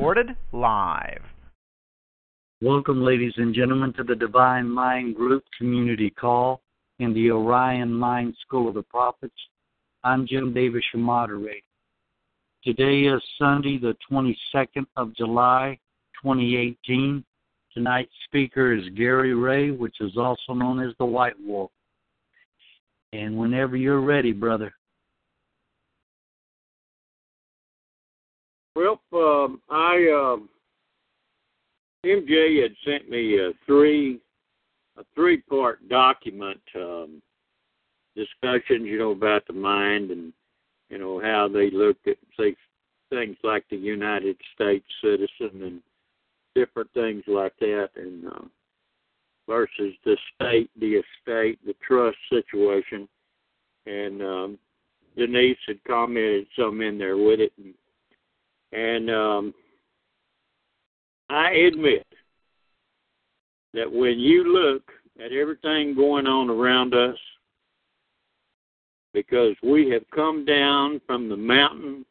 Recorded 0.00 0.34
live. 0.52 1.20
Welcome, 2.62 3.02
ladies 3.04 3.34
and 3.36 3.54
gentlemen, 3.54 3.92
to 3.98 4.02
the 4.02 4.14
Divine 4.14 4.66
Mind 4.66 5.14
Group 5.14 5.44
Community 5.58 6.08
Call 6.08 6.62
in 7.00 7.12
the 7.12 7.30
Orion 7.30 7.92
Mind 7.92 8.34
School 8.40 8.66
of 8.66 8.74
the 8.76 8.82
Prophets. 8.82 9.34
I'm 10.02 10.26
Jim 10.26 10.54
Davis, 10.54 10.82
your 10.94 11.02
moderator. 11.02 11.60
Today 12.64 13.02
is 13.02 13.22
Sunday, 13.38 13.76
the 13.76 13.94
22nd 14.10 14.86
of 14.96 15.14
July, 15.14 15.78
2018. 16.22 17.22
Tonight's 17.74 18.10
speaker 18.24 18.72
is 18.72 18.88
Gary 18.96 19.34
Ray, 19.34 19.70
which 19.70 19.96
is 20.00 20.16
also 20.16 20.54
known 20.54 20.80
as 20.80 20.94
the 20.98 21.04
White 21.04 21.36
Wolf. 21.44 21.70
And 23.12 23.36
whenever 23.36 23.76
you're 23.76 24.00
ready, 24.00 24.32
brother. 24.32 24.72
Well, 28.80 28.98
um, 29.12 29.60
I 29.68 29.96
um, 30.08 30.48
MJ 32.02 32.62
had 32.62 32.72
sent 32.82 33.10
me 33.10 33.38
a 33.38 33.50
three 33.66 34.20
a 34.96 35.02
three 35.14 35.42
part 35.42 35.86
document 35.90 36.60
um, 36.76 37.20
discussions, 38.16 38.86
you 38.86 38.98
know, 38.98 39.10
about 39.10 39.46
the 39.46 39.52
mind 39.52 40.10
and 40.10 40.32
you 40.88 40.96
know 40.96 41.20
how 41.20 41.46
they 41.46 41.70
look 41.70 41.98
at 42.06 42.16
say 42.38 42.56
things 43.10 43.36
like 43.44 43.64
the 43.70 43.76
United 43.76 44.38
States 44.54 44.86
citizen 45.04 45.62
and 45.62 45.82
different 46.54 46.90
things 46.94 47.22
like 47.26 47.52
that, 47.60 47.90
and 47.96 48.28
uh, 48.28 48.44
versus 49.46 49.92
the 50.06 50.16
state, 50.34 50.70
the 50.80 51.02
estate, 51.02 51.58
the 51.66 51.74
trust 51.86 52.16
situation. 52.30 53.06
And 53.84 54.22
um, 54.22 54.58
Denise 55.18 55.58
had 55.66 55.84
commented 55.84 56.46
some 56.58 56.80
in 56.80 56.96
there 56.96 57.18
with 57.18 57.40
it, 57.40 57.52
and, 57.58 57.74
and 58.72 59.10
um, 59.10 59.54
I 61.28 61.50
admit 61.52 62.06
that 63.74 63.90
when 63.90 64.18
you 64.18 64.52
look 64.52 64.82
at 65.24 65.32
everything 65.32 65.94
going 65.94 66.26
on 66.26 66.50
around 66.50 66.94
us, 66.94 67.16
because 69.12 69.54
we 69.62 69.90
have 69.90 70.02
come 70.14 70.44
down 70.44 71.00
from 71.06 71.28
the 71.28 71.36
mountain 71.36 72.04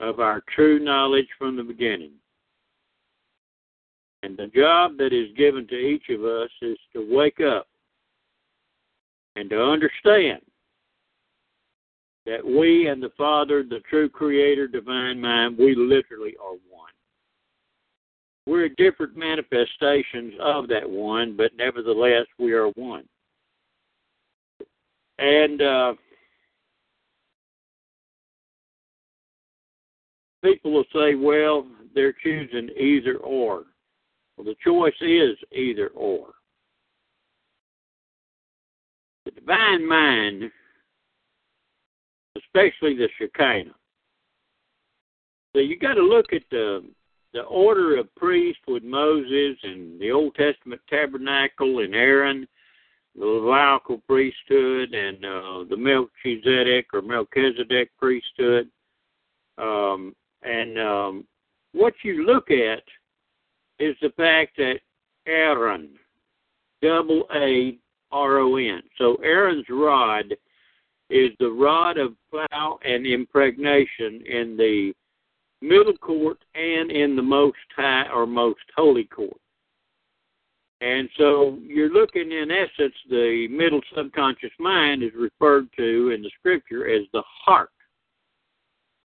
of 0.00 0.20
our 0.20 0.42
true 0.54 0.78
knowledge 0.78 1.28
from 1.38 1.56
the 1.56 1.62
beginning. 1.62 2.12
And 4.22 4.36
the 4.36 4.48
job 4.48 4.98
that 4.98 5.12
is 5.12 5.36
given 5.36 5.66
to 5.68 5.76
each 5.76 6.08
of 6.10 6.24
us 6.24 6.50
is 6.60 6.76
to 6.92 7.06
wake 7.08 7.40
up 7.40 7.68
and 9.36 9.48
to 9.50 9.62
understand 9.62 10.40
that 12.28 12.44
we 12.44 12.88
and 12.88 13.02
the 13.02 13.10
Father, 13.16 13.62
the 13.62 13.80
true 13.88 14.08
Creator, 14.08 14.68
Divine 14.68 15.18
Mind, 15.18 15.56
we 15.56 15.74
literally 15.74 16.34
are 16.42 16.56
one. 16.70 16.92
We're 18.46 18.68
different 18.68 19.16
manifestations 19.16 20.34
of 20.40 20.68
that 20.68 20.88
one, 20.88 21.36
but 21.36 21.52
nevertheless, 21.56 22.26
we 22.38 22.52
are 22.52 22.68
one. 22.68 23.04
And 25.18 25.62
uh, 25.62 25.94
people 30.44 30.72
will 30.72 30.84
say, 30.94 31.14
well, 31.14 31.66
they're 31.94 32.14
choosing 32.22 32.68
either 32.78 33.16
or. 33.16 33.64
Well, 34.36 34.44
the 34.44 34.56
choice 34.62 34.92
is 35.00 35.36
either 35.50 35.88
or. 35.88 36.28
The 39.24 39.30
divine 39.30 39.88
mind, 39.88 40.50
especially 42.38 42.96
the 42.96 43.08
Shekinah. 43.18 43.74
So 45.54 45.60
you 45.60 45.78
got 45.78 45.94
to 45.94 46.02
look 46.02 46.32
at 46.32 46.42
the 46.50 46.84
the 47.34 47.42
order 47.42 47.98
of 47.98 48.14
priests 48.14 48.62
with 48.66 48.82
Moses 48.82 49.56
and 49.62 50.00
the 50.00 50.10
Old 50.10 50.34
Testament 50.34 50.80
tabernacle 50.88 51.80
and 51.80 51.94
Aaron, 51.94 52.48
the 53.18 53.26
Levitical 53.26 54.02
priesthood 54.08 54.94
and 54.94 55.24
uh, 55.24 55.64
the 55.68 55.76
Melchizedek 55.76 56.86
or 56.94 57.02
Melchizedek 57.02 57.90
priesthood. 57.98 58.70
Um, 59.58 60.14
and 60.42 60.78
um, 60.78 61.24
what 61.72 61.92
you 62.02 62.24
look 62.24 62.50
at 62.50 62.82
is 63.78 63.94
the 64.00 64.10
fact 64.16 64.56
that 64.56 64.80
Aaron, 65.26 65.90
double 66.80 67.24
A 67.34 67.76
R 68.10 68.38
O 68.38 68.56
N. 68.56 68.82
So 68.96 69.16
Aaron's 69.16 69.66
rod 69.68 70.34
is 71.10 71.30
the 71.38 71.50
rod 71.50 71.98
of 71.98 72.14
plow 72.30 72.78
and 72.84 73.06
impregnation 73.06 74.22
in 74.26 74.56
the 74.56 74.92
middle 75.60 75.96
court 75.96 76.38
and 76.54 76.90
in 76.90 77.16
the 77.16 77.22
most 77.22 77.56
high 77.74 78.08
or 78.12 78.26
most 78.26 78.60
holy 78.76 79.04
court. 79.04 79.40
And 80.80 81.08
so 81.16 81.58
you're 81.62 81.92
looking, 81.92 82.30
in 82.30 82.50
essence, 82.50 82.94
the 83.10 83.48
middle 83.50 83.80
subconscious 83.96 84.52
mind 84.60 85.02
is 85.02 85.10
referred 85.16 85.68
to 85.76 86.10
in 86.10 86.22
the 86.22 86.30
scripture 86.38 86.88
as 86.88 87.02
the 87.12 87.22
heart. 87.26 87.70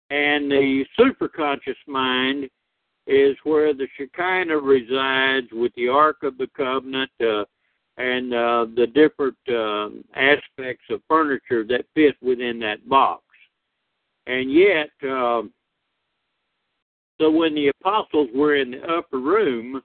And 0.10 0.52
the 0.52 0.86
superconscious 1.00 1.78
mind 1.88 2.50
is 3.08 3.38
where 3.44 3.74
the 3.74 3.88
Shekinah 3.98 4.58
resides 4.58 5.48
with 5.54 5.74
the 5.76 5.88
Ark 5.88 6.18
of 6.24 6.38
the 6.38 6.48
Covenant 6.56 7.12
uh, 7.22 7.46
and 7.98 8.34
uh, 8.34 8.66
the 8.76 8.88
different 8.88 9.38
uh, 9.50 9.90
aspects 10.16 10.86
of 10.90 11.02
furniture 11.08 11.64
that 11.66 11.86
fit 11.94 12.16
within 12.22 12.60
that 12.60 12.88
box. 12.90 13.24
And 14.26 14.52
yet, 14.52 14.90
uh, 15.08 15.44
so 17.20 17.30
when 17.30 17.54
the 17.54 17.72
apostles 17.80 18.30
were 18.34 18.56
in 18.56 18.72
the 18.72 18.84
upper 18.84 19.20
room 19.20 19.82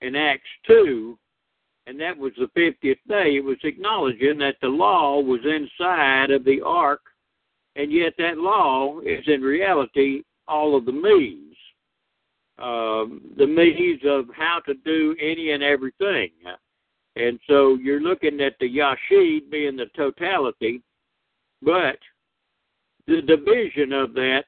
in 0.00 0.16
Acts 0.16 0.42
2, 0.66 1.16
and 1.86 2.00
that 2.00 2.16
was 2.16 2.32
the 2.38 2.48
50th 2.58 2.98
day, 3.08 3.36
it 3.36 3.44
was 3.44 3.58
acknowledging 3.62 4.38
that 4.38 4.56
the 4.60 4.68
law 4.68 5.20
was 5.20 5.40
inside 5.44 6.30
of 6.30 6.44
the 6.44 6.60
ark 6.62 7.00
and 7.76 7.92
yet 7.92 8.14
that 8.18 8.38
law 8.38 9.00
is 9.00 9.24
in 9.26 9.40
reality 9.42 10.22
all 10.46 10.76
of 10.76 10.84
the 10.84 10.92
means. 10.92 11.56
um, 12.58 13.20
the 13.36 13.46
means 13.46 14.00
of 14.04 14.26
how 14.36 14.60
to 14.64 14.74
do 14.84 15.16
any 15.20 15.50
and 15.50 15.62
everything. 15.62 16.30
And 17.16 17.38
so 17.48 17.76
you're 17.80 18.00
looking 18.00 18.40
at 18.40 18.54
the 18.58 18.68
Yashid 18.68 19.50
being 19.50 19.76
the 19.76 19.86
totality, 19.96 20.82
but 21.62 21.98
the 23.06 23.22
division 23.22 23.92
of 23.92 24.14
that 24.14 24.44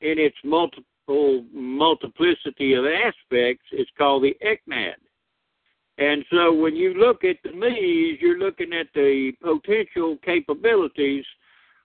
in 0.00 0.18
its 0.18 0.36
multiple 0.44 1.44
multiplicity 1.52 2.74
of 2.74 2.84
aspects 2.84 3.64
is 3.72 3.86
called 3.96 4.22
the 4.22 4.36
Eknad. 4.44 4.94
And 5.98 6.24
so 6.30 6.52
when 6.52 6.76
you 6.76 6.94
look 6.94 7.24
at 7.24 7.36
the 7.42 7.52
me's, 7.52 8.18
you're 8.20 8.38
looking 8.38 8.72
at 8.72 8.88
the 8.94 9.32
potential 9.42 10.18
capabilities 10.24 11.24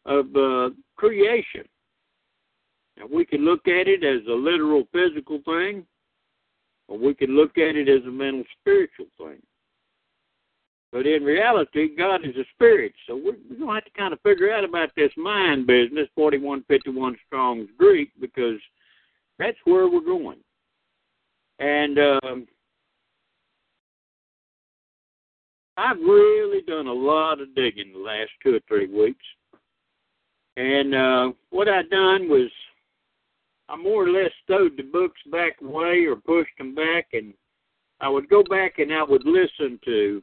of 0.06 0.26
uh, 0.36 0.70
creation. 0.98 1.64
Now, 2.98 3.06
we 3.12 3.26
can 3.26 3.46
look 3.46 3.68
at 3.68 3.88
it 3.88 4.04
as 4.04 4.28
a 4.28 4.34
literal 4.34 4.84
physical 4.92 5.40
thing, 5.46 5.86
or 6.88 6.98
we 6.98 7.14
can 7.14 7.36
look 7.36 7.58
at 7.58 7.76
it 7.76 7.88
as 7.88 8.06
a 8.06 8.12
mental 8.12 8.44
spiritual 8.60 9.06
thing. 9.18 9.42
But 10.92 11.08
in 11.08 11.24
reality, 11.24 11.96
God 11.96 12.26
is 12.26 12.36
a 12.36 12.44
spirit, 12.54 12.92
so 13.08 13.16
we're, 13.16 13.38
we're 13.50 13.58
going 13.58 13.70
to 13.70 13.74
have 13.76 13.86
to 13.86 13.92
kind 13.92 14.14
of 14.14 14.20
figure 14.22 14.54
out 14.54 14.66
about 14.66 14.90
this 14.98 15.12
mind 15.16 15.66
business, 15.66 16.10
4151 16.16 17.16
Strong's 17.28 17.70
Greek, 17.78 18.10
because 18.20 18.60
that's 19.40 19.58
where 19.64 19.88
we're 19.88 20.02
going. 20.02 20.40
And 21.60 21.98
um, 21.98 22.48
I've 25.78 25.98
really 25.98 26.62
done 26.64 26.88
a 26.88 26.94
lot 26.94 27.40
of 27.40 27.56
digging 27.56 27.94
the 27.94 28.00
last 28.00 28.32
two 28.44 28.56
or 28.56 28.60
three 28.68 28.88
weeks. 28.88 29.24
And 30.58 30.94
uh, 30.94 31.32
what 31.52 31.70
I 31.70 31.84
done 31.84 32.28
was 32.28 32.50
I 33.70 33.78
more 33.78 34.06
or 34.06 34.10
less 34.10 34.32
stowed 34.44 34.76
the 34.76 34.84
books 34.84 35.20
back 35.32 35.54
away 35.62 36.06
or 36.06 36.18
pushed 36.18 36.58
them 36.58 36.76
back, 36.76 37.08
and 37.14 37.34
I 38.02 38.10
would 38.10 38.28
go 38.28 38.44
back 38.44 38.80
and 38.80 38.94
I 38.94 39.02
would 39.02 39.26
listen 39.26 39.80
to 39.86 40.22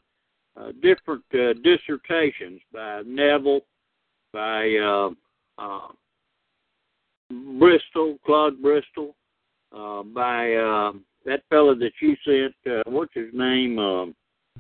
uh, 0.58 0.72
different 0.82 1.24
uh, 1.34 1.52
dissertations 1.62 2.60
by 2.72 3.02
Neville, 3.06 3.60
by 4.32 4.74
uh, 4.76 5.10
uh, 5.58 5.88
Bristol, 7.58 8.18
Claude 8.24 8.60
Bristol, 8.60 9.14
uh, 9.76 10.02
by 10.02 10.54
uh, 10.54 10.92
that 11.24 11.42
fellow 11.50 11.74
that 11.74 11.92
you 12.00 12.16
sent. 12.24 12.54
Uh, 12.66 12.82
what's 12.90 13.14
his 13.14 13.28
name? 13.32 13.78
Um, 13.78 14.14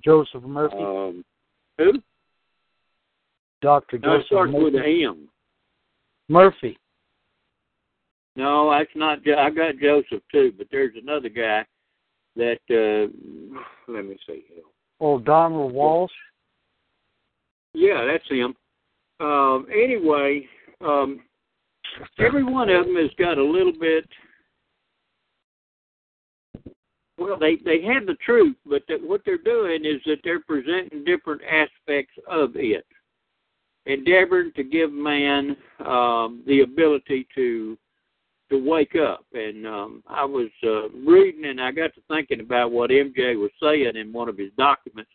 Joseph 0.04 0.42
Murphy. 0.42 0.76
um, 0.76 1.24
who? 1.78 1.94
Dr. 3.60 3.98
No, 3.98 4.14
it 4.14 4.16
Joseph 4.18 4.26
starts 4.26 4.52
Murphy. 4.52 4.64
with 4.64 4.74
M. 4.74 5.28
Murphy. 6.28 6.78
No, 8.36 8.70
that's 8.70 8.90
not. 8.94 9.18
I 9.36 9.50
got 9.50 9.78
Joseph 9.82 10.22
too, 10.30 10.52
but 10.56 10.68
there's 10.70 10.94
another 11.00 11.28
guy 11.28 11.64
that. 12.36 12.60
Uh, 12.70 13.10
let 13.92 14.04
me 14.04 14.16
see. 14.26 14.44
Oh, 15.00 15.18
Donald 15.18 15.72
Walsch. 15.72 16.08
Yeah, 17.74 18.04
that's 18.04 18.28
him. 18.28 18.54
Um, 19.20 19.66
anyway, 19.72 20.46
um, 20.80 21.20
every 22.18 22.44
one 22.44 22.68
of 22.68 22.86
them 22.86 22.96
has 22.96 23.10
got 23.18 23.38
a 23.38 23.44
little 23.44 23.72
bit. 23.78 24.08
Well, 27.18 27.38
they 27.38 27.56
they 27.64 27.82
have 27.82 28.06
the 28.06 28.16
truth, 28.24 28.56
but 28.64 28.82
that 28.88 29.02
what 29.02 29.22
they're 29.24 29.38
doing 29.38 29.84
is 29.84 30.00
that 30.06 30.18
they're 30.22 30.40
presenting 30.40 31.04
different 31.04 31.42
aspects 31.42 32.14
of 32.28 32.52
it, 32.54 32.86
endeavoring 33.86 34.52
to 34.54 34.62
give 34.62 34.92
man 34.92 35.56
um, 35.84 36.42
the 36.46 36.60
ability 36.60 37.26
to 37.34 37.76
to 38.50 38.56
wake 38.56 38.94
up. 38.96 39.24
And 39.32 39.66
um, 39.66 40.02
I 40.06 40.24
was 40.24 40.48
uh, 40.64 40.88
reading, 40.90 41.46
and 41.46 41.60
I 41.60 41.70
got 41.72 41.94
to 41.94 42.00
thinking 42.08 42.40
about 42.40 42.72
what 42.72 42.90
MJ 42.90 43.38
was 43.38 43.50
saying 43.62 43.96
in 43.96 44.12
one 44.12 44.28
of 44.28 44.38
his 44.38 44.50
documents. 44.56 45.10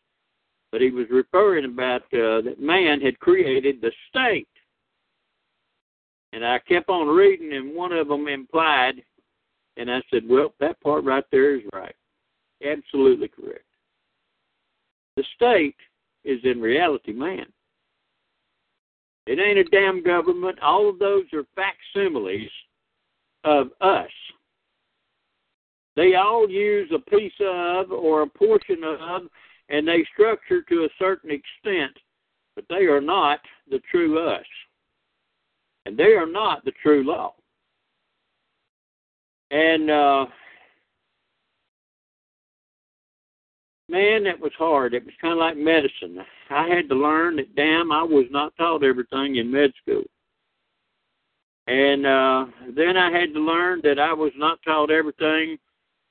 But 0.71 0.81
he 0.81 0.89
was 0.89 1.05
referring 1.11 1.65
about 1.65 2.01
uh, 2.13 2.41
that 2.41 2.55
man 2.59 2.99
had 3.01 3.19
created 3.19 3.81
the 3.81 3.91
state. 4.09 4.47
And 6.31 6.43
I 6.43 6.59
kept 6.67 6.89
on 6.89 7.07
reading, 7.07 7.53
and 7.53 7.75
one 7.75 7.91
of 7.91 8.07
them 8.07 8.27
implied, 8.27 8.95
and 9.77 9.91
I 9.91 10.01
said, 10.11 10.23
well, 10.27 10.53
that 10.59 10.81
part 10.81 11.03
right 11.03 11.23
there 11.31 11.55
is 11.55 11.61
right. 11.73 11.95
Absolutely 12.65 13.27
correct. 13.27 13.65
The 15.15 15.23
state 15.35 15.75
is 16.23 16.39
in 16.43 16.59
reality 16.59 17.13
man. 17.13 17.45
It 19.27 19.39
ain't 19.39 19.59
a 19.59 19.63
damn 19.65 20.03
government. 20.03 20.59
All 20.61 20.89
of 20.89 20.99
those 20.99 21.25
are 21.33 21.45
facsimiles 21.55 22.49
of 23.43 23.67
us. 23.81 24.09
They 25.95 26.15
all 26.15 26.49
use 26.49 26.91
a 26.93 27.09
piece 27.09 27.33
of 27.39 27.91
or 27.91 28.23
a 28.23 28.27
portion 28.27 28.83
of, 28.83 29.23
and 29.69 29.87
they 29.87 30.05
structure 30.13 30.61
to 30.63 30.85
a 30.85 30.89
certain 30.97 31.29
extent, 31.29 31.95
but 32.55 32.65
they 32.69 32.85
are 32.85 33.01
not 33.01 33.39
the 33.69 33.79
true 33.91 34.27
us. 34.27 34.45
And 35.85 35.97
they 35.97 36.13
are 36.13 36.29
not 36.29 36.65
the 36.65 36.71
true 36.81 37.03
law. 37.03 37.35
And 39.51 39.91
uh, 39.91 40.25
man, 43.89 44.23
that 44.23 44.39
was 44.39 44.51
hard. 44.57 44.93
It 44.93 45.05
was 45.05 45.13
kind 45.21 45.33
of 45.33 45.39
like 45.39 45.57
medicine. 45.57 46.17
I 46.49 46.67
had 46.67 46.89
to 46.89 46.95
learn 46.95 47.35
that, 47.35 47.55
damn, 47.55 47.91
I 47.91 48.01
was 48.01 48.25
not 48.31 48.55
taught 48.57 48.83
everything 48.83 49.35
in 49.35 49.51
med 49.51 49.71
school. 49.81 50.03
And 51.67 52.05
uh, 52.05 52.45
then 52.75 52.97
I 52.97 53.11
had 53.11 53.33
to 53.33 53.39
learn 53.39 53.79
that 53.83 53.99
I 53.99 54.13
was 54.13 54.31
not 54.35 54.59
taught 54.63 54.91
everything 54.91 55.57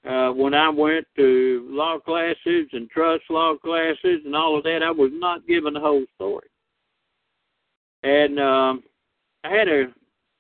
uh, 0.08 0.30
when 0.30 0.54
I 0.54 0.68
went 0.68 1.06
to 1.16 1.66
law 1.68 1.98
classes 1.98 2.68
and 2.72 2.88
trust 2.90 3.24
law 3.28 3.54
classes 3.56 4.20
and 4.24 4.34
all 4.34 4.56
of 4.56 4.64
that. 4.64 4.82
I 4.82 4.90
was 4.90 5.10
not 5.12 5.46
given 5.46 5.74
the 5.74 5.80
whole 5.80 6.04
story. 6.14 6.48
And 8.02 8.40
um, 8.40 8.82
I 9.44 9.50
had 9.50 9.68
a 9.68 9.84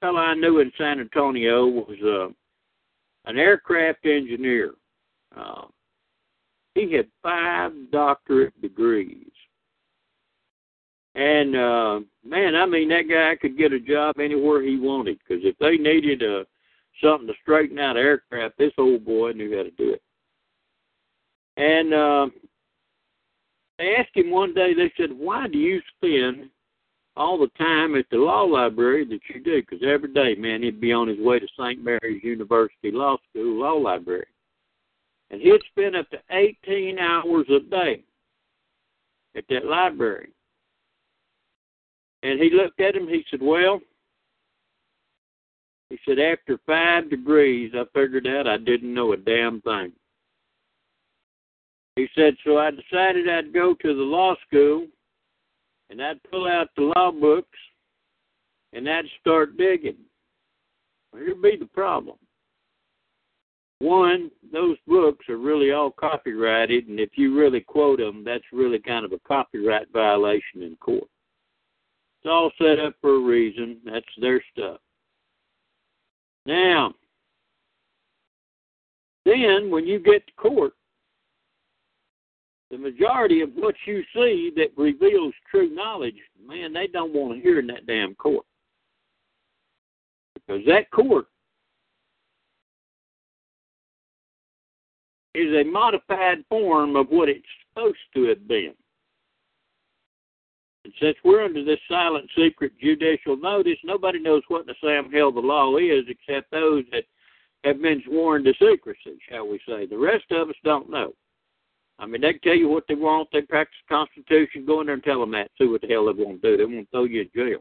fellow 0.00 0.18
I 0.18 0.34
knew 0.34 0.60
in 0.60 0.72
San 0.78 0.98
Antonio 0.98 1.66
was 1.66 1.98
uh, 2.04 3.30
an 3.30 3.38
aircraft 3.38 4.04
engineer. 4.04 4.72
Uh, 5.36 5.66
he 6.74 6.92
had 6.92 7.06
five 7.22 7.72
doctorate 7.90 8.60
degrees. 8.62 9.31
And 11.14 11.54
uh, 11.54 12.00
man, 12.24 12.54
I 12.54 12.64
mean, 12.66 12.88
that 12.88 13.08
guy 13.08 13.36
could 13.40 13.58
get 13.58 13.72
a 13.72 13.80
job 13.80 14.18
anywhere 14.18 14.62
he 14.62 14.78
wanted 14.78 15.18
because 15.18 15.44
if 15.44 15.56
they 15.58 15.76
needed 15.76 16.22
uh, 16.22 16.44
something 17.02 17.26
to 17.26 17.34
straighten 17.42 17.78
out 17.78 17.96
aircraft, 17.96 18.56
this 18.58 18.72
old 18.78 19.04
boy 19.04 19.32
knew 19.32 19.54
how 19.56 19.62
to 19.62 19.70
do 19.72 19.92
it. 19.92 20.02
And 21.58 21.92
uh, 21.92 22.26
they 23.78 23.94
asked 23.96 24.16
him 24.16 24.30
one 24.30 24.54
day. 24.54 24.72
They 24.74 24.92
said, 24.96 25.10
"Why 25.12 25.48
do 25.48 25.58
you 25.58 25.82
spend 25.96 26.48
all 27.14 27.38
the 27.38 27.50
time 27.58 27.94
at 27.94 28.06
the 28.10 28.16
law 28.16 28.42
library 28.44 29.04
that 29.04 29.20
you 29.28 29.42
do?" 29.42 29.60
Because 29.60 29.86
every 29.86 30.12
day, 30.14 30.34
man, 30.34 30.62
he'd 30.62 30.80
be 30.80 30.92
on 30.92 31.08
his 31.08 31.18
way 31.18 31.38
to 31.38 31.46
St. 31.58 31.82
Mary's 31.82 32.24
University 32.24 32.90
Law 32.90 33.18
School 33.28 33.60
law 33.60 33.74
library, 33.74 34.28
and 35.30 35.42
he'd 35.42 35.60
spend 35.70 35.94
up 35.94 36.08
to 36.08 36.18
18 36.30 36.98
hours 36.98 37.46
a 37.50 37.60
day 37.68 38.02
at 39.36 39.44
that 39.50 39.66
library. 39.66 40.30
And 42.22 42.40
he 42.40 42.50
looked 42.50 42.80
at 42.80 42.94
him. 42.94 43.08
He 43.08 43.24
said, 43.30 43.42
"Well," 43.42 43.80
he 45.90 45.98
said, 46.04 46.18
"after 46.18 46.58
five 46.66 47.10
degrees, 47.10 47.72
I 47.74 47.84
figured 47.92 48.26
out 48.26 48.46
I 48.46 48.58
didn't 48.58 48.94
know 48.94 49.12
a 49.12 49.16
damn 49.16 49.60
thing." 49.62 49.92
He 51.96 52.08
said, 52.14 52.36
"So 52.44 52.58
I 52.58 52.70
decided 52.70 53.28
I'd 53.28 53.52
go 53.52 53.74
to 53.74 53.94
the 53.94 54.02
law 54.02 54.36
school, 54.46 54.86
and 55.90 56.02
I'd 56.02 56.22
pull 56.24 56.46
out 56.46 56.70
the 56.76 56.92
law 56.96 57.10
books, 57.10 57.58
and 58.72 58.88
I'd 58.88 59.08
start 59.20 59.56
digging." 59.56 59.98
Well, 61.12 61.22
here'd 61.22 61.42
be 61.42 61.56
the 61.56 61.66
problem. 61.66 62.18
One, 63.80 64.30
those 64.52 64.78
books 64.86 65.28
are 65.28 65.36
really 65.38 65.72
all 65.72 65.90
copyrighted, 65.90 66.86
and 66.86 67.00
if 67.00 67.18
you 67.18 67.36
really 67.36 67.60
quote 67.60 67.98
them, 67.98 68.22
that's 68.22 68.44
really 68.52 68.78
kind 68.78 69.04
of 69.04 69.12
a 69.12 69.18
copyright 69.18 69.88
violation 69.90 70.62
in 70.62 70.76
court. 70.76 71.08
It's 72.22 72.30
all 72.30 72.52
set 72.56 72.78
up 72.78 72.94
for 73.00 73.16
a 73.16 73.18
reason. 73.18 73.78
That's 73.84 74.06
their 74.20 74.40
stuff. 74.52 74.78
Now, 76.46 76.94
then 79.24 79.70
when 79.70 79.86
you 79.86 79.98
get 79.98 80.24
to 80.26 80.32
court, 80.34 80.74
the 82.70 82.78
majority 82.78 83.40
of 83.40 83.50
what 83.54 83.74
you 83.86 84.02
see 84.14 84.52
that 84.56 84.68
reveals 84.76 85.34
true 85.50 85.74
knowledge, 85.74 86.14
man, 86.46 86.72
they 86.72 86.86
don't 86.86 87.12
want 87.12 87.34
to 87.34 87.42
hear 87.42 87.58
in 87.58 87.66
that 87.66 87.86
damn 87.86 88.14
court. 88.14 88.46
Because 90.34 90.62
that 90.66 90.90
court 90.92 91.26
is 95.34 95.52
a 95.54 95.64
modified 95.64 96.44
form 96.48 96.94
of 96.94 97.08
what 97.08 97.28
it's 97.28 97.44
supposed 97.68 97.98
to 98.14 98.24
have 98.24 98.46
been. 98.46 98.74
And 100.84 100.92
since 101.00 101.16
we're 101.24 101.44
under 101.44 101.64
this 101.64 101.78
silent 101.88 102.28
secret 102.36 102.72
judicial 102.80 103.36
notice, 103.36 103.78
nobody 103.84 104.18
knows 104.18 104.42
what 104.48 104.66
the 104.66 104.74
Sam 104.82 105.10
hell 105.12 105.30
the 105.30 105.40
law 105.40 105.76
is 105.76 106.04
except 106.08 106.50
those 106.50 106.84
that 106.90 107.04
have 107.64 107.80
been 107.80 108.02
sworn 108.06 108.42
to 108.44 108.52
secrecy, 108.54 109.18
shall 109.28 109.46
we 109.46 109.60
say. 109.66 109.86
The 109.86 109.98
rest 109.98 110.24
of 110.32 110.48
us 110.48 110.56
don't 110.64 110.90
know. 110.90 111.14
I 111.98 112.06
mean, 112.06 112.22
they 112.22 112.32
can 112.32 112.40
tell 112.40 112.56
you 112.56 112.68
what 112.68 112.84
they 112.88 112.96
want. 112.96 113.28
They 113.32 113.42
practice 113.42 113.76
the 113.88 113.94
Constitution. 113.94 114.66
Go 114.66 114.80
in 114.80 114.86
there 114.86 114.94
and 114.94 115.04
tell 115.04 115.20
them 115.20 115.30
that. 115.32 115.50
See 115.56 115.66
what 115.66 115.82
the 115.82 115.86
hell 115.86 116.06
they 116.06 116.20
want 116.20 116.42
to 116.42 116.50
do. 116.50 116.56
They 116.56 116.64
want 116.64 116.86
to 116.86 116.90
throw 116.90 117.04
you 117.04 117.20
in 117.20 117.30
jail. 117.34 117.60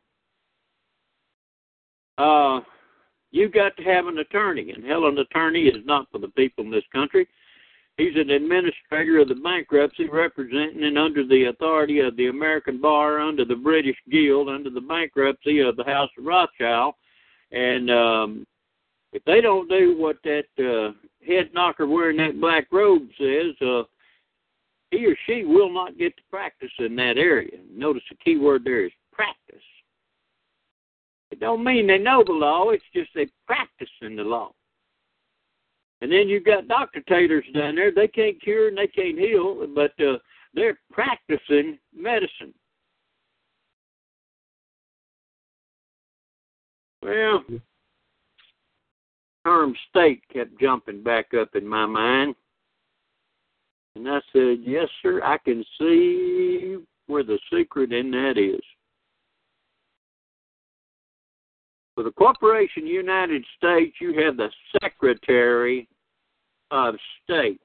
Uh, 2.18 2.62
you 3.30 3.50
got 3.50 3.78
to 3.78 3.84
have 3.84 4.08
an 4.08 4.18
attorney, 4.18 4.72
and 4.72 4.84
hell, 4.84 5.06
an 5.06 5.18
attorney 5.18 5.64
is 5.64 5.86
not 5.86 6.08
for 6.12 6.18
the 6.18 6.28
people 6.30 6.64
in 6.64 6.72
this 6.72 6.84
country. 6.92 7.28
He's 8.02 8.16
an 8.16 8.32
administrator 8.32 9.20
of 9.20 9.28
the 9.28 9.36
bankruptcy, 9.36 10.10
representing 10.10 10.86
and 10.86 10.98
under 10.98 11.24
the 11.24 11.46
authority 11.50 12.00
of 12.00 12.18
the 12.18 12.30
American 12.30 12.82
Bar, 12.82 13.20
under 13.20 13.46
the 13.46 13.56
British 13.56 13.96
Guild, 14.10 14.50
under 14.50 14.72
the 14.72 14.82
bankruptcy 14.82 15.60
of 15.60 15.76
the 15.76 15.84
House 15.84 16.10
of 16.18 16.26
Rothschild. 16.26 16.96
And 17.52 17.92
um, 17.92 18.48
if 19.14 19.24
they 19.26 19.40
don't 19.40 19.70
do 19.70 19.96
what 20.00 20.16
that 20.24 20.46
uh, 20.58 20.94
head 21.24 21.52
knocker 21.54 21.86
wearing 21.86 22.18
that 22.18 22.42
black 22.42 22.66
robe 22.72 23.04
says, 23.20 23.54
uh, 23.62 23.84
he 24.90 25.06
or 25.06 25.16
she 25.28 25.44
will 25.46 25.72
not 25.72 25.96
get 26.00 26.18
to 26.18 26.24
practice 26.32 26.72
in 26.80 26.96
that 26.96 27.20
area. 27.20 27.60
Notice 27.72 28.04
the 28.10 28.16
key 28.16 28.40
word 28.40 28.64
there 28.64 28.84
is 28.84 28.92
practice. 29.14 29.62
It 31.30 31.40
don't 31.40 31.64
mean 31.64 31.86
they 31.86 32.00
know 32.00 32.24
the 32.26 32.34
law, 32.34 32.72
it's 32.72 32.84
just 32.96 33.12
they 33.14 33.28
practice 33.46 33.92
in 34.02 34.16
the 34.16 34.24
law. 34.24 34.54
And 36.02 36.12
then 36.12 36.28
you've 36.28 36.46
got 36.46 36.68
doctor 36.68 37.02
taters 37.02 37.46
down 37.54 37.76
there. 37.76 37.92
They 37.92 38.08
can't 38.08 38.42
cure 38.42 38.68
and 38.68 38.78
they 38.78 38.88
can't 38.88 39.20
heal, 39.20 39.68
but 39.76 39.94
uh, 40.04 40.18
they're 40.54 40.80
practicing 40.92 41.78
medicine. 41.96 42.54
Well, 47.04 47.44
term 49.46 49.76
state 49.90 50.22
kept 50.32 50.60
jumping 50.60 51.04
back 51.04 51.34
up 51.40 51.50
in 51.56 51.68
my 51.68 51.86
mind. 51.86 52.36
And 53.96 54.08
I 54.08 54.20
said, 54.32 54.60
Yes, 54.62 54.88
sir, 55.02 55.22
I 55.24 55.38
can 55.38 55.64
see 55.80 56.78
where 57.08 57.24
the 57.24 57.40
secret 57.52 57.92
in 57.92 58.12
that 58.12 58.38
is. 58.38 58.62
For 62.02 62.06
the 62.06 62.12
Corporation 62.14 62.88
United 62.88 63.46
States, 63.58 63.96
you 64.02 64.20
have 64.26 64.36
the 64.36 64.50
Secretary 64.82 65.88
of 66.72 66.96
State. 67.24 67.62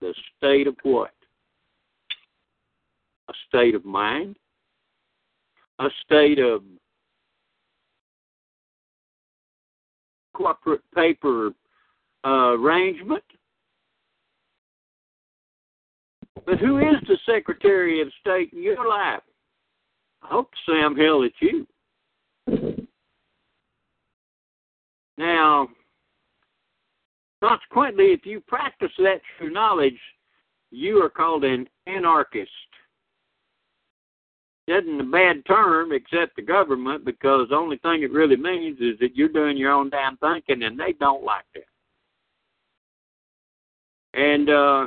The 0.00 0.14
state 0.36 0.68
of 0.68 0.76
what? 0.84 1.10
A 3.28 3.32
state 3.48 3.74
of 3.74 3.84
mind? 3.84 4.36
A 5.80 5.88
state 6.04 6.38
of 6.38 6.62
corporate 10.32 10.82
paper 10.94 11.50
uh, 12.24 12.52
arrangement? 12.52 13.24
But 16.46 16.60
who 16.60 16.78
is 16.78 16.94
the 17.08 17.18
Secretary 17.26 18.00
of 18.00 18.06
State 18.20 18.52
in 18.52 18.62
your 18.62 18.88
life? 18.88 19.22
I 20.22 20.28
hope, 20.28 20.50
Sam 20.66 20.94
Hill, 20.94 21.24
it's 21.24 21.34
you. 21.40 21.66
Now, 25.20 25.68
consequently, 27.44 28.06
if 28.06 28.24
you 28.24 28.40
practice 28.40 28.90
that 28.96 29.20
true 29.36 29.50
knowledge, 29.50 30.00
you 30.70 30.96
are 31.02 31.10
called 31.10 31.44
an 31.44 31.68
anarchist. 31.86 32.50
Isn't 34.66 34.98
a 34.98 35.04
bad 35.04 35.44
term 35.46 35.92
except 35.92 36.36
the 36.36 36.42
government 36.42 37.04
because 37.04 37.50
the 37.50 37.56
only 37.56 37.76
thing 37.78 38.02
it 38.02 38.12
really 38.12 38.36
means 38.36 38.78
is 38.80 38.98
that 39.00 39.14
you're 39.14 39.28
doing 39.28 39.58
your 39.58 39.72
own 39.72 39.90
damn 39.90 40.16
thinking 40.16 40.62
and 40.62 40.80
they 40.80 40.94
don't 40.98 41.22
like 41.22 41.44
that. 41.54 41.64
And 44.14 44.48
uh 44.48 44.86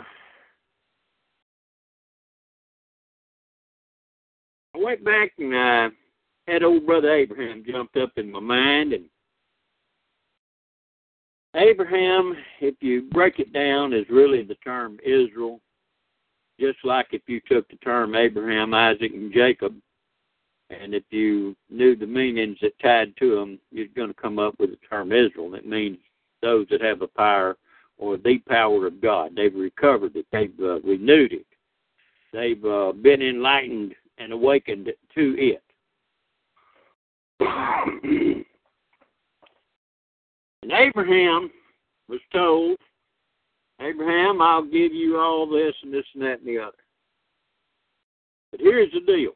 I 4.75 4.79
went 4.79 5.05
back 5.05 5.33
and 5.37 5.53
uh, 5.53 5.89
had 6.47 6.63
old 6.63 6.87
brother 6.87 7.13
Abraham 7.13 7.63
jumped 7.69 7.95
up 7.97 8.13
in 8.17 8.31
my 8.31 8.39
mind, 8.39 8.93
and 8.93 9.05
Abraham, 11.55 12.35
if 12.61 12.75
you 12.81 13.03
break 13.11 13.39
it 13.39 13.53
down, 13.53 13.93
is 13.93 14.05
really 14.09 14.43
the 14.43 14.55
term 14.55 14.97
Israel, 15.03 15.59
just 16.59 16.79
like 16.83 17.07
if 17.11 17.21
you 17.27 17.41
took 17.47 17.69
the 17.69 17.75
term 17.77 18.15
Abraham, 18.15 18.73
Isaac, 18.73 19.11
and 19.13 19.31
Jacob, 19.31 19.75
and 20.69 20.95
if 20.95 21.03
you 21.11 21.55
knew 21.69 21.95
the 21.95 22.07
meanings 22.07 22.57
that 22.61 22.77
tied 22.79 23.15
to 23.17 23.35
them, 23.35 23.59
you're 23.71 23.87
going 23.87 24.07
to 24.07 24.13
come 24.19 24.39
up 24.39 24.55
with 24.59 24.71
the 24.71 24.79
term 24.89 25.11
Israel. 25.11 25.51
That 25.51 25.67
means 25.67 25.97
those 26.41 26.65
that 26.71 26.81
have 26.81 27.01
a 27.01 27.07
power 27.07 27.57
or 27.97 28.17
the 28.17 28.39
power 28.49 28.87
of 28.87 29.01
God. 29.01 29.35
They've 29.35 29.53
recovered 29.53 30.15
it. 30.15 30.25
They've 30.31 30.53
uh, 30.59 30.79
renewed 30.81 31.33
it. 31.33 31.45
They've 32.31 32.65
uh, 32.65 32.93
been 32.93 33.21
enlightened 33.21 33.93
and 34.17 34.33
awakened 34.33 34.91
to 35.15 35.35
it. 35.37 35.61
And 40.63 40.71
Abraham 40.71 41.51
was 42.07 42.21
told, 42.31 42.77
Abraham, 43.81 44.41
I'll 44.41 44.63
give 44.63 44.93
you 44.93 45.19
all 45.19 45.45
this 45.45 45.73
and 45.83 45.93
this 45.93 46.05
and 46.13 46.23
that 46.23 46.39
and 46.39 46.47
the 46.47 46.57
other. 46.57 46.71
But 48.51 48.61
here's 48.61 48.91
the 48.93 49.01
deal. 49.01 49.31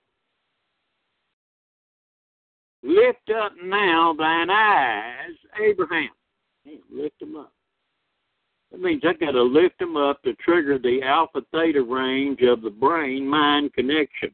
Lift 2.81 3.29
up 3.35 3.51
now 3.61 4.15
thine 4.17 4.49
eyes, 4.49 5.35
Abraham. 5.61 6.09
Lift 6.89 7.19
them 7.19 7.35
up. 7.35 7.51
That 8.71 8.79
means 8.79 9.01
I've 9.05 9.19
got 9.19 9.31
to 9.31 9.43
lift 9.43 9.79
them 9.79 9.97
up 9.97 10.21
to 10.23 10.33
trigger 10.35 10.77
the 10.77 11.01
alpha 11.03 11.41
theta 11.51 11.81
range 11.81 12.41
of 12.41 12.61
the 12.61 12.69
brain 12.69 13.27
mind 13.27 13.73
connection. 13.73 14.31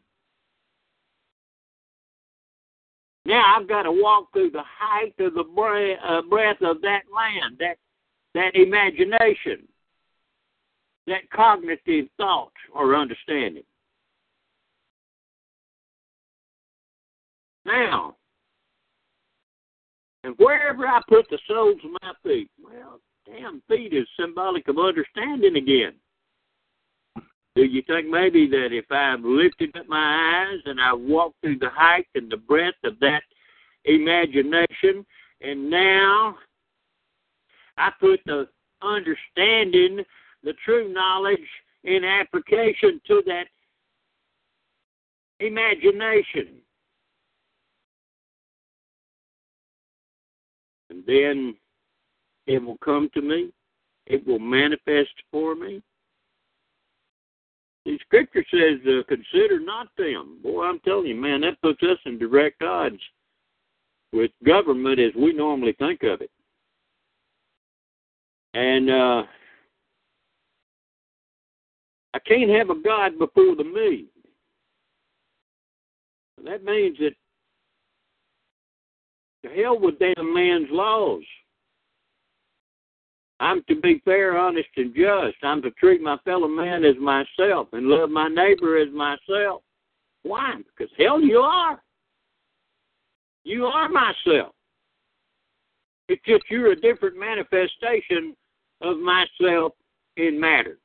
Now 3.26 3.56
I've 3.56 3.68
got 3.68 3.84
to 3.84 3.92
walk 3.92 4.34
through 4.34 4.52
the 4.52 4.64
height 4.66 5.14
of 5.20 5.34
the 5.34 5.96
uh, 6.04 6.22
breath 6.30 6.62
of 6.62 6.82
that 6.82 7.04
land, 7.14 7.58
that 7.60 7.78
that 8.36 8.56
imagination, 8.56 9.68
that 11.08 11.30
cognitive 11.34 12.08
thought 12.18 12.52
or 12.74 12.96
understanding. 12.96 13.64
Now, 17.66 18.16
and 20.24 20.36
wherever 20.38 20.88
I 20.88 21.02
put 21.08 21.30
the 21.30 21.40
soles 21.48 21.80
of 21.84 21.92
my 22.02 22.14
feet, 22.24 22.50
well, 22.62 23.00
damn 23.26 23.62
feet 23.70 23.94
is 23.94 24.08
symbolic 24.20 24.68
of 24.68 24.78
understanding 24.78 25.56
again. 25.56 25.94
Do 27.56 27.64
you 27.64 27.84
think 27.84 28.08
maybe 28.10 28.48
that 28.48 28.70
if 28.72 28.86
I've 28.92 29.24
lifted 29.24 29.76
up 29.78 29.88
my 29.88 30.48
eyes 30.48 30.60
and 30.66 30.82
I 30.82 30.92
walked 30.94 31.40
through 31.42 31.60
the 31.60 31.70
height 31.70 32.08
and 32.16 32.32
the 32.32 32.38
breadth 32.38 32.78
of 32.84 33.00
that 33.00 33.22
imagination, 33.86 35.06
and 35.42 35.70
now 35.70 36.36
I 37.78 37.92
put 38.00 38.22
the 38.26 38.48
understanding, 38.82 40.04
the 40.44 40.54
true 40.66 40.92
knowledge 40.92 41.40
in 41.84 42.04
application 42.04 43.00
to 43.08 43.22
that 43.28 43.46
imagination. 45.40 46.60
And 50.90 51.04
then 51.06 51.56
it 52.48 52.64
will 52.64 52.78
come 52.78 53.10
to 53.14 53.22
me, 53.22 53.52
it 54.08 54.26
will 54.26 54.40
manifest 54.40 55.14
for 55.32 55.54
me 55.54 55.84
the 57.86 57.98
scripture 58.00 58.46
says, 58.50 58.80
uh, 58.88 59.04
"Consider 59.08 59.60
not 59.60 59.90
them." 59.98 60.40
Boy, 60.42 60.64
I'm 60.64 60.80
telling 60.80 61.08
you, 61.08 61.16
man, 61.16 61.42
that 61.42 61.62
puts 61.62 61.82
us 61.84 61.98
in 62.06 62.18
direct 62.18 62.62
odds 62.62 63.02
with 64.14 64.32
government 64.46 65.00
as 65.00 65.14
we 65.16 65.34
normally 65.34 65.74
think 65.74 66.04
of 66.04 66.22
it. 66.22 66.32
And 68.54 68.90
uh, 68.90 69.24
I 72.14 72.20
can't 72.20 72.52
have 72.52 72.70
a 72.70 72.76
God 72.76 73.18
before 73.18 73.56
the 73.56 73.64
me. 73.64 74.06
That 76.46 76.64
means 76.64 76.98
that 77.00 77.14
to 79.44 79.50
hell 79.50 79.80
with 79.80 80.00
damn 80.00 80.34
man's 80.34 80.68
laws. 80.70 81.24
I'm 83.44 83.62
to 83.68 83.76
be 83.76 84.02
fair, 84.06 84.38
honest, 84.38 84.70
and 84.78 84.96
just. 84.96 85.36
I'm 85.44 85.62
to 85.64 85.72
treat 85.72 86.02
my 86.02 86.18
fellow 86.24 86.48
man 86.48 86.86
as 86.86 86.96
myself 86.98 87.68
and 87.74 87.88
love 87.88 88.10
my 88.10 88.30
neighbor 88.30 88.78
as 88.78 88.88
myself. 88.94 89.64
Why? 90.22 90.54
Because 90.60 90.94
hell, 90.98 91.20
you 91.20 91.40
are. 91.40 91.84
You 93.44 93.66
are 93.66 93.90
myself. 93.90 94.56
It's 96.08 96.22
just 96.26 96.44
you're 96.50 96.72
a 96.72 96.80
different 96.80 97.20
manifestation 97.20 98.34
of 98.80 99.00
myself 99.00 99.74
in 100.16 100.40
matter. 100.40 100.78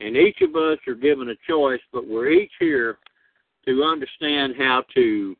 And 0.00 0.18
each 0.18 0.42
of 0.42 0.54
us 0.56 0.76
are 0.86 0.94
given 0.94 1.30
a 1.30 1.36
choice, 1.48 1.80
but 1.94 2.06
we're 2.06 2.28
each 2.28 2.52
here 2.60 2.98
to 3.64 3.82
understand 3.84 4.54
how 4.58 4.84
to 4.94 5.34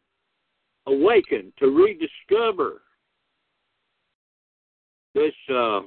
awaken, 0.86 1.52
to 1.58 1.66
rediscover 1.66 2.80
this 5.14 5.34
uh, 5.54 5.80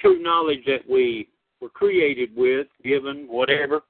true 0.00 0.22
knowledge 0.22 0.64
that 0.66 0.88
we 0.88 1.28
were 1.60 1.68
created 1.68 2.30
with, 2.36 2.66
given, 2.84 3.26
whatever. 3.28 3.82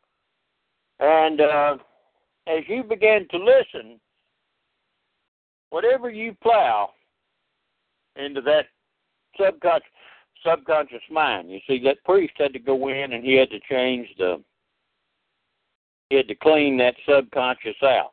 And 1.00 1.40
uh, 1.40 1.76
as 2.46 2.64
you 2.66 2.82
begin 2.82 3.26
to 3.30 3.38
listen, 3.38 4.00
whatever 5.70 6.10
you 6.10 6.34
plow 6.42 6.90
into 8.16 8.40
that 8.42 8.66
subconscious 9.40 9.86
subconscious 10.46 11.02
mind, 11.10 11.50
you 11.50 11.58
see 11.66 11.80
that 11.82 12.02
priest 12.04 12.32
had 12.36 12.52
to 12.52 12.60
go 12.60 12.88
in 12.88 13.12
and 13.12 13.24
he 13.24 13.34
had 13.34 13.50
to 13.50 13.58
change 13.68 14.08
the 14.18 14.40
he 16.10 16.16
had 16.16 16.28
to 16.28 16.34
clean 16.36 16.78
that 16.78 16.94
subconscious 17.06 17.76
out. 17.82 18.12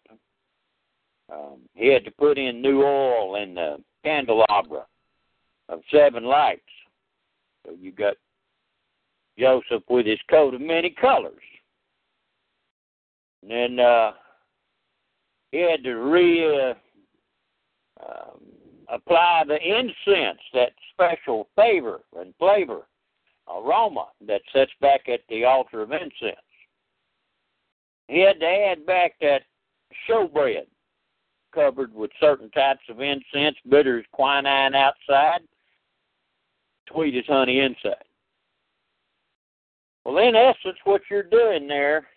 Um, 1.31 1.59
he 1.75 1.87
had 1.87 2.03
to 2.05 2.11
put 2.11 2.37
in 2.37 2.61
new 2.61 2.83
oil 2.83 3.35
in 3.35 3.55
the 3.55 3.77
candelabra 4.03 4.85
of 5.69 5.81
seven 5.91 6.23
lights. 6.23 6.61
So 7.65 7.73
you 7.79 7.91
got 7.91 8.15
Joseph 9.37 9.83
with 9.89 10.05
his 10.05 10.19
coat 10.29 10.53
of 10.53 10.61
many 10.61 10.89
colors. 10.89 11.33
And 13.41 13.51
then 13.51 13.85
uh, 13.85 14.11
he 15.51 15.59
had 15.59 15.83
to 15.83 15.95
re 15.95 16.71
uh, 16.71 16.73
um, 18.03 18.41
apply 18.89 19.43
the 19.47 19.57
incense, 19.57 20.39
that 20.53 20.71
special 20.93 21.47
favor 21.55 22.01
and 22.17 22.33
flavor, 22.39 22.83
aroma 23.47 24.07
that 24.27 24.41
sits 24.53 24.71
back 24.81 25.07
at 25.07 25.21
the 25.29 25.43
altar 25.43 25.81
of 25.81 25.91
incense. 25.91 26.35
He 28.07 28.19
had 28.19 28.39
to 28.39 28.45
add 28.45 28.85
back 28.85 29.13
that 29.21 29.41
showbread 30.09 30.65
covered 31.53 31.93
with 31.93 32.11
certain 32.19 32.49
types 32.51 32.81
of 32.89 32.99
incense, 32.99 33.55
bitter 33.69 33.99
as 33.99 34.05
quinine 34.11 34.75
outside, 34.75 35.41
sweet 36.91 37.15
as 37.15 37.25
honey 37.27 37.59
inside. 37.59 38.03
Well, 40.03 40.17
in 40.17 40.35
essence, 40.35 40.77
what 40.83 41.01
you're 41.09 41.23
doing 41.23 41.67
there, 41.67 42.07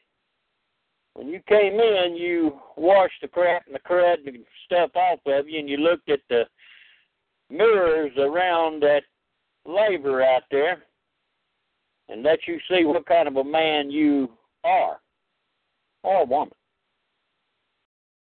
when 1.15 1.29
you 1.29 1.41
came 1.49 1.81
in, 1.81 2.17
you 2.17 2.61
washed 2.77 3.21
the 3.23 3.29
crap 3.29 3.67
and 3.67 3.75
the 3.75 3.81
crud 3.81 4.27
and 4.27 4.45
stuff 4.67 4.91
off 4.95 5.21
of 5.27 5.49
you, 5.49 5.59
and 5.59 5.69
you 5.69 5.79
looked 5.79 6.11
at 6.11 6.21
the 6.29 6.45
mirrors 7.51 8.13
around 8.19 8.83
that 8.83 9.03
labor 9.65 10.23
out 10.23 10.43
there, 10.51 10.85
and 12.09 12.23
let 12.23 12.41
you 12.47 12.59
see 12.71 12.85
what 12.85 13.07
kind 13.07 13.27
of 13.29 13.37
a 13.37 13.45
man 13.45 13.91
you 13.91 14.31
are 14.65 14.99
or 16.03 16.23
a 16.23 16.25
woman. 16.25 16.55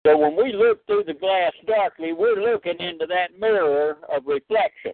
So 0.05 0.17
when 0.17 0.37
we 0.37 0.53
look 0.53 0.85
through 0.85 1.03
the 1.05 1.13
glass 1.13 1.51
darkly, 1.67 2.13
we're 2.13 2.41
looking 2.41 2.79
into 2.79 3.05
that 3.07 3.37
mirror 3.39 3.97
of 4.15 4.25
reflection. 4.25 4.93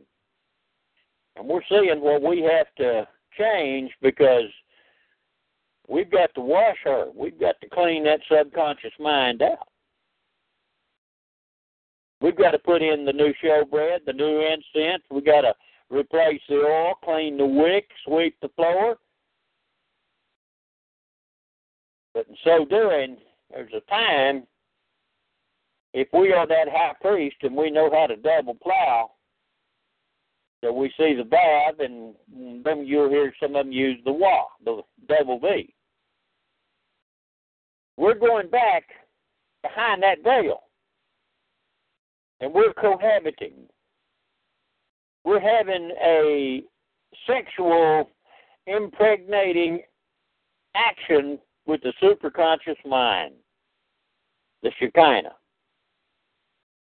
And 1.36 1.48
we're 1.48 1.62
seeing 1.70 2.02
what 2.02 2.22
we 2.22 2.42
have 2.42 2.68
to 2.78 3.08
change 3.38 3.92
because 4.02 4.50
we've 5.88 6.12
got 6.12 6.34
to 6.36 6.42
wash 6.42 6.78
her. 6.84 7.08
We've 7.16 7.40
got 7.40 7.60
to 7.62 7.70
clean 7.70 8.04
that 8.06 8.20
subconscious 8.30 8.94
mind 9.00 9.42
out. 9.42 9.68
We've 12.22 12.38
got 12.38 12.52
to 12.52 12.60
put 12.60 12.82
in 12.82 13.04
the 13.04 13.12
new 13.12 13.34
showbread, 13.44 14.06
the 14.06 14.14
new 14.14 14.40
incense. 14.40 15.04
We've 15.12 15.26
got 15.26 15.42
to 15.42 15.54
replace 15.90 16.42
the 16.48 16.56
oil, 16.56 16.94
clean 17.04 17.38
the 17.38 17.46
wick, 17.46 17.90
sweep 18.06 18.38
the 18.42 18.50
floor. 18.50 18.96
But 22.14 22.28
in 22.30 22.36
so 22.44 22.66
doing, 22.66 23.18
there's 23.52 23.74
a 23.74 23.82
time, 23.90 24.44
if 25.94 26.08
we 26.14 26.32
are 26.32 26.48
that 26.48 26.70
high 26.72 26.94
priest 27.02 27.38
and 27.42 27.56
we 27.56 27.70
know 27.70 27.90
how 27.92 28.08
to 28.08 28.16
double 28.16 28.56
plow, 28.56 29.12
so 30.64 30.72
we 30.72 30.88
see 30.98 31.14
the 31.14 31.24
Vav, 31.24 31.84
and 31.84 32.16
then 32.64 32.88
you'll 32.88 33.10
hear 33.10 33.34
some 33.38 33.56
of 33.56 33.66
them 33.66 33.74
use 33.74 34.00
the 34.06 34.14
Wa, 34.14 34.46
the 34.64 34.82
double 35.10 35.38
V. 35.40 35.74
We're 37.98 38.16
going 38.16 38.50
back 38.50 38.84
behind 39.62 40.02
that 40.04 40.24
veil, 40.24 40.62
and 42.40 42.54
we're 42.54 42.74
cohabiting. 42.74 43.68
We're 45.26 45.42
having 45.42 45.92
a 46.02 46.64
sexual 47.28 48.10
impregnating 48.66 49.82
action 50.76 51.40
with 51.66 51.82
the 51.82 51.94
superconscious 52.02 52.84
mind, 52.86 53.34
the 54.64 54.72
Shekinah. 54.80 55.36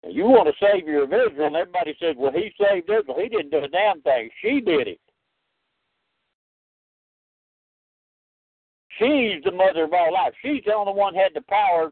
You 0.07 0.25
want 0.25 0.49
a 0.49 0.53
savior 0.59 1.03
of 1.03 1.13
Israel, 1.13 1.47
and 1.47 1.55
everybody 1.55 1.95
says, 2.01 2.15
well, 2.17 2.31
he 2.31 2.51
saved 2.59 2.89
Israel. 2.89 3.17
He 3.21 3.29
didn't 3.29 3.51
do 3.51 3.63
a 3.63 3.67
damn 3.67 4.01
thing. 4.01 4.29
She 4.41 4.59
did 4.59 4.87
it. 4.87 4.99
She's 8.97 9.43
the 9.43 9.51
mother 9.51 9.83
of 9.83 9.93
all 9.93 10.13
life. 10.13 10.33
She's 10.41 10.63
the 10.65 10.73
only 10.73 10.93
one 10.93 11.13
had 11.13 11.31
the 11.33 11.41
power 11.41 11.91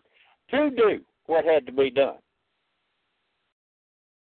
to 0.52 0.70
do 0.72 1.00
what 1.28 1.46
had 1.46 1.66
to 1.68 1.72
be 1.72 1.90
done. 1.92 2.18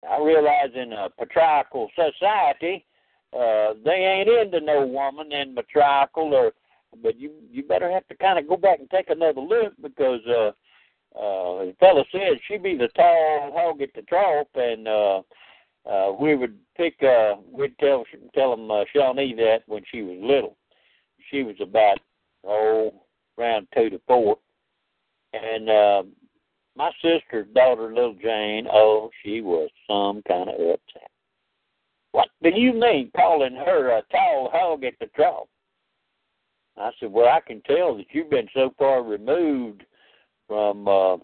I 0.09 0.21
realize 0.21 0.71
in 0.75 0.93
a 0.93 1.09
patriarchal 1.19 1.91
society, 1.95 2.85
uh, 3.33 3.75
they 3.85 3.93
ain't 3.93 4.29
into 4.29 4.65
no 4.65 4.87
woman 4.87 5.33
in 5.33 5.55
patriarchal 5.55 6.35
or 6.35 6.53
but 7.03 7.19
you 7.19 7.33
you 7.51 7.63
better 7.63 7.91
have 7.91 8.07
to 8.09 8.17
kind 8.17 8.39
of 8.39 8.49
go 8.49 8.57
back 8.57 8.79
and 8.79 8.89
take 8.91 9.11
another 9.11 9.41
look 9.41 9.73
because 9.83 10.21
uh 10.27 10.53
uh, 11.17 11.65
the 11.65 11.75
fellow 11.81 12.05
said 12.13 12.39
she'd 12.47 12.63
be 12.63 12.77
the 12.77 12.89
tall 12.89 13.53
hog 13.55 13.81
at 13.81 13.89
the 13.95 14.03
trough, 14.03 14.47
and 14.55 14.87
uh, 14.87 15.23
uh, 15.89 16.13
we 16.13 16.37
would 16.37 16.59
pick. 16.77 16.95
Uh, 17.03 17.37
we'd 17.51 17.79
tell 17.79 18.05
tell 18.35 18.53
him 18.53 18.71
uh, 18.71 18.85
Shawnee 18.93 19.35
that 19.35 19.61
when 19.67 19.83
she 19.91 20.03
was 20.03 20.19
little. 20.21 20.57
She 21.31 21.43
was 21.43 21.57
about 21.61 21.99
oh 22.45 22.93
around 23.39 23.67
two 23.75 23.89
to 23.91 24.01
four, 24.07 24.39
and 25.33 25.71
uh, 25.71 26.03
my 26.77 26.91
sister's 27.01 27.47
daughter, 27.55 27.95
little 27.95 28.15
Jane. 28.15 28.67
Oh, 28.71 29.11
she 29.23 29.41
was 29.41 29.71
some 29.89 30.23
kind 30.29 30.51
of 30.51 30.55
upset. 30.55 31.11
What 32.13 32.29
do 32.43 32.51
you 32.51 32.75
mean 32.75 33.11
calling 33.17 33.55
her 33.55 33.97
a 33.97 34.03
tall 34.11 34.51
hog 34.53 34.85
at 34.85 34.95
the 35.01 35.07
trough? 35.15 35.49
I 36.79 36.91
said, 37.01 37.11
well, 37.11 37.29
I 37.29 37.41
can 37.41 37.63
tell 37.63 37.97
that 37.97 38.07
you've 38.11 38.29
been 38.29 38.49
so 38.53 38.75
far 38.79 39.03
removed 39.03 39.85
from 40.49 40.89
uh, 40.89 41.17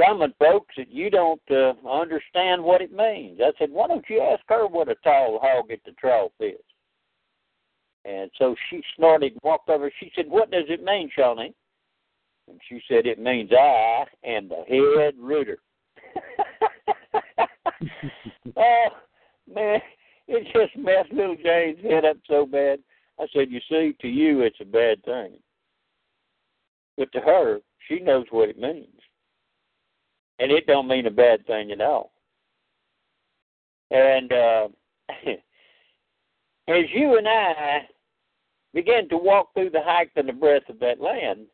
common 0.00 0.34
folks 0.38 0.74
that 0.76 0.90
you 0.90 1.10
don't 1.10 1.40
uh, 1.50 1.72
understand 1.88 2.62
what 2.62 2.80
it 2.80 2.92
means. 2.92 3.40
I 3.42 3.52
said, 3.58 3.70
why 3.70 3.86
don't 3.88 4.04
you 4.08 4.20
ask 4.20 4.42
her 4.48 4.66
what 4.66 4.88
a 4.88 4.96
tall 4.96 5.38
hog 5.42 5.70
at 5.70 5.80
the 5.84 5.92
trough 5.92 6.32
is? 6.40 6.54
And 8.04 8.30
so 8.38 8.54
she 8.68 8.82
snorted 8.96 9.32
and 9.32 9.40
walked 9.42 9.70
over. 9.70 9.90
She 10.00 10.10
said, 10.14 10.26
what 10.28 10.50
does 10.50 10.64
it 10.68 10.82
mean, 10.82 11.10
Shawnee? 11.14 11.54
And 12.48 12.60
she 12.68 12.80
said, 12.88 13.06
it 13.06 13.18
means 13.18 13.50
I 13.52 14.04
am 14.24 14.48
the 14.48 14.64
head 14.68 15.14
rooter. 15.18 15.58
oh, 18.56 18.86
man, 19.52 19.80
it 20.28 20.44
just 20.52 20.76
messed 20.76 21.12
little 21.12 21.36
Jane's 21.42 21.82
head 21.82 22.04
up 22.04 22.18
so 22.28 22.44
bad. 22.44 22.80
I 23.18 23.26
said, 23.32 23.50
you 23.50 23.60
see, 23.70 23.96
to 24.00 24.08
you 24.08 24.42
it's 24.42 24.60
a 24.60 24.64
bad 24.64 25.02
thing. 25.04 25.38
But 26.96 27.12
to 27.12 27.20
her, 27.20 27.60
she 27.88 28.00
knows 28.00 28.26
what 28.30 28.48
it 28.48 28.58
means. 28.58 28.88
And 30.38 30.50
it 30.50 30.66
don't 30.66 30.88
mean 30.88 31.06
a 31.06 31.10
bad 31.10 31.46
thing 31.46 31.70
at 31.70 31.80
all. 31.80 32.12
And 33.90 34.32
uh, 34.32 34.68
as 36.68 36.84
you 36.92 37.18
and 37.18 37.28
I 37.28 37.88
began 38.72 39.08
to 39.08 39.16
walk 39.16 39.54
through 39.54 39.70
the 39.70 39.82
height 39.82 40.10
and 40.16 40.28
the 40.28 40.32
breadth 40.32 40.68
of 40.68 40.80
that 40.80 41.00
land, 41.00 41.46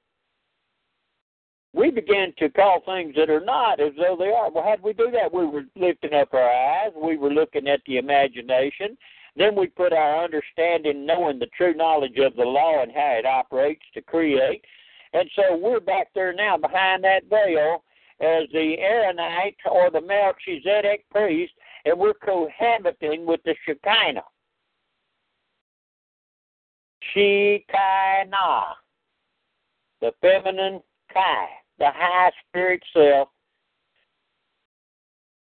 we 1.72 1.90
began 1.90 2.32
to 2.38 2.48
call 2.48 2.82
things 2.84 3.14
that 3.16 3.30
are 3.30 3.44
not 3.44 3.80
as 3.80 3.92
though 3.96 4.16
they 4.18 4.30
are. 4.30 4.50
Well, 4.50 4.64
how 4.64 4.76
did 4.76 4.84
we 4.84 4.92
do 4.92 5.10
that? 5.12 5.32
We 5.32 5.46
were 5.46 5.64
lifting 5.76 6.14
up 6.14 6.34
our 6.34 6.50
eyes. 6.50 6.92
We 7.00 7.16
were 7.16 7.30
looking 7.30 7.68
at 7.68 7.80
the 7.86 7.98
imagination. 7.98 8.96
Then 9.36 9.54
we 9.54 9.68
put 9.68 9.92
our 9.92 10.24
understanding, 10.24 11.06
knowing 11.06 11.38
the 11.38 11.46
true 11.56 11.74
knowledge 11.74 12.18
of 12.18 12.34
the 12.34 12.42
law 12.42 12.82
and 12.82 12.90
how 12.90 13.14
it 13.18 13.26
operates 13.26 13.84
to 13.94 14.02
create. 14.02 14.64
And 15.12 15.28
so 15.34 15.56
we're 15.56 15.80
back 15.80 16.08
there 16.14 16.32
now 16.32 16.56
behind 16.56 17.02
that 17.04 17.24
veil 17.28 17.82
as 18.20 18.48
the 18.52 18.76
Aaronite 18.78 19.56
or 19.70 19.90
the 19.90 20.00
Melchizedek 20.00 21.04
priest, 21.10 21.52
and 21.84 21.98
we're 21.98 22.14
cohabiting 22.14 23.26
with 23.26 23.40
the 23.44 23.54
Shekinah. 23.66 24.22
Shekinah, 27.14 28.76
the 30.00 30.12
feminine 30.20 30.80
Kai, 31.12 31.46
the 31.78 31.90
high 31.92 32.30
spirit 32.48 32.82
self, 32.92 33.28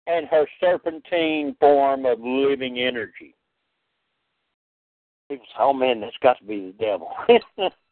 and 0.08 0.28
her 0.28 0.46
serpentine 0.60 1.56
form 1.60 2.06
of 2.06 2.20
living 2.20 2.80
energy. 2.80 3.36
People 5.30 5.46
say, 5.46 5.60
oh 5.60 5.74
man, 5.74 6.02
that's 6.02 6.18
got 6.22 6.38
to 6.40 6.44
be 6.44 6.74
the 6.78 6.84
devil. 6.84 7.14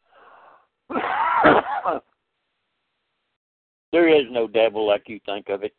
there 3.92 4.08
is 4.08 4.26
no 4.30 4.46
devil 4.46 4.86
like 4.86 5.08
you 5.08 5.20
think 5.26 5.48
of 5.48 5.62
it. 5.62 5.74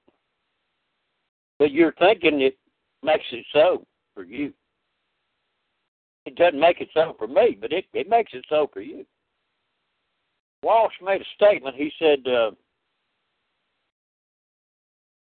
But 1.60 1.72
you're 1.72 1.94
thinking 1.94 2.42
it 2.42 2.58
makes 3.04 3.26
it 3.32 3.46
so 3.54 3.86
for 4.14 4.24
you. 4.24 4.54
It 6.26 6.36
doesn't 6.36 6.60
make 6.60 6.82
it 6.82 6.90
so 6.94 7.16
for 7.18 7.28
me, 7.28 7.58
but 7.60 7.72
it, 7.74 7.86
it 7.94 8.10
makes 8.10 8.34
it 8.34 8.46
so 8.50 8.70
for 8.74 8.82
you. 8.82 9.06
Walsch 10.64 11.02
made 11.02 11.22
a 11.22 11.26
statement. 11.36 11.76
He 11.76 11.92
said, 12.00 12.20
uh, 12.26 12.52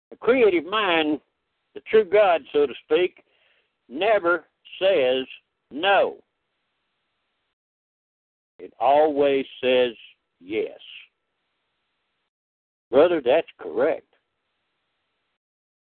The 0.09 0.15
creative 0.19 0.65
mind, 0.65 1.19
the 1.75 1.81
true 1.81 2.05
God, 2.05 2.41
so 2.53 2.65
to 2.65 2.73
speak, 2.85 3.23
never 3.89 4.45
says 4.79 5.25
no. 5.71 6.17
It 8.59 8.73
always 8.79 9.45
says 9.63 9.93
yes. 10.39 10.79
Brother, 12.89 13.21
that's 13.23 13.47
correct. 13.59 14.07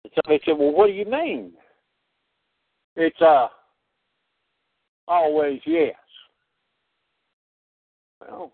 And 0.04 0.12
somebody 0.14 0.42
said, 0.44 0.58
Well, 0.58 0.72
what 0.72 0.86
do 0.86 0.92
you 0.92 1.04
mean? 1.04 1.52
It's 2.96 3.20
uh 3.20 3.48
always 5.08 5.60
yes. 5.66 5.94
Well, 8.20 8.52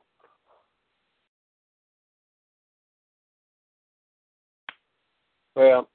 well, 5.55 5.89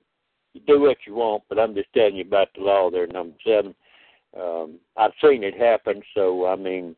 you 0.54 0.62
do 0.68 0.82
what 0.82 0.98
you 1.08 1.16
want, 1.16 1.44
but 1.48 1.58
I'm 1.58 1.74
just 1.74 1.88
telling 1.94 2.18
you 2.18 2.24
about 2.24 2.50
the 2.56 2.62
law 2.62 2.92
there, 2.92 3.08
number 3.08 3.36
seven. 3.46 3.74
Um, 4.38 4.80
I've 4.98 5.12
seen 5.24 5.44
it 5.44 5.58
happen, 5.58 6.02
so 6.14 6.48
I 6.48 6.56
mean, 6.56 6.96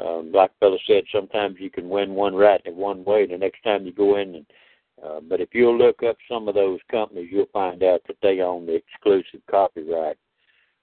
um, 0.00 0.32
said, 0.86 1.04
sometimes 1.12 1.56
you 1.58 1.70
can 1.70 1.88
win 1.88 2.14
one 2.14 2.34
right 2.34 2.60
in 2.64 2.76
one 2.76 3.04
way, 3.04 3.26
the 3.26 3.38
next 3.38 3.62
time 3.62 3.86
you 3.86 3.92
go 3.92 4.16
in. 4.16 4.36
And, 4.36 4.46
uh, 5.04 5.20
but 5.28 5.40
if 5.40 5.50
you'll 5.52 5.78
look 5.78 6.02
up 6.02 6.16
some 6.28 6.48
of 6.48 6.54
those 6.54 6.80
companies, 6.90 7.28
you'll 7.30 7.46
find 7.52 7.82
out 7.82 8.02
that 8.06 8.16
they 8.22 8.40
own 8.40 8.66
the 8.66 8.74
exclusive 8.74 9.40
copyright 9.50 10.16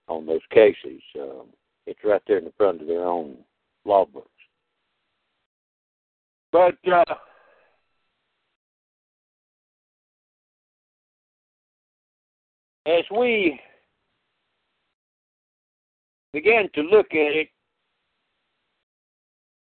on 0.08 0.26
those 0.26 0.42
cases. 0.52 1.02
Um, 1.20 1.48
it's 1.86 2.00
right 2.04 2.22
there 2.28 2.38
in 2.38 2.46
the 2.46 2.54
front 2.58 2.82
of 2.82 2.88
their 2.88 3.06
own 3.06 3.38
law 3.86 4.06
books. 4.06 4.28
But 6.52 6.78
uh, 6.92 7.04
as 12.86 13.04
we 13.16 13.60
began 16.34 16.70
to 16.76 16.82
look 16.82 17.08
at 17.12 17.36
it, 17.36 17.50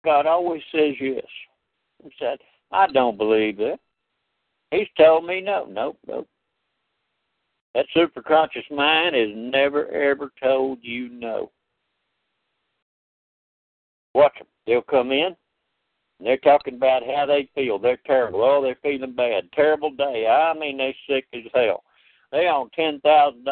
God 0.04 0.26
always 0.26 0.62
says 0.70 0.94
yes. 1.00 1.24
He 2.02 2.10
said, 2.18 2.38
I 2.70 2.86
don't 2.88 3.16
believe 3.16 3.56
that. 3.58 3.78
He's 4.70 4.88
told 4.98 5.24
me 5.24 5.40
no, 5.40 5.66
nope, 5.70 5.98
nope. 6.06 6.28
That 7.74 7.86
superconscious 7.96 8.70
mind 8.70 9.16
has 9.16 9.30
never 9.34 9.88
ever 9.88 10.30
told 10.42 10.78
you 10.82 11.08
no. 11.08 11.50
Watch 14.14 14.34
them. 14.38 14.46
They'll 14.66 14.82
come 14.82 15.10
in. 15.10 15.34
And 16.18 16.28
they're 16.28 16.36
talking 16.38 16.74
about 16.74 17.02
how 17.04 17.26
they 17.26 17.48
feel. 17.54 17.78
They're 17.78 17.98
terrible. 18.06 18.42
Oh, 18.42 18.62
they're 18.62 18.78
feeling 18.82 19.14
bad. 19.14 19.50
Terrible 19.52 19.90
day. 19.90 20.26
I 20.28 20.56
mean, 20.56 20.78
they're 20.78 20.94
sick 21.08 21.26
as 21.34 21.42
hell. 21.52 21.82
They 22.30 22.46
on 22.46 22.70
ten 22.70 23.00
thousand. 23.00 23.48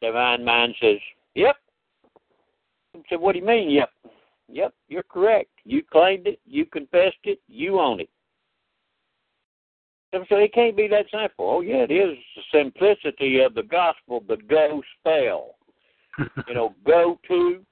Divine 0.00 0.44
mind 0.44 0.74
says, 0.80 0.98
"Yep." 1.34 1.56
I 2.94 3.02
said, 3.08 3.20
"What 3.20 3.32
do 3.32 3.38
you 3.38 3.44
mean, 3.46 3.70
yep?" 3.70 3.90
Yep, 4.54 4.72
you're 4.86 5.02
correct. 5.02 5.50
You 5.64 5.82
claimed 5.82 6.28
it. 6.28 6.38
You 6.46 6.64
confessed 6.64 7.16
it. 7.24 7.40
You 7.48 7.80
own 7.80 7.98
it. 7.98 8.08
So 10.12 10.36
it 10.36 10.54
can't 10.54 10.76
be 10.76 10.86
that 10.86 11.06
simple. 11.10 11.50
Oh 11.50 11.60
yeah, 11.60 11.84
it 11.88 11.90
is 11.90 12.16
the 12.36 12.42
simplicity 12.56 13.40
of 13.40 13.54
the 13.54 13.64
gospel, 13.64 14.22
the 14.28 14.36
go 14.48 14.80
spell. 15.00 15.56
you 16.46 16.54
know, 16.54 16.72
go 16.86 17.18
to. 17.26 17.64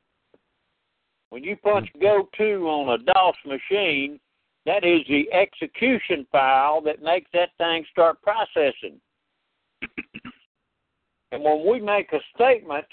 When 1.31 1.45
you 1.45 1.55
punch 1.55 1.89
mm. 1.97 2.01
go 2.01 2.29
to 2.37 2.69
on 2.69 3.01
a 3.01 3.05
DOS 3.05 3.37
machine, 3.47 4.19
that 4.67 4.85
is 4.85 5.03
the 5.09 5.33
execution 5.33 6.27
file 6.33 6.81
that 6.81 7.01
makes 7.01 7.31
that 7.33 7.51
thing 7.59 7.85
start 7.93 8.21
processing. 8.23 9.01
and 11.31 11.45
when 11.45 11.65
we 11.65 11.81
make 11.81 12.13
a 12.13 12.19
statement, 12.35 12.87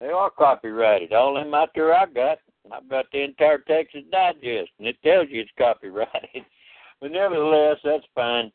they 0.00 0.08
are 0.08 0.30
copyrighted. 0.30 1.12
All 1.12 1.34
them 1.34 1.54
out 1.54 1.70
there 1.74 1.94
I 1.94 2.06
got, 2.06 2.38
I've 2.72 2.88
got 2.88 3.06
the 3.12 3.22
entire 3.22 3.58
Texas 3.58 4.02
Digest, 4.10 4.70
and 4.78 4.88
it 4.88 4.96
tells 5.02 5.28
you 5.30 5.40
it's 5.40 5.50
copyrighted. 5.58 6.44
but 7.00 7.10
nevertheless, 7.12 7.78
that's 7.84 8.04
fine. 8.14 8.52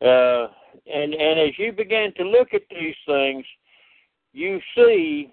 Uh, 0.00 0.46
and 0.86 1.12
and 1.12 1.40
as 1.40 1.58
you 1.58 1.72
begin 1.72 2.12
to 2.16 2.24
look 2.24 2.54
at 2.54 2.62
these 2.70 2.94
things, 3.06 3.44
you 4.32 4.60
see 4.76 5.32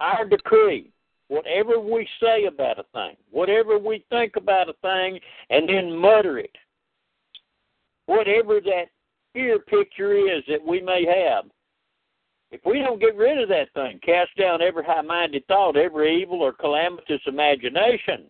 our 0.00 0.24
decree. 0.24 0.92
Whatever 1.28 1.78
we 1.78 2.08
say 2.20 2.46
about 2.46 2.80
a 2.80 2.84
thing, 2.92 3.16
whatever 3.30 3.78
we 3.78 4.04
think 4.10 4.34
about 4.36 4.68
a 4.68 4.72
thing, 4.82 5.20
and 5.50 5.68
then 5.68 5.96
mutter 5.96 6.38
it, 6.38 6.56
whatever 8.06 8.60
that 8.60 8.86
fear 9.32 9.60
picture 9.60 10.14
is 10.14 10.42
that 10.48 10.66
we 10.66 10.80
may 10.80 11.04
have, 11.04 11.44
if 12.50 12.60
we 12.64 12.80
don't 12.80 13.00
get 13.00 13.16
rid 13.16 13.40
of 13.40 13.48
that 13.48 13.72
thing, 13.74 14.00
cast 14.04 14.36
down 14.36 14.60
every 14.60 14.84
high 14.84 15.02
minded 15.02 15.46
thought, 15.46 15.76
every 15.76 16.20
evil 16.20 16.42
or 16.42 16.52
calamitous 16.52 17.20
imagination, 17.26 18.28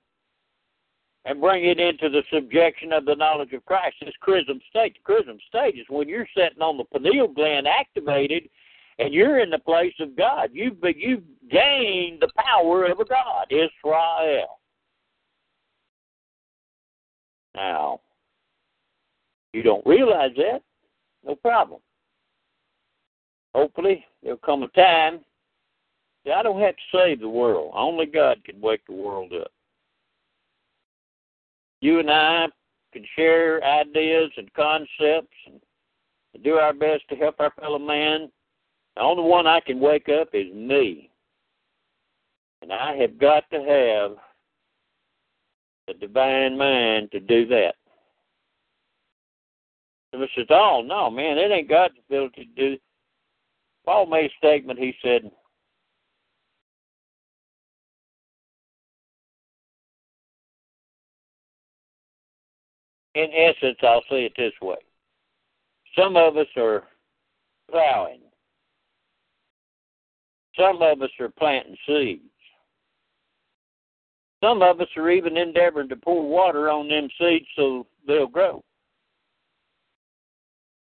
and 1.25 1.41
bring 1.41 1.65
it 1.65 1.81
into 1.81 2.09
the 2.11 2.23
subjection 2.33 2.93
of 2.93 3.07
the 3.07 3.15
knowledge 3.15 3.53
of 3.53 3.65
Christ, 3.65 3.97
this 4.03 4.15
chrism 4.21 4.61
state. 4.69 4.95
The 4.95 5.01
chrism 5.05 5.39
state 5.49 5.79
is 5.79 5.87
when 5.89 6.09
you're 6.09 6.29
sitting 6.37 6.61
on 6.61 6.77
the 6.77 6.85
pineal 6.85 7.29
gland 7.29 7.67
activated 7.67 8.49
and 8.99 9.15
you're 9.15 9.41
in 9.41 9.51
the 9.51 9.59
place 9.59 9.95
of 10.01 10.17
God. 10.17 10.51
You've, 10.53 10.77
you've 10.97 11.25
gained 11.51 12.21
the 12.21 12.31
power 12.37 12.87
of 12.87 13.01
a 13.01 13.05
God, 13.05 13.47
Israel. 13.51 14.61
Now, 17.55 18.01
you 19.53 19.63
don't 19.63 19.85
realize 19.87 20.33
that, 20.37 20.61
no 21.25 21.35
problem 21.35 21.81
hopefully 23.55 24.05
there'll 24.23 24.39
come 24.39 24.63
a 24.63 24.69
time 24.69 25.21
that 26.25 26.35
I 26.35 26.43
don't 26.43 26.61
have 26.61 26.75
to 26.77 26.83
save 26.99 27.21
the 27.21 27.29
world. 27.29 27.73
Only 27.75 28.07
God 28.07 28.43
can 28.45 28.61
wake 28.61 28.87
the 28.87 28.95
world 28.95 29.33
up. 29.33 29.51
You 31.81 31.99
and 31.99 32.11
I 32.11 32.47
can 32.93 33.05
share 33.17 33.65
ideas 33.65 34.31
and 34.37 34.53
concepts 34.53 35.37
and 35.47 35.61
do 36.45 36.55
our 36.55 36.73
best 36.73 37.03
to 37.09 37.17
help 37.17 37.37
our 37.39 37.53
fellow 37.59 37.79
man. 37.79 38.31
The 38.97 39.03
only 39.03 39.23
one 39.23 39.47
I 39.47 39.61
can 39.61 39.81
wake 39.81 40.09
up 40.09 40.29
is 40.35 40.53
me. 40.53 41.11
And 42.63 42.73
I 42.73 42.97
have 42.97 43.19
got 43.19 43.45
to 43.51 43.57
have 43.57 44.17
the 45.89 45.95
divine 46.07 46.59
mind 46.59 47.11
to 47.13 47.21
do 47.21 47.47
that. 47.47 47.75
If 50.13 50.21
it's 50.21 50.51
at 50.51 50.55
all, 50.55 50.83
no, 50.83 51.09
man, 51.09 51.39
it 51.39 51.51
ain't 51.51 51.69
God's 51.69 51.95
ability 52.07 52.51
to 52.57 52.71
do 52.71 52.79
Paul 53.91 54.07
made 54.07 54.27
a 54.27 54.35
statement. 54.39 54.79
He 54.79 54.95
said, 55.03 55.29
in 63.17 63.29
essence, 63.35 63.79
I'll 63.83 64.05
say 64.09 64.27
it 64.27 64.33
this 64.37 64.53
way 64.63 64.77
some 65.99 66.17
of 66.17 66.37
us 66.37 66.47
are 66.57 66.85
plowing, 67.69 68.21
some 70.57 70.81
of 70.83 71.03
us 71.03 71.11
are 71.19 71.31
planting 71.31 71.77
seeds. 71.85 72.23
Some 74.41 74.63
of 74.63 74.81
us 74.81 74.87
are 74.97 75.11
even 75.11 75.37
endeavoring 75.37 75.89
to 75.89 75.97
pour 75.97 76.27
water 76.27 76.71
on 76.71 76.89
them 76.89 77.09
seeds 77.19 77.45
so 77.57 77.89
they'll 78.07 78.29
grow. 78.29 78.63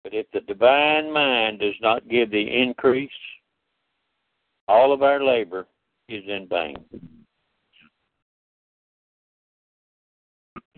But 0.04 0.14
if 0.14 0.26
the 0.32 0.40
divine 0.40 1.12
mind 1.12 1.60
does 1.60 1.74
not 1.80 2.08
give 2.08 2.30
the 2.30 2.62
increase, 2.62 3.10
all 4.68 4.92
of 4.92 5.02
our 5.02 5.22
labor 5.22 5.66
is 6.08 6.24
in 6.26 6.48
vain. 6.48 6.76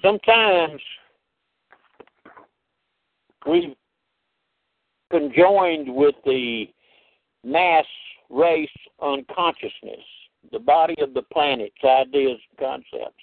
Sometimes 0.03 0.81
we've 3.47 3.75
conjoined 5.11 5.95
with 5.95 6.15
the 6.27 6.67
mass 7.43 7.87
race 8.29 8.69
unconsciousness, 9.01 10.05
the 10.53 10.59
body 10.59 10.97
of 11.01 11.15
the 11.15 11.23
planet's 11.33 11.75
ideas 11.83 12.39
and 12.51 12.59
concepts. 12.59 13.23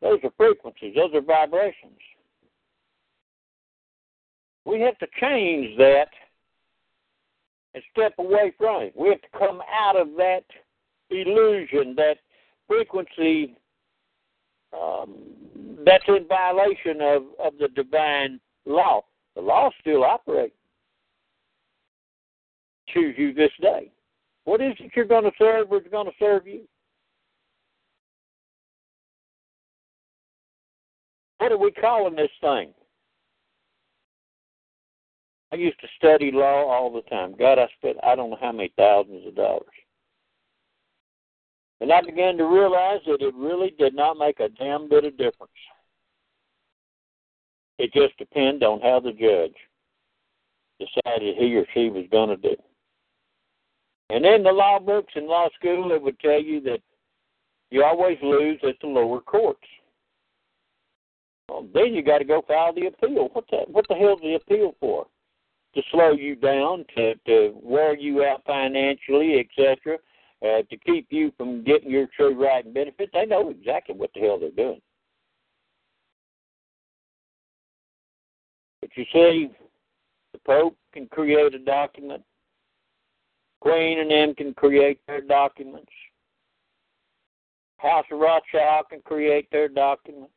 Those 0.00 0.20
are 0.22 0.32
frequencies, 0.36 0.94
those 0.94 1.12
are 1.14 1.20
vibrations. 1.20 1.98
We 4.70 4.80
have 4.82 4.96
to 4.98 5.06
change 5.20 5.76
that 5.78 6.08
and 7.74 7.82
step 7.90 8.14
away 8.18 8.52
from 8.56 8.82
it. 8.82 8.94
We 8.96 9.08
have 9.08 9.20
to 9.20 9.38
come 9.38 9.60
out 9.72 9.96
of 9.96 10.08
that 10.16 10.44
illusion, 11.10 11.94
that 11.96 12.18
frequency 12.68 13.56
um, 14.72 15.16
that's 15.84 16.04
in 16.06 16.26
violation 16.28 17.00
of, 17.00 17.22
of 17.44 17.54
the 17.58 17.68
divine 17.74 18.38
law. 18.64 19.00
The 19.34 19.42
law 19.42 19.70
still 19.80 20.04
operates. 20.04 20.54
Choose 22.94 23.16
you 23.18 23.34
this 23.34 23.52
day. 23.60 23.90
What 24.44 24.60
is 24.60 24.74
it 24.78 24.92
you're 24.94 25.04
going 25.04 25.24
to 25.24 25.32
serve 25.36 25.72
or 25.72 25.78
is 25.78 25.86
going 25.90 26.06
to 26.06 26.12
serve 26.18 26.46
you? 26.46 26.62
What 31.38 31.50
are 31.50 31.58
we 31.58 31.72
calling 31.72 32.14
this 32.14 32.30
thing? 32.40 32.72
I 35.52 35.56
used 35.56 35.80
to 35.80 35.88
study 35.96 36.30
law 36.32 36.68
all 36.68 36.92
the 36.92 37.02
time. 37.02 37.34
God, 37.38 37.58
I 37.58 37.66
spent 37.78 37.96
I 38.04 38.14
don't 38.14 38.30
know 38.30 38.38
how 38.40 38.52
many 38.52 38.72
thousands 38.76 39.26
of 39.26 39.34
dollars. 39.34 39.64
And 41.80 41.92
I 41.92 42.02
began 42.02 42.36
to 42.36 42.44
realize 42.44 43.00
that 43.06 43.22
it 43.22 43.34
really 43.34 43.74
did 43.78 43.94
not 43.94 44.18
make 44.18 44.38
a 44.40 44.48
damn 44.50 44.88
bit 44.88 45.04
of 45.04 45.16
difference. 45.16 45.52
It 47.78 47.92
just 47.94 48.16
depended 48.18 48.62
on 48.62 48.80
how 48.80 49.00
the 49.00 49.12
judge 49.12 49.56
decided 50.78 51.36
he 51.36 51.56
or 51.56 51.64
she 51.72 51.88
was 51.88 52.04
going 52.12 52.28
to 52.28 52.36
do. 52.36 52.54
And 54.10 54.26
in 54.26 54.42
the 54.42 54.52
law 54.52 54.78
books 54.78 55.12
in 55.16 55.26
law 55.26 55.48
school, 55.58 55.92
it 55.92 56.02
would 56.02 56.18
tell 56.20 56.40
you 56.40 56.60
that 56.62 56.80
you 57.70 57.84
always 57.84 58.18
lose 58.22 58.58
at 58.68 58.74
the 58.80 58.88
lower 58.88 59.20
courts. 59.20 59.66
Well, 61.48 61.66
then 61.72 61.94
you 61.94 62.02
got 62.02 62.18
to 62.18 62.24
go 62.24 62.44
file 62.46 62.74
the 62.74 62.86
appeal. 62.86 63.30
What 63.32 63.44
the 63.50 63.58
what 63.68 63.86
the 63.88 63.94
hell's 63.94 64.20
the 64.20 64.34
appeal 64.34 64.74
for? 64.80 65.06
To 65.74 65.82
slow 65.90 66.12
you 66.12 66.34
down, 66.34 66.84
to, 66.96 67.14
to 67.26 67.52
wear 67.62 67.96
you 67.96 68.24
out 68.24 68.42
financially, 68.46 69.38
etc., 69.38 69.98
uh, 70.42 70.62
to 70.70 70.76
keep 70.86 71.06
you 71.10 71.32
from 71.36 71.62
getting 71.62 71.90
your 71.90 72.06
true 72.16 72.34
right 72.42 72.64
and 72.64 72.74
benefit. 72.74 73.10
They 73.12 73.26
know 73.26 73.50
exactly 73.50 73.94
what 73.94 74.10
the 74.14 74.20
hell 74.20 74.38
they're 74.38 74.50
doing. 74.50 74.80
But 78.80 78.90
you 78.96 79.04
see, 79.12 79.50
the 80.32 80.38
Pope 80.46 80.76
can 80.92 81.06
create 81.08 81.54
a 81.54 81.58
document. 81.58 82.22
Queen 83.60 84.00
and 84.00 84.10
them 84.10 84.34
can 84.34 84.54
create 84.54 85.00
their 85.06 85.20
documents. 85.20 85.92
House 87.76 88.06
of 88.10 88.18
Rothschild 88.18 88.86
can 88.90 89.00
create 89.02 89.50
their 89.50 89.68
documents. 89.68 90.32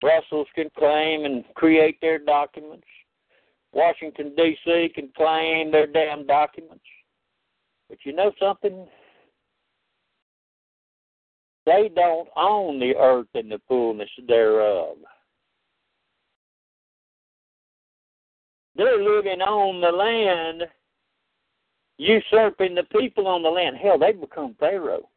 Brussels 0.00 0.46
can 0.54 0.68
claim 0.76 1.24
and 1.24 1.44
create 1.54 1.98
their 2.00 2.18
documents. 2.18 2.86
Washington, 3.72 4.32
D.C. 4.36 4.90
can 4.94 5.10
claim 5.16 5.70
their 5.70 5.86
damn 5.86 6.26
documents. 6.26 6.84
But 7.88 7.98
you 8.04 8.12
know 8.12 8.32
something? 8.40 8.86
They 11.66 11.90
don't 11.94 12.28
own 12.36 12.78
the 12.78 12.94
earth 12.96 13.26
and 13.34 13.50
the 13.50 13.60
fullness 13.68 14.08
thereof. 14.26 14.96
They're 18.76 19.02
living 19.02 19.40
on 19.40 19.80
the 19.80 19.88
land, 19.90 20.64
usurping 21.98 22.74
the 22.74 22.84
people 22.84 23.26
on 23.26 23.42
the 23.42 23.48
land. 23.48 23.76
Hell, 23.76 23.98
they've 23.98 24.20
become 24.20 24.54
Pharaoh. 24.60 25.08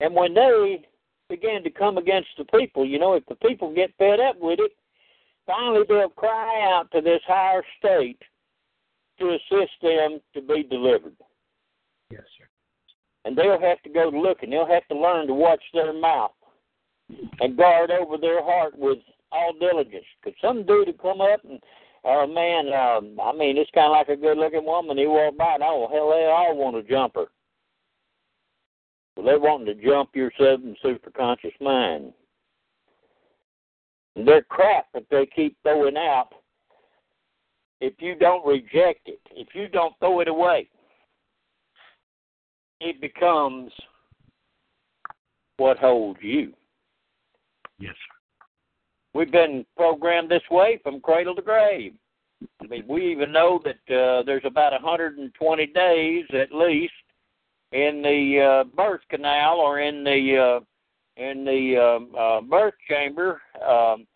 And 0.00 0.14
when 0.14 0.34
they 0.34 0.86
begin 1.28 1.62
to 1.64 1.70
come 1.70 1.98
against 1.98 2.28
the 2.38 2.44
people, 2.44 2.84
you 2.84 2.98
know, 2.98 3.14
if 3.14 3.24
the 3.26 3.34
people 3.36 3.74
get 3.74 3.94
fed 3.98 4.20
up 4.20 4.36
with 4.38 4.58
it, 4.60 4.72
finally 5.46 5.84
they'll 5.88 6.08
cry 6.08 6.70
out 6.72 6.90
to 6.92 7.00
this 7.00 7.20
higher 7.26 7.62
state 7.78 8.20
to 9.18 9.30
assist 9.30 9.72
them 9.82 10.20
to 10.34 10.42
be 10.42 10.62
delivered. 10.62 11.16
Yes, 12.10 12.22
sir. 12.38 12.44
And 13.24 13.36
they'll 13.36 13.60
have 13.60 13.82
to 13.82 13.88
go 13.88 14.10
to 14.10 14.20
looking. 14.20 14.50
They'll 14.50 14.66
have 14.66 14.86
to 14.88 14.96
learn 14.96 15.26
to 15.26 15.34
watch 15.34 15.62
their 15.72 15.92
mouth 15.92 16.32
and 17.40 17.56
guard 17.56 17.90
over 17.90 18.16
their 18.18 18.42
heart 18.42 18.78
with 18.78 18.98
all 19.32 19.52
diligence. 19.58 20.04
Because 20.22 20.38
some 20.40 20.64
dude 20.64 20.86
will 20.86 20.94
come 20.94 21.20
up 21.20 21.44
and, 21.44 21.58
oh 22.04 22.26
man, 22.26 22.72
um, 22.72 23.18
I 23.20 23.32
mean, 23.36 23.56
it's 23.56 23.70
kind 23.72 23.86
of 23.86 23.92
like 23.92 24.08
a 24.08 24.20
good-looking 24.20 24.64
woman. 24.64 24.98
He 24.98 25.06
walk 25.06 25.36
by, 25.36 25.54
and 25.54 25.62
oh 25.64 25.88
hell, 25.90 26.10
they 26.10 26.26
all 26.26 26.56
want 26.56 26.76
to 26.76 26.88
jump 26.88 27.16
her. 27.16 27.26
Well, 29.16 29.24
they're 29.24 29.40
wanting 29.40 29.66
to 29.66 29.82
jump 29.82 30.10
your 30.14 30.30
seven 30.38 30.76
superconscious 30.84 31.58
mind. 31.60 32.12
And 34.14 34.26
their 34.26 34.42
crap 34.42 34.86
that 34.94 35.06
they 35.10 35.26
keep 35.34 35.56
throwing 35.62 35.96
out 35.96 36.30
if 37.80 37.94
you 37.98 38.14
don't 38.14 38.46
reject 38.46 39.06
it, 39.06 39.20
if 39.32 39.48
you 39.54 39.68
don't 39.68 39.94
throw 39.98 40.20
it 40.20 40.28
away, 40.28 40.68
it 42.80 43.00
becomes 43.00 43.70
what 45.58 45.78
holds 45.78 46.18
you. 46.22 46.52
Yes, 47.78 47.92
sir. 47.92 48.46
We've 49.14 49.32
been 49.32 49.64
programmed 49.76 50.30
this 50.30 50.42
way 50.50 50.78
from 50.82 51.00
cradle 51.00 51.34
to 51.34 51.42
grave. 51.42 51.94
I 52.62 52.66
mean, 52.66 52.84
we 52.86 53.10
even 53.10 53.32
know 53.32 53.60
that 53.64 53.94
uh, 53.94 54.22
there's 54.24 54.44
about 54.44 54.72
120 54.72 55.66
days 55.68 56.24
at 56.34 56.52
least 56.52 56.92
in 57.72 58.02
the 58.02 58.40
uh, 58.40 58.64
birth 58.76 59.00
canal 59.10 59.56
or 59.58 59.80
in 59.80 60.04
the 60.04 60.36
uh, 60.36 60.60
in 61.20 61.44
the 61.44 61.76
uh, 61.76 62.00
uh, 62.18 62.40
birth 62.42 62.74
chamber 62.88 63.40
um, 63.66 64.06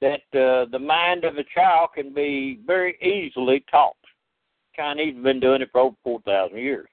that 0.00 0.22
uh, 0.34 0.66
the 0.70 0.78
mind 0.78 1.24
of 1.24 1.36
a 1.36 1.44
child 1.54 1.90
can 1.94 2.12
be 2.12 2.58
very 2.66 2.96
easily 3.00 3.64
taught. 3.70 3.96
Chinese 4.74 5.14
have 5.14 5.22
been 5.22 5.40
doing 5.40 5.62
it 5.62 5.70
for 5.72 5.80
over 5.80 5.96
4,000 6.04 6.58
years. 6.58 6.88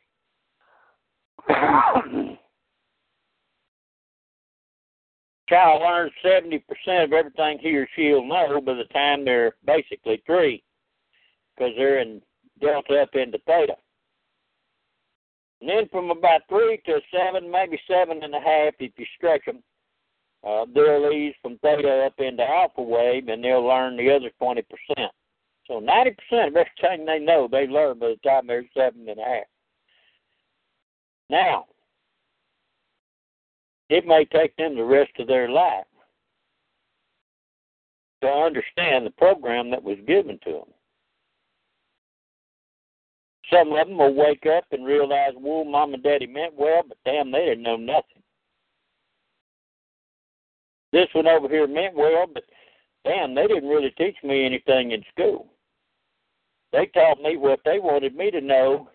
child 5.50 5.82
learns 5.82 6.14
70% 6.26 6.62
of 7.04 7.12
everything 7.12 7.60
he 7.60 7.76
or 7.76 7.88
she 7.96 8.12
will 8.12 8.26
know 8.26 8.62
by 8.62 8.74
the 8.74 8.86
time 8.94 9.26
they're 9.26 9.56
basically 9.66 10.24
three 10.26 10.64
because 11.56 11.74
they're 11.78 12.00
in 12.00 12.22
delta 12.62 13.02
up 13.02 13.10
into 13.14 13.38
theta. 13.40 13.76
And 15.64 15.70
then 15.70 15.88
from 15.92 16.12
about 16.12 16.42
three 16.50 16.82
to 16.88 17.00
seven, 17.10 17.50
maybe 17.50 17.80
seven 17.90 18.22
and 18.22 18.36
a 18.36 18.40
half 18.42 18.74
if 18.80 18.92
you 18.98 19.06
stretch 19.16 19.46
them, 19.46 19.64
uh, 20.46 20.66
they'll 20.76 21.10
ease 21.10 21.36
from 21.42 21.58
theta 21.60 22.04
up 22.06 22.16
into 22.18 22.44
alpha 22.44 22.82
wave, 22.82 23.30
and 23.30 23.42
they'll 23.42 23.66
learn 23.66 23.96
the 23.96 24.14
other 24.14 24.30
20%. 24.42 24.62
So 25.66 25.80
90% 25.80 26.48
of 26.48 26.58
everything 26.58 27.06
they 27.06 27.20
know, 27.20 27.48
they 27.50 27.66
learn 27.66 27.98
by 27.98 28.08
the 28.10 28.30
time 28.30 28.46
they're 28.46 28.66
seven 28.76 29.08
and 29.08 29.18
a 29.18 29.24
half. 29.24 29.46
Now, 31.30 31.68
it 33.88 34.06
may 34.06 34.26
take 34.26 34.58
them 34.58 34.76
the 34.76 34.84
rest 34.84 35.12
of 35.18 35.28
their 35.28 35.48
life 35.48 35.86
to 38.22 38.28
understand 38.28 39.06
the 39.06 39.12
program 39.12 39.72
that 39.72 39.82
was 39.82 39.98
given 40.06 40.40
to 40.44 40.52
them. 40.52 40.74
Some 43.54 43.72
of 43.72 43.88
them 43.88 43.98
will 43.98 44.16
wake 44.16 44.46
up 44.46 44.66
and 44.72 44.86
realize, 44.86 45.34
well, 45.38 45.64
mom 45.64 45.94
and 45.94 46.02
daddy 46.02 46.26
meant 46.26 46.56
well, 46.58 46.82
but 46.88 46.98
damn, 47.06 47.32
they 47.32 47.46
didn't 47.46 47.64
know 47.64 47.76
nothing. 47.76 48.24
This 50.92 51.08
one 51.14 51.28
over 51.28 51.48
here 51.48 51.68
meant 51.68 51.96
well, 51.96 52.26
but 52.32 52.44
damn, 53.06 53.36
they 53.36 53.46
didn't 53.48 53.70
really 53.70 53.92
teach 53.92 54.16
me 54.24 54.46
anything 54.46 54.92
in 54.92 55.04
school. 55.12 55.48
They 56.72 56.88
taught 56.88 57.22
me 57.22 57.38
what 57.38 57.60
they 57.64 57.78
wanted 57.80 58.16
me 58.16 58.32
to 58.32 58.42
know 58.42 58.90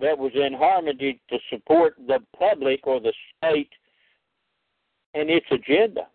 that 0.00 0.18
was 0.18 0.32
in 0.34 0.54
harmony 0.54 1.20
to 1.30 1.38
support 1.50 1.94
the 2.08 2.18
public 2.36 2.80
or 2.86 3.00
the 3.00 3.12
state 3.38 3.70
and 5.14 5.30
its 5.30 5.46
agenda. 5.52 6.08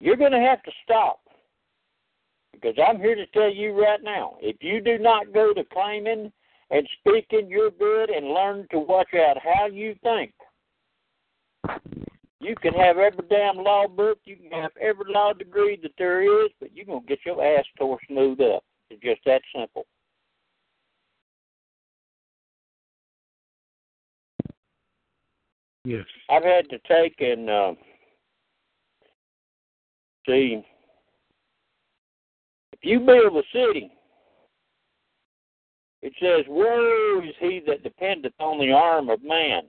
You're 0.00 0.16
going 0.16 0.32
to 0.32 0.38
have 0.38 0.62
to 0.64 0.70
stop 0.84 1.23
because 2.64 2.82
I'm 2.88 2.98
here 2.98 3.14
to 3.14 3.26
tell 3.26 3.52
you 3.52 3.78
right 3.78 4.02
now 4.02 4.36
if 4.40 4.56
you 4.60 4.80
do 4.80 4.98
not 4.98 5.32
go 5.34 5.52
to 5.52 5.64
claiming 5.70 6.32
and 6.70 6.88
speaking 6.98 7.48
your 7.48 7.70
good 7.70 8.08
and 8.08 8.28
learn 8.28 8.66
to 8.70 8.78
watch 8.78 9.12
out 9.14 9.36
how 9.42 9.66
you 9.66 9.94
think, 10.02 10.32
you 12.40 12.54
can 12.56 12.72
have 12.72 12.96
every 12.96 13.26
damn 13.28 13.56
law 13.56 13.86
book, 13.86 14.18
you 14.24 14.36
can 14.36 14.50
have 14.50 14.70
every 14.80 15.12
law 15.12 15.34
degree 15.34 15.78
that 15.82 15.92
there 15.98 16.22
is, 16.44 16.50
but 16.58 16.74
you're 16.74 16.86
gonna 16.86 17.00
get 17.06 17.18
your 17.26 17.44
ass 17.44 17.64
tore 17.78 17.98
smooth 18.08 18.40
up. 18.40 18.64
It's 18.88 19.02
just 19.02 19.20
that 19.26 19.42
simple. 19.54 19.84
Yes. 25.84 26.06
I've 26.30 26.44
had 26.44 26.70
to 26.70 26.78
take 26.88 27.20
and 27.20 27.50
uh, 27.50 27.74
see 30.26 30.64
you 32.84 33.00
build 33.00 33.36
a 33.36 33.42
city, 33.52 33.92
it 36.02 36.12
says, 36.20 36.44
Woe 36.48 37.22
is 37.24 37.34
he 37.40 37.62
that 37.66 37.82
dependeth 37.82 38.34
on 38.38 38.58
the 38.58 38.72
arm 38.72 39.08
of 39.08 39.22
man. 39.22 39.62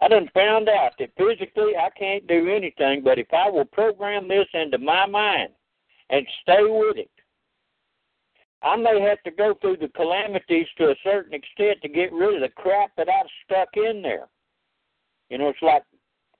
I 0.00 0.08
done 0.08 0.28
found 0.32 0.68
out 0.68 0.92
that 0.98 1.10
physically 1.16 1.76
I 1.76 1.90
can't 1.98 2.26
do 2.26 2.48
anything, 2.48 3.02
but 3.02 3.18
if 3.18 3.32
I 3.32 3.48
will 3.50 3.64
program 3.64 4.28
this 4.28 4.46
into 4.54 4.78
my 4.78 5.06
mind 5.06 5.50
and 6.10 6.26
stay 6.42 6.62
with 6.62 6.96
it, 6.96 7.10
I 8.62 8.76
may 8.76 9.00
have 9.00 9.22
to 9.22 9.30
go 9.30 9.54
through 9.60 9.76
the 9.76 9.88
calamities 9.88 10.66
to 10.78 10.90
a 10.90 10.96
certain 11.04 11.34
extent 11.34 11.80
to 11.82 11.88
get 11.88 12.12
rid 12.12 12.36
of 12.36 12.40
the 12.42 12.48
crap 12.60 12.90
that 12.96 13.08
I've 13.08 13.26
stuck 13.44 13.68
in 13.76 14.02
there. 14.02 14.26
You 15.30 15.38
know, 15.38 15.48
it's 15.48 15.62
like 15.62 15.82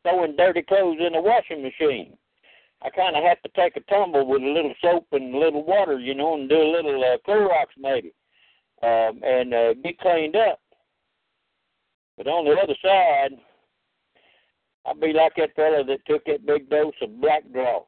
throwing 0.02 0.36
dirty 0.36 0.62
clothes 0.62 0.98
in 1.00 1.14
a 1.14 1.20
washing 1.20 1.62
machine. 1.62 2.16
I 2.82 2.90
kind 2.90 3.16
of 3.16 3.24
have 3.24 3.42
to 3.42 3.50
take 3.56 3.76
a 3.76 3.80
tumble 3.92 4.26
with 4.26 4.42
a 4.42 4.46
little 4.46 4.74
soap 4.80 5.06
and 5.12 5.34
a 5.34 5.38
little 5.38 5.64
water, 5.64 5.98
you 5.98 6.14
know, 6.14 6.34
and 6.34 6.48
do 6.48 6.56
a 6.56 6.70
little 6.70 7.02
uh, 7.02 7.18
Clorox 7.28 7.66
maybe, 7.76 8.12
um, 8.82 9.20
and 9.24 9.52
uh, 9.52 9.74
get 9.74 9.98
cleaned 9.98 10.36
up. 10.36 10.60
But 12.16 12.28
on 12.28 12.44
the 12.44 12.52
other 12.52 12.74
side, 12.82 13.38
I'd 14.86 15.00
be 15.00 15.12
like 15.12 15.34
that 15.36 15.54
fella 15.56 15.84
that 15.84 16.06
took 16.06 16.24
that 16.26 16.46
big 16.46 16.70
dose 16.70 16.94
of 17.02 17.20
black 17.20 17.42
draw. 17.52 17.84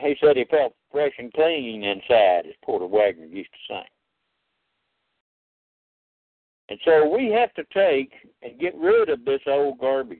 He 0.00 0.14
said 0.20 0.36
he 0.36 0.44
felt 0.44 0.74
fresh 0.92 1.12
and 1.18 1.32
clean 1.32 1.84
inside, 1.84 2.46
as 2.46 2.54
Porter 2.62 2.86
Wagoner 2.86 3.26
used 3.26 3.50
to 3.50 3.74
say. 3.74 3.88
And 6.68 6.78
so 6.84 7.08
we 7.08 7.32
have 7.32 7.52
to 7.54 7.64
take 7.72 8.12
and 8.42 8.60
get 8.60 8.76
rid 8.76 9.08
of 9.08 9.24
this 9.24 9.40
old 9.46 9.78
garbage. 9.78 10.18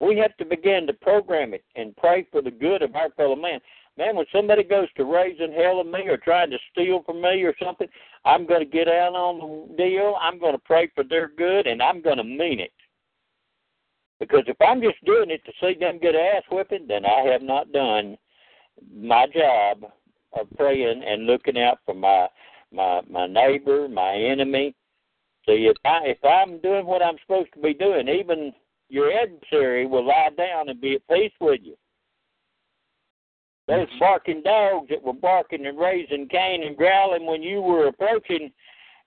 We 0.00 0.16
have 0.18 0.36
to 0.38 0.44
begin 0.44 0.86
to 0.86 0.92
program 0.94 1.52
it 1.52 1.64
and 1.76 1.96
pray 1.96 2.26
for 2.32 2.40
the 2.40 2.50
good 2.50 2.82
of 2.82 2.96
our 2.96 3.10
fellow 3.10 3.36
man. 3.36 3.60
Man, 3.98 4.16
when 4.16 4.26
somebody 4.32 4.62
goes 4.62 4.88
to 4.96 5.04
raising 5.04 5.52
hell 5.52 5.80
on 5.80 5.90
me 5.90 6.08
or 6.08 6.16
trying 6.16 6.50
to 6.50 6.58
steal 6.72 7.02
from 7.04 7.20
me 7.20 7.42
or 7.42 7.54
something, 7.62 7.88
I'm 8.24 8.46
going 8.46 8.60
to 8.60 8.66
get 8.66 8.88
out 8.88 9.14
on 9.14 9.68
the 9.68 9.76
deal. 9.76 10.16
I'm 10.20 10.38
going 10.38 10.54
to 10.54 10.62
pray 10.64 10.90
for 10.94 11.04
their 11.04 11.28
good, 11.28 11.66
and 11.66 11.82
I'm 11.82 12.00
going 12.00 12.16
to 12.16 12.24
mean 12.24 12.60
it. 12.60 12.72
Because 14.18 14.44
if 14.46 14.56
I'm 14.60 14.80
just 14.80 15.02
doing 15.04 15.30
it 15.30 15.42
to 15.44 15.52
see 15.60 15.78
them 15.78 15.98
get 16.00 16.14
ass 16.14 16.42
whipping, 16.50 16.86
then 16.86 17.04
I 17.04 17.22
have 17.30 17.42
not 17.42 17.72
done 17.72 18.16
my 18.94 19.26
job 19.34 19.84
of 20.38 20.46
praying 20.56 21.02
and 21.06 21.26
looking 21.26 21.58
out 21.58 21.78
for 21.84 21.94
my 21.94 22.28
my 22.72 23.00
my 23.10 23.26
neighbor, 23.26 23.88
my 23.88 24.14
enemy. 24.14 24.74
See, 25.46 25.68
if 25.70 25.76
I 25.84 26.00
if 26.04 26.24
I'm 26.24 26.60
doing 26.60 26.86
what 26.86 27.02
I'm 27.02 27.16
supposed 27.22 27.52
to 27.54 27.60
be 27.60 27.74
doing, 27.74 28.08
even 28.08 28.52
your 28.90 29.12
adversary 29.12 29.86
will 29.86 30.06
lie 30.06 30.30
down 30.36 30.68
and 30.68 30.80
be 30.80 30.94
at 30.96 31.08
peace 31.08 31.32
with 31.40 31.60
you. 31.62 31.76
Those 33.68 33.86
barking 34.00 34.42
dogs 34.42 34.88
that 34.90 35.02
were 35.02 35.12
barking 35.12 35.64
and 35.66 35.78
raising 35.78 36.26
Cain 36.28 36.64
and 36.64 36.76
growling 36.76 37.24
when 37.24 37.40
you 37.40 37.60
were 37.60 37.86
approaching, 37.86 38.50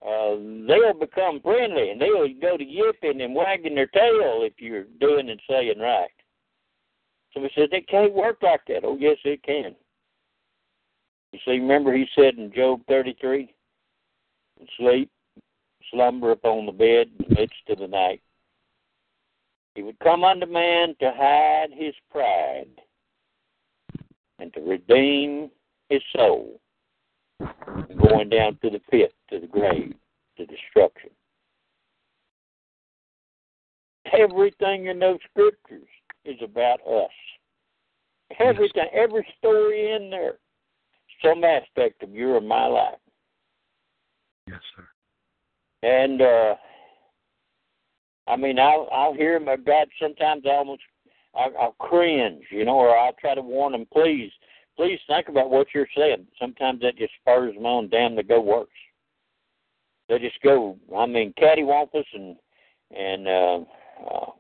uh, 0.02 0.36
they'll 0.67 0.98
become 0.98 1.41
friendly 1.41 1.89
and 1.89 2.00
they'll 2.00 2.30
go 2.41 2.56
to 2.56 2.63
yipping 2.63 3.22
and 3.22 3.36
wagging 3.36 3.76
their 3.76 3.88
tail 3.88 4.41
if 4.41 4.54
you're 4.60 4.86
doing 5.02 5.30
and 5.30 5.41
saying 5.50 5.80
right. 5.80 6.08
So 7.34 7.41
he 7.41 7.50
said, 7.56 7.69
it 7.74 7.89
can't 7.89 8.13
work 8.13 8.38
like 8.41 8.62
that. 8.67 8.86
Oh, 8.86 8.98
yes, 8.98 9.17
it 9.26 9.43
can. 9.43 9.76
You 11.34 11.39
see, 11.43 11.60
remember 11.60 11.93
he 11.93 12.08
said 12.15 12.36
in 12.36 12.54
Job 12.54 12.82
33, 12.88 13.54
sleep, 14.78 15.10
slumber 15.91 16.32
upon 16.32 16.67
the 16.67 16.72
bed 16.72 17.10
in 17.19 17.26
the 17.28 17.36
midst 17.36 17.69
of 17.69 17.80
the 17.80 17.88
night. 17.88 18.22
He 19.76 19.82
would 19.82 20.00
come 20.00 20.24
unto 20.24 20.46
man 20.46 20.96
to 21.00 21.12
hide 21.16 21.70
his 21.72 21.96
pride 22.12 22.68
and 24.40 24.54
to 24.54 24.62
redeem 24.62 25.50
his 25.90 26.02
soul 26.16 26.60
going 27.40 28.30
down 28.30 28.58
to 28.62 28.70
the 28.70 28.80
pit, 28.92 29.14
to 29.30 29.40
the 29.40 29.48
grave, 29.48 29.94
to 30.38 30.46
destruction. 30.46 31.10
Everything 34.18 34.88
in 34.88 35.00
those 35.00 35.20
scriptures 35.32 35.88
is 36.24 36.38
about 36.44 36.80
us. 36.88 37.10
Everything, 38.40 38.86
every 38.94 39.26
story 39.38 39.92
in 39.94 40.10
there, 40.10 40.36
some 41.24 41.44
aspect 41.44 42.04
of 42.04 42.12
your 42.12 42.38
and 42.38 42.48
my 42.48 42.68
life. 42.68 43.00
Yes, 44.48 44.60
sir. 44.76 44.88
And 45.84 46.22
uh 46.22 46.56
I 48.28 48.36
mean, 48.36 48.60
I'll 48.60 48.88
I'll 48.92 49.14
hear 49.14 49.36
him. 49.36 49.46
God, 49.46 49.88
sometimes 50.02 50.44
I 50.46 50.56
almost 50.56 50.82
I, 51.36 51.48
I'll 51.60 51.76
cringe, 51.80 52.44
you 52.52 52.66
know, 52.66 52.76
or 52.76 52.98
I'll 52.98 53.16
try 53.20 53.36
to 53.36 53.42
warn 53.42 53.74
them. 53.74 53.88
Please, 53.92 54.32
please 54.78 55.00
think 55.08 55.28
about 55.28 55.50
what 55.50 55.68
you're 55.74 55.88
saying. 55.96 56.28
Sometimes 56.40 56.82
that 56.82 56.98
just 56.98 57.14
spurs 57.22 57.54
them 57.56 57.66
on. 57.66 57.90
Damn, 57.90 58.16
they 58.16 58.24
go 58.24 58.40
worse. 58.40 58.68
They 60.10 60.20
just 60.20 60.42
go. 60.42 60.78
I 60.96 61.06
mean, 61.06 61.34
cattywampus 61.40 62.06
and 62.14 62.36
and 62.96 63.28
uh, 63.28 63.60
uh, 64.10 64.32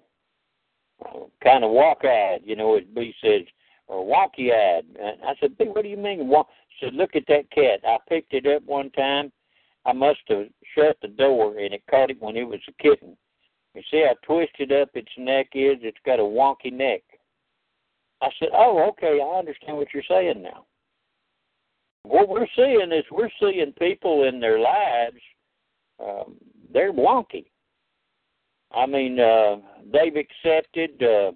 kind 1.43 1.63
of 1.63 1.71
walk-eyed, 1.71 2.41
you 2.43 2.55
know, 2.55 2.77
as 2.77 2.83
B 2.95 3.13
says, 3.21 3.41
or 3.87 4.05
wonky-eyed. 4.05 4.85
I 5.25 5.33
said, 5.39 5.57
B, 5.57 5.65
what 5.65 5.83
do 5.83 5.89
you 5.89 5.97
mean? 5.97 6.27
Wonk? 6.27 6.45
He 6.67 6.85
said, 6.85 6.93
look 6.93 7.15
at 7.15 7.23
that 7.27 7.49
cat. 7.51 7.79
I 7.87 7.97
picked 8.07 8.33
it 8.33 8.45
up 8.45 8.63
one 8.65 8.91
time. 8.91 9.31
I 9.85 9.93
must 9.93 10.19
have 10.27 10.45
shut 10.75 10.97
the 11.01 11.07
door, 11.09 11.57
and 11.57 11.73
it 11.73 11.83
caught 11.89 12.11
it 12.11 12.21
when 12.21 12.37
it 12.37 12.47
was 12.47 12.61
a 12.67 12.83
kitten. 12.83 13.17
You 13.75 13.81
see 13.89 14.05
how 14.07 14.15
twisted 14.23 14.71
up 14.71 14.89
its 14.93 15.11
neck 15.17 15.47
is? 15.53 15.77
It's 15.81 15.97
got 16.05 16.19
a 16.19 16.23
wonky 16.23 16.71
neck. 16.71 17.01
I 18.21 18.29
said, 18.39 18.49
Oh, 18.53 18.87
okay, 18.89 19.19
I 19.21 19.39
understand 19.39 19.77
what 19.77 19.87
you're 19.93 20.03
saying 20.07 20.41
now. 20.41 20.65
What 22.03 22.29
we're 22.29 22.47
seeing 22.55 22.91
is 22.91 23.05
we're 23.11 23.29
seeing 23.39 23.73
people 23.79 24.27
in 24.27 24.39
their 24.39 24.59
lives, 24.59 25.21
um, 25.99 26.35
they're 26.71 26.93
wonky. 26.93 27.45
I 28.73 28.85
mean, 28.85 29.19
uh, 29.19 29.57
they've 29.91 30.15
accepted 30.15 31.01
uh, 31.01 31.31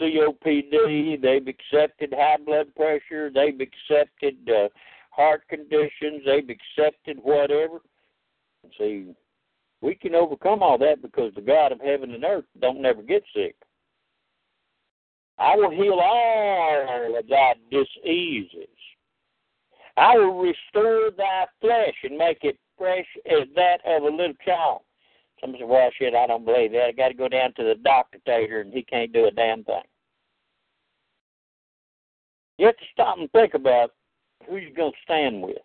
COPD, 0.00 1.20
they've 1.20 1.48
accepted 1.48 2.14
high 2.16 2.36
blood 2.44 2.74
pressure, 2.76 3.30
they've 3.34 3.60
accepted 3.60 4.36
uh, 4.48 4.68
heart 5.10 5.42
conditions, 5.48 6.22
they've 6.24 6.48
accepted 6.48 7.18
whatever. 7.22 7.80
See, 8.78 9.14
we 9.80 9.94
can 9.94 10.14
overcome 10.14 10.62
all 10.62 10.78
that 10.78 11.02
because 11.02 11.32
the 11.34 11.40
God 11.40 11.72
of 11.72 11.80
heaven 11.80 12.12
and 12.12 12.24
earth 12.24 12.44
don't 12.60 12.82
never 12.82 13.02
get 13.02 13.22
sick. 13.34 13.54
I 15.38 15.54
will 15.54 15.70
heal 15.70 16.00
all 16.02 17.16
of 17.16 17.28
thy 17.28 17.54
diseases. 17.70 18.68
I 19.96 20.16
will 20.16 20.40
restore 20.40 21.10
thy 21.16 21.46
flesh 21.60 21.94
and 22.02 22.18
make 22.18 22.38
it 22.42 22.58
fresh 22.76 23.06
as 23.26 23.46
that 23.54 23.78
of 23.86 24.02
a 24.02 24.06
little 24.06 24.34
child. 24.44 24.82
Somebody 25.40 25.62
said, 25.62 25.68
well, 25.68 25.90
shit, 25.96 26.14
I 26.14 26.26
don't 26.26 26.44
believe 26.44 26.72
that. 26.72 26.86
I 26.86 26.92
got 26.92 27.08
to 27.08 27.14
go 27.14 27.28
down 27.28 27.52
to 27.54 27.64
the 27.64 27.76
doctor 27.84 28.18
tater 28.26 28.60
and 28.60 28.72
he 28.72 28.82
can't 28.82 29.12
do 29.12 29.26
a 29.26 29.30
damn 29.30 29.62
thing. 29.64 29.82
You 32.58 32.66
have 32.66 32.76
to 32.76 32.84
stop 32.92 33.18
and 33.18 33.30
think 33.30 33.54
about 33.54 33.92
who 34.48 34.56
you're 34.56 34.72
going 34.72 34.92
to 34.92 34.98
stand 35.04 35.42
with. 35.42 35.58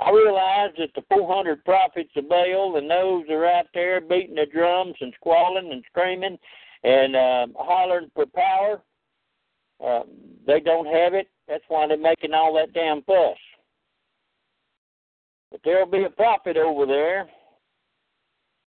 I 0.00 0.10
realize 0.10 0.70
that 0.78 0.94
the 0.94 1.02
400 1.10 1.64
prophets 1.64 2.10
of 2.16 2.28
Baal 2.28 2.76
and 2.76 2.90
those 2.90 3.24
are 3.28 3.46
out 3.46 3.66
there 3.74 4.00
beating 4.00 4.36
the 4.36 4.46
drums 4.46 4.94
and 5.00 5.12
squalling 5.16 5.70
and 5.72 5.84
screaming 5.90 6.38
and 6.84 7.14
uh, 7.14 7.46
hollering 7.56 8.10
for 8.14 8.24
power. 8.26 8.80
Uh, 9.84 10.02
they 10.46 10.60
don't 10.60 10.86
have 10.86 11.12
it. 11.12 11.28
That's 11.48 11.64
why 11.68 11.86
they're 11.86 11.98
making 11.98 12.32
all 12.32 12.54
that 12.54 12.72
damn 12.72 13.02
fuss. 13.02 13.36
But 15.50 15.60
there'll 15.64 15.86
be 15.86 16.04
a 16.04 16.10
prophet 16.10 16.56
over 16.56 16.86
there. 16.86 17.28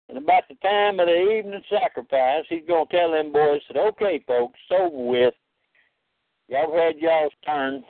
And 0.10 0.20
about 0.20 0.44
the 0.48 0.56
time 0.56 1.00
of 1.00 1.08
the 1.08 1.38
evening 1.38 1.64
sacrifice, 1.70 2.44
he's 2.50 2.68
going 2.68 2.88
to 2.88 2.96
tell 2.96 3.12
them 3.12 3.32
boys 3.32 3.62
that, 3.70 3.80
okay, 3.80 4.24
folks, 4.28 4.60
it's 4.70 4.80
over 4.80 5.04
with. 5.04 5.34
Y'all 6.48 6.78
had 6.78 7.00
y'all's 7.00 7.32
turn. 7.44 7.84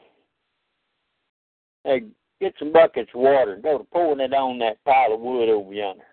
Hey, 1.84 2.04
get 2.42 2.54
some 2.60 2.72
buckets 2.72 3.12
of 3.14 3.22
water 3.22 3.54
and 3.54 3.64
go 3.64 3.78
to 3.78 3.84
pouring 3.86 4.20
it 4.20 4.34
on 4.34 4.60
that 4.60 4.84
pile 4.86 5.14
of 5.14 5.20
wood 5.20 5.50
over 5.50 5.74
yonder. 5.74 6.04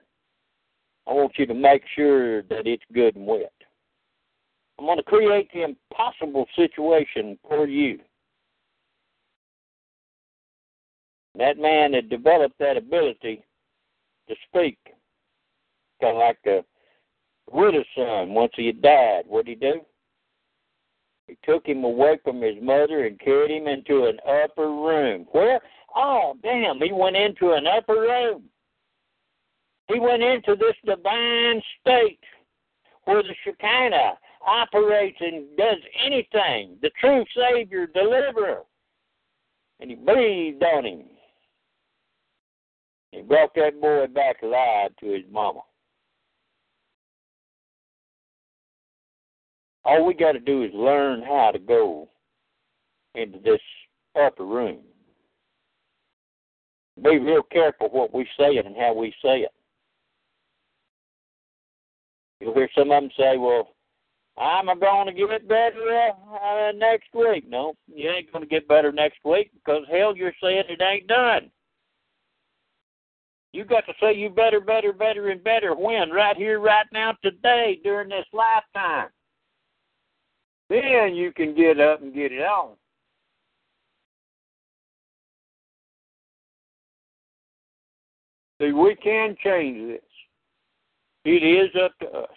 I 1.07 1.13
want 1.13 1.33
you 1.37 1.47
to 1.47 1.55
make 1.55 1.83
sure 1.97 2.43
that 2.43 2.67
it's 2.67 2.85
good 2.93 3.17
and 3.17 3.27
wet. 3.27 3.53
I'm 4.79 4.87
going 4.87 4.99
to 4.99 5.03
create 5.03 5.49
the 5.53 5.65
impossible 5.65 6.47
situation 6.57 7.39
for 7.49 7.67
you. 7.67 7.99
That 11.39 11.59
man 11.59 11.95
had 11.95 12.11
developed 12.11 12.59
that 12.59 12.77
ability 12.77 13.45
to 14.29 14.35
speak, 14.49 14.79
kind 16.01 16.17
of 16.17 16.19
like 16.19 16.39
the 16.45 16.65
widow's 17.51 17.85
son. 17.97 18.35
Once 18.35 18.53
he 18.57 18.67
had 18.67 18.83
died, 18.83 19.23
what 19.27 19.47
did 19.47 19.59
he 19.59 19.71
do? 19.71 19.81
He 21.27 21.39
took 21.45 21.67
him 21.67 21.85
away 21.85 22.19
from 22.23 22.43
his 22.43 22.57
mother 22.61 23.07
and 23.07 23.19
carried 23.19 23.51
him 23.51 23.67
into 23.67 24.07
an 24.07 24.19
upper 24.29 24.69
room. 24.69 25.27
Where? 25.33 25.61
Oh, 25.95 26.35
damn, 26.43 26.81
he 26.81 26.93
went 26.93 27.17
into 27.17 27.53
an 27.53 27.67
upper 27.67 27.95
room. 27.95 28.45
He 29.89 30.01
went 30.01 30.23
into 30.23 30.57
this 30.57 30.77
divine 30.85 31.61
state 31.81 32.21
where 33.05 33.23
the 33.23 33.35
Shekinah 33.45 34.19
operates 34.47 35.19
and 35.21 35.57
does 35.57 35.79
anything, 36.05 36.77
the 36.81 36.91
true 37.01 37.25
Savior, 37.37 37.87
deliverer. 37.87 38.63
And 39.81 39.91
he 39.91 39.97
breathed 39.97 40.63
on 40.63 40.85
him. 40.85 41.03
He 43.11 43.23
brought 43.23 43.55
that 43.57 43.81
boy 43.81 44.07
back 44.07 44.43
alive 44.43 44.93
to 45.01 45.07
his 45.07 45.25
mama. 45.31 45.61
All 49.85 50.07
we 50.07 50.15
got 50.15 50.33
to 50.33 50.41
do 50.41 50.63
is 50.63 50.71
learn 50.73 51.23
how 51.23 51.51
to 51.53 51.59
go 51.59 52.09
into 53.15 53.39
this 53.41 53.61
upper 54.19 54.47
room. 54.47 54.79
Be 57.01 57.19
real 57.19 57.43
careful 57.43 57.89
what 57.89 58.13
we 58.13 58.27
say 58.39 58.59
and 58.59 58.77
how 58.77 58.95
we 58.95 59.15
say 59.23 59.41
it. 59.41 59.53
You'll 62.41 62.55
hear 62.55 62.69
some 62.77 62.91
of 62.91 63.03
them 63.03 63.11
say, 63.17 63.37
well, 63.39 63.69
I'm 64.37 64.67
going 64.67 65.07
to 65.07 65.13
get 65.13 65.49
better 65.49 66.11
uh, 66.43 66.73
next 66.75 67.09
week. 67.15 67.49
No, 67.49 67.75
you 67.87 68.11
ain't 68.11 68.33
going 68.33 68.43
to 68.43 68.49
get 68.49 68.67
better 68.67 68.91
next 68.91 69.19
week 69.25 69.51
because, 69.55 69.85
hell, 69.91 70.17
you're 70.17 70.33
saying 70.43 70.65
it 70.69 70.83
ain't 70.83 71.07
done. 71.07 71.51
You 73.53 73.65
got 73.65 73.85
to 73.87 73.93
say 74.01 74.15
you 74.15 74.31
better, 74.31 74.61
better, 74.61 74.93
better, 74.93 75.29
and 75.29 75.45
better 75.45 75.75
when? 75.75 76.11
Right 76.11 76.37
here, 76.37 76.59
right 76.59 76.87
now, 76.93 77.15
today, 77.23 77.79
during 77.85 78.09
this 78.09 78.25
lifetime. 78.33 79.09
Then 80.71 81.15
you 81.15 81.33
can 81.33 81.55
get 81.55 81.79
up 81.79 82.01
and 82.03 82.15
get 82.15 82.33
it 82.33 82.41
on. 82.41 82.77
See, 88.63 88.71
we 88.71 88.95
can 88.95 89.35
change 89.43 89.89
this. 89.89 90.01
It 91.25 91.43
is 91.43 91.71
up 91.83 91.99
to 91.99 92.07
us. 92.07 92.29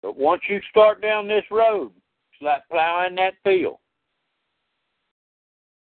But 0.00 0.16
once 0.16 0.42
you 0.48 0.60
start 0.70 1.02
down 1.02 1.26
this 1.26 1.44
road, 1.50 1.90
it's 2.32 2.42
like 2.42 2.62
plowing 2.70 3.16
that 3.16 3.34
field. 3.42 3.78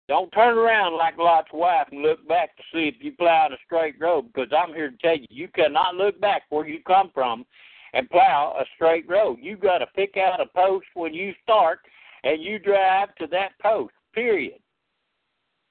Don't 0.07 0.29
turn 0.31 0.59
around 0.59 0.95
like 0.95 1.17
Lot's 1.17 1.49
wife 1.51 1.87
and 1.91 2.03
look 2.03 2.25
back 2.27 2.55
to 2.55 2.63
see 2.71 2.87
if 2.87 3.03
you 3.03 3.11
plowed 3.13 3.53
a 3.53 3.57
straight 3.65 3.95
road 3.99 4.27
because 4.31 4.51
I'm 4.55 4.75
here 4.75 4.91
to 4.91 4.97
tell 4.97 5.17
you, 5.17 5.25
you 5.31 5.47
cannot 5.47 5.95
look 5.95 6.21
back 6.21 6.43
where 6.49 6.67
you 6.67 6.81
come 6.85 7.09
from 7.15 7.45
and 7.93 8.07
plow 8.11 8.55
a 8.59 8.65
straight 8.75 9.09
road. 9.09 9.39
You 9.41 9.57
got 9.57 9.79
to 9.79 9.87
pick 9.95 10.17
out 10.17 10.39
a 10.39 10.45
post 10.55 10.85
when 10.93 11.15
you 11.15 11.33
start 11.41 11.79
and 12.23 12.43
you 12.43 12.59
drive 12.59 13.15
to 13.15 13.25
that 13.31 13.53
post, 13.59 13.93
period. 14.13 14.59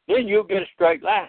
Then 0.08 0.28
you'll 0.28 0.44
get 0.44 0.62
a 0.62 0.66
straight 0.74 1.02
line. 1.02 1.28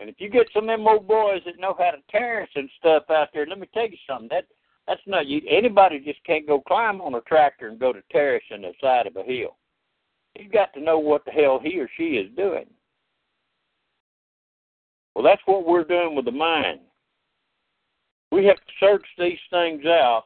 And 0.00 0.08
if 0.08 0.16
you 0.18 0.28
get 0.28 0.48
some 0.52 0.64
of 0.64 0.78
them 0.78 0.88
old 0.88 1.06
boys 1.06 1.40
that 1.46 1.58
know 1.58 1.74
how 1.78 1.90
to 1.90 1.98
terrace 2.10 2.50
and 2.54 2.68
stuff 2.78 3.04
out 3.10 3.28
there, 3.32 3.46
let 3.46 3.58
me 3.58 3.68
tell 3.72 3.88
you 3.88 3.96
something. 4.08 4.28
That 4.30 4.46
That's 4.86 5.00
not 5.06 5.26
you. 5.26 5.40
Anybody 5.48 6.00
just 6.00 6.22
can't 6.24 6.46
go 6.46 6.60
climb 6.60 7.00
on 7.00 7.14
a 7.14 7.20
tractor 7.22 7.68
and 7.68 7.78
go 7.78 7.92
to 7.92 8.02
terracing 8.10 8.62
the 8.62 8.72
side 8.80 9.06
of 9.06 9.16
a 9.16 9.22
hill. 9.22 9.56
He's 10.34 10.50
got 10.50 10.72
to 10.74 10.80
know 10.80 10.98
what 10.98 11.24
the 11.24 11.30
hell 11.30 11.60
he 11.62 11.78
or 11.78 11.88
she 11.96 12.16
is 12.16 12.34
doing. 12.36 12.66
Well, 15.14 15.24
that's 15.24 15.42
what 15.46 15.66
we're 15.66 15.84
doing 15.84 16.16
with 16.16 16.24
the 16.24 16.32
mind. 16.32 16.80
We 18.32 18.44
have 18.46 18.56
to 18.56 18.72
search 18.80 19.06
these 19.16 19.38
things 19.50 19.86
out 19.86 20.24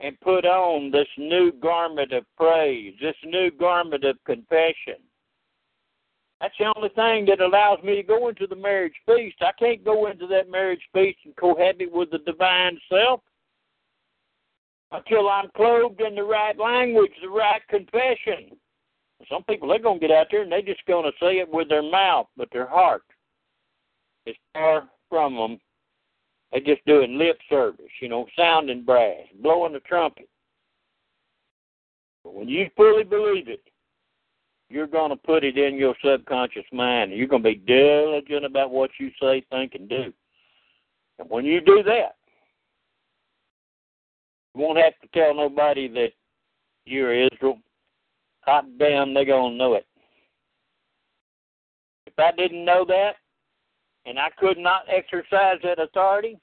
and 0.00 0.20
put 0.20 0.44
on 0.44 0.90
this 0.90 1.08
new 1.16 1.52
garment 1.52 2.12
of 2.12 2.24
praise, 2.36 2.94
this 3.00 3.16
new 3.24 3.50
garment 3.50 4.04
of 4.04 4.16
confession. 4.24 5.00
That's 6.40 6.54
the 6.58 6.72
only 6.76 6.90
thing 6.90 7.26
that 7.26 7.40
allows 7.40 7.82
me 7.82 7.96
to 7.96 8.02
go 8.02 8.28
into 8.28 8.46
the 8.46 8.56
marriage 8.56 8.94
feast. 9.06 9.36
I 9.40 9.52
can't 9.58 9.84
go 9.84 10.08
into 10.08 10.26
that 10.26 10.50
marriage 10.50 10.82
feast 10.92 11.18
and 11.24 11.34
cohabit 11.36 11.90
with 11.92 12.10
the 12.10 12.18
divine 12.18 12.78
self 12.90 13.20
until 14.92 15.28
I'm 15.28 15.48
clothed 15.56 16.00
in 16.00 16.14
the 16.14 16.22
right 16.22 16.58
language, 16.58 17.12
the 17.22 17.28
right 17.28 17.62
confession. 17.68 18.56
Some 19.30 19.44
people 19.44 19.68
they're 19.68 19.78
gonna 19.78 19.98
get 19.98 20.10
out 20.10 20.26
there 20.30 20.42
and 20.42 20.52
they're 20.52 20.60
just 20.60 20.84
gonna 20.86 21.12
say 21.20 21.38
it 21.38 21.48
with 21.48 21.68
their 21.68 21.82
mouth, 21.82 22.26
but 22.36 22.48
their 22.52 22.66
heart 22.66 23.02
is 24.26 24.36
far 24.52 24.88
from 25.08 25.36
them. 25.36 25.58
They're 26.54 26.62
just 26.62 26.86
doing 26.86 27.18
lip 27.18 27.36
service, 27.50 27.90
you 28.00 28.08
know, 28.08 28.26
sounding 28.38 28.84
brass, 28.84 29.26
blowing 29.42 29.72
the 29.72 29.80
trumpet. 29.80 30.28
But 32.22 32.34
when 32.34 32.48
you 32.48 32.70
fully 32.76 33.02
believe 33.02 33.48
it, 33.48 33.62
you're 34.70 34.86
going 34.86 35.10
to 35.10 35.16
put 35.16 35.42
it 35.42 35.58
in 35.58 35.76
your 35.76 35.96
subconscious 36.02 36.64
mind. 36.72 37.12
You're 37.12 37.26
going 37.26 37.42
to 37.42 37.48
be 37.50 37.56
diligent 37.56 38.44
about 38.44 38.70
what 38.70 38.90
you 39.00 39.10
say, 39.20 39.44
think, 39.50 39.74
and 39.74 39.88
do. 39.88 40.12
And 41.18 41.28
when 41.28 41.44
you 41.44 41.60
do 41.60 41.82
that, 41.82 42.14
you 44.54 44.62
won't 44.62 44.78
have 44.78 44.94
to 45.02 45.08
tell 45.12 45.34
nobody 45.34 45.88
that 45.88 46.12
you're 46.84 47.26
Israel. 47.26 47.58
Hot 48.42 48.64
damn, 48.78 49.12
they're 49.12 49.24
going 49.24 49.54
to 49.54 49.58
know 49.58 49.74
it. 49.74 49.86
If 52.06 52.14
I 52.16 52.30
didn't 52.30 52.64
know 52.64 52.84
that, 52.86 53.16
and 54.06 54.18
I 54.18 54.28
could 54.38 54.58
not 54.58 54.82
exercise 54.88 55.58
that 55.62 55.80
authority, 55.80 56.38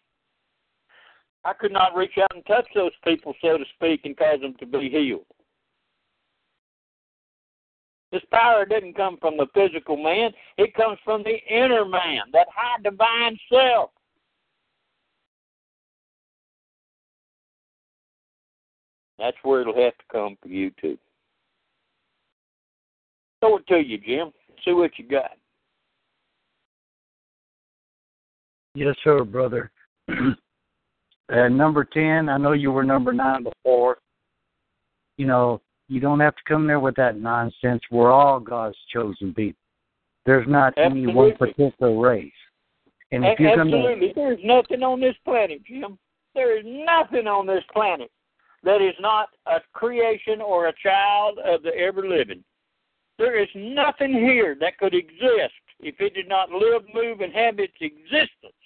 I 1.43 1.53
could 1.53 1.71
not 1.71 1.95
reach 1.95 2.17
out 2.21 2.35
and 2.35 2.45
touch 2.45 2.67
those 2.75 2.91
people, 3.03 3.33
so 3.41 3.57
to 3.57 3.65
speak, 3.75 4.01
and 4.05 4.15
cause 4.15 4.41
them 4.41 4.55
to 4.59 4.65
be 4.65 4.89
healed. 4.89 5.25
This 8.11 8.21
power 8.29 8.65
didn't 8.65 8.95
come 8.95 9.17
from 9.21 9.37
the 9.37 9.47
physical 9.53 9.95
man, 9.95 10.31
it 10.57 10.73
comes 10.73 10.97
from 11.03 11.23
the 11.23 11.37
inner 11.49 11.85
man, 11.85 12.23
that 12.33 12.47
high 12.53 12.81
divine 12.83 13.37
self. 13.49 13.91
That's 19.17 19.37
where 19.43 19.61
it'll 19.61 19.75
have 19.75 19.97
to 19.97 20.03
come 20.11 20.35
for 20.41 20.49
you 20.49 20.71
too. 20.81 20.97
Throw 23.39 23.57
it 23.57 23.67
to 23.67 23.77
you, 23.77 23.97
Jim. 23.97 24.31
See 24.65 24.73
what 24.73 24.91
you 24.97 25.07
got. 25.07 25.37
Yes, 28.73 28.95
sir, 29.03 29.23
brother. 29.23 29.71
and 30.07 31.57
number 31.57 31.83
10, 31.83 32.29
I 32.29 32.37
know 32.37 32.53
you 32.53 32.71
were 32.71 32.83
number 32.83 33.13
9 33.13 33.43
before. 33.43 33.97
You 35.17 35.27
know, 35.27 35.61
you 35.87 35.99
don't 35.99 36.19
have 36.19 36.35
to 36.35 36.41
come 36.47 36.67
there 36.67 36.79
with 36.79 36.95
that 36.95 37.17
nonsense. 37.19 37.81
We're 37.91 38.11
all 38.11 38.39
God's 38.39 38.77
chosen 38.93 39.33
people. 39.33 39.59
There's 40.25 40.47
not 40.47 40.73
Absolutely. 40.77 41.03
any 41.03 41.13
one 41.13 41.35
particular 41.35 41.99
race. 41.99 42.31
And 43.11 43.25
if 43.25 43.39
A- 43.39 43.41
you're 43.41 43.59
Absolutely. 43.59 44.13
There's 44.15 44.39
nothing 44.43 44.83
on 44.83 45.01
this 45.01 45.15
planet, 45.25 45.63
Jim. 45.65 45.97
There 46.33 46.57
is 46.57 46.63
nothing 46.65 47.27
on 47.27 47.45
this 47.45 47.63
planet 47.73 48.09
that 48.63 48.81
is 48.81 48.95
not 48.99 49.29
a 49.47 49.59
creation 49.73 50.39
or 50.39 50.67
a 50.67 50.73
child 50.81 51.39
of 51.39 51.63
the 51.63 51.75
ever 51.75 52.07
living. 52.07 52.43
There 53.17 53.41
is 53.41 53.49
nothing 53.53 54.13
here 54.13 54.55
that 54.61 54.77
could 54.77 54.93
exist 54.93 55.53
if 55.81 55.99
it 55.99 56.13
did 56.13 56.29
not 56.29 56.51
live, 56.51 56.83
move, 56.93 57.19
and 57.19 57.33
have 57.33 57.59
its 57.59 57.73
existence 57.81 58.60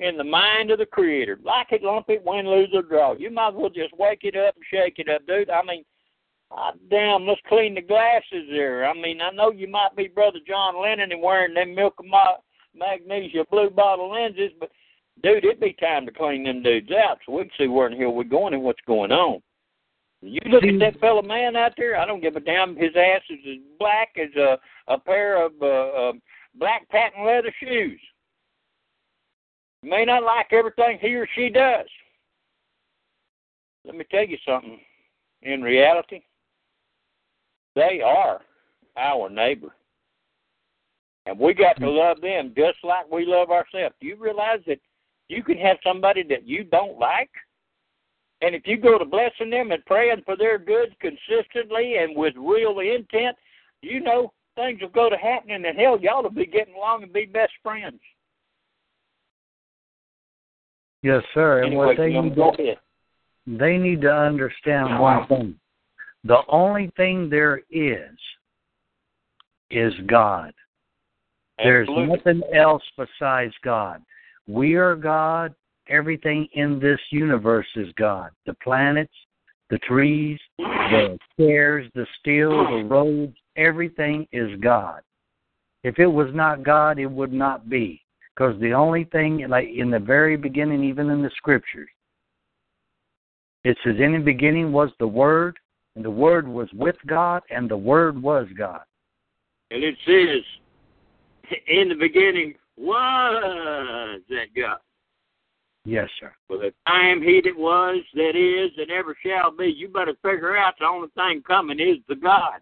in 0.00 0.16
the 0.16 0.24
mind 0.24 0.70
of 0.70 0.78
the 0.78 0.86
Creator. 0.86 1.40
Like 1.42 1.68
it, 1.72 1.82
lump 1.82 2.06
it, 2.08 2.24
win, 2.24 2.46
lose, 2.46 2.70
or 2.72 2.82
draw. 2.82 3.14
You 3.14 3.30
might 3.30 3.48
as 3.48 3.54
well 3.54 3.70
just 3.70 3.96
wake 3.98 4.20
it 4.22 4.36
up 4.36 4.54
and 4.54 4.64
shake 4.70 4.98
it 4.98 5.08
up, 5.08 5.26
dude. 5.26 5.50
I 5.50 5.62
mean, 5.62 5.84
Ah, 6.50 6.72
damn, 6.90 7.26
let's 7.26 7.40
clean 7.46 7.74
the 7.74 7.82
glasses 7.82 8.46
there. 8.50 8.88
I 8.88 8.94
mean, 8.94 9.20
I 9.20 9.30
know 9.30 9.50
you 9.50 9.68
might 9.68 9.94
be 9.96 10.08
Brother 10.08 10.38
John 10.46 10.80
Lennon 10.80 11.12
and 11.12 11.22
wearing 11.22 11.54
them 11.54 11.74
milk 11.74 12.00
magnesia 12.74 13.44
blue 13.50 13.70
bottle 13.70 14.10
lenses, 14.10 14.52
but 14.58 14.70
dude, 15.22 15.44
it'd 15.44 15.60
be 15.60 15.74
time 15.74 16.06
to 16.06 16.12
clean 16.12 16.44
them 16.44 16.62
dudes 16.62 16.90
out 16.90 17.18
so 17.24 17.32
we 17.32 17.42
can 17.42 17.50
see 17.58 17.66
where 17.66 17.88
in 17.88 18.00
hell 18.00 18.14
we're 18.14 18.24
going 18.24 18.54
and 18.54 18.62
what's 18.62 18.80
going 18.86 19.12
on. 19.12 19.42
You 20.20 20.40
look 20.46 20.64
at 20.64 20.78
that 20.80 20.98
fellow 21.00 21.22
man 21.22 21.54
out 21.54 21.74
there. 21.76 21.96
I 21.96 22.04
don't 22.04 22.22
give 22.22 22.34
a 22.34 22.40
damn. 22.40 22.74
His 22.76 22.90
ass 22.96 23.22
is 23.30 23.38
as 23.48 23.58
black 23.78 24.08
as 24.16 24.34
a 24.36 24.58
a 24.88 24.98
pair 24.98 25.44
of 25.44 25.52
uh, 25.62 25.66
uh, 25.66 26.12
black 26.56 26.88
patent 26.88 27.24
leather 27.24 27.54
shoes. 27.62 28.00
You 29.82 29.90
may 29.90 30.04
not 30.04 30.22
like 30.22 30.52
everything 30.52 30.98
he 31.00 31.14
or 31.14 31.28
she 31.34 31.48
does. 31.48 31.86
Let 33.84 33.96
me 33.96 34.04
tell 34.10 34.26
you 34.26 34.36
something. 34.46 34.80
In 35.42 35.62
reality, 35.62 36.22
they 37.74 38.00
are 38.04 38.40
our 38.96 39.30
neighbor. 39.30 39.74
And 41.26 41.38
we 41.38 41.54
got 41.54 41.74
to 41.76 41.82
mm-hmm. 41.82 41.96
love 41.96 42.20
them 42.20 42.52
just 42.56 42.78
like 42.82 43.10
we 43.10 43.24
love 43.24 43.50
ourselves. 43.50 43.94
Do 44.00 44.06
you 44.06 44.16
realize 44.16 44.60
that 44.66 44.80
you 45.28 45.42
can 45.42 45.58
have 45.58 45.76
somebody 45.84 46.22
that 46.24 46.46
you 46.46 46.64
don't 46.64 46.98
like? 46.98 47.30
And 48.40 48.54
if 48.54 48.62
you 48.66 48.78
go 48.78 48.98
to 48.98 49.04
blessing 49.04 49.50
them 49.50 49.72
and 49.72 49.84
praying 49.84 50.22
for 50.24 50.36
their 50.36 50.58
good 50.58 50.96
consistently 51.00 51.96
and 51.98 52.16
with 52.16 52.34
real 52.36 52.78
intent, 52.78 53.36
you 53.82 54.00
know 54.00 54.32
things 54.54 54.80
will 54.80 54.88
go 54.88 55.08
to 55.08 55.16
happening 55.16 55.64
and 55.66 55.78
hell 55.78 55.98
y'all 56.00 56.22
will 56.22 56.30
be 56.30 56.46
getting 56.46 56.74
along 56.74 57.02
and 57.02 57.12
be 57.12 57.26
best 57.26 57.52
friends. 57.62 58.00
Yes, 61.08 61.22
sir. 61.32 61.58
And 61.62 61.68
Anyway, 61.68 61.86
what 61.86 61.96
they 61.96 62.12
need 62.12 62.36
go 62.36 62.50
to, 62.50 62.62
ahead. 62.62 62.78
they 63.46 63.78
need 63.78 64.02
to 64.02 64.12
understand 64.12 65.00
one 65.00 65.26
thing. 65.26 65.54
The 66.24 66.40
only 66.48 66.92
thing 66.98 67.30
there 67.30 67.62
is 67.70 68.10
is 69.70 69.94
God. 70.06 70.52
There's 71.56 71.88
Absolutely. 71.88 72.16
nothing 72.16 72.42
else 72.54 72.82
besides 72.98 73.54
God. 73.64 74.02
We 74.46 74.74
are 74.74 74.94
God. 74.94 75.54
Everything 75.88 76.46
in 76.52 76.78
this 76.78 77.00
universe 77.10 77.66
is 77.74 77.88
God. 77.96 78.30
The 78.44 78.52
planets, 78.62 79.14
the 79.70 79.78
trees, 79.78 80.38
the 80.58 81.18
chairs, 81.40 81.90
the 81.94 82.06
steel, 82.20 82.50
the 82.50 82.84
roads, 82.84 83.34
everything 83.56 84.28
is 84.30 84.60
God. 84.60 85.00
If 85.84 85.98
it 85.98 86.06
was 86.06 86.28
not 86.34 86.62
God, 86.62 86.98
it 86.98 87.10
would 87.10 87.32
not 87.32 87.70
be. 87.70 88.02
Because 88.38 88.58
the 88.60 88.72
only 88.72 89.02
thing, 89.04 89.44
like 89.48 89.66
in 89.66 89.90
the 89.90 89.98
very 89.98 90.36
beginning, 90.36 90.84
even 90.84 91.10
in 91.10 91.22
the 91.22 91.30
scriptures, 91.36 91.88
it 93.64 93.76
says, 93.82 93.96
In 93.98 94.12
the 94.12 94.18
beginning 94.18 94.70
was 94.70 94.90
the 95.00 95.08
Word, 95.08 95.58
and 95.96 96.04
the 96.04 96.10
Word 96.10 96.46
was 96.46 96.68
with 96.72 96.94
God, 97.08 97.42
and 97.50 97.68
the 97.68 97.76
Word 97.76 98.20
was 98.22 98.46
God. 98.56 98.82
And 99.72 99.82
it 99.82 99.96
says, 100.06 100.44
in 101.66 101.88
the 101.88 101.96
beginning 101.96 102.54
was 102.76 104.20
that 104.28 104.54
God. 104.54 104.78
Yes, 105.84 106.08
sir. 106.20 106.32
For 106.46 106.58
the 106.58 106.72
time 106.86 107.20
he 107.20 107.40
that 107.42 107.58
was, 107.58 108.04
that 108.14 108.36
is, 108.36 108.70
that 108.76 108.90
ever 108.90 109.16
shall 109.26 109.50
be. 109.50 109.66
You 109.66 109.88
better 109.88 110.14
figure 110.22 110.56
out 110.56 110.74
the 110.78 110.86
only 110.86 111.08
thing 111.16 111.42
coming 111.44 111.80
is 111.80 111.96
the 112.08 112.14
God. 112.14 112.60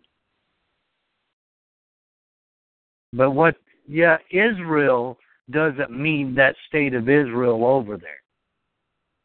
But 3.12 3.33
what, 3.33 3.57
yeah, 3.87 4.16
Israel 4.31 5.18
doesn't 5.51 5.90
mean 5.90 6.34
that 6.34 6.57
state 6.68 6.94
of 6.94 7.09
Israel 7.09 7.64
over 7.64 7.97
there. 7.97 8.22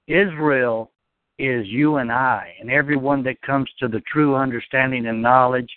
Israel 0.07 0.91
is 1.39 1.65
you 1.67 1.97
and 1.97 2.11
I, 2.11 2.53
and 2.59 2.69
everyone 2.69 3.23
that 3.23 3.41
comes 3.41 3.69
to 3.79 3.87
the 3.87 4.01
true 4.11 4.35
understanding 4.35 5.07
and 5.07 5.21
knowledge 5.21 5.69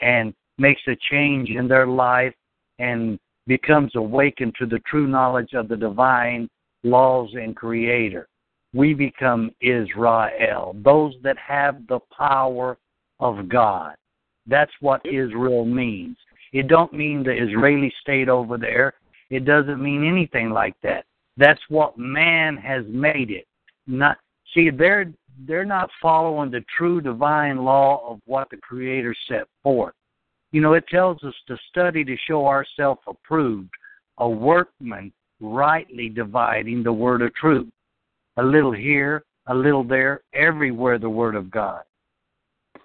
and 0.00 0.34
makes 0.58 0.82
a 0.88 0.96
change 1.10 1.50
in 1.50 1.68
their 1.68 1.86
life 1.86 2.34
and 2.78 3.18
becomes 3.46 3.92
awakened 3.94 4.54
to 4.58 4.66
the 4.66 4.80
true 4.80 5.06
knowledge 5.06 5.54
of 5.54 5.68
the 5.68 5.76
divine 5.76 6.48
laws 6.82 7.30
and 7.34 7.56
creator. 7.56 8.28
We 8.74 8.92
become 8.92 9.50
Israel, 9.60 10.76
those 10.84 11.14
that 11.22 11.38
have 11.38 11.86
the 11.86 12.00
power 12.16 12.76
of 13.20 13.48
God. 13.48 13.94
That's 14.46 14.72
what 14.80 15.00
Israel 15.06 15.64
means. 15.64 16.16
It 16.52 16.68
don't 16.68 16.92
mean 16.92 17.22
the 17.22 17.32
Israeli 17.32 17.92
state 18.00 18.28
over 18.28 18.58
there. 18.58 18.94
It 19.30 19.44
doesn't 19.44 19.82
mean 19.82 20.06
anything 20.06 20.50
like 20.50 20.74
that. 20.82 21.04
That's 21.36 21.60
what 21.68 21.98
man 21.98 22.56
has 22.56 22.84
made 22.88 23.30
it. 23.30 23.46
Not 23.86 24.18
see 24.54 24.70
they're 24.70 25.12
they're 25.46 25.64
not 25.64 25.90
following 26.02 26.50
the 26.50 26.64
true 26.76 27.00
divine 27.00 27.58
law 27.58 28.10
of 28.10 28.20
what 28.26 28.50
the 28.50 28.56
creator 28.56 29.14
set 29.28 29.44
forth. 29.62 29.94
You 30.50 30.60
know, 30.60 30.72
it 30.72 30.88
tells 30.88 31.22
us 31.22 31.34
to 31.46 31.56
study 31.68 32.04
to 32.04 32.16
show 32.26 32.46
ourselves 32.46 33.00
approved, 33.06 33.70
a 34.18 34.28
workman 34.28 35.12
rightly 35.40 36.08
dividing 36.08 36.82
the 36.82 36.92
word 36.92 37.22
of 37.22 37.32
truth. 37.34 37.68
A 38.38 38.42
little 38.42 38.72
here, 38.72 39.22
a 39.46 39.54
little 39.54 39.84
there, 39.84 40.22
everywhere 40.32 40.98
the 40.98 41.10
Word 41.10 41.34
of 41.34 41.50
God 41.50 41.82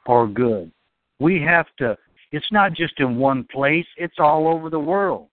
for 0.05 0.27
good. 0.27 0.71
We 1.19 1.41
have 1.41 1.67
to, 1.77 1.97
it's 2.31 2.51
not 2.51 2.73
just 2.73 2.99
in 2.99 3.17
one 3.17 3.45
place, 3.51 3.85
it's 3.97 4.19
all 4.19 4.47
over 4.47 4.69
the 4.69 4.79
world, 4.79 5.27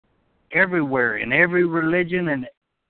everywhere, 0.53 1.19
in 1.19 1.33
every 1.33 1.65
religion 1.65 2.29
and 2.29 2.47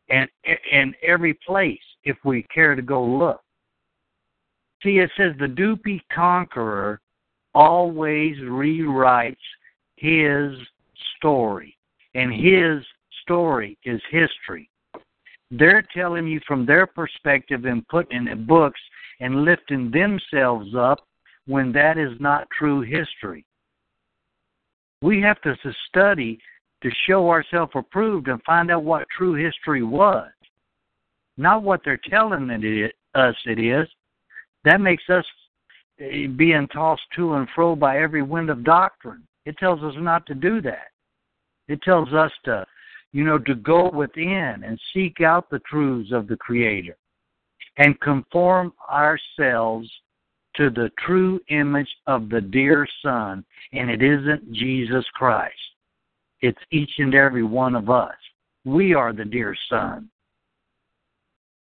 and 0.09 0.29
in 0.73 0.95
every 1.07 1.35
place 1.47 1.79
if 2.05 2.17
we 2.25 2.43
care 2.53 2.75
to 2.75 2.83
go 2.83 3.05
look. 3.05 3.41
See, 4.83 4.99
it 4.99 5.11
says 5.17 5.35
the 5.39 5.47
Dupi 5.47 6.01
conqueror 6.13 7.01
always 7.55 8.37
rewrites 8.39 9.37
his 9.97 10.57
story, 11.17 11.77
and 12.15 12.33
his 12.33 12.85
story 13.23 13.79
is 13.85 14.01
history. 14.11 14.69
They're 15.51 15.85
telling 15.95 16.27
you 16.27 16.41
from 16.47 16.65
their 16.65 16.87
perspective 16.87 17.65
and 17.65 17.87
putting 17.89 18.27
in 18.27 18.47
books 18.47 18.81
and 19.21 19.45
lifting 19.45 19.91
themselves 19.91 20.75
up 20.77 21.07
when 21.47 21.73
that 21.73 21.99
is 21.99 22.13
not 22.21 22.49
true 22.57 22.81
history. 22.81 23.45
We 25.03 25.21
have 25.23 25.41
to 25.43 25.55
study 25.89 26.39
to 26.83 26.91
show 27.07 27.29
ourselves 27.31 27.73
approved 27.75 28.29
and 28.29 28.43
find 28.45 28.71
out 28.71 28.85
what 28.85 29.07
true 29.17 29.35
history 29.35 29.83
was, 29.83 30.31
not 31.37 31.63
what 31.63 31.81
they're 31.85 32.01
telling 32.09 32.51
us 33.15 33.35
it 33.47 33.59
is. 33.59 33.89
That 34.65 34.81
makes 34.81 35.05
us 35.09 35.25
eh, 35.99 36.27
being 36.27 36.69
tossed 36.69 37.03
to 37.17 37.35
and 37.35 37.49
fro 37.55 37.77
by 37.77 37.99
every 37.99 38.23
wind 38.23 38.51
of 38.51 38.65
doctrine. 38.65 39.27
It 39.47 39.57
tells 39.59 39.83
us 39.83 39.95
not 39.97 40.27
to 40.27 40.35
do 40.35 40.61
that. 40.63 40.89
It 41.69 41.81
tells 41.83 42.13
us 42.13 42.33
to, 42.45 42.67
you 43.13 43.25
know, 43.25 43.39
to 43.39 43.55
go 43.55 43.91
within 43.91 44.63
and 44.65 44.79
seek 44.93 45.21
out 45.21 45.51
the 45.51 45.61
truths 45.61 46.13
of 46.13 46.29
the 46.29 46.37
Creator 46.37 46.97
and 47.79 47.99
conform 48.01 48.73
ourselves 48.91 49.91
to 50.57 50.69
the 50.71 50.91
true 50.99 51.41
image 51.49 51.89
of 52.07 52.29
the 52.29 52.41
dear 52.41 52.87
Son, 53.03 53.45
and 53.73 53.89
it 53.91 54.03
isn't 54.03 54.53
Jesus 54.53 55.05
Christ. 55.15 55.55
It's 56.43 56.59
each 56.71 56.93
and 56.99 57.15
every 57.15 57.43
one 57.43 57.75
of 57.75 57.91
us. 57.91 58.15
We 58.65 58.95
are 58.95 59.13
the 59.13 59.25
dear 59.25 59.57
Son. 59.69 60.09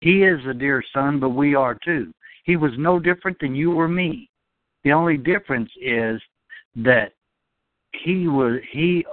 He 0.01 0.23
is 0.23 0.41
the 0.45 0.55
dear 0.55 0.83
Son, 0.93 1.19
but 1.19 1.31
we 1.31 1.55
are 1.55 1.77
too. 1.85 2.13
He 2.45 2.57
was 2.57 2.73
no 2.77 2.99
different 2.99 3.39
than 3.41 3.55
you 3.55 3.73
or 3.73 3.89
me. 3.89 4.31
The 4.85 4.93
only 4.93 5.17
difference 5.17 5.71
is 5.81 6.21
that 6.77 7.13
he 7.93 8.29
was 8.29 8.61
he 8.71 9.05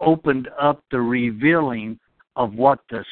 opened 0.00 0.48
up 0.60 0.82
the 0.90 1.00
revealing 1.00 1.98
of 2.36 2.54
what 2.54 2.80
the 2.90 3.04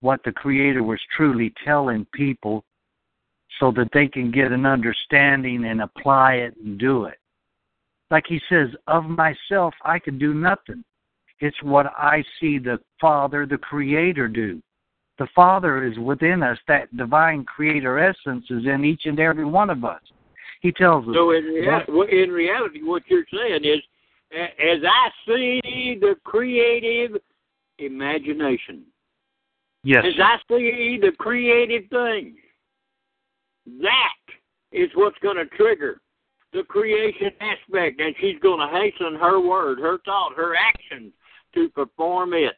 what 0.00 0.20
the 0.24 0.32
creator 0.32 0.82
was 0.82 1.00
truly 1.16 1.52
telling 1.64 2.06
people 2.12 2.64
so 3.58 3.72
that 3.72 3.88
they 3.92 4.06
can 4.06 4.30
get 4.30 4.52
an 4.52 4.66
understanding 4.66 5.64
and 5.64 5.82
apply 5.82 6.34
it 6.34 6.54
and 6.62 6.78
do 6.78 7.04
it. 7.04 7.18
Like 8.10 8.24
he 8.28 8.40
says, 8.48 8.68
of 8.86 9.04
myself 9.04 9.74
I 9.84 9.98
can 9.98 10.18
do 10.18 10.34
nothing. 10.34 10.84
It's 11.40 11.56
what 11.62 11.86
I 11.96 12.24
see 12.40 12.58
the 12.58 12.78
Father, 13.00 13.46
the 13.46 13.58
Creator, 13.58 14.28
do. 14.28 14.60
The 15.18 15.28
Father 15.34 15.84
is 15.84 15.98
within 15.98 16.42
us. 16.42 16.58
That 16.68 16.94
divine 16.96 17.44
Creator 17.44 17.98
essence 17.98 18.44
is 18.50 18.64
in 18.66 18.84
each 18.84 19.02
and 19.04 19.18
every 19.18 19.44
one 19.44 19.70
of 19.70 19.84
us. 19.84 20.00
He 20.60 20.72
tells 20.72 21.06
us. 21.08 21.14
So 21.14 21.32
in, 21.32 21.44
rea- 21.44 22.22
in 22.22 22.30
reality, 22.30 22.82
what 22.82 23.02
you're 23.08 23.24
saying 23.32 23.64
is, 23.64 23.80
as 24.32 24.82
I 24.84 25.08
see 25.26 25.96
the 26.00 26.16
creative 26.24 27.16
imagination, 27.78 28.82
yes, 29.84 30.04
as 30.06 30.20
I 30.20 30.36
see 30.48 30.98
the 31.00 31.12
creative 31.18 31.88
thing, 31.88 32.34
that 33.80 34.18
is 34.72 34.90
what's 34.94 35.18
going 35.22 35.36
to 35.36 35.46
trigger 35.56 36.00
the 36.52 36.62
creation 36.64 37.30
aspect, 37.40 38.00
and 38.00 38.14
she's 38.20 38.38
going 38.42 38.60
to 38.60 38.74
hasten 38.74 39.14
her 39.20 39.40
word, 39.40 39.78
her 39.78 39.98
thought, 40.04 40.34
her 40.34 40.54
actions 40.56 41.12
to 41.54 41.68
perform 41.70 42.34
it. 42.34 42.54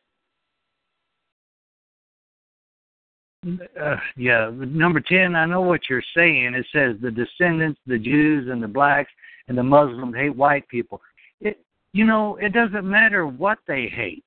Uh, 3.80 3.96
yeah, 4.16 4.50
number 4.52 5.00
10, 5.00 5.34
I 5.34 5.46
know 5.46 5.62
what 5.62 5.88
you're 5.88 6.02
saying. 6.14 6.54
It 6.54 6.66
says 6.72 6.96
the 7.00 7.10
descendants, 7.10 7.80
the 7.86 7.98
Jews, 7.98 8.48
and 8.50 8.62
the 8.62 8.68
blacks, 8.68 9.10
and 9.48 9.56
the 9.56 9.62
Muslims 9.62 10.14
hate 10.14 10.36
white 10.36 10.68
people. 10.68 11.00
It, 11.40 11.58
you 11.92 12.04
know, 12.04 12.36
it 12.36 12.52
doesn't 12.52 12.88
matter 12.88 13.26
what 13.26 13.58
they 13.66 13.86
hate. 13.86 14.24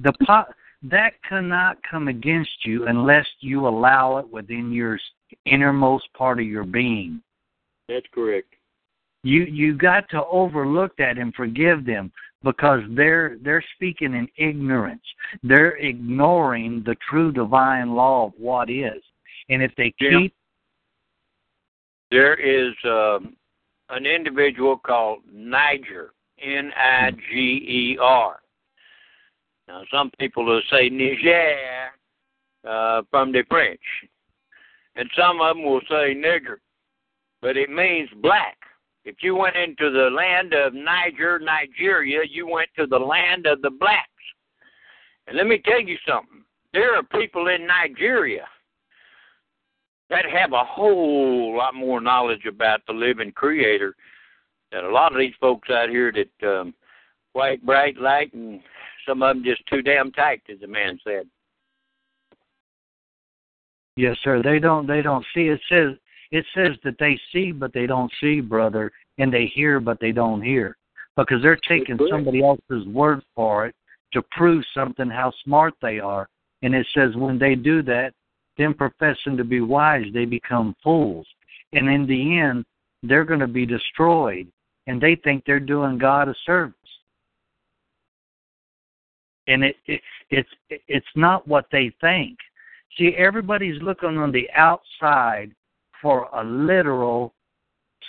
The 0.00 0.12
po- 0.24 0.52
that 0.84 1.14
cannot 1.28 1.78
come 1.88 2.08
against 2.08 2.64
you 2.64 2.86
unless 2.86 3.26
you 3.40 3.66
allow 3.66 4.18
it 4.18 4.28
within 4.28 4.72
your 4.72 4.98
innermost 5.46 6.04
part 6.14 6.38
of 6.38 6.46
your 6.46 6.64
being. 6.64 7.20
That's 7.88 8.06
correct. 8.12 8.48
You 9.24 9.44
you 9.44 9.76
got 9.76 10.08
to 10.10 10.24
overlook 10.24 10.96
that 10.96 11.18
and 11.18 11.34
forgive 11.34 11.84
them 11.84 12.10
because 12.44 12.80
they're 12.90 13.36
they're 13.42 13.64
speaking 13.76 14.14
in 14.14 14.28
ignorance. 14.36 15.02
They're 15.42 15.76
ignoring 15.76 16.82
the 16.84 16.96
true 17.08 17.32
divine 17.32 17.94
law 17.94 18.26
of 18.26 18.32
what 18.38 18.70
is. 18.70 19.02
And 19.48 19.62
if 19.62 19.72
they 19.76 19.92
keep 19.98 20.34
there 22.10 22.34
is 22.34 22.74
um, 22.84 23.36
an 23.88 24.06
individual 24.06 24.76
called 24.76 25.20
Niger, 25.32 26.12
N 26.42 26.70
I 26.76 27.10
G 27.10 27.36
E 27.36 27.98
R. 28.00 28.40
Now, 29.66 29.82
some 29.90 30.10
people 30.18 30.44
will 30.44 30.60
say 30.70 30.90
Niger 30.90 31.90
uh, 32.68 33.02
from 33.10 33.32
the 33.32 33.44
French, 33.48 33.80
and 34.96 35.08
some 35.16 35.40
of 35.40 35.56
them 35.56 35.64
will 35.64 35.80
say 35.88 36.14
nigger, 36.14 36.56
but 37.40 37.56
it 37.56 37.70
means 37.70 38.08
black. 38.20 38.56
If 39.04 39.16
you 39.20 39.34
went 39.34 39.56
into 39.56 39.90
the 39.90 40.10
land 40.10 40.54
of 40.54 40.74
Niger, 40.74 41.40
Nigeria, 41.40 42.20
you 42.28 42.46
went 42.46 42.68
to 42.78 42.86
the 42.86 42.98
land 42.98 43.46
of 43.46 43.60
the 43.62 43.70
blacks. 43.70 44.08
And 45.26 45.36
let 45.36 45.46
me 45.46 45.60
tell 45.64 45.80
you 45.80 45.96
something. 46.06 46.44
There 46.72 46.96
are 46.96 47.02
people 47.02 47.48
in 47.48 47.66
Nigeria 47.66 48.46
that 50.08 50.24
have 50.26 50.52
a 50.52 50.64
whole 50.64 51.56
lot 51.56 51.74
more 51.74 52.00
knowledge 52.00 52.44
about 52.46 52.80
the 52.86 52.92
living 52.92 53.32
creator 53.32 53.94
than 54.70 54.84
a 54.84 54.90
lot 54.90 55.12
of 55.12 55.18
these 55.18 55.34
folks 55.40 55.68
out 55.70 55.88
here 55.88 56.12
that 56.12 56.46
um 56.46 56.74
white 57.32 57.64
bright 57.64 57.96
light 57.98 58.32
and 58.34 58.60
some 59.06 59.22
of 59.22 59.36
them 59.36 59.44
just 59.44 59.66
too 59.66 59.82
damn 59.82 60.12
tight 60.12 60.42
as 60.50 60.60
the 60.60 60.66
man 60.66 60.98
said. 61.02 61.26
Yes, 63.96 64.16
sir. 64.22 64.42
They 64.42 64.58
don't 64.58 64.86
they 64.86 65.02
don't 65.02 65.24
see 65.34 65.48
it 65.48 65.60
says 65.68 65.96
it 66.32 66.46
says 66.54 66.76
that 66.82 66.96
they 66.98 67.20
see 67.30 67.52
but 67.52 67.72
they 67.72 67.86
don't 67.86 68.10
see, 68.20 68.40
brother, 68.40 68.90
and 69.18 69.32
they 69.32 69.46
hear 69.46 69.78
but 69.78 70.00
they 70.00 70.12
don't 70.12 70.42
hear. 70.42 70.76
Because 71.16 71.42
they're 71.42 71.60
taking 71.68 71.98
somebody 72.10 72.42
else's 72.42 72.86
word 72.88 73.22
for 73.34 73.66
it 73.66 73.74
to 74.14 74.22
prove 74.32 74.64
something 74.74 75.10
how 75.10 75.32
smart 75.44 75.74
they 75.82 76.00
are. 76.00 76.26
And 76.62 76.74
it 76.74 76.86
says 76.94 77.14
when 77.16 77.38
they 77.38 77.54
do 77.54 77.82
that, 77.82 78.14
them 78.56 78.72
professing 78.72 79.36
to 79.36 79.44
be 79.44 79.60
wise, 79.60 80.06
they 80.14 80.24
become 80.24 80.74
fools. 80.82 81.26
And 81.74 81.88
in 81.88 82.06
the 82.06 82.38
end, 82.38 82.64
they're 83.02 83.24
going 83.24 83.40
to 83.40 83.46
be 83.46 83.66
destroyed. 83.66 84.48
And 84.86 85.00
they 85.00 85.16
think 85.16 85.44
they're 85.44 85.60
doing 85.60 85.98
God 85.98 86.28
a 86.28 86.34
service. 86.46 86.74
And 89.48 89.64
it, 89.64 89.76
it 89.86 90.00
it's 90.30 90.48
it's 90.70 91.06
not 91.14 91.46
what 91.46 91.66
they 91.70 91.92
think. 92.00 92.38
See, 92.96 93.14
everybody's 93.18 93.80
looking 93.82 94.16
on 94.16 94.32
the 94.32 94.48
outside 94.54 95.52
for 96.02 96.28
a 96.34 96.44
literal 96.44 97.32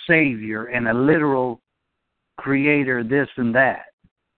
Savior 0.06 0.66
and 0.66 0.88
a 0.88 0.92
literal 0.92 1.60
creator, 2.36 3.02
this 3.02 3.28
and 3.36 3.54
that. 3.54 3.86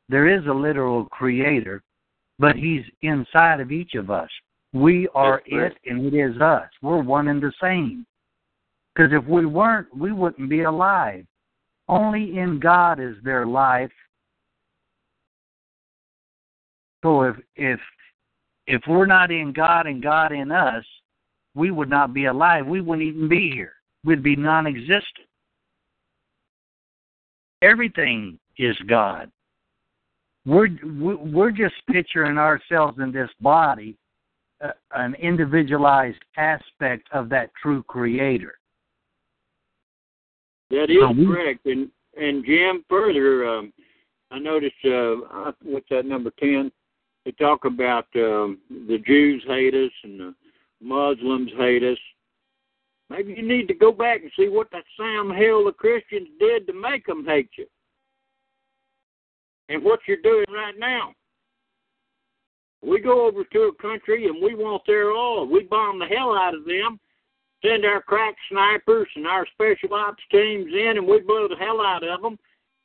There 0.08 0.28
is 0.28 0.46
a 0.46 0.52
literal 0.52 1.06
creator, 1.06 1.82
but 2.38 2.54
He's 2.54 2.84
inside 3.02 3.60
of 3.60 3.72
each 3.72 3.94
of 3.94 4.10
us. 4.10 4.28
We 4.72 5.08
are 5.14 5.42
it 5.46 5.78
and 5.86 6.04
it 6.04 6.14
is 6.14 6.40
us. 6.40 6.68
We're 6.82 7.02
one 7.02 7.28
and 7.28 7.42
the 7.42 7.52
same. 7.60 8.06
Because 8.94 9.12
if 9.12 9.26
we 9.26 9.46
weren't, 9.46 9.88
we 9.96 10.12
wouldn't 10.12 10.48
be 10.48 10.62
alive. 10.62 11.24
Only 11.88 12.38
in 12.38 12.60
God 12.60 13.00
is 13.00 13.14
there 13.24 13.46
life. 13.46 13.90
So 17.02 17.22
if 17.22 17.36
if 17.54 17.80
if 18.66 18.82
we're 18.88 19.06
not 19.06 19.30
in 19.30 19.52
God 19.52 19.86
and 19.86 20.02
God 20.02 20.32
in 20.32 20.50
us, 20.50 20.84
we 21.56 21.70
would 21.70 21.88
not 21.88 22.12
be 22.12 22.26
alive. 22.26 22.66
We 22.66 22.82
wouldn't 22.82 23.08
even 23.08 23.28
be 23.28 23.50
here. 23.50 23.72
We'd 24.04 24.22
be 24.22 24.36
non 24.36 24.66
existent. 24.66 25.26
Everything 27.62 28.38
is 28.58 28.76
God. 28.86 29.32
We're, 30.44 30.68
we're 30.84 31.50
just 31.50 31.74
picturing 31.90 32.38
ourselves 32.38 32.98
in 33.00 33.10
this 33.10 33.30
body, 33.40 33.96
uh, 34.62 34.72
an 34.92 35.14
individualized 35.14 36.22
aspect 36.36 37.08
of 37.12 37.28
that 37.30 37.50
true 37.60 37.82
creator. 37.82 38.58
That 40.70 40.84
is 40.90 40.98
so 41.00 41.10
we, 41.10 41.26
correct. 41.26 41.66
And, 41.66 41.90
and 42.16 42.44
Jim, 42.44 42.84
further, 42.88 43.48
um, 43.48 43.72
I 44.30 44.38
noticed, 44.38 44.74
uh, 44.84 45.52
what's 45.62 45.88
that 45.90 46.04
number 46.04 46.30
10? 46.38 46.70
They 47.24 47.32
talk 47.32 47.64
about 47.64 48.06
um, 48.14 48.58
the 48.68 49.02
Jews 49.04 49.42
hate 49.48 49.74
us 49.74 49.90
and 50.04 50.20
the 50.20 50.34
Muslims 50.80 51.50
hate 51.56 51.82
us. 51.82 51.98
Maybe 53.08 53.34
you 53.34 53.46
need 53.46 53.68
to 53.68 53.74
go 53.74 53.92
back 53.92 54.22
and 54.22 54.32
see 54.36 54.48
what 54.48 54.70
the 54.70 54.80
Sam 54.96 55.34
Hill 55.34 55.64
the 55.64 55.72
Christians 55.72 56.28
did 56.40 56.66
to 56.66 56.72
make 56.72 57.06
them 57.06 57.24
hate 57.24 57.50
you. 57.56 57.66
And 59.68 59.82
what 59.82 60.00
you're 60.06 60.16
doing 60.22 60.46
right 60.52 60.78
now. 60.78 61.12
We 62.82 63.00
go 63.00 63.26
over 63.26 63.42
to 63.42 63.60
a 63.62 63.82
country 63.82 64.26
and 64.26 64.42
we 64.42 64.54
want 64.54 64.82
their 64.86 65.10
oil. 65.10 65.46
We 65.46 65.64
bomb 65.64 65.98
the 65.98 66.06
hell 66.06 66.36
out 66.36 66.54
of 66.54 66.64
them, 66.64 67.00
send 67.64 67.84
our 67.84 68.00
crack 68.02 68.36
snipers 68.50 69.08
and 69.16 69.26
our 69.26 69.46
special 69.54 69.94
ops 69.94 70.22
teams 70.30 70.72
in, 70.72 70.94
and 70.96 71.06
we 71.06 71.20
blow 71.20 71.48
the 71.48 71.56
hell 71.56 71.80
out 71.80 72.04
of 72.04 72.22
them, 72.22 72.38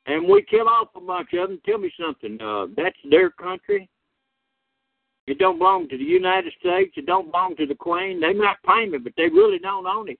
and 0.07 0.27
we 0.27 0.43
kill 0.43 0.67
off 0.67 0.87
a 0.95 1.01
bunch 1.01 1.29
of 1.33 1.49
them. 1.49 1.61
Tell 1.65 1.77
me 1.77 1.91
something. 1.99 2.41
Uh, 2.41 2.67
that's 2.75 2.97
their 3.09 3.29
country. 3.29 3.89
It 5.27 5.37
don't 5.37 5.59
belong 5.59 5.87
to 5.89 5.97
the 5.97 6.03
United 6.03 6.53
States. 6.59 6.93
It 6.97 7.05
don't 7.05 7.31
belong 7.31 7.55
to 7.57 7.65
the 7.65 7.75
Queen. 7.75 8.19
They 8.19 8.33
might 8.33 8.61
claim 8.65 8.93
it, 8.93 9.03
but 9.03 9.13
they 9.15 9.29
really 9.29 9.59
don't 9.59 9.85
own 9.85 10.09
it. 10.09 10.19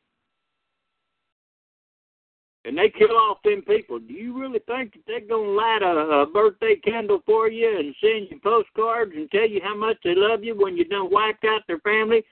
And 2.64 2.78
they 2.78 2.90
kill 2.90 3.18
off 3.18 3.40
them 3.44 3.64
people. 3.64 3.98
Do 3.98 4.14
you 4.14 4.40
really 4.40 4.60
think 4.68 4.94
that 4.94 5.02
they're 5.08 5.22
gonna 5.22 5.50
light 5.50 5.82
a, 5.82 6.22
a 6.22 6.26
birthday 6.28 6.76
candle 6.76 7.24
for 7.26 7.50
you 7.50 7.80
and 7.80 7.96
send 8.00 8.28
you 8.30 8.40
postcards 8.44 9.14
and 9.16 9.30
tell 9.32 9.48
you 9.48 9.60
how 9.64 9.76
much 9.76 9.98
they 10.04 10.14
love 10.14 10.44
you 10.44 10.56
when 10.56 10.78
you 10.78 10.86
done 10.86 11.10
wiped 11.12 11.44
out 11.44 11.64
their 11.68 11.80
family, 11.80 12.24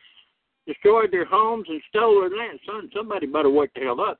destroyed 0.67 1.11
their 1.11 1.25
homes, 1.25 1.65
and 1.67 1.81
stole 1.89 2.21
their 2.21 2.37
land? 2.37 2.59
Son, 2.67 2.91
somebody 2.95 3.25
better 3.25 3.49
wake 3.49 3.73
the 3.73 3.81
hell 3.81 4.01
up. 4.01 4.19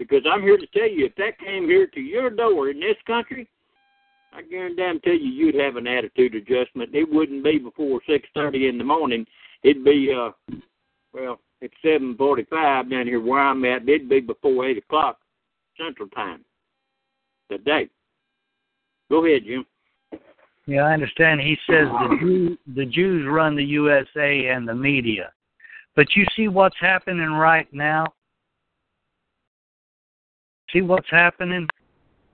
Because 0.00 0.22
I'm 0.28 0.42
here 0.42 0.58
to 0.58 0.66
tell 0.66 0.88
you, 0.88 1.06
if 1.06 1.14
that 1.14 1.38
came 1.38 1.68
here 1.68 1.86
to 1.86 2.00
your 2.00 2.28
door 2.30 2.70
in 2.70 2.80
this 2.80 2.96
country, 3.06 3.48
I 4.34 4.42
guarantee 4.42 5.18
you, 5.22 5.46
you'd 5.46 5.54
have 5.54 5.76
an 5.76 5.86
attitude 5.86 6.34
adjustment. 6.34 6.94
It 6.94 7.08
wouldn't 7.10 7.44
be 7.44 7.58
before 7.58 8.00
six 8.08 8.28
thirty 8.34 8.68
in 8.68 8.78
the 8.78 8.84
morning. 8.84 9.24
It'd 9.62 9.84
be 9.84 10.12
uh, 10.12 10.30
well, 11.12 11.38
it's 11.60 11.74
seven 11.82 12.16
forty-five 12.16 12.90
down 12.90 13.06
here 13.06 13.20
where 13.20 13.40
I'm 13.40 13.64
at. 13.64 13.88
It'd 13.88 14.08
be 14.08 14.20
before 14.20 14.66
eight 14.66 14.78
o'clock 14.78 15.18
Central 15.78 16.08
Time 16.08 16.44
today. 17.48 17.88
Go 19.08 19.24
ahead, 19.24 19.42
Jim. 19.46 19.64
Yeah, 20.66 20.82
I 20.82 20.94
understand. 20.94 21.40
He 21.40 21.56
says 21.68 21.86
the 21.86 22.16
Jew, 22.20 22.58
the 22.74 22.86
Jews 22.86 23.26
run 23.30 23.54
the 23.54 23.64
USA 23.64 24.48
and 24.48 24.66
the 24.66 24.74
media, 24.74 25.32
but 25.94 26.16
you 26.16 26.26
see 26.34 26.48
what's 26.48 26.76
happening 26.80 27.30
right 27.30 27.72
now. 27.72 28.06
See 30.72 30.80
what's 30.80 31.10
happening. 31.10 31.68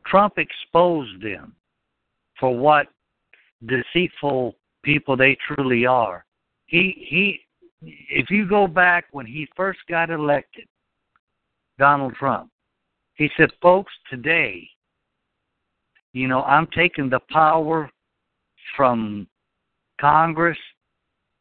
Trump 0.06 0.38
exposed 0.38 1.22
them 1.22 1.54
for 2.40 2.56
what 2.56 2.88
deceitful 3.66 4.56
people 4.82 5.16
they 5.16 5.36
truly 5.46 5.86
are. 5.86 6.24
He 6.66 7.06
he 7.08 7.40
if 7.82 8.30
you 8.30 8.48
go 8.48 8.66
back 8.66 9.06
when 9.12 9.26
he 9.26 9.46
first 9.54 9.80
got 9.88 10.10
elected, 10.10 10.64
Donald 11.78 12.14
Trump, 12.14 12.50
he 13.14 13.30
said, 13.36 13.50
folks, 13.62 13.92
today, 14.10 14.68
you 16.12 16.28
know, 16.28 16.42
I'm 16.42 16.66
taking 16.74 17.08
the 17.08 17.20
power 17.30 17.90
from 18.76 19.26
Congress, 20.00 20.58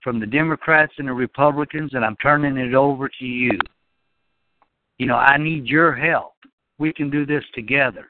from 0.01 0.19
the 0.19 0.25
Democrats 0.25 0.93
and 0.97 1.07
the 1.07 1.13
Republicans, 1.13 1.93
and 1.93 2.05
I'm 2.05 2.15
turning 2.17 2.57
it 2.57 2.73
over 2.73 3.09
to 3.09 3.25
you. 3.25 3.57
You 4.97 5.07
know, 5.07 5.15
I 5.15 5.37
need 5.37 5.65
your 5.65 5.93
help. 5.93 6.33
We 6.77 6.93
can 6.93 7.09
do 7.09 7.25
this 7.25 7.43
together 7.53 8.07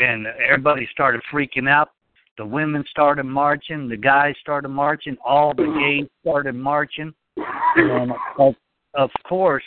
and 0.00 0.26
everybody 0.26 0.88
started 0.92 1.22
freaking 1.32 1.68
out. 1.68 1.90
The 2.38 2.44
women 2.44 2.84
started 2.90 3.24
marching, 3.24 3.88
the 3.88 3.96
guys 3.96 4.34
started 4.40 4.68
marching, 4.68 5.16
all 5.24 5.54
the 5.54 5.74
gays 5.78 6.08
started 6.20 6.54
marching, 6.54 7.14
and 7.76 8.12
of, 8.38 8.54
of 8.94 9.10
course, 9.26 9.64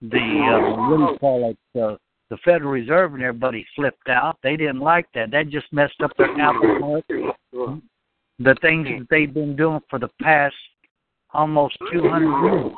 the 0.00 0.18
uh, 0.18 0.80
what 0.88 0.96
do 0.96 1.02
you 1.12 1.18
call 1.18 1.50
it? 1.50 1.58
The 1.74 1.98
the 2.30 2.38
Federal 2.38 2.70
Reserve 2.70 3.12
and 3.14 3.22
everybody 3.22 3.66
flipped 3.76 4.08
out. 4.08 4.38
They 4.42 4.56
didn't 4.56 4.80
like 4.80 5.06
that. 5.14 5.30
That 5.30 5.50
just 5.50 5.70
messed 5.70 6.00
up 6.02 6.12
their 6.16 6.32
appetite. 6.40 7.04
The 8.38 8.56
things 8.62 8.88
that 8.88 9.06
they've 9.10 9.32
been 9.32 9.54
doing 9.54 9.80
for 9.90 9.98
the 9.98 10.08
past 10.22 10.54
almost 11.34 11.76
200 11.92 12.44
years. 12.44 12.72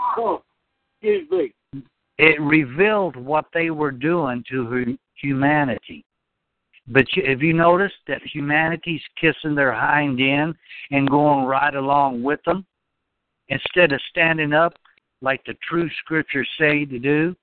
It 2.18 2.40
revealed 2.40 3.14
what 3.14 3.46
they 3.54 3.70
were 3.70 3.90
doing 3.92 4.44
to 4.50 4.96
humanity. 5.14 6.04
But 6.86 7.06
you, 7.16 7.24
have 7.28 7.42
you 7.42 7.54
noticed 7.54 7.94
that 8.08 8.20
humanity's 8.22 9.00
kissing 9.18 9.54
their 9.54 9.72
hind 9.72 10.20
end 10.20 10.54
and 10.90 11.08
going 11.08 11.44
right 11.46 11.74
along 11.74 12.22
with 12.22 12.40
them 12.44 12.66
instead 13.48 13.92
of 13.92 14.00
standing 14.10 14.52
up 14.52 14.74
like 15.22 15.42
the 15.46 15.54
true 15.66 15.88
scriptures 16.00 16.48
say 16.58 16.84
to 16.84 16.98
do? 16.98 17.34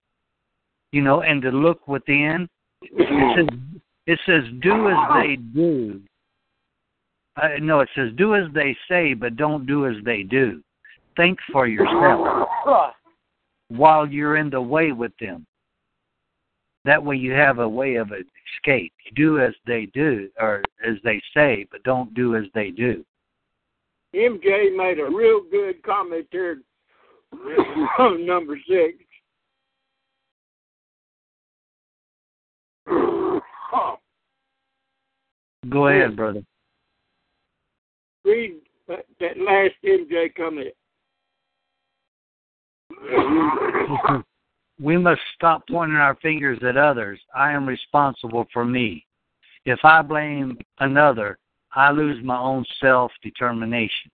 You 0.91 1.01
know, 1.01 1.21
and 1.21 1.41
to 1.41 1.49
look 1.49 1.87
within. 1.87 2.47
It 2.81 3.37
says, 3.37 3.59
it 4.07 4.19
says 4.25 4.43
do 4.61 4.89
as 4.89 4.97
they 5.15 5.35
do. 5.37 6.01
Uh, 7.41 7.49
no, 7.61 7.79
it 7.79 7.89
says 7.95 8.09
do 8.17 8.35
as 8.35 8.47
they 8.53 8.75
say, 8.89 9.13
but 9.13 9.37
don't 9.37 9.65
do 9.65 9.87
as 9.87 9.95
they 10.03 10.23
do. 10.23 10.61
Think 11.15 11.39
for 11.51 11.67
yourself 11.67 12.47
while 13.69 14.05
you're 14.05 14.37
in 14.37 14.49
the 14.49 14.61
way 14.61 14.91
with 14.91 15.13
them. 15.19 15.45
That 16.83 17.03
way 17.03 17.15
you 17.15 17.31
have 17.33 17.59
a 17.59 17.69
way 17.69 17.95
of 17.95 18.11
escape. 18.11 18.93
You 19.05 19.11
do 19.15 19.39
as 19.39 19.53
they 19.67 19.87
do, 19.93 20.29
or 20.39 20.63
as 20.85 20.95
they 21.03 21.21
say, 21.33 21.67
but 21.71 21.83
don't 21.83 22.13
do 22.13 22.35
as 22.35 22.45
they 22.55 22.71
do. 22.71 23.05
MJ 24.15 24.75
made 24.75 24.99
a 24.99 25.05
real 25.05 25.41
good 25.49 25.81
comment 25.83 26.27
there 26.31 26.57
on 27.99 28.25
number 28.25 28.57
six. 28.67 28.97
Go 35.69 35.87
ahead, 35.87 36.15
brother. 36.15 36.43
Read 38.25 38.55
that 38.87 39.37
last 39.37 39.75
MJ 39.85 40.33
comment. 40.35 40.73
We 44.81 44.97
must 44.97 45.21
stop 45.35 45.63
pointing 45.69 45.97
our 45.97 46.15
fingers 46.21 46.59
at 46.67 46.75
others. 46.75 47.19
I 47.35 47.51
am 47.51 47.67
responsible 47.67 48.47
for 48.51 48.65
me. 48.65 49.05
If 49.65 49.79
I 49.83 50.01
blame 50.01 50.57
another, 50.79 51.37
I 51.73 51.91
lose 51.91 52.23
my 52.23 52.39
own 52.39 52.65
self 52.81 53.11
determination. 53.21 54.09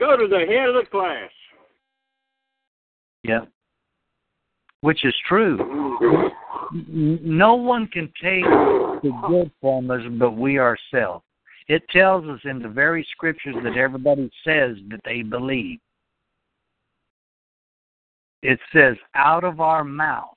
Go 0.00 0.16
to 0.16 0.26
the 0.26 0.46
head 0.48 0.70
of 0.70 0.74
the 0.74 0.86
class. 0.90 1.30
Yeah. 3.22 3.40
Which 4.80 5.04
is 5.04 5.14
true. 5.28 6.30
No 6.72 7.54
one 7.56 7.88
can 7.88 8.06
take 8.22 8.44
the 8.44 9.12
good 9.28 9.50
from 9.60 9.90
us 9.90 10.00
but 10.18 10.32
we 10.32 10.58
ourselves. 10.58 11.24
It 11.68 11.82
tells 11.90 12.24
us 12.24 12.40
in 12.44 12.60
the 12.60 12.68
very 12.68 13.06
scriptures 13.12 13.56
that 13.62 13.76
everybody 13.76 14.30
says 14.44 14.76
that 14.88 15.00
they 15.04 15.22
believe 15.22 15.78
it 18.42 18.58
says, 18.72 18.96
out 19.14 19.44
of 19.44 19.60
our 19.60 19.84
mouth, 19.84 20.36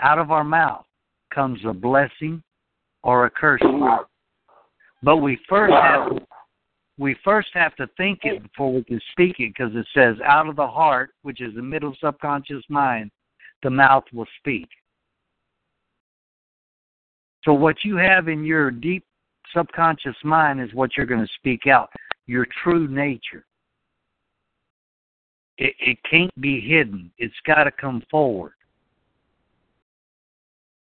out 0.00 0.18
of 0.18 0.30
our 0.30 0.44
mouth 0.44 0.84
comes 1.32 1.60
a 1.66 1.72
blessing 1.72 2.42
or 3.02 3.26
a 3.26 3.30
curse. 3.30 3.62
But 5.02 5.18
we 5.18 5.38
first 5.48 5.74
have 5.74 6.22
we 6.98 7.16
first 7.24 7.48
have 7.54 7.74
to 7.76 7.88
think 7.96 8.20
it 8.22 8.42
before 8.42 8.72
we 8.72 8.84
can 8.84 9.00
speak 9.10 9.36
it 9.40 9.54
because 9.56 9.74
it 9.74 9.86
says 9.94 10.16
out 10.24 10.48
of 10.48 10.56
the 10.56 10.66
heart, 10.66 11.10
which 11.22 11.40
is 11.40 11.54
the 11.54 11.62
middle 11.62 11.96
subconscious 12.00 12.62
mind, 12.68 13.10
the 13.62 13.70
mouth 13.70 14.04
will 14.12 14.26
speak. 14.38 14.68
So 17.44 17.52
what 17.52 17.76
you 17.82 17.96
have 17.96 18.28
in 18.28 18.44
your 18.44 18.70
deep 18.70 19.04
subconscious 19.54 20.16
mind 20.22 20.60
is 20.60 20.72
what 20.74 20.96
you're 20.96 21.06
going 21.06 21.26
to 21.26 21.32
speak 21.38 21.66
out, 21.66 21.90
your 22.26 22.46
true 22.62 22.86
nature. 22.86 23.44
It, 25.62 25.76
it 25.78 25.98
can't 26.10 26.40
be 26.40 26.58
hidden. 26.60 27.12
It's 27.18 27.38
got 27.46 27.64
to 27.64 27.70
come 27.70 28.02
forward. 28.10 28.54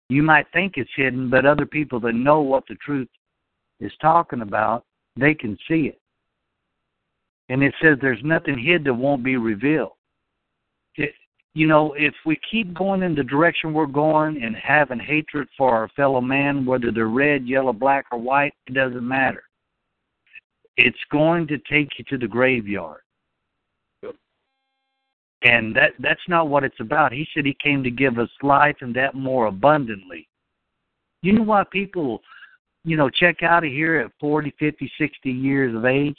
You 0.10 0.22
might 0.22 0.46
think 0.54 0.74
it's 0.76 0.92
hidden, 0.96 1.32
but 1.32 1.48
other 1.48 1.66
people 1.66 2.00
that 2.02 2.14
know 2.14 2.42
what 2.42 2.64
the 2.70 2.76
truth 2.76 3.08
is 3.80 3.92
talking 4.00 4.42
about, 4.42 4.86
they 5.16 5.34
can 5.34 5.58
see 5.68 5.88
it. 5.88 6.00
And 7.50 7.64
it 7.64 7.74
says 7.82 7.98
there's 8.00 8.24
nothing 8.24 8.60
hid 8.60 8.84
that 8.84 8.94
won't 8.94 9.24
be 9.24 9.36
revealed. 9.38 9.94
It, 10.96 11.12
you 11.56 11.66
know, 11.66 11.94
if 11.94 12.14
we 12.24 12.40
keep 12.52 12.72
going 12.76 13.02
in 13.02 13.16
the 13.16 13.24
direction 13.24 13.74
we're 13.74 13.88
going 13.88 14.44
and 14.44 14.56
having 14.56 15.00
hatred 15.00 15.48
for 15.58 15.72
our 15.72 15.90
fellow 15.96 16.22
man, 16.22 16.68
whether 16.68 16.92
they're 16.92 17.08
red, 17.08 17.48
yellow, 17.48 17.74
black, 17.74 18.06
or 18.12 18.20
white, 18.20 18.54
it 18.68 18.76
doesn't 18.76 19.08
matter. 19.08 19.42
It's 20.76 21.04
going 21.12 21.48
to 21.48 21.58
take 21.68 21.90
you 21.98 22.06
to 22.10 22.20
the 22.20 22.28
graveyard. 22.28 23.02
And 25.44 25.76
that 25.76 25.92
that's 26.00 26.28
not 26.28 26.50
what 26.50 26.64
it's 26.64 26.80
about. 26.80 27.12
He 27.12 27.28
said 27.34 27.46
he 27.46 27.56
came 27.62 27.84
to 27.84 27.92
give 27.92 28.18
us 28.18 28.30
life 28.42 28.78
and 28.82 28.96
that 28.96 29.14
more 29.14 29.46
abundantly. 29.46 30.28
You 31.22 31.34
know 31.34 31.44
why 31.44 31.64
people, 31.72 32.22
you 32.84 32.98
know, 32.98 33.10
check 33.10 33.44
out 33.44 33.64
of 33.64 33.72
here 33.72 33.98
at 33.98 34.12
40, 34.20 34.54
50, 34.60 34.92
60 34.98 35.32
years 35.32 35.76
of 35.76 35.86
age? 35.86 36.18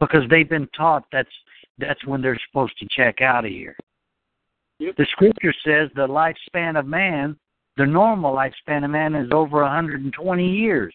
Because 0.00 0.22
they've 0.28 0.48
been 0.48 0.68
taught 0.76 1.04
that's 1.12 1.28
that's 1.78 2.04
when 2.04 2.20
they're 2.20 2.38
supposed 2.48 2.76
to 2.78 2.86
check 2.90 3.20
out 3.20 3.44
of 3.44 3.50
here. 3.50 3.76
Yep. 4.80 4.96
The 4.96 5.06
scripture 5.12 5.54
says 5.64 5.88
the 5.94 6.06
lifespan 6.06 6.78
of 6.78 6.86
man, 6.86 7.36
the 7.76 7.86
normal 7.86 8.34
lifespan 8.34 8.84
of 8.84 8.90
man 8.90 9.14
is 9.14 9.30
over 9.32 9.62
120 9.62 10.48
years. 10.48 10.94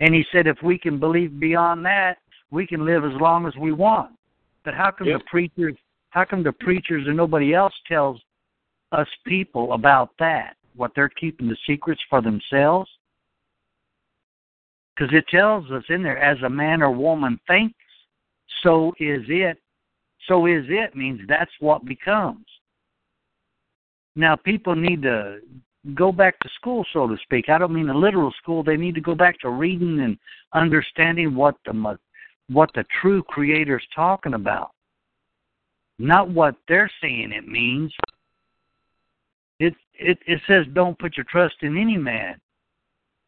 And 0.00 0.14
he 0.14 0.24
said 0.32 0.46
if 0.46 0.58
we 0.62 0.78
can 0.78 0.98
believe 0.98 1.38
beyond 1.38 1.84
that, 1.86 2.18
we 2.50 2.66
can 2.66 2.84
live 2.84 3.04
as 3.04 3.20
long 3.20 3.46
as 3.46 3.54
we 3.56 3.72
want. 3.72 4.12
But 4.64 4.74
how 4.74 4.90
come 4.90 5.08
Yep. 5.08 5.20
the 5.20 5.24
preachers 5.24 5.76
how 6.12 6.26
come 6.26 6.42
the 6.42 6.52
preachers 6.52 7.06
and 7.06 7.16
nobody 7.16 7.54
else 7.54 7.72
tells 7.88 8.20
us 8.92 9.08
people 9.24 9.72
about 9.72 10.10
that? 10.18 10.56
What 10.76 10.92
they're 10.94 11.08
keeping 11.08 11.48
the 11.48 11.56
secrets 11.66 12.02
for 12.10 12.20
themselves? 12.20 12.90
Because 14.94 15.12
it 15.14 15.26
tells 15.28 15.70
us 15.70 15.84
in 15.88 16.02
there, 16.02 16.18
as 16.18 16.36
a 16.42 16.50
man 16.50 16.82
or 16.82 16.90
woman 16.90 17.40
thinks, 17.46 17.78
so 18.62 18.92
is 19.00 19.22
it. 19.28 19.58
So 20.28 20.46
is 20.46 20.66
it 20.68 20.94
means 20.94 21.20
that's 21.26 21.50
what 21.60 21.84
becomes. 21.86 22.44
Now, 24.14 24.36
people 24.36 24.76
need 24.76 25.02
to 25.02 25.40
go 25.94 26.12
back 26.12 26.38
to 26.40 26.48
school, 26.56 26.84
so 26.92 27.08
to 27.08 27.16
speak. 27.22 27.48
I 27.48 27.56
don't 27.56 27.72
mean 27.72 27.88
a 27.88 27.96
literal 27.96 28.32
school. 28.42 28.62
They 28.62 28.76
need 28.76 28.94
to 28.96 29.00
go 29.00 29.14
back 29.14 29.40
to 29.40 29.48
reading 29.48 30.00
and 30.00 30.18
understanding 30.52 31.34
what 31.34 31.56
the 31.64 31.72
what 32.52 32.70
the 32.74 32.84
true 33.00 33.22
Creator's 33.22 33.86
talking 33.94 34.34
about, 34.34 34.70
not 35.98 36.30
what 36.30 36.56
they're 36.68 36.90
saying 37.00 37.32
it 37.32 37.46
means. 37.46 37.92
It 39.58 39.74
it 39.94 40.18
it 40.26 40.40
says 40.46 40.66
don't 40.72 40.98
put 40.98 41.16
your 41.16 41.26
trust 41.28 41.56
in 41.62 41.76
any 41.76 41.96
man, 41.96 42.40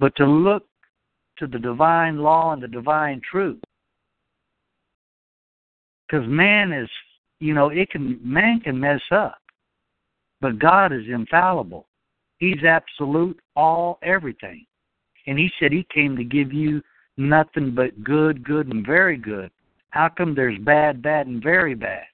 but 0.01 0.15
to 0.17 0.27
look 0.27 0.67
to 1.39 1.47
the 1.47 1.59
divine 1.59 2.19
law 2.19 2.53
and 2.53 2.63
the 2.63 2.69
divine 2.69 3.21
truth. 3.29 3.61
Because 6.07 6.27
man 6.29 6.73
is, 6.73 6.89
you 7.41 7.55
know, 7.55 7.71
it 7.71 7.91
can 7.91 8.19
man 8.23 8.61
can 8.61 8.79
mess 8.79 9.01
up, 9.11 9.39
but 10.41 10.59
God 10.59 10.93
is 10.93 11.07
infallible. 11.09 11.87
He's 12.39 12.65
absolute, 12.65 13.41
all, 13.57 13.99
everything, 14.03 14.67
and 15.27 15.39
He 15.39 15.51
said 15.59 15.73
He 15.73 15.87
came 15.95 16.17
to 16.17 16.25
give 16.25 16.53
you 16.53 16.83
nothing 17.17 17.75
but 17.75 18.03
good, 18.03 18.45
good, 18.45 18.69
and 18.69 18.85
very 18.85 19.17
good. 19.17 19.51
How 19.91 20.09
come 20.09 20.35
there's 20.35 20.59
bad, 20.59 21.03
bad, 21.03 21.27
and 21.27 21.43
very 21.43 21.75
bad? 21.75 22.05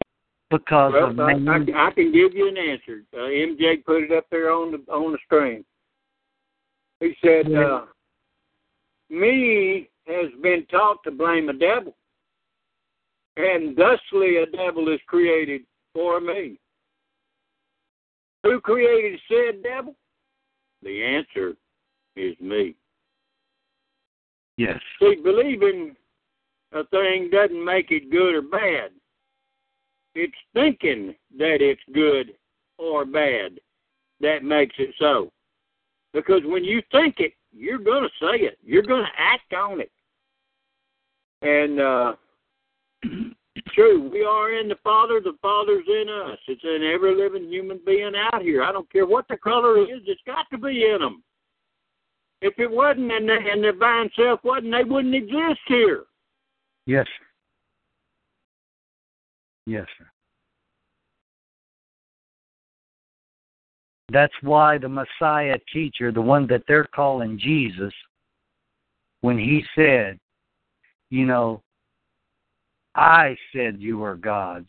Because 0.51 0.93
Well, 0.93 1.11
of 1.11 1.17
man. 1.17 1.49
I, 1.49 1.89
I 1.89 1.91
can 1.93 2.13
give 2.13 2.35
you 2.35 2.49
an 2.49 2.57
answer. 2.57 3.05
Uh, 3.15 3.29
MJ 3.29 3.85
put 3.85 4.03
it 4.03 4.13
up 4.13 4.27
there 4.31 4.51
on 4.51 4.73
the 4.73 4.93
on 4.93 5.13
the 5.13 5.19
screen. 5.25 5.65
He 6.99 7.17
said, 7.25 7.49
Yeah. 7.49 7.65
uh, 7.65 7.87
"Me 9.09 9.89
has 10.07 10.27
been 10.43 10.67
taught 10.67 11.03
to 11.05 11.11
blame 11.11 11.49
a 11.49 11.53
devil, 11.53 11.97
and 13.37 13.77
thusly 13.77 14.39
a 14.39 14.47
devil 14.47 14.93
is 14.93 15.01
created 15.07 15.63
for 15.95 16.21
me. 16.21 16.59
Who 18.43 18.61
created 18.61 19.21
said 19.29 19.63
devil? 19.63 19.95
The 20.83 21.03
answer 21.05 21.55
is 22.17 22.35
me. 22.41 22.75
Yes. 24.61 24.79
See, 25.01 25.17
believing 25.25 25.97
a 26.73 26.85
thing 26.89 27.31
doesn't 27.33 27.65
make 27.65 27.91
it 27.91 28.11
good 28.11 28.35
or 28.35 28.43
bad. 28.43 28.91
It's 30.15 30.35
thinking 30.53 31.15
that 31.39 31.63
it's 31.63 31.81
good 31.95 32.33
or 32.77 33.07
bad 33.07 33.59
that 34.21 34.45
makes 34.45 34.75
it 34.79 34.95
so. 34.99 35.33
Because 36.13 36.43
when 36.45 36.63
you 36.63 36.83
think 36.93 37.21
it, 37.21 37.33
you're 37.53 37.79
going 37.79 38.03
to 38.03 38.11
say 38.21 38.45
it. 38.45 38.59
You're 38.63 38.83
going 38.83 39.05
to 39.05 39.11
act 39.17 39.55
on 39.55 39.81
it. 39.81 39.91
And 41.41 41.81
uh 41.81 42.13
true, 43.75 44.11
we 44.13 44.25
are 44.25 44.53
in 44.53 44.69
the 44.69 44.77
Father, 44.85 45.23
the 45.25 45.39
Father's 45.41 45.87
in 45.89 46.11
us. 46.11 46.39
It's 46.49 46.65
in 46.65 46.87
every 46.95 47.17
living 47.17 47.49
human 47.49 47.81
being 47.87 48.13
out 48.15 48.43
here. 48.43 48.63
I 48.63 48.73
don't 48.73 48.93
care 48.93 49.07
what 49.07 49.25
the 49.31 49.39
color 49.39 49.81
is, 49.81 50.03
it's 50.05 50.21
got 50.27 50.45
to 50.51 50.59
be 50.59 50.85
in 50.85 51.01
them. 51.01 51.23
If 52.43 52.59
it 52.59 52.71
wasn't 52.71 53.13
and 53.13 53.29
the, 53.29 53.37
and 53.53 53.63
the 53.63 53.73
divine 53.73 54.11
self 54.17 54.41
wasn't, 54.43 54.73
they 54.73 54.85
wouldn't 54.85 55.15
exist 55.15 55.61
here. 55.67 56.05
Yes. 56.87 57.07
sir. 57.07 57.27
Yes, 59.67 59.87
sir. 59.99 60.07
That's 64.13 64.33
why 64.43 64.79
the 64.79 64.89
Messiah 64.89 65.59
teacher, 65.73 66.11
the 66.11 66.21
one 66.21 66.47
that 66.49 66.63
they're 66.67 66.89
calling 66.95 67.39
Jesus, 67.39 67.93
when 69.21 69.39
he 69.39 69.63
said, 69.77 70.19
you 71.11 71.27
know, 71.27 71.63
I 72.97 73.37
said 73.55 73.77
you 73.79 74.03
are 74.03 74.17
gods, 74.17 74.69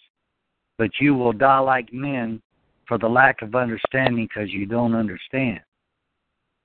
but 0.77 0.91
you 0.99 1.15
will 1.15 1.33
die 1.33 1.59
like 1.59 1.91
men 1.91 2.41
for 2.87 2.97
the 2.97 3.07
lack 3.07 3.41
of 3.41 3.55
understanding 3.55 4.27
because 4.27 4.51
you 4.51 4.65
don't 4.65 4.93
understand. 4.93 5.61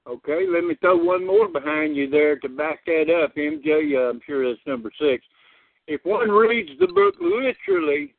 Okay, 0.08 0.46
let 0.48 0.62
me 0.64 0.76
throw 0.76 0.96
one 0.96 1.26
more 1.26 1.48
behind 1.48 1.96
you 1.96 2.08
there 2.08 2.36
to 2.36 2.48
back 2.48 2.84
that 2.86 3.10
up, 3.10 3.34
MJ. 3.34 3.96
Uh, 3.96 4.10
I'm 4.10 4.20
sure 4.24 4.48
that's 4.48 4.64
number 4.66 4.90
six. 5.00 5.24
If 5.88 6.00
one 6.04 6.30
reads 6.30 6.70
the 6.78 6.86
book 6.86 7.14
literally, 7.20 8.14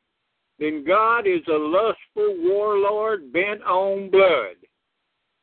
then 0.59 0.83
God 0.85 1.27
is 1.27 1.41
a 1.47 1.57
lustful 1.57 2.35
warlord 2.39 3.31
bent 3.31 3.63
on 3.63 4.09
blood. 4.09 4.57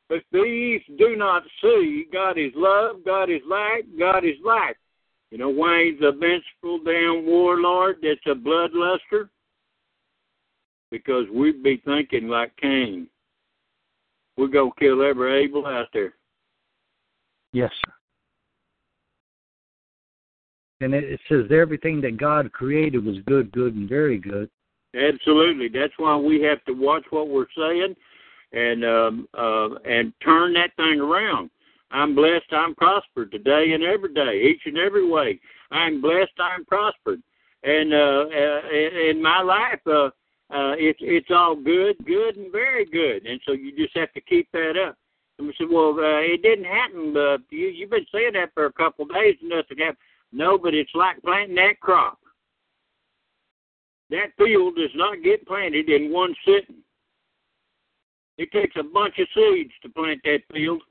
But 0.09 0.19
these 0.33 0.83
do 0.99 1.17
not 1.17 1.45
see 1.63 2.07
God 2.13 2.37
is 2.37 2.53
love, 2.55 2.97
God 3.07 3.31
is 3.31 3.41
light, 3.49 3.83
God 3.99 4.25
is 4.25 4.37
life. 4.45 4.77
You 5.31 5.39
know 5.39 5.49
why 5.49 5.87
he's 5.87 6.03
a 6.03 6.13
vengeful 6.13 6.79
damn 6.85 7.25
warlord 7.25 7.97
that's 8.03 8.21
a 8.27 8.35
bloodluster? 8.35 9.31
Because 10.91 11.25
we'd 11.33 11.63
be 11.63 11.81
thinking 11.85 12.29
like 12.29 12.55
Cain. 12.57 13.09
We're 14.37 14.49
going 14.49 14.73
to 14.73 14.81
kill 14.81 15.03
every 15.03 15.45
Abel 15.45 15.67
out 15.67 15.89
there. 15.93 16.13
Yes, 17.55 17.71
sir. 17.87 17.93
And 20.81 20.93
it, 20.93 21.05
it 21.05 21.21
says 21.29 21.45
everything 21.51 22.01
that 22.01 22.19
God 22.19 22.53
created 22.53 23.05
was 23.05 23.17
good, 23.27 23.51
good, 23.53 23.77
and 23.77 23.89
very 23.89 24.19
good. 24.19 24.51
Absolutely. 24.95 25.69
That's 25.69 25.93
why 25.97 26.17
we 26.17 26.43
have 26.43 26.63
to 26.65 26.73
watch 26.73 27.05
what 27.11 27.29
we're 27.29 27.47
saying 27.57 27.95
and 28.53 28.85
um 28.85 29.29
uh 29.37 29.75
and 29.85 30.13
turn 30.23 30.53
that 30.55 30.71
thing 30.77 31.01
around. 31.01 31.51
I'm 31.91 32.15
blessed, 32.15 32.53
I'm 32.53 32.75
prospered 32.75 33.31
today 33.31 33.73
and 33.73 33.83
every 33.85 34.13
day, 34.13 34.43
each 34.51 34.63
and 34.67 34.77
every 34.79 35.09
way. 35.09 35.41
I'm 35.71 36.01
blessed, 36.01 36.33
I'm 36.41 36.65
prospered. 36.65 37.23
And 37.63 37.95
uh, 37.95 38.25
uh 38.27 39.11
in 39.11 39.23
my 39.23 39.41
life 39.43 39.81
uh 39.87 40.07
uh 40.55 40.75
it's 40.77 40.99
it's 41.03 41.31
all 41.31 41.57
good, 41.57 41.97
good 42.05 42.37
and 42.37 42.53
very 42.53 42.85
good. 42.85 43.27
And 43.27 43.41
so 43.47 43.53
you 43.53 43.77
just 43.77 43.97
have 43.97 44.13
to 44.13 44.21
keep 44.21 44.49
that 44.53 44.75
up. 44.77 44.97
And 45.39 45.49
we 45.49 45.55
said, 45.59 45.69
Well, 45.71 45.95
uh, 45.99 46.21
it 46.21 46.43
didn't 46.43 46.65
happen, 46.65 47.13
but 47.13 47.41
you 47.51 47.69
you've 47.69 47.91
been 47.91 48.07
saying 48.13 48.33
that 48.35 48.55
for 48.55 48.67
a 48.67 48.73
couple 48.73 49.05
of 49.05 49.13
days 49.13 49.37
and 49.41 49.51
nothing 49.51 49.79
happened. 49.79 49.99
No, 50.33 50.59
but 50.59 50.75
it's 50.75 50.95
like 50.95 51.23
planting 51.23 51.57
that 51.57 51.81
crop. 51.81 52.19
That 54.11 54.33
field 54.37 54.77
does 54.77 54.91
not 54.95 55.23
get 55.23 55.47
planted 55.47 55.89
in 55.89 56.13
one 56.13 56.35
sitting. 56.45 56.83
It 58.37 58.51
takes 58.53 58.77
a 58.77 58.83
bunch 58.83 59.15
of 59.19 59.29
seeds 59.35 59.73
to 59.83 59.89
plant 59.89 60.21
that 60.25 60.41
field. 60.53 60.83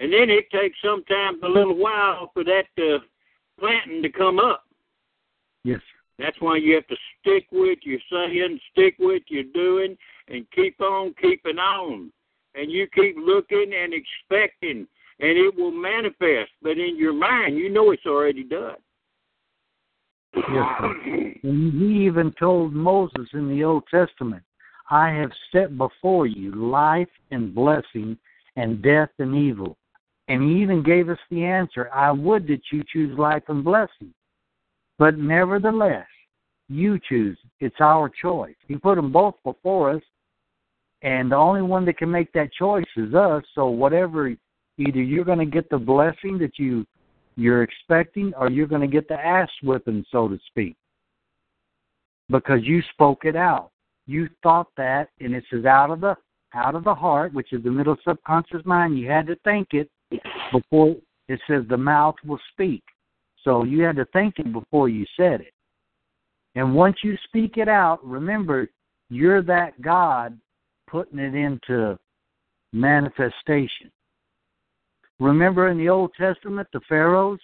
And 0.00 0.12
then 0.12 0.30
it 0.30 0.48
takes 0.50 0.76
sometimes 0.82 1.38
a 1.42 1.48
little 1.48 1.76
while 1.76 2.30
for 2.32 2.44
that 2.44 2.66
uh, 2.78 2.98
planting 3.58 4.02
to 4.02 4.08
come 4.08 4.38
up. 4.38 4.64
Yes. 5.64 5.80
That's 6.18 6.40
why 6.40 6.56
you 6.56 6.74
have 6.74 6.86
to 6.86 6.96
stick 7.20 7.46
with 7.50 7.78
your 7.82 7.98
saying, 8.10 8.60
stick 8.72 8.94
with 8.98 9.22
your 9.28 9.44
doing, 9.54 9.96
and 10.28 10.46
keep 10.52 10.80
on 10.80 11.14
keeping 11.20 11.58
on. 11.58 12.12
And 12.58 12.72
you 12.72 12.88
keep 12.92 13.14
looking 13.16 13.72
and 13.72 13.94
expecting, 13.94 14.86
and 15.20 15.38
it 15.38 15.54
will 15.56 15.70
manifest. 15.70 16.50
But 16.60 16.72
in 16.72 16.96
your 16.98 17.12
mind, 17.12 17.56
you 17.56 17.68
know 17.68 17.92
it's 17.92 18.06
already 18.06 18.42
done. 18.42 18.76
Yes. 20.34 20.82
And 21.42 21.72
he 21.72 22.04
even 22.06 22.32
told 22.38 22.72
Moses 22.72 23.28
in 23.32 23.48
the 23.48 23.62
Old 23.62 23.84
Testament, 23.88 24.42
I 24.90 25.10
have 25.10 25.30
set 25.52 25.78
before 25.78 26.26
you 26.26 26.52
life 26.54 27.08
and 27.30 27.54
blessing 27.54 28.18
and 28.56 28.82
death 28.82 29.10
and 29.18 29.36
evil. 29.36 29.76
And 30.26 30.42
he 30.42 30.60
even 30.60 30.82
gave 30.82 31.08
us 31.08 31.18
the 31.30 31.44
answer 31.44 31.88
I 31.94 32.10
would 32.10 32.46
that 32.48 32.60
you 32.72 32.82
choose 32.92 33.16
life 33.18 33.44
and 33.48 33.62
blessing. 33.62 34.12
But 34.98 35.16
nevertheless, 35.16 36.06
you 36.68 36.98
choose. 37.08 37.38
It's 37.60 37.80
our 37.80 38.10
choice. 38.10 38.56
He 38.66 38.76
put 38.76 38.96
them 38.96 39.12
both 39.12 39.34
before 39.44 39.90
us, 39.90 40.02
and 41.02 41.30
the 41.30 41.36
only 41.36 41.62
one 41.62 41.84
that 41.84 41.98
can 41.98 42.10
make 42.10 42.32
that 42.32 42.52
choice 42.52 42.84
is 42.96 43.14
us. 43.14 43.42
So 43.54 43.68
whatever, 43.68 44.28
either 44.78 45.02
you're 45.02 45.24
going 45.24 45.38
to 45.38 45.46
get 45.46 45.70
the 45.70 45.78
blessing 45.78 46.38
that 46.38 46.58
you 46.58 46.86
you're 47.36 47.62
expecting, 47.62 48.32
or 48.36 48.50
you're 48.50 48.66
going 48.66 48.80
to 48.80 48.88
get 48.88 49.06
the 49.06 49.14
ass 49.14 49.48
whipping, 49.62 50.04
so 50.10 50.26
to 50.26 50.36
speak, 50.48 50.74
because 52.30 52.58
you 52.64 52.82
spoke 52.92 53.24
it 53.24 53.36
out. 53.36 53.70
You 54.08 54.28
thought 54.42 54.66
that, 54.76 55.10
and 55.20 55.36
it 55.36 55.44
says 55.48 55.64
out 55.64 55.92
of 55.92 56.00
the 56.00 56.16
out 56.54 56.74
of 56.74 56.82
the 56.82 56.94
heart, 56.94 57.32
which 57.34 57.52
is 57.52 57.62
the 57.62 57.70
middle 57.70 57.96
subconscious 58.06 58.64
mind. 58.64 58.98
You 58.98 59.08
had 59.08 59.26
to 59.28 59.36
think 59.44 59.68
it 59.72 59.88
before 60.50 60.96
it 61.28 61.40
says 61.46 61.62
the 61.68 61.76
mouth 61.76 62.16
will 62.26 62.40
speak. 62.52 62.82
So 63.44 63.64
you 63.64 63.82
had 63.82 63.96
to 63.96 64.06
think 64.06 64.38
it 64.38 64.52
before 64.52 64.88
you 64.88 65.06
said 65.16 65.40
it. 65.42 65.52
And 66.54 66.74
once 66.74 66.96
you 67.04 67.16
speak 67.24 67.56
it 67.56 67.68
out, 67.68 68.04
remember, 68.04 68.68
you're 69.10 69.42
that 69.42 69.80
God 69.80 70.38
putting 70.90 71.18
it 71.18 71.34
into 71.34 71.98
manifestation. 72.72 73.90
Remember 75.20 75.68
in 75.68 75.78
the 75.78 75.88
Old 75.88 76.12
Testament, 76.18 76.68
the 76.72 76.80
Pharaohs, 76.88 77.40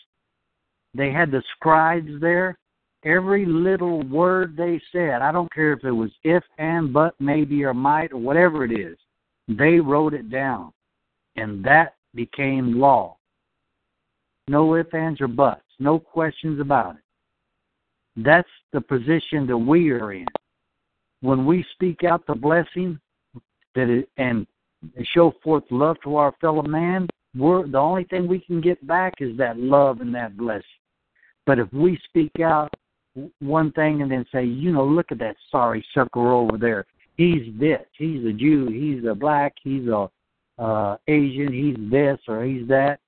they 0.94 1.10
had 1.10 1.30
the 1.30 1.42
scribes 1.56 2.20
there. 2.20 2.56
Every 3.04 3.44
little 3.44 4.02
word 4.04 4.56
they 4.56 4.80
said, 4.92 5.20
I 5.20 5.30
don't 5.32 5.52
care 5.52 5.72
if 5.72 5.84
it 5.84 5.90
was 5.90 6.10
if, 6.22 6.42
and, 6.58 6.92
but, 6.92 7.14
maybe, 7.18 7.64
or 7.64 7.74
might, 7.74 8.12
or 8.12 8.18
whatever 8.18 8.64
it 8.64 8.72
is, 8.72 8.96
they 9.48 9.78
wrote 9.80 10.14
it 10.14 10.30
down. 10.30 10.72
And 11.36 11.62
that 11.64 11.96
became 12.14 12.80
law. 12.80 13.16
No 14.48 14.76
ifs, 14.76 14.94
ands, 14.94 15.20
or 15.20 15.28
buts. 15.28 15.62
No 15.78 15.98
questions 15.98 16.60
about 16.60 16.94
it. 16.94 17.02
That's 18.16 18.48
the 18.72 18.80
position 18.80 19.46
that 19.48 19.56
we 19.56 19.90
are 19.90 20.12
in. 20.12 20.26
When 21.20 21.44
we 21.44 21.64
speak 21.72 22.04
out 22.04 22.26
the 22.26 22.34
blessing 22.34 22.98
that 23.74 23.88
it, 23.88 24.08
and 24.16 24.46
show 25.14 25.32
forth 25.42 25.64
love 25.70 25.96
to 26.04 26.16
our 26.16 26.34
fellow 26.40 26.62
man, 26.62 27.08
we're 27.36 27.66
the 27.66 27.78
only 27.78 28.04
thing 28.04 28.28
we 28.28 28.40
can 28.40 28.60
get 28.60 28.84
back 28.86 29.14
is 29.20 29.36
that 29.38 29.58
love 29.58 30.00
and 30.00 30.14
that 30.14 30.36
blessing. 30.36 30.62
But 31.46 31.58
if 31.58 31.72
we 31.72 31.98
speak 32.08 32.40
out 32.40 32.72
one 33.40 33.72
thing 33.72 34.02
and 34.02 34.10
then 34.10 34.24
say, 34.32 34.44
you 34.44 34.72
know, 34.72 34.84
look 34.84 35.06
at 35.10 35.18
that 35.18 35.36
sorry 35.50 35.84
sucker 35.94 36.32
over 36.32 36.56
there. 36.58 36.86
He's 37.16 37.52
this. 37.58 37.84
He's 37.96 38.24
a 38.24 38.32
Jew. 38.32 38.68
He's 38.68 39.08
a 39.08 39.14
black. 39.14 39.54
He's 39.62 39.86
a 39.86 40.10
uh, 40.58 40.96
Asian. 41.06 41.52
He's 41.52 41.76
this 41.90 42.18
or 42.28 42.44
he's 42.44 42.66
that. 42.68 42.98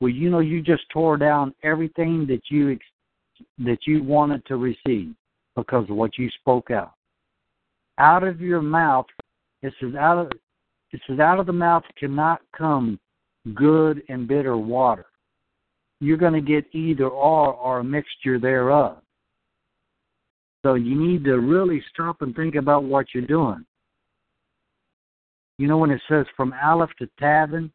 Well, 0.00 0.10
you 0.10 0.28
know, 0.28 0.40
you 0.40 0.60
just 0.60 0.82
tore 0.92 1.16
down 1.16 1.54
everything 1.62 2.26
that 2.26 2.42
you 2.50 2.72
ex- 2.72 3.46
that 3.58 3.78
you 3.86 4.02
wanted 4.02 4.44
to 4.46 4.56
receive 4.56 5.14
because 5.56 5.88
of 5.88 5.96
what 5.96 6.18
you 6.18 6.28
spoke 6.40 6.70
out. 6.70 6.92
Out 7.98 8.22
of 8.22 8.40
your 8.40 8.60
mouth, 8.60 9.06
it 9.64 9.72
says 9.80 9.94
out 9.94 10.18
of 10.18 10.30
it 10.92 11.00
says 11.06 11.18
out 11.18 11.40
of 11.40 11.46
the 11.46 11.52
mouth 11.52 11.82
cannot 11.98 12.42
come 12.56 13.00
good 13.54 14.02
and 14.08 14.28
bitter 14.28 14.56
water. 14.56 15.06
You're 16.00 16.18
going 16.18 16.34
to 16.34 16.40
get 16.40 16.66
either 16.72 17.08
or 17.08 17.54
or 17.54 17.78
a 17.78 17.84
mixture 17.84 18.38
thereof. 18.38 18.98
So 20.64 20.74
you 20.74 20.94
need 20.94 21.24
to 21.24 21.38
really 21.40 21.82
stop 21.92 22.20
and 22.20 22.36
think 22.36 22.54
about 22.56 22.84
what 22.84 23.06
you're 23.14 23.26
doing. 23.26 23.64
You 25.58 25.66
know 25.66 25.78
when 25.78 25.90
it 25.90 26.02
says 26.08 26.26
from 26.36 26.54
Aleph 26.62 26.90
to 26.98 27.08
Tavin, 27.20 27.70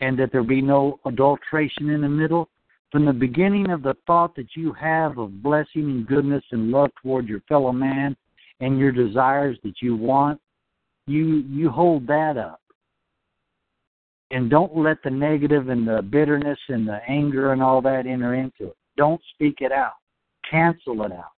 and 0.00 0.18
that 0.18 0.30
there 0.30 0.44
be 0.44 0.62
no 0.62 1.00
adulteration 1.04 1.90
in 1.90 2.02
the 2.02 2.08
middle, 2.08 2.48
from 2.92 3.06
the 3.06 3.12
beginning 3.12 3.70
of 3.70 3.82
the 3.82 3.94
thought 4.06 4.36
that 4.36 4.48
you 4.54 4.72
have 4.74 5.18
of 5.18 5.42
blessing 5.42 5.82
and 5.82 6.06
goodness 6.06 6.44
and 6.52 6.70
love 6.70 6.90
toward 7.02 7.26
your 7.26 7.40
fellow 7.48 7.72
man 7.72 8.16
and 8.60 8.78
your 8.78 8.92
desires 8.92 9.58
that 9.64 9.74
you 9.80 9.96
want, 9.96 10.40
you 11.06 11.44
you 11.48 11.70
hold 11.70 12.06
that 12.06 12.36
up. 12.36 12.60
And 14.30 14.50
don't 14.50 14.76
let 14.76 15.02
the 15.04 15.10
negative 15.10 15.68
and 15.68 15.86
the 15.86 16.02
bitterness 16.02 16.58
and 16.68 16.86
the 16.86 17.00
anger 17.08 17.52
and 17.52 17.62
all 17.62 17.80
that 17.82 18.06
enter 18.06 18.34
into 18.34 18.68
it. 18.68 18.76
Don't 18.96 19.20
speak 19.34 19.58
it 19.60 19.70
out. 19.70 19.92
Cancel 20.50 21.04
it 21.04 21.12
out. 21.12 21.32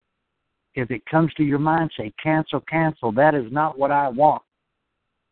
If 0.74 0.90
it 0.90 1.04
comes 1.06 1.32
to 1.34 1.42
your 1.42 1.58
mind, 1.58 1.90
say, 1.96 2.12
cancel, 2.22 2.60
cancel. 2.60 3.10
That 3.10 3.34
is 3.34 3.50
not 3.50 3.78
what 3.78 3.90
I 3.90 4.08
want. 4.08 4.42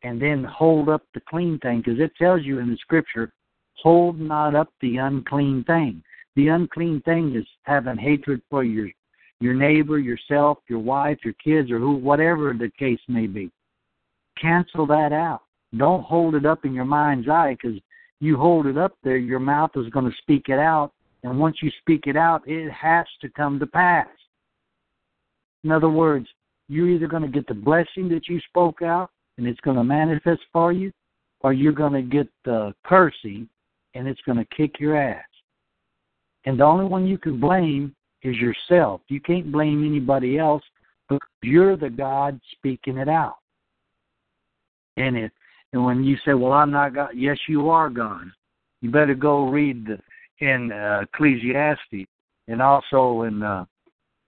And 0.02 0.20
then 0.20 0.42
hold 0.42 0.88
up 0.88 1.02
the 1.14 1.20
clean 1.28 1.58
thing 1.60 1.78
because 1.78 2.00
it 2.00 2.12
tells 2.16 2.42
you 2.42 2.58
in 2.58 2.70
the 2.70 2.76
scripture 2.78 3.32
hold 3.74 4.18
not 4.18 4.54
up 4.54 4.72
the 4.80 4.96
unclean 4.96 5.62
thing. 5.64 6.02
The 6.36 6.48
unclean 6.48 7.02
thing 7.02 7.36
is 7.36 7.46
having 7.62 7.96
hatred 7.96 8.42
for 8.50 8.64
your 8.64 8.88
your 9.40 9.54
neighbor, 9.54 9.98
yourself, 9.98 10.58
your 10.68 10.78
wife, 10.78 11.18
your 11.24 11.34
kids, 11.34 11.70
or 11.70 11.78
who, 11.78 11.96
whatever 11.96 12.54
the 12.54 12.70
case 12.78 13.00
may 13.08 13.26
be. 13.26 13.50
Cancel 14.40 14.86
that 14.86 15.12
out. 15.12 15.42
Don't 15.76 16.04
hold 16.04 16.34
it 16.34 16.46
up 16.46 16.64
in 16.64 16.72
your 16.72 16.84
mind's 16.84 17.28
eye 17.28 17.56
because 17.60 17.78
you 18.20 18.36
hold 18.36 18.66
it 18.66 18.78
up 18.78 18.96
there, 19.02 19.16
your 19.16 19.40
mouth 19.40 19.70
is 19.76 19.88
going 19.90 20.10
to 20.10 20.16
speak 20.18 20.48
it 20.48 20.58
out, 20.58 20.92
and 21.24 21.38
once 21.38 21.56
you 21.62 21.70
speak 21.80 22.06
it 22.06 22.16
out, 22.16 22.42
it 22.46 22.70
has 22.70 23.06
to 23.20 23.28
come 23.28 23.58
to 23.58 23.66
pass. 23.66 24.08
In 25.64 25.72
other 25.72 25.88
words, 25.88 26.26
you're 26.68 26.88
either 26.88 27.06
going 27.06 27.22
to 27.22 27.28
get 27.28 27.46
the 27.46 27.54
blessing 27.54 28.08
that 28.10 28.28
you 28.28 28.40
spoke 28.48 28.82
out, 28.82 29.10
and 29.36 29.46
it's 29.46 29.60
going 29.60 29.76
to 29.76 29.84
manifest 29.84 30.42
for 30.52 30.72
you, 30.72 30.92
or 31.40 31.52
you're 31.52 31.72
going 31.72 31.92
to 31.92 32.02
get 32.02 32.28
the 32.44 32.74
cursing 32.84 33.48
and 33.94 34.08
it's 34.08 34.20
going 34.22 34.38
to 34.38 34.56
kick 34.56 34.80
your 34.80 34.96
ass. 34.96 35.24
And 36.46 36.58
the 36.58 36.64
only 36.64 36.84
one 36.84 37.06
you 37.06 37.18
can 37.18 37.38
blame 37.38 37.94
is 38.22 38.36
yourself. 38.36 39.02
You 39.08 39.20
can't 39.20 39.52
blame 39.52 39.86
anybody 39.86 40.38
else 40.38 40.62
but 41.08 41.20
you're 41.42 41.76
the 41.76 41.90
God 41.90 42.40
speaking 42.52 42.96
it 42.96 43.08
out. 43.08 43.36
And 44.96 45.16
it 45.16 45.32
and 45.72 45.84
when 45.84 46.04
you 46.04 46.16
say, 46.24 46.34
"Well, 46.34 46.52
I'm 46.52 46.70
not 46.70 46.94
God," 46.94 47.10
yes, 47.14 47.38
you 47.48 47.68
are 47.70 47.90
God. 47.90 48.30
You 48.80 48.90
better 48.90 49.14
go 49.14 49.48
read 49.48 49.86
the, 49.86 49.98
in 50.38 50.70
uh, 50.70 51.00
Ecclesiastes 51.02 52.08
and 52.48 52.60
also 52.62 53.22
in 53.22 53.42
uh, 53.42 53.64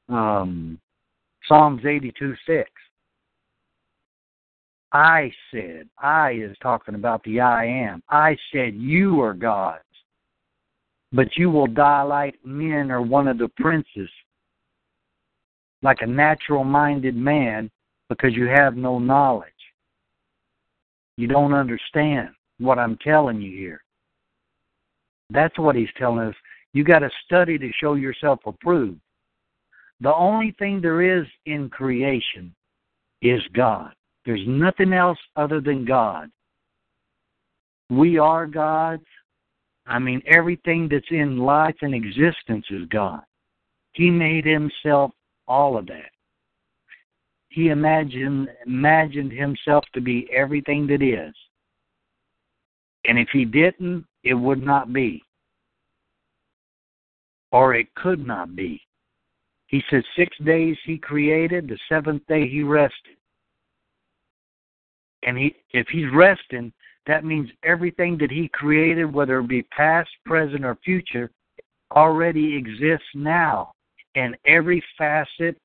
um, 0.08 0.80
Psalms 1.46 1.84
82 1.84 2.34
6. 2.46 2.70
I 4.92 5.30
said, 5.50 5.88
I 5.98 6.32
is 6.32 6.56
talking 6.62 6.94
about 6.94 7.22
the 7.24 7.40
I 7.40 7.66
am. 7.66 8.02
I 8.08 8.36
said, 8.52 8.74
You 8.74 9.20
are 9.20 9.34
gods, 9.34 9.82
but 11.12 11.36
you 11.36 11.50
will 11.50 11.66
die 11.66 12.02
like 12.02 12.36
men 12.44 12.90
or 12.90 13.02
one 13.02 13.28
of 13.28 13.38
the 13.38 13.48
princes, 13.56 14.08
like 15.82 15.98
a 16.00 16.06
natural 16.06 16.64
minded 16.64 17.16
man, 17.16 17.70
because 18.08 18.34
you 18.34 18.46
have 18.46 18.76
no 18.76 18.98
knowledge. 18.98 19.50
You 21.16 21.26
don't 21.26 21.54
understand 21.54 22.30
what 22.58 22.78
I'm 22.78 22.98
telling 22.98 23.40
you 23.40 23.56
here. 23.56 23.82
That's 25.30 25.58
what 25.58 25.76
he's 25.76 25.88
telling 25.98 26.28
us. 26.28 26.34
You 26.72 26.84
got 26.84 27.00
to 27.00 27.10
study 27.24 27.58
to 27.58 27.70
show 27.80 27.94
yourself 27.94 28.40
approved. 28.46 29.00
The 30.00 30.14
only 30.14 30.54
thing 30.58 30.80
there 30.80 31.20
is 31.20 31.26
in 31.46 31.70
creation 31.70 32.54
is 33.22 33.40
God. 33.54 33.92
There's 34.26 34.46
nothing 34.46 34.92
else 34.92 35.18
other 35.36 35.60
than 35.60 35.84
God. 35.84 36.30
We 37.88 38.18
are 38.18 38.46
gods. 38.46 39.06
I 39.86 39.98
mean, 39.98 40.20
everything 40.26 40.88
that's 40.90 41.10
in 41.10 41.38
life 41.38 41.76
and 41.80 41.94
existence 41.94 42.66
is 42.70 42.86
God. 42.88 43.22
He 43.92 44.10
made 44.10 44.44
himself 44.44 45.12
all 45.48 45.78
of 45.78 45.86
that. 45.86 46.10
He 47.56 47.68
imagined 47.70 48.50
imagined 48.66 49.32
himself 49.32 49.82
to 49.94 50.02
be 50.02 50.28
everything 50.30 50.86
that 50.88 51.00
is. 51.00 51.34
And 53.06 53.18
if 53.18 53.30
he 53.32 53.46
didn't, 53.46 54.04
it 54.24 54.34
would 54.34 54.62
not 54.62 54.92
be. 54.92 55.22
Or 57.52 57.74
it 57.74 57.86
could 57.94 58.26
not 58.26 58.54
be. 58.54 58.82
He 59.68 59.82
said 59.88 60.02
six 60.16 60.36
days 60.44 60.76
he 60.84 60.98
created, 60.98 61.66
the 61.66 61.78
seventh 61.88 62.26
day 62.26 62.46
he 62.46 62.62
rested. 62.62 63.16
And 65.22 65.38
he 65.38 65.56
if 65.70 65.88
he's 65.88 66.12
resting, 66.12 66.74
that 67.06 67.24
means 67.24 67.48
everything 67.62 68.18
that 68.18 68.30
he 68.30 68.48
created, 68.48 69.10
whether 69.10 69.38
it 69.38 69.48
be 69.48 69.62
past, 69.62 70.10
present, 70.26 70.62
or 70.62 70.76
future, 70.84 71.30
already 71.92 72.54
exists 72.54 73.08
now 73.14 73.72
in 74.14 74.36
every 74.44 74.84
facet 74.98 75.56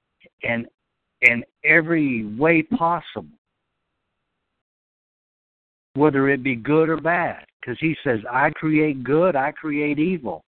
and 0.44 0.68
in 1.22 1.44
every 1.64 2.26
way 2.38 2.64
possible. 2.64 3.28
Whether 5.94 6.30
it 6.30 6.44
be 6.44 6.56
good 6.56 6.90
or 6.90 6.98
bad. 6.98 7.46
Because 7.60 7.78
he 7.80 7.96
says, 8.04 8.20
I 8.30 8.50
create 8.52 9.04
good, 9.04 9.36
I 9.36 9.52
create 9.52 10.00
evil. 10.00 10.44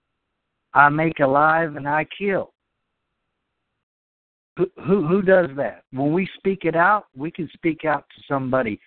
I 0.74 0.88
make 0.88 1.18
alive 1.18 1.76
and 1.76 1.88
I 1.88 2.06
kill. 2.16 2.52
Who, 4.56 4.70
who 4.84 5.06
who 5.06 5.22
does 5.22 5.48
that? 5.56 5.82
When 5.92 6.12
we 6.12 6.28
speak 6.36 6.64
it 6.64 6.76
out, 6.76 7.06
we 7.16 7.30
can 7.30 7.48
speak 7.54 7.84
out 7.84 8.04
to 8.14 8.22
somebody 8.28 8.78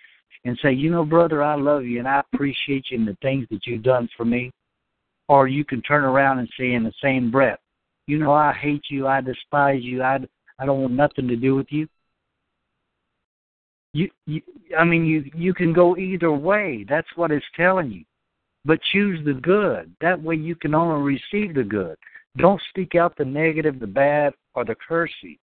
and 0.46 0.58
say, 0.62 0.72
you 0.72 0.90
know, 0.90 1.04
brother, 1.04 1.44
I 1.44 1.56
love 1.56 1.84
you 1.84 2.00
and 2.00 2.08
I 2.08 2.22
appreciate 2.34 2.86
you 2.90 3.00
and 3.00 3.08
the 3.08 3.18
things 3.22 3.48
that 3.50 3.66
you've 3.66 3.84
done 3.84 4.08
for 4.16 4.26
me. 4.26 4.52
Or 5.30 5.48
you 5.48 5.64
can 5.64 5.82
turn 5.82 6.04
around 6.04 6.40
and 6.40 6.50
say 6.60 6.74
in 6.74 6.84
the 6.84 6.94
same 7.02 7.32
breath, 7.32 7.60
you 8.08 8.20
know, 8.20 8.34
I 8.34 8.54
hate 8.54 8.84
you, 8.90 9.08
I 9.08 9.22
despise 9.22 9.82
you, 9.82 10.04
I, 10.04 10.20
I 10.60 10.66
don't 10.66 10.82
want 10.82 10.94
nothing 10.94 11.28
to 11.28 11.36
do 11.36 11.56
with 11.56 11.68
you. 11.70 11.88
You, 13.94 14.10
you, 14.26 14.42
I 14.78 14.84
mean, 14.84 15.06
you 15.06 15.30
you 15.36 15.54
can 15.54 15.72
go 15.72 15.96
either 15.98 16.32
way. 16.32 16.86
That's 16.88 17.08
what 17.16 17.32
it's 17.32 17.46
telling 17.56 17.92
you. 17.92 18.04
But 18.66 18.80
choose 18.92 19.24
the 19.26 19.34
good. 19.34 19.94
That 20.02 20.22
way, 20.22 20.36
you 20.36 20.56
can 20.56 20.74
only 20.74 21.02
receive 21.02 21.54
the 21.54 21.64
good. 21.64 21.98
Don't 22.38 22.62
speak 22.70 22.96
out 22.96 23.16
the 23.18 23.26
negative, 23.26 23.80
the 23.80 23.88
bad, 23.88 24.34
or 24.56 24.66
the 24.66 24.76
cursing. 24.88 25.38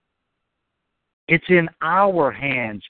It's 1.28 1.44
in 1.48 1.68
our 1.82 2.30
hands 2.30 2.84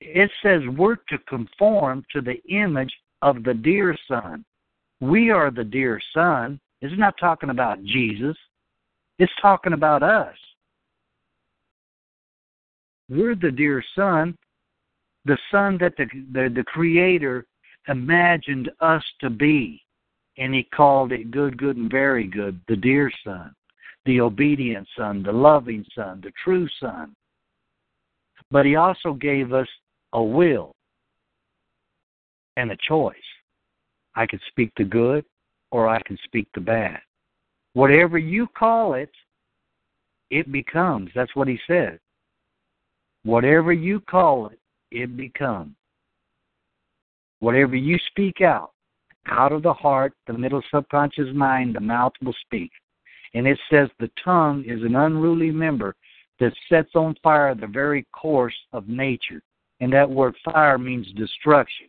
it 0.00 0.30
says 0.42 0.62
we're 0.76 0.96
to 0.96 1.18
conform 1.28 2.04
to 2.12 2.20
the 2.20 2.42
image 2.48 2.92
of 3.22 3.42
the 3.44 3.54
dear 3.54 3.96
son. 4.08 4.44
We 5.00 5.30
are 5.30 5.50
the 5.50 5.64
dear 5.64 6.00
son. 6.14 6.60
It's 6.80 6.98
not 6.98 7.14
talking 7.18 7.50
about 7.50 7.82
Jesus. 7.84 8.36
It's 9.18 9.32
talking 9.40 9.72
about 9.72 10.02
us. 10.02 10.36
We're 13.08 13.34
the 13.34 13.50
dear 13.50 13.82
son, 13.94 14.36
the 15.24 15.38
son 15.50 15.78
that 15.78 15.94
the, 15.96 16.06
the, 16.32 16.52
the 16.54 16.64
Creator 16.64 17.46
imagined 17.88 18.70
us 18.80 19.04
to 19.20 19.30
be. 19.30 19.82
And 20.38 20.54
He 20.54 20.64
called 20.64 21.12
it 21.12 21.30
good, 21.30 21.56
good, 21.56 21.76
and 21.76 21.90
very 21.90 22.26
good, 22.26 22.60
the 22.68 22.76
dear 22.76 23.10
son, 23.24 23.54
the 24.04 24.20
obedient 24.20 24.88
son, 24.96 25.22
the 25.22 25.32
loving 25.32 25.84
son, 25.94 26.20
the 26.22 26.32
true 26.42 26.68
son. 26.80 27.14
But 28.50 28.66
He 28.66 28.76
also 28.76 29.12
gave 29.12 29.52
us 29.52 29.68
a 30.12 30.22
will 30.22 30.74
and 32.56 32.70
a 32.70 32.76
choice. 32.88 33.16
I 34.14 34.26
can 34.26 34.40
speak 34.48 34.72
the 34.76 34.84
good 34.84 35.24
or 35.70 35.88
I 35.88 36.00
can 36.02 36.18
speak 36.24 36.48
the 36.54 36.60
bad. 36.60 37.00
Whatever 37.72 38.18
you 38.18 38.46
call 38.56 38.94
it, 38.94 39.10
it 40.30 40.50
becomes. 40.52 41.10
That's 41.14 41.34
what 41.34 41.48
he 41.48 41.58
said. 41.66 41.98
Whatever 43.24 43.72
you 43.72 44.00
call 44.00 44.48
it, 44.48 44.58
it 44.90 45.16
becomes. 45.16 45.74
Whatever 47.40 47.76
you 47.76 47.98
speak 48.08 48.40
out, 48.40 48.72
out 49.26 49.52
of 49.52 49.62
the 49.62 49.72
heart, 49.72 50.12
the 50.26 50.32
middle 50.32 50.62
subconscious 50.72 51.34
mind, 51.34 51.74
the 51.74 51.80
mouth 51.80 52.12
will 52.22 52.34
speak. 52.44 52.70
And 53.34 53.46
it 53.46 53.58
says 53.70 53.88
the 53.98 54.10
tongue 54.22 54.64
is 54.66 54.82
an 54.82 54.96
unruly 54.96 55.50
member 55.50 55.94
that 56.38 56.52
sets 56.68 56.90
on 56.94 57.14
fire 57.22 57.54
the 57.54 57.66
very 57.66 58.06
course 58.12 58.54
of 58.72 58.88
nature. 58.88 59.42
And 59.80 59.92
that 59.92 60.08
word 60.08 60.34
fire 60.44 60.78
means 60.78 61.06
destruction. 61.12 61.88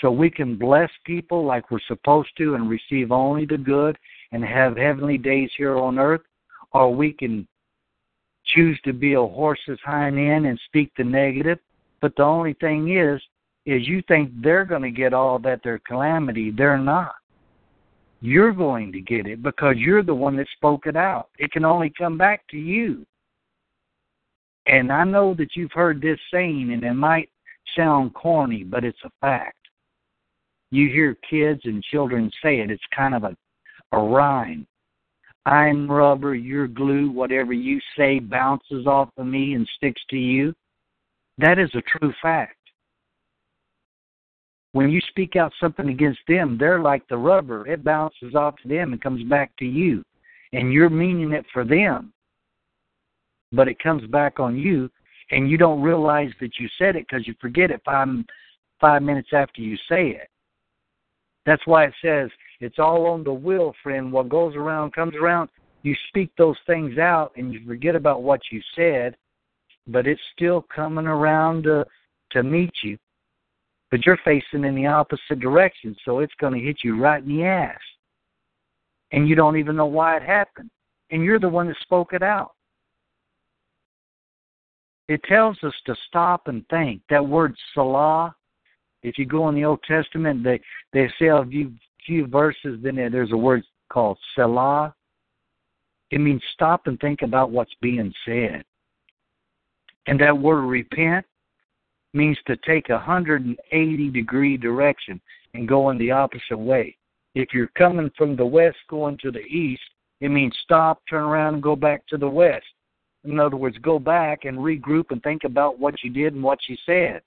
So 0.00 0.10
we 0.10 0.30
can 0.30 0.56
bless 0.56 0.90
people 1.04 1.44
like 1.44 1.70
we're 1.70 1.80
supposed 1.88 2.30
to 2.38 2.54
and 2.54 2.68
receive 2.68 3.10
only 3.10 3.46
the 3.46 3.58
good 3.58 3.96
and 4.32 4.44
have 4.44 4.76
heavenly 4.76 5.18
days 5.18 5.50
here 5.56 5.76
on 5.78 5.98
earth, 5.98 6.22
or 6.72 6.94
we 6.94 7.12
can 7.12 7.46
choose 8.46 8.78
to 8.84 8.92
be 8.92 9.14
a 9.14 9.20
horse's 9.20 9.78
hind 9.84 10.18
end 10.18 10.46
and 10.46 10.60
speak 10.66 10.92
the 10.96 11.04
negative. 11.04 11.58
But 12.00 12.14
the 12.16 12.22
only 12.22 12.54
thing 12.54 12.96
is, 12.96 13.20
is 13.64 13.88
you 13.88 14.02
think 14.06 14.30
they're 14.40 14.64
going 14.64 14.82
to 14.82 14.90
get 14.90 15.12
all 15.12 15.38
that 15.40 15.62
their 15.62 15.80
calamity. 15.80 16.50
They're 16.50 16.78
not. 16.78 17.14
You're 18.20 18.52
going 18.52 18.92
to 18.92 19.00
get 19.00 19.26
it 19.26 19.42
because 19.42 19.76
you're 19.76 20.02
the 20.02 20.14
one 20.14 20.36
that 20.36 20.46
spoke 20.56 20.86
it 20.86 20.96
out. 20.96 21.28
It 21.38 21.52
can 21.52 21.64
only 21.64 21.92
come 21.96 22.16
back 22.16 22.46
to 22.50 22.56
you. 22.56 23.04
And 24.66 24.90
I 24.92 25.04
know 25.04 25.34
that 25.34 25.54
you've 25.54 25.72
heard 25.72 26.00
this 26.00 26.18
saying, 26.32 26.72
and 26.72 26.82
it 26.82 26.94
might 26.94 27.28
sound 27.76 28.14
corny, 28.14 28.64
but 28.64 28.84
it's 28.84 28.98
a 29.04 29.10
fact. 29.20 29.56
You 30.70 30.88
hear 30.88 31.16
kids 31.28 31.60
and 31.64 31.82
children 31.82 32.30
say 32.42 32.60
it. 32.60 32.70
It's 32.70 32.82
kind 32.94 33.14
of 33.14 33.24
a, 33.24 33.36
a 33.92 33.98
rhyme. 33.98 34.66
I'm 35.46 35.88
rubber, 35.88 36.34
you're 36.34 36.66
glue, 36.66 37.08
whatever 37.08 37.52
you 37.52 37.80
say 37.96 38.18
bounces 38.18 38.84
off 38.86 39.10
of 39.16 39.26
me 39.26 39.54
and 39.54 39.66
sticks 39.76 40.02
to 40.10 40.16
you. 40.16 40.52
That 41.38 41.60
is 41.60 41.70
a 41.74 41.82
true 41.82 42.12
fact. 42.20 42.56
When 44.72 44.90
you 44.90 45.00
speak 45.08 45.36
out 45.36 45.52
something 45.60 45.88
against 45.88 46.18
them, 46.26 46.58
they're 46.58 46.80
like 46.80 47.06
the 47.06 47.16
rubber. 47.16 47.64
It 47.66 47.84
bounces 47.84 48.34
off 48.34 48.56
to 48.62 48.68
them 48.68 48.92
and 48.92 49.00
comes 49.00 49.22
back 49.22 49.52
to 49.58 49.64
you. 49.64 50.02
And 50.52 50.72
you're 50.72 50.90
meaning 50.90 51.32
it 51.32 51.46
for 51.52 51.64
them. 51.64 52.12
But 53.52 53.68
it 53.68 53.78
comes 53.78 54.04
back 54.08 54.40
on 54.40 54.58
you, 54.58 54.90
and 55.30 55.48
you 55.48 55.56
don't 55.56 55.80
realize 55.80 56.32
that 56.40 56.58
you 56.58 56.68
said 56.76 56.96
it 56.96 57.06
because 57.08 57.26
you 57.26 57.34
forget 57.40 57.70
it 57.70 57.80
five, 57.84 58.08
five 58.80 59.02
minutes 59.02 59.30
after 59.32 59.62
you 59.62 59.76
say 59.88 60.08
it. 60.08 60.28
That's 61.46 61.64
why 61.66 61.84
it 61.84 61.94
says 62.02 62.30
it's 62.60 62.78
all 62.78 63.06
on 63.06 63.24
the 63.24 63.32
will, 63.32 63.74
friend. 63.82 64.12
What 64.12 64.28
goes 64.28 64.54
around 64.54 64.92
comes 64.92 65.14
around. 65.14 65.50
You 65.82 65.94
speak 66.08 66.30
those 66.36 66.56
things 66.66 66.98
out 66.98 67.32
and 67.36 67.52
you 67.52 67.60
forget 67.66 67.94
about 67.94 68.22
what 68.22 68.40
you 68.50 68.60
said, 68.74 69.16
but 69.86 70.06
it's 70.06 70.20
still 70.34 70.66
coming 70.74 71.06
around 71.06 71.64
to, 71.64 71.86
to 72.32 72.42
meet 72.42 72.72
you. 72.82 72.98
But 73.90 74.04
you're 74.04 74.18
facing 74.24 74.64
in 74.64 74.74
the 74.74 74.86
opposite 74.86 75.38
direction, 75.38 75.94
so 76.04 76.18
it's 76.18 76.34
going 76.40 76.54
to 76.54 76.64
hit 76.64 76.78
you 76.82 77.00
right 77.00 77.22
in 77.22 77.28
the 77.28 77.44
ass. 77.44 77.80
And 79.12 79.28
you 79.28 79.36
don't 79.36 79.56
even 79.56 79.76
know 79.76 79.86
why 79.86 80.16
it 80.16 80.24
happened. 80.24 80.70
And 81.10 81.22
you're 81.22 81.38
the 81.38 81.48
one 81.48 81.68
that 81.68 81.76
spoke 81.82 82.12
it 82.12 82.22
out. 82.22 82.52
It 85.08 85.22
tells 85.22 85.56
us 85.62 85.74
to 85.86 85.94
stop 86.08 86.48
and 86.48 86.66
think. 86.68 87.02
That 87.08 87.24
word 87.24 87.54
Selah 87.74 88.34
if 89.06 89.18
you 89.18 89.24
go 89.24 89.48
in 89.48 89.54
the 89.54 89.64
Old 89.64 89.82
Testament, 89.84 90.42
they 90.42 90.60
they 90.92 91.08
say 91.18 91.28
a 91.28 91.44
few, 91.44 91.72
few 92.06 92.26
verses. 92.26 92.78
Then 92.82 92.96
there's 92.96 93.32
a 93.32 93.36
word 93.36 93.62
called 93.90 94.18
Selah. 94.34 94.94
It 96.10 96.20
means 96.20 96.42
stop 96.54 96.86
and 96.86 96.98
think 97.00 97.22
about 97.22 97.50
what's 97.50 97.74
being 97.82 98.12
said. 98.24 98.64
And 100.06 100.20
that 100.20 100.36
word 100.36 100.62
repent 100.62 101.26
means 102.14 102.38
to 102.46 102.56
take 102.58 102.88
a 102.88 102.94
180 102.94 104.10
degree 104.10 104.56
direction 104.56 105.20
and 105.54 105.68
go 105.68 105.90
in 105.90 105.98
the 105.98 106.12
opposite 106.12 106.56
way. 106.56 106.96
If 107.34 107.52
you're 107.52 107.70
coming 107.76 108.10
from 108.16 108.36
the 108.36 108.46
west 108.46 108.78
going 108.88 109.18
to 109.18 109.30
the 109.30 109.40
east, 109.40 109.82
it 110.20 110.30
means 110.30 110.56
stop, 110.62 111.02
turn 111.10 111.24
around, 111.24 111.54
and 111.54 111.62
go 111.62 111.76
back 111.76 112.06
to 112.06 112.16
the 112.16 112.28
west. 112.28 112.64
In 113.24 113.40
other 113.40 113.56
words, 113.56 113.76
go 113.78 113.98
back 113.98 114.44
and 114.44 114.56
regroup 114.56 115.10
and 115.10 115.22
think 115.22 115.44
about 115.44 115.78
what 115.78 116.02
you 116.02 116.10
did 116.10 116.34
and 116.34 116.42
what 116.42 116.60
you 116.68 116.76
said 116.86 117.20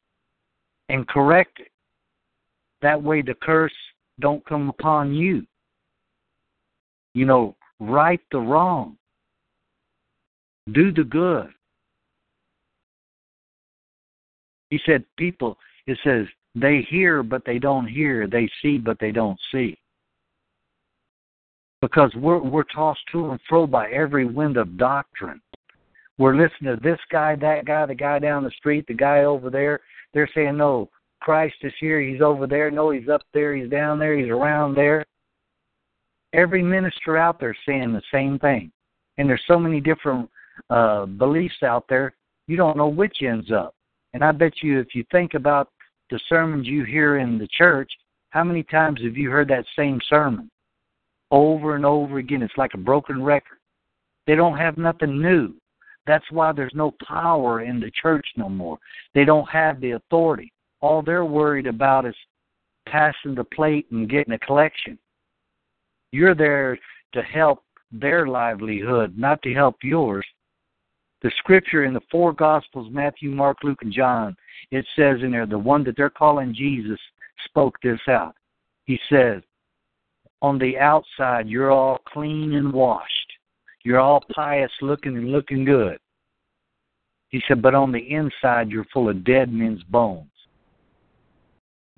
and 0.87 1.07
correct 1.07 1.59
it. 1.59 1.71
That 2.81 3.01
way 3.01 3.21
the 3.21 3.35
curse 3.35 3.73
don't 4.19 4.45
come 4.45 4.69
upon 4.69 5.13
you. 5.13 5.45
You 7.13 7.25
know, 7.25 7.55
right 7.79 8.21
the 8.31 8.39
wrong. 8.39 8.97
Do 10.71 10.91
the 10.91 11.03
good. 11.03 11.49
He 14.69 14.79
said, 14.85 15.03
people, 15.17 15.57
it 15.87 15.97
says, 16.03 16.27
they 16.55 16.85
hear 16.89 17.23
but 17.23 17.43
they 17.45 17.59
don't 17.59 17.87
hear, 17.87 18.27
they 18.27 18.49
see 18.61 18.77
but 18.77 18.97
they 18.99 19.11
don't 19.11 19.39
see. 19.51 19.77
Because 21.81 22.13
we're 22.15 22.39
we're 22.39 22.63
tossed 22.63 22.99
to 23.11 23.31
and 23.31 23.39
fro 23.47 23.65
by 23.65 23.89
every 23.89 24.25
wind 24.25 24.57
of 24.57 24.77
doctrine. 24.77 25.41
We're 26.17 26.35
listening 26.35 26.75
to 26.75 26.81
this 26.83 26.99
guy, 27.09 27.35
that 27.37 27.65
guy, 27.65 27.85
the 27.85 27.95
guy 27.95 28.19
down 28.19 28.43
the 28.43 28.51
street, 28.51 28.85
the 28.87 28.93
guy 28.93 29.23
over 29.23 29.49
there, 29.49 29.79
they're 30.13 30.29
saying, 30.35 30.57
no, 30.57 30.89
Christ 31.21 31.55
is 31.61 31.73
here. 31.79 32.01
He's 32.01 32.21
over 32.21 32.47
there. 32.47 32.71
No, 32.71 32.91
he's 32.91 33.09
up 33.09 33.23
there. 33.33 33.55
He's 33.55 33.69
down 33.69 33.99
there. 33.99 34.17
He's 34.17 34.29
around 34.29 34.75
there. 34.75 35.05
Every 36.33 36.61
minister 36.61 37.17
out 37.17 37.39
there 37.39 37.55
saying 37.65 37.91
the 37.91 38.01
same 38.11 38.39
thing. 38.39 38.71
And 39.17 39.27
there's 39.27 39.43
so 39.47 39.59
many 39.59 39.81
different 39.81 40.29
uh, 40.69 41.05
beliefs 41.05 41.63
out 41.63 41.85
there, 41.89 42.13
you 42.47 42.57
don't 42.57 42.77
know 42.77 42.87
which 42.87 43.17
ends 43.21 43.51
up. 43.51 43.75
And 44.13 44.23
I 44.23 44.31
bet 44.31 44.53
you 44.61 44.79
if 44.79 44.95
you 44.95 45.03
think 45.11 45.33
about 45.33 45.69
the 46.09 46.19
sermons 46.27 46.67
you 46.67 46.83
hear 46.83 47.17
in 47.17 47.37
the 47.37 47.47
church, 47.47 47.91
how 48.31 48.43
many 48.43 48.63
times 48.63 49.01
have 49.03 49.17
you 49.17 49.29
heard 49.29 49.47
that 49.49 49.65
same 49.75 49.99
sermon? 50.09 50.49
Over 51.31 51.75
and 51.75 51.85
over 51.85 52.17
again. 52.17 52.41
It's 52.41 52.57
like 52.57 52.73
a 52.73 52.79
broken 52.79 53.23
record. 53.23 53.59
They 54.25 54.35
don't 54.35 54.57
have 54.57 54.77
nothing 54.77 55.21
new. 55.21 55.53
That's 56.07 56.25
why 56.31 56.51
there's 56.51 56.73
no 56.73 56.93
power 57.07 57.61
in 57.61 57.79
the 57.79 57.91
church 57.91 58.25
no 58.35 58.49
more. 58.49 58.79
They 59.13 59.25
don't 59.25 59.47
have 59.49 59.79
the 59.79 59.91
authority. 59.91 60.51
All 60.81 61.01
they're 61.01 61.25
worried 61.25 61.67
about 61.67 62.05
is 62.05 62.15
passing 62.87 63.35
the 63.35 63.43
plate 63.43 63.87
and 63.91 64.09
getting 64.09 64.33
a 64.33 64.39
collection. 64.39 64.97
You're 66.11 66.35
there 66.35 66.77
to 67.13 67.21
help 67.21 67.63
their 67.91 68.27
livelihood, 68.27 69.17
not 69.17 69.41
to 69.43 69.53
help 69.53 69.77
yours. 69.83 70.25
The 71.21 71.31
scripture 71.37 71.83
in 71.83 71.93
the 71.93 72.01
four 72.09 72.33
Gospels 72.33 72.87
Matthew, 72.91 73.29
Mark, 73.29 73.57
Luke, 73.63 73.79
and 73.81 73.91
John 73.91 74.35
it 74.71 74.85
says 74.95 75.17
in 75.21 75.31
there, 75.31 75.45
the 75.45 75.57
one 75.57 75.83
that 75.85 75.97
they're 75.97 76.09
calling 76.09 76.53
Jesus 76.53 76.99
spoke 77.45 77.75
this 77.81 77.99
out. 78.07 78.35
He 78.85 78.99
says, 79.09 79.41
On 80.41 80.59
the 80.59 80.77
outside, 80.77 81.47
you're 81.47 81.71
all 81.71 81.99
clean 82.07 82.53
and 82.53 82.71
washed. 82.71 83.33
You're 83.83 83.99
all 83.99 84.23
pious 84.33 84.71
looking 84.81 85.17
and 85.17 85.31
looking 85.31 85.65
good. 85.65 85.97
He 87.29 87.41
said, 87.47 87.61
but 87.61 87.75
on 87.75 87.91
the 87.91 87.99
inside, 87.99 88.69
you're 88.69 88.85
full 88.91 89.09
of 89.09 89.23
dead 89.23 89.51
men's 89.53 89.83
bones. 89.83 90.31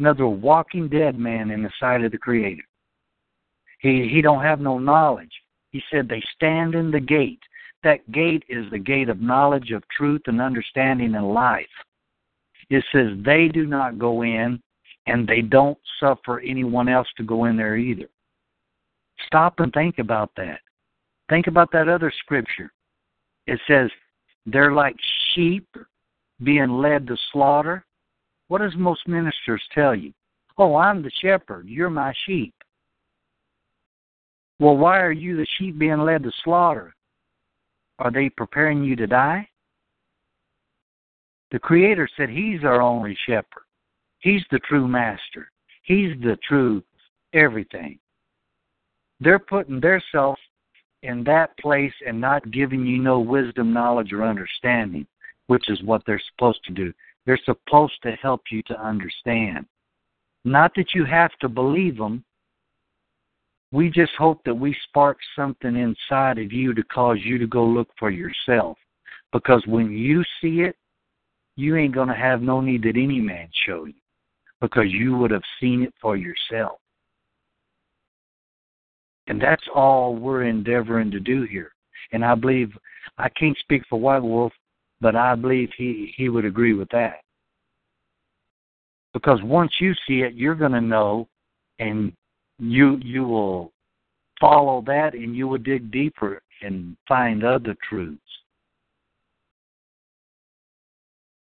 Another 0.01 0.27
walking 0.27 0.89
dead 0.89 1.19
man 1.19 1.51
in 1.51 1.61
the 1.61 1.69
sight 1.79 2.03
of 2.03 2.11
the 2.11 2.17
Creator. 2.17 2.63
He 3.81 4.09
he 4.11 4.19
don't 4.19 4.41
have 4.41 4.59
no 4.59 4.79
knowledge. 4.79 5.29
He 5.69 5.83
said 5.91 6.09
they 6.09 6.23
stand 6.35 6.73
in 6.73 6.89
the 6.89 6.99
gate. 6.99 7.39
That 7.83 8.11
gate 8.11 8.43
is 8.49 8.65
the 8.71 8.79
gate 8.79 9.09
of 9.09 9.21
knowledge 9.21 9.69
of 9.69 9.87
truth 9.95 10.23
and 10.25 10.41
understanding 10.41 11.13
and 11.13 11.31
life. 11.31 11.67
It 12.71 12.83
says 12.91 13.09
they 13.23 13.47
do 13.47 13.67
not 13.67 13.99
go 13.99 14.23
in 14.23 14.59
and 15.05 15.27
they 15.27 15.41
don't 15.41 15.77
suffer 15.99 16.39
anyone 16.39 16.89
else 16.89 17.07
to 17.17 17.23
go 17.23 17.45
in 17.45 17.55
there 17.55 17.77
either. 17.77 18.09
Stop 19.27 19.59
and 19.59 19.71
think 19.71 19.99
about 19.99 20.31
that. 20.35 20.61
Think 21.29 21.45
about 21.45 21.71
that 21.73 21.87
other 21.87 22.11
scripture. 22.23 22.71
It 23.45 23.59
says, 23.67 23.91
they're 24.47 24.73
like 24.73 24.95
sheep 25.35 25.67
being 26.43 26.71
led 26.81 27.05
to 27.05 27.17
slaughter. 27.31 27.85
What 28.51 28.59
does 28.59 28.75
most 28.75 29.07
ministers 29.07 29.63
tell 29.73 29.95
you? 29.95 30.11
Oh, 30.57 30.75
I'm 30.75 31.01
the 31.01 31.11
shepherd. 31.21 31.69
You're 31.69 31.89
my 31.89 32.13
sheep. 32.25 32.53
Well, 34.59 34.75
why 34.75 34.99
are 34.99 35.13
you 35.13 35.37
the 35.37 35.47
sheep 35.57 35.79
being 35.79 35.99
led 35.99 36.23
to 36.23 36.33
slaughter? 36.43 36.93
Are 37.99 38.11
they 38.11 38.27
preparing 38.27 38.83
you 38.83 38.97
to 38.97 39.07
die? 39.07 39.47
The 41.51 41.59
Creator 41.59 42.09
said 42.17 42.29
He's 42.29 42.65
our 42.65 42.81
only 42.81 43.17
shepherd. 43.25 43.63
He's 44.19 44.43
the 44.51 44.59
true 44.67 44.85
master. 44.85 45.49
He's 45.83 46.19
the 46.21 46.37
true 46.45 46.83
everything. 47.33 47.99
They're 49.21 49.39
putting 49.39 49.79
themselves 49.79 50.41
in 51.03 51.23
that 51.23 51.57
place 51.57 51.93
and 52.05 52.19
not 52.19 52.51
giving 52.51 52.85
you 52.85 52.97
no 52.97 53.21
wisdom, 53.21 53.71
knowledge, 53.71 54.11
or 54.11 54.27
understanding, 54.27 55.07
which 55.47 55.69
is 55.69 55.81
what 55.83 56.01
they're 56.05 56.21
supposed 56.35 56.59
to 56.65 56.73
do. 56.73 56.91
They're 57.25 57.39
supposed 57.45 58.01
to 58.03 58.11
help 58.13 58.41
you 58.51 58.61
to 58.63 58.81
understand. 58.81 59.65
Not 60.43 60.71
that 60.75 60.93
you 60.93 61.05
have 61.05 61.31
to 61.39 61.49
believe 61.49 61.97
them. 61.97 62.23
We 63.71 63.89
just 63.89 64.13
hope 64.17 64.43
that 64.45 64.53
we 64.53 64.75
spark 64.89 65.17
something 65.35 65.75
inside 65.75 66.37
of 66.39 66.51
you 66.51 66.73
to 66.73 66.83
cause 66.83 67.19
you 67.23 67.37
to 67.37 67.47
go 67.47 67.65
look 67.65 67.89
for 67.97 68.09
yourself. 68.09 68.77
Because 69.31 69.65
when 69.65 69.91
you 69.91 70.23
see 70.41 70.61
it, 70.61 70.75
you 71.55 71.77
ain't 71.77 71.93
going 71.93 72.07
to 72.07 72.13
have 72.13 72.41
no 72.41 72.59
need 72.59 72.83
that 72.83 72.97
any 72.97 73.19
man 73.19 73.49
show 73.65 73.85
you 73.85 73.93
because 74.61 74.87
you 74.87 75.17
would 75.17 75.31
have 75.31 75.43
seen 75.59 75.83
it 75.83 75.93
for 76.01 76.15
yourself. 76.15 76.77
And 79.27 79.41
that's 79.41 79.63
all 79.73 80.15
we're 80.15 80.43
endeavoring 80.43 81.11
to 81.11 81.19
do 81.19 81.43
here. 81.43 81.71
And 82.11 82.25
I 82.25 82.35
believe, 82.35 82.71
I 83.17 83.29
can't 83.29 83.57
speak 83.57 83.83
for 83.89 83.99
White 83.99 84.23
Wolf, 84.23 84.53
but 85.01 85.15
I 85.15 85.35
believe 85.35 85.69
he, 85.77 86.13
he 86.15 86.29
would 86.29 86.45
agree 86.45 86.73
with 86.73 86.89
that. 86.89 87.21
Because 89.13 89.39
once 89.43 89.71
you 89.81 89.93
see 90.07 90.21
it, 90.21 90.35
you're 90.35 90.55
going 90.55 90.71
to 90.71 90.81
know 90.81 91.27
and 91.79 92.13
you 92.59 92.99
you 93.03 93.23
will 93.23 93.73
follow 94.39 94.83
that 94.85 95.13
and 95.13 95.35
you 95.35 95.47
will 95.47 95.57
dig 95.57 95.91
deeper 95.91 96.41
and 96.61 96.95
find 97.07 97.43
other 97.43 97.75
truths. 97.87 98.21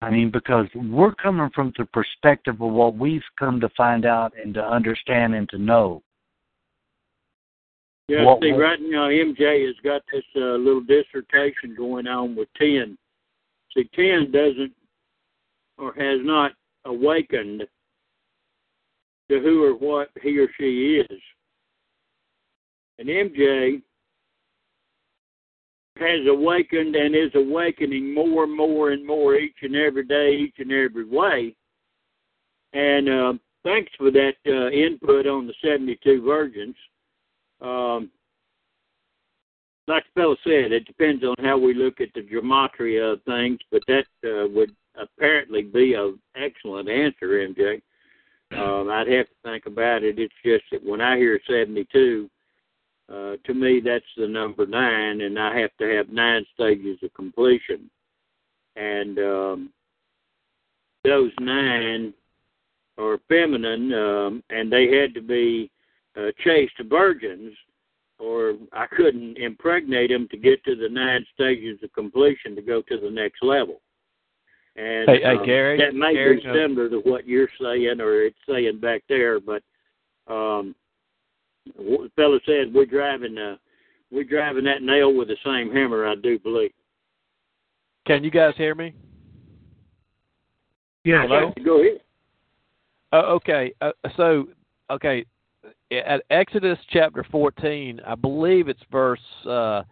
I 0.02 0.10
mean, 0.10 0.30
because 0.30 0.66
we're 0.74 1.14
coming 1.14 1.48
from 1.54 1.72
the 1.78 1.86
perspective 1.86 2.60
of 2.60 2.70
what 2.72 2.96
we've 2.96 3.22
come 3.38 3.60
to 3.60 3.70
find 3.70 4.04
out 4.04 4.32
and 4.42 4.52
to 4.54 4.62
understand 4.62 5.34
and 5.34 5.48
to 5.50 5.58
know. 5.58 6.02
Yeah, 8.08 8.24
What- 8.24 8.42
see, 8.42 8.52
right 8.52 8.78
now 8.80 9.08
MJ 9.08 9.66
has 9.66 9.76
got 9.82 10.02
this 10.12 10.24
uh, 10.36 10.56
little 10.56 10.82
dissertation 10.82 11.74
going 11.74 12.06
on 12.06 12.34
with 12.34 12.48
ten. 12.56 12.98
See, 13.74 13.88
ten 13.94 14.30
doesn't 14.30 14.72
or 15.78 15.92
has 15.94 16.20
not 16.22 16.52
awakened 16.84 17.64
to 19.30 19.40
who 19.40 19.64
or 19.64 19.74
what 19.74 20.10
he 20.22 20.38
or 20.38 20.48
she 20.58 21.02
is, 21.10 21.20
and 22.98 23.08
MJ 23.08 23.82
has 25.98 26.26
awakened 26.28 26.96
and 26.96 27.14
is 27.14 27.30
awakening 27.34 28.12
more 28.12 28.44
and 28.44 28.56
more 28.56 28.90
and 28.90 29.06
more 29.06 29.36
each 29.36 29.56
and 29.62 29.76
every 29.76 30.04
day, 30.04 30.34
each 30.36 30.56
and 30.58 30.72
every 30.72 31.04
way. 31.04 31.54
And 32.72 33.08
uh, 33.08 33.32
thanks 33.62 33.92
for 33.96 34.10
that 34.10 34.34
uh, 34.46 34.70
input 34.70 35.26
on 35.26 35.46
the 35.46 35.54
72 35.62 36.22
virgins. 36.22 36.74
Um, 37.60 38.10
like 39.86 40.04
the 40.14 40.20
fellow 40.20 40.36
said, 40.44 40.72
it 40.72 40.86
depends 40.86 41.24
on 41.24 41.34
how 41.44 41.58
we 41.58 41.74
look 41.74 42.00
at 42.00 42.08
the 42.14 42.22
gematria 42.22 43.14
of 43.14 43.22
things, 43.24 43.58
but 43.70 43.82
that 43.86 44.06
uh, 44.24 44.48
would 44.48 44.74
apparently 44.96 45.62
be 45.62 45.94
an 45.94 46.18
excellent 46.36 46.88
answer, 46.88 47.46
MJ. 47.46 47.82
Um, 48.56 48.88
I'd 48.90 49.08
have 49.08 49.26
to 49.26 49.34
think 49.42 49.66
about 49.66 50.04
it. 50.04 50.18
It's 50.18 50.34
just 50.44 50.64
that 50.70 50.84
when 50.84 51.00
I 51.00 51.16
hear 51.16 51.40
72, 51.48 52.30
uh, 53.12 53.36
to 53.44 53.54
me, 53.54 53.80
that's 53.84 54.04
the 54.16 54.28
number 54.28 54.66
nine, 54.66 55.20
and 55.22 55.38
I 55.38 55.58
have 55.58 55.76
to 55.78 55.96
have 55.96 56.08
nine 56.08 56.44
stages 56.54 56.98
of 57.02 57.12
completion. 57.14 57.90
And 58.76 59.18
um, 59.18 59.70
those 61.04 61.32
nine 61.40 62.14
are 62.96 63.18
feminine, 63.28 63.92
um, 63.92 64.42
and 64.50 64.72
they 64.72 64.86
had 64.96 65.14
to 65.14 65.20
be 65.20 65.70
uh, 66.16 66.30
chaste 66.44 66.80
virgins, 66.88 67.52
or 68.18 68.54
I 68.72 68.86
couldn't 68.86 69.38
impregnate 69.38 70.10
him 70.10 70.28
to 70.30 70.36
get 70.36 70.64
to 70.64 70.76
the 70.76 70.88
nine 70.88 71.24
stages 71.34 71.80
of 71.82 71.92
completion 71.92 72.54
to 72.56 72.62
go 72.62 72.82
to 72.82 72.98
the 72.98 73.10
next 73.10 73.42
level. 73.42 73.80
And 74.76 75.08
Hey, 75.08 75.20
hey, 75.22 75.36
um, 75.36 75.46
Gary, 75.46 75.78
that 75.78 75.94
may 75.94 76.14
Gary, 76.14 76.40
be 76.40 76.48
uh, 76.48 76.52
similar 76.54 76.88
to 76.88 76.98
what 76.98 77.26
you're 77.26 77.48
saying, 77.60 78.00
or 78.00 78.22
it's 78.22 78.36
saying 78.48 78.80
back 78.80 79.02
there, 79.08 79.38
but 79.40 79.62
um, 80.26 80.74
the 81.64 82.10
fellow 82.16 82.40
said 82.44 82.72
we're 82.72 82.86
driving 82.86 83.38
uh, 83.38 83.56
we're 84.10 84.24
driving 84.24 84.64
that 84.64 84.82
nail 84.82 85.14
with 85.14 85.28
the 85.28 85.36
same 85.44 85.72
hammer. 85.72 86.06
I 86.06 86.14
do 86.14 86.38
believe. 86.38 86.72
Can 88.06 88.22
you 88.22 88.30
guys 88.30 88.54
hear 88.56 88.74
me? 88.74 88.94
Yeah. 91.04 91.22
Hello? 91.22 91.52
Go 91.64 91.80
ahead. 91.80 92.00
Oh, 93.12 93.34
okay. 93.36 93.72
Uh, 93.80 93.92
so, 94.16 94.48
okay, 94.90 95.24
at 95.98 96.22
Exodus 96.30 96.78
chapter 96.90 97.24
14, 97.30 98.00
I 98.06 98.14
believe 98.14 98.68
it's 98.68 98.82
verse, 98.90 99.20
uh, 99.46 99.82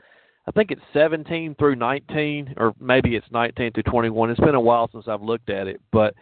I 0.47 0.51
think 0.55 0.71
it's 0.71 0.83
17 0.93 1.55
through 1.59 1.77
19, 1.77 2.55
or 2.57 2.75
maybe 2.81 3.17
it's 3.17 3.27
19 3.31 3.73
through 3.73 3.83
21. 3.85 4.31
It's 4.31 4.41
been 4.41 4.55
a 4.55 4.61
while 4.61 4.89
since 4.93 5.07
I've 5.09 5.23
looked 5.23 5.51
at 5.51 5.67
it, 5.67 5.81
but 5.93 6.15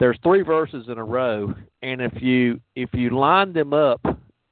there's 0.00 0.18
three 0.22 0.42
verses 0.42 0.86
in 0.88 0.98
a 0.98 1.04
row, 1.04 1.54
and 1.82 2.00
if 2.00 2.12
you 2.20 2.60
if 2.74 2.90
you 2.92 3.10
line 3.10 3.52
them 3.52 3.72
up, 3.72 4.00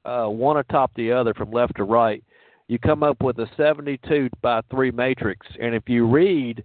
uh, 0.05 0.25
one 0.25 0.57
atop 0.57 0.91
the 0.95 1.11
other 1.11 1.33
from 1.33 1.51
left 1.51 1.75
to 1.75 1.83
right, 1.83 2.23
you 2.67 2.79
come 2.79 3.03
up 3.03 3.21
with 3.21 3.37
a 3.39 3.47
72 3.57 4.29
by 4.41 4.61
three 4.71 4.91
matrix, 4.91 5.45
and 5.61 5.75
if 5.75 5.83
you 5.87 6.07
read 6.07 6.63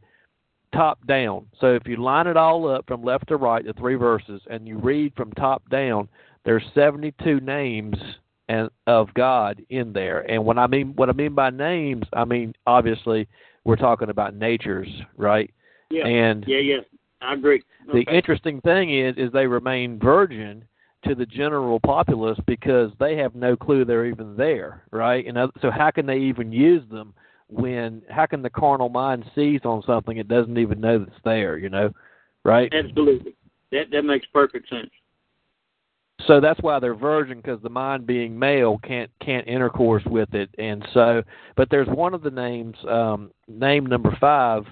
top 0.72 1.04
down. 1.06 1.46
So 1.60 1.74
if 1.74 1.86
you 1.86 1.96
line 1.96 2.26
it 2.26 2.36
all 2.36 2.68
up 2.68 2.84
from 2.86 3.02
left 3.02 3.28
to 3.28 3.36
right, 3.36 3.64
the 3.64 3.72
three 3.72 3.94
verses, 3.94 4.40
and 4.50 4.66
you 4.66 4.78
read 4.78 5.12
from 5.16 5.32
top 5.32 5.68
down, 5.70 6.08
there's 6.44 6.62
72 6.74 7.40
names 7.40 7.96
and 8.48 8.70
of 8.86 9.12
God 9.14 9.62
in 9.68 9.92
there. 9.92 10.20
And 10.30 10.44
when 10.44 10.58
I 10.58 10.66
mean 10.66 10.92
what 10.96 11.08
I 11.08 11.12
mean 11.12 11.34
by 11.34 11.50
names, 11.50 12.04
I 12.12 12.24
mean 12.24 12.54
obviously 12.66 13.28
we're 13.64 13.76
talking 13.76 14.10
about 14.10 14.34
natures, 14.34 14.88
right? 15.16 15.52
Yeah. 15.90 16.06
And 16.06 16.44
yeah. 16.46 16.58
Yeah. 16.58 16.80
I 17.20 17.34
agree. 17.34 17.62
the 17.92 18.04
interesting 18.12 18.60
thing 18.60 18.96
is 18.96 19.16
is 19.16 19.32
they 19.32 19.46
remain 19.46 19.98
virgin 19.98 20.64
to 21.04 21.14
the 21.14 21.26
general 21.26 21.80
populace 21.80 22.38
because 22.46 22.90
they 22.98 23.16
have 23.16 23.34
no 23.34 23.56
clue 23.56 23.84
they're 23.84 24.06
even 24.06 24.36
there, 24.36 24.82
right? 24.90 25.26
And 25.26 25.50
so 25.60 25.70
how 25.70 25.90
can 25.90 26.06
they 26.06 26.18
even 26.18 26.52
use 26.52 26.82
them 26.90 27.14
when 27.48 28.02
how 28.08 28.26
can 28.26 28.42
the 28.42 28.50
carnal 28.50 28.88
mind 28.88 29.24
seize 29.34 29.60
on 29.64 29.82
something 29.86 30.16
it 30.16 30.28
doesn't 30.28 30.58
even 30.58 30.80
know 30.80 30.98
that's 31.00 31.22
there, 31.24 31.58
you 31.58 31.68
know? 31.68 31.90
Right? 32.44 32.72
Absolutely. 32.72 33.34
That 33.72 33.90
that 33.90 34.02
makes 34.02 34.26
perfect 34.32 34.68
sense. 34.68 34.90
So 36.26 36.40
that's 36.40 36.60
why 36.60 36.78
they're 36.78 36.94
virgin 36.94 37.38
because 37.38 37.60
the 37.62 37.70
mind 37.70 38.06
being 38.06 38.38
male 38.38 38.78
can't 38.82 39.10
can't 39.24 39.46
intercourse 39.46 40.02
with 40.06 40.34
it. 40.34 40.50
And 40.58 40.86
so 40.92 41.22
but 41.56 41.68
there's 41.70 41.88
one 41.88 42.14
of 42.14 42.22
the 42.22 42.30
names 42.30 42.76
um 42.88 43.30
name 43.46 43.86
number 43.86 44.16
five 44.20 44.64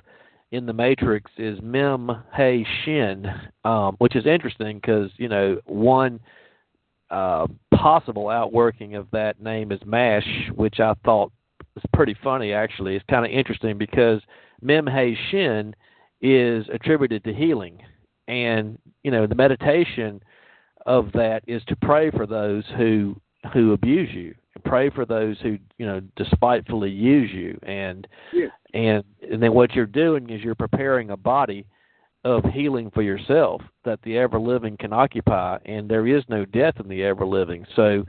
in 0.53 0.67
the 0.67 0.73
matrix 0.73 1.31
is 1.39 1.59
mem 1.63 2.11
hey 2.35 2.65
shin 2.85 3.27
um 3.65 3.97
which 3.99 4.15
is 4.15 4.27
interesting 4.27 4.77
because 4.77 5.11
you 5.17 5.29
know 5.29 5.61
one 5.67 6.21
uh 7.11 7.47
possible 7.75 8.29
outworking 8.29 8.95
of 8.95 9.09
that 9.11 9.41
name 9.41 9.73
is 9.73 9.81
mash 9.85 10.27
which 10.55 10.79
i 10.79 10.95
thought 11.05 11.33
was 11.77 11.85
pretty 11.93 12.17
funny 12.25 12.53
actually. 12.53 12.97
It's 12.97 13.05
kind 13.09 13.25
of 13.25 13.31
interesting 13.31 13.79
because 13.79 14.21
mem 14.61 14.87
hey 14.89 15.17
shin 15.31 15.77
is 16.21 16.67
attributed 16.73 17.23
to 17.25 17.33
healing. 17.33 17.81
And 18.27 18.79
you 19.05 19.13
know 19.13 19.29
the 19.29 19.37
meditation 19.37 20.21
of 20.87 21.13
that 21.13 21.43
is 21.47 21.63
to 21.67 21.77
pray 21.77 22.11
for 22.11 22.27
those 22.27 22.65
who 22.77 23.17
who 23.53 23.73
abuse 23.73 24.09
you. 24.13 24.35
And 24.55 24.65
pray 24.65 24.89
for 24.91 25.05
those 25.05 25.39
who 25.41 25.59
you 25.79 25.87
know 25.87 26.01
despitefully 26.17 26.91
use 26.91 27.31
you. 27.33 27.59
And 27.65 28.07
Yeah. 28.33 28.49
and 28.73 29.05
and 29.31 29.43
then 29.43 29.53
what 29.53 29.75
you're 29.75 29.87
doing 29.87 30.31
is 30.31 30.43
you're 30.43 30.55
preparing 30.55 31.11
a 31.11 31.17
body 31.17 31.67
of 32.25 32.45
healing 32.45 32.91
for 32.91 33.03
yourself 33.03 33.63
that 33.85 34.01
the 34.03 34.19
ever 34.19 34.41
living 34.41 34.77
can 34.77 34.93
occupy. 34.93 35.59
And 35.67 35.89
there 35.89 36.07
is 36.07 36.25
no 36.29 36.45
death 36.45 36.81
in 36.81 36.89
the 36.89 37.05
ever 37.05 37.27
living 37.27 37.67
so 37.75 38.05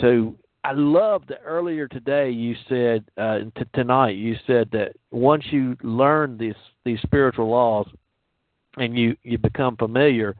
so 0.00 0.34
I 0.64 0.72
love 0.72 1.26
that 1.26 1.40
earlier 1.44 1.88
today 1.88 2.30
you 2.30 2.54
said 2.68 3.04
uh, 3.16 3.40
t- 3.56 3.64
tonight 3.74 4.16
you 4.16 4.36
said 4.46 4.70
that 4.72 4.92
once 5.10 5.44
you 5.50 5.76
learn 5.82 6.38
these 6.38 6.54
these 6.84 7.00
spiritual 7.02 7.48
laws 7.48 7.88
and 8.76 8.96
you 8.96 9.16
you 9.22 9.38
become 9.38 9.76
familiar 9.76 10.36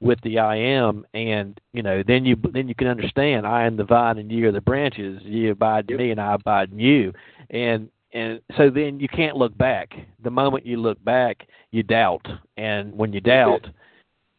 with 0.00 0.20
the 0.22 0.38
I 0.38 0.56
am, 0.56 1.04
and 1.12 1.60
you 1.72 1.82
know, 1.82 2.02
then 2.06 2.24
you 2.24 2.36
then 2.52 2.68
you 2.68 2.74
can 2.74 2.88
understand 2.88 3.46
I 3.46 3.66
am 3.66 3.76
the 3.76 3.84
vine 3.84 4.18
and 4.18 4.30
you 4.30 4.48
are 4.48 4.52
the 4.52 4.60
branches. 4.60 5.20
You 5.24 5.52
abide 5.52 5.90
in 5.90 5.96
me, 5.98 6.10
and 6.10 6.20
I 6.20 6.34
abide 6.34 6.72
in 6.72 6.78
you, 6.78 7.12
and 7.50 7.88
and 8.12 8.40
so 8.56 8.70
then 8.70 8.98
you 8.98 9.08
can't 9.08 9.36
look 9.36 9.56
back. 9.56 9.92
The 10.22 10.30
moment 10.30 10.66
you 10.66 10.78
look 10.78 11.02
back, 11.04 11.46
you 11.70 11.82
doubt, 11.82 12.26
and 12.56 12.96
when 12.96 13.12
you 13.12 13.20
doubt, 13.20 13.66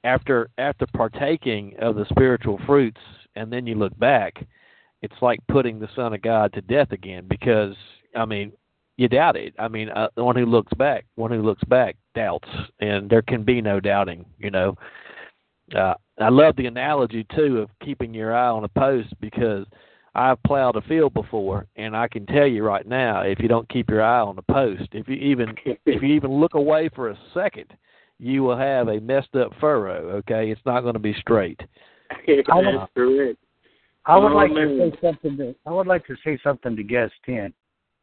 after 0.03 0.49
after 0.57 0.88
partaking 0.88 1.75
of 1.79 1.95
the 1.95 2.05
spiritual 2.09 2.59
fruits, 2.65 3.01
and 3.35 3.53
then 3.53 3.67
you 3.67 3.75
look 3.75 3.97
back, 3.99 4.43
it's 5.01 5.21
like 5.21 5.39
putting 5.47 5.79
the 5.79 5.89
Son 5.95 6.13
of 6.13 6.21
God 6.21 6.53
to 6.53 6.61
death 6.61 6.91
again 6.91 7.25
because 7.29 7.75
I 8.15 8.25
mean 8.25 8.51
you 8.97 9.07
doubt 9.07 9.35
it. 9.35 9.53
I 9.57 9.67
mean, 9.67 9.89
uh, 9.89 10.09
the 10.15 10.23
one 10.23 10.35
who 10.35 10.45
looks 10.45 10.73
back, 10.73 11.05
one 11.15 11.31
who 11.31 11.41
looks 11.41 11.63
back 11.63 11.95
doubts, 12.13 12.49
and 12.79 13.09
there 13.09 13.21
can 13.21 13.43
be 13.43 13.61
no 13.61 13.79
doubting. 13.79 14.25
You 14.38 14.51
know, 14.51 14.75
uh, 15.76 15.93
I 16.19 16.30
love 16.30 16.56
the 16.56 16.68
analogy 16.68 17.26
too 17.35 17.60
of 17.60 17.69
keeping 17.84 18.14
your 18.14 18.35
eye 18.35 18.49
on 18.49 18.64
a 18.64 18.68
post 18.69 19.14
because 19.19 19.65
I've 20.14 20.41
plowed 20.43 20.76
a 20.76 20.81
field 20.81 21.14
before, 21.14 21.68
and 21.77 21.95
I 21.95 22.07
can 22.07 22.26
tell 22.26 22.45
you 22.45 22.64
right 22.64 22.85
now, 22.85 23.22
if 23.22 23.39
you 23.39 23.48
don't 23.48 23.69
keep 23.69 23.89
your 23.89 24.02
eye 24.02 24.19
on 24.19 24.35
the 24.35 24.41
post, 24.41 24.89
if 24.91 25.07
you 25.07 25.15
even 25.15 25.56
if 25.65 26.02
you 26.02 26.10
even 26.10 26.31
look 26.31 26.53
away 26.53 26.89
for 26.93 27.10
a 27.10 27.18
second, 27.34 27.73
you 28.19 28.43
will 28.43 28.57
have 28.57 28.88
a 28.89 28.99
messed 28.99 29.35
up 29.35 29.52
furrow. 29.60 30.18
Okay, 30.18 30.52
it's 30.52 30.61
not 30.65 30.81
going 30.81 30.93
to 30.93 30.99
be 30.99 31.14
straight. 31.14 31.60
That's 32.27 32.48
correct. 32.95 33.38
I 34.06 34.18
would 34.18 34.31
Oh, 34.31 34.35
like 34.35 34.52
man. 34.52 34.68
to 34.77 34.91
say 34.91 34.98
something. 35.02 35.38
To, 35.38 35.56
I 35.65 35.72
would 35.72 35.88
like 35.88 36.06
to 36.07 36.15
say 36.23 36.38
something 36.43 36.76
to 36.76 36.84
guest 36.84 37.14
ten. 37.26 37.53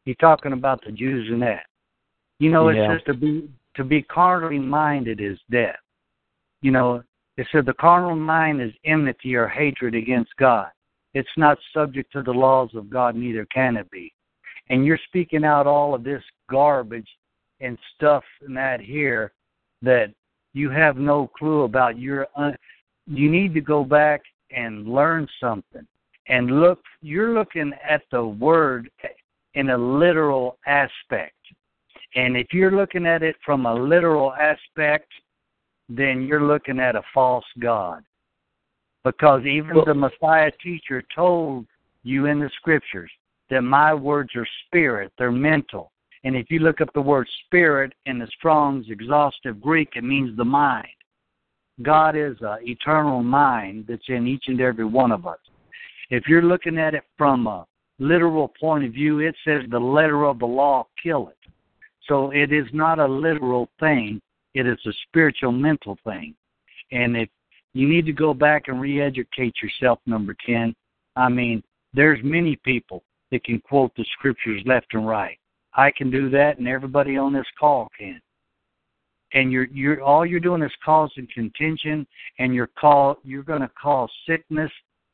You're 0.06 0.16
talking 0.16 0.52
about 0.52 0.82
the 0.84 0.92
Jews 0.92 1.28
and 1.30 1.42
that. 1.42 1.66
You 2.38 2.50
know, 2.50 2.68
it 2.68 2.76
Yeah. 2.76 2.94
says 2.94 3.02
to 3.06 3.14
be 3.14 3.50
to 3.74 3.84
be 3.84 4.02
carnally 4.02 4.58
minded 4.58 5.20
is 5.20 5.38
death. 5.50 5.76
You 6.62 6.70
know, 6.70 7.02
it 7.38 7.46
said 7.52 7.66
the 7.66 7.74
carnal 7.74 8.16
mind 8.16 8.60
is 8.60 8.72
enmity 8.84 9.36
or 9.36 9.46
hatred 9.46 9.94
against 9.94 10.34
God. 10.38 10.66
It's 11.14 11.28
not 11.36 11.56
subject 11.72 12.12
to 12.12 12.22
the 12.22 12.32
laws 12.32 12.70
of 12.74 12.90
God, 12.90 13.14
neither 13.14 13.46
can 13.46 13.76
it 13.76 13.88
be. 13.92 14.12
And 14.68 14.84
you're 14.84 14.98
speaking 15.06 15.44
out 15.44 15.66
all 15.66 15.94
of 15.94 16.02
this 16.02 16.22
garbage 16.50 17.08
and 17.60 17.78
stuff 17.94 18.24
and 18.42 18.56
that 18.56 18.80
here 18.80 19.32
that 19.82 20.12
you 20.52 20.68
have 20.68 20.96
no 20.96 21.30
clue 21.38 21.62
about. 21.62 21.96
You're 21.96 22.26
un- 22.34 22.56
you 23.06 23.30
need 23.30 23.54
to 23.54 23.60
go 23.60 23.84
back 23.84 24.20
and 24.50 24.88
learn 24.88 25.28
something 25.40 25.86
and 26.26 26.60
look 26.60 26.80
you're 27.00 27.34
looking 27.34 27.72
at 27.88 28.02
the 28.10 28.24
word 28.24 28.90
in 29.54 29.70
a 29.70 29.78
literal 29.78 30.58
aspect 30.66 31.34
and 32.14 32.36
if 32.36 32.48
you're 32.52 32.72
looking 32.72 33.06
at 33.06 33.22
it 33.22 33.36
from 33.44 33.66
a 33.66 33.74
literal 33.74 34.32
aspect 34.34 35.08
then 35.88 36.22
you're 36.22 36.44
looking 36.44 36.78
at 36.78 36.96
a 36.96 37.02
false 37.14 37.44
god 37.60 38.02
because 39.04 39.44
even 39.44 39.80
the 39.86 39.94
messiah 39.94 40.50
teacher 40.62 41.02
told 41.14 41.66
you 42.02 42.26
in 42.26 42.38
the 42.38 42.50
scriptures 42.56 43.10
that 43.50 43.62
my 43.62 43.94
words 43.94 44.30
are 44.36 44.46
spirit 44.66 45.12
they're 45.18 45.32
mental 45.32 45.92
and 46.24 46.36
if 46.36 46.50
you 46.50 46.58
look 46.58 46.80
up 46.80 46.92
the 46.94 47.00
word 47.00 47.28
spirit 47.46 47.92
in 48.06 48.18
the 48.18 48.28
strong's 48.36 48.86
exhaustive 48.90 49.60
greek 49.60 49.90
it 49.94 50.04
means 50.04 50.36
the 50.36 50.44
mind 50.44 50.88
God 51.82 52.16
is 52.16 52.36
an 52.40 52.58
eternal 52.62 53.22
mind 53.22 53.86
that's 53.88 54.08
in 54.08 54.26
each 54.26 54.44
and 54.48 54.60
every 54.60 54.84
one 54.84 55.12
of 55.12 55.26
us. 55.26 55.38
If 56.10 56.26
you're 56.26 56.42
looking 56.42 56.78
at 56.78 56.94
it 56.94 57.04
from 57.16 57.46
a 57.46 57.66
literal 57.98 58.52
point 58.60 58.84
of 58.84 58.92
view, 58.92 59.20
it 59.20 59.36
says 59.44 59.62
the 59.70 59.78
letter 59.78 60.24
of 60.24 60.38
the 60.38 60.46
law 60.46 60.86
kill 61.00 61.28
it. 61.28 61.36
So 62.08 62.30
it 62.30 62.52
is 62.52 62.66
not 62.72 62.98
a 62.98 63.06
literal 63.06 63.68
thing, 63.78 64.20
it 64.58 64.66
is 64.66 64.78
a 64.86 64.92
spiritual 65.08 65.52
mental 65.52 65.98
thing. 66.04 66.34
And 66.92 67.16
if 67.16 67.28
you 67.74 67.88
need 67.88 68.06
to 68.06 68.12
go 68.12 68.34
back 68.34 68.68
and 68.68 68.80
re 68.80 69.00
educate 69.00 69.54
yourself, 69.62 69.98
number 70.06 70.34
10, 70.44 70.74
I 71.16 71.28
mean, 71.28 71.62
there's 71.92 72.18
many 72.22 72.56
people 72.64 73.02
that 73.30 73.44
can 73.44 73.60
quote 73.60 73.92
the 73.96 74.04
scriptures 74.12 74.62
left 74.66 74.94
and 74.94 75.06
right. 75.06 75.38
I 75.74 75.90
can 75.90 76.10
do 76.10 76.30
that, 76.30 76.58
and 76.58 76.66
everybody 76.66 77.16
on 77.16 77.32
this 77.32 77.46
call 77.58 77.88
can 77.98 78.20
and 79.34 79.52
you're 79.52 79.66
you're 79.66 80.02
all 80.02 80.24
you're 80.24 80.40
doing 80.40 80.62
is 80.62 80.72
causing 80.84 81.28
contention 81.32 82.06
and 82.38 82.54
you're 82.54 82.70
call 82.78 83.16
you're 83.24 83.42
going 83.42 83.60
to 83.60 83.70
cause 83.80 84.10
sickness 84.26 84.70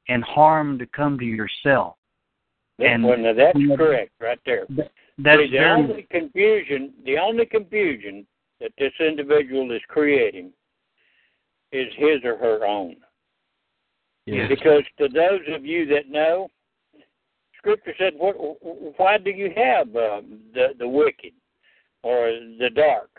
and 0.08 0.22
harm 0.24 0.78
to 0.78 0.86
come 0.86 1.18
to 1.18 1.24
yourself 1.24 1.96
And- 2.78 3.04
well, 3.04 3.18
now 3.18 3.32
that's 3.32 3.58
correct 3.76 4.12
right 4.20 4.38
there. 4.46 4.66
that's 5.18 5.42
See, 5.42 5.50
the 5.50 5.58
very 5.58 5.82
only 5.82 6.06
confusion, 6.10 6.92
the 7.04 7.18
only 7.18 7.46
confusion 7.46 8.26
that 8.64 8.72
this 8.78 8.92
individual 8.98 9.70
is 9.72 9.82
creating 9.88 10.50
is 11.70 11.86
his 11.98 12.24
or 12.24 12.38
her 12.38 12.66
own. 12.66 12.96
Yes. 14.24 14.48
Because 14.48 14.82
to 14.98 15.08
those 15.08 15.42
of 15.54 15.66
you 15.66 15.84
that 15.86 16.08
know, 16.08 16.48
Scripture 17.58 17.94
said, 17.98 18.14
"What? 18.16 18.34
Why 18.96 19.18
do 19.18 19.30
you 19.30 19.52
have 19.54 19.88
um, 19.88 20.40
the 20.54 20.68
the 20.78 20.88
wicked 20.88 21.32
or 22.02 22.30
the 22.58 22.70
dark, 22.74 23.10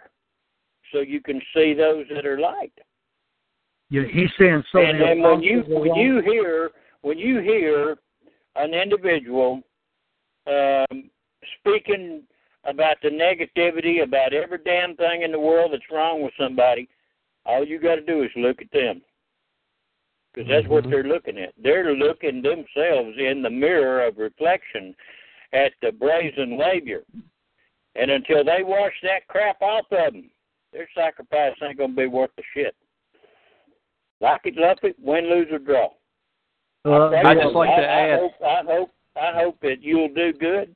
so 0.92 1.00
you 1.00 1.22
can 1.22 1.40
see 1.54 1.76
those 1.76 2.06
that 2.14 2.26
are 2.26 2.40
light?" 2.40 2.74
you, 3.90 4.04
he's 4.12 4.30
saying 4.40 4.64
so 4.72 4.80
and, 4.80 5.00
the 5.00 5.06
and 5.06 5.22
when 5.22 5.44
you 5.44 5.64
when 5.68 5.96
you 5.96 6.22
hear 6.22 6.72
when 7.02 7.20
you 7.20 7.40
hear 7.40 7.98
an 8.56 8.74
individual 8.74 9.62
um, 10.48 11.10
speaking 11.60 12.24
about 12.66 12.98
the 13.02 13.10
negativity 13.10 14.04
about 14.04 14.34
every 14.34 14.58
damn 14.66 14.96
thing 14.96 15.22
in 15.22 15.32
the 15.32 15.40
world 15.40 15.74
that's 15.74 15.84
wrong 15.92 16.22
with 16.22 16.34
somebody, 16.40 16.88
all 17.46 17.66
you 17.66 17.80
got 17.80 17.96
to 17.96 18.02
do 18.02 18.24
is 18.24 18.32
look 18.36 18.62
at 18.62 18.72
them. 18.72 19.02
Because 20.34 20.50
that's 20.50 20.68
what 20.68 20.84
Mhm. 20.84 20.90
they're 20.90 21.04
looking 21.04 21.38
at. 21.38 21.54
They're 21.58 21.94
looking 21.96 22.42
themselves 22.42 23.18
in 23.18 23.42
the 23.42 23.50
mirror 23.50 24.04
of 24.04 24.18
reflection 24.18 24.96
at 25.54 25.72
the 25.82 25.92
brazen 25.92 26.58
laver. 26.58 27.04
And 27.96 28.12
until 28.12 28.44
they 28.44 28.62
wash 28.64 28.94
that 29.04 29.26
crap 29.28 29.62
off 29.62 29.90
of 29.92 30.14
them, 30.14 30.30
their 30.74 30.90
sacrifice 30.94 31.56
ain't 31.64 31.78
going 31.78 31.92
to 31.92 31.96
be 31.96 32.08
worth 32.08 32.32
the 32.36 32.44
shit. 32.54 32.76
Like 34.20 34.42
it, 34.46 34.58
love 34.58 34.80
it, 34.84 34.98
win, 35.00 35.30
lose, 35.30 35.48
or 35.52 35.60
draw. 35.60 35.94
Well, 36.84 37.16
I, 37.16 37.22
I'd 37.32 37.40
just 37.42 37.56
like 37.56 37.70
to 37.70 37.82
I, 37.90 38.10
add- 38.10 38.20
hope, 38.20 38.42
I 38.42 38.62
hope, 38.64 38.92
I 39.16 39.32
hope 39.34 39.60
that 39.62 39.82
you'll 39.82 40.14
do 40.14 40.34
good. 40.34 40.76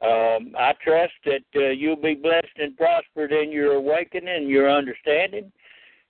Um, 0.00 0.54
I 0.56 0.74
trust 0.82 1.14
that 1.24 1.42
uh, 1.56 1.70
you'll 1.70 1.96
be 1.96 2.14
blessed 2.14 2.56
and 2.56 2.76
prospered 2.76 3.32
in 3.32 3.50
your 3.50 3.74
awakening 3.74 4.48
your 4.48 4.70
understanding. 4.70 5.50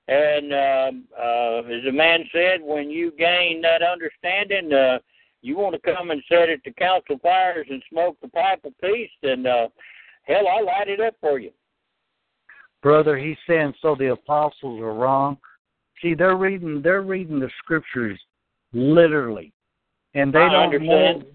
And 0.09 0.53
um, 0.53 1.05
uh, 1.19 1.59
as 1.71 1.85
the 1.85 1.93
man 1.93 2.25
said, 2.33 2.61
when 2.63 2.91
you 2.91 3.13
gain 3.19 3.61
that 3.63 3.83
understanding, 3.83 4.73
uh, 4.73 4.99
you 5.43 5.57
want 5.57 5.75
to 5.75 5.95
come 5.95 6.11
and 6.11 6.23
sit 6.31 6.49
at 6.51 6.61
the 6.65 6.73
council 6.73 7.19
fires 7.23 7.67
and 7.71 7.83
smoke 7.91 8.17
the 8.21 8.29
pipe 8.29 8.65
of 8.65 8.73
peace, 8.81 9.11
and 9.23 9.47
uh, 9.47 9.69
hell, 10.25 10.47
I'll 10.49 10.67
light 10.67 10.89
it 10.89 11.01
up 11.01 11.15
for 11.21 11.39
you. 11.39 11.51
brother 12.83 13.17
he's 13.19 13.37
saying 13.47 13.73
so 13.83 13.95
the 13.95 14.13
apostles 14.13 14.81
are 14.81 14.95
wrong 14.95 15.37
see 16.01 16.15
they're 16.15 16.37
reading 16.37 16.81
they're 16.83 17.03
reading 17.03 17.41
the 17.41 17.51
scriptures 17.59 18.19
literally 18.73 19.53
and 20.15 20.33
they 20.33 20.39
I 20.39 20.53
don't 20.53 20.63
understand. 20.65 21.21
know 21.21 21.27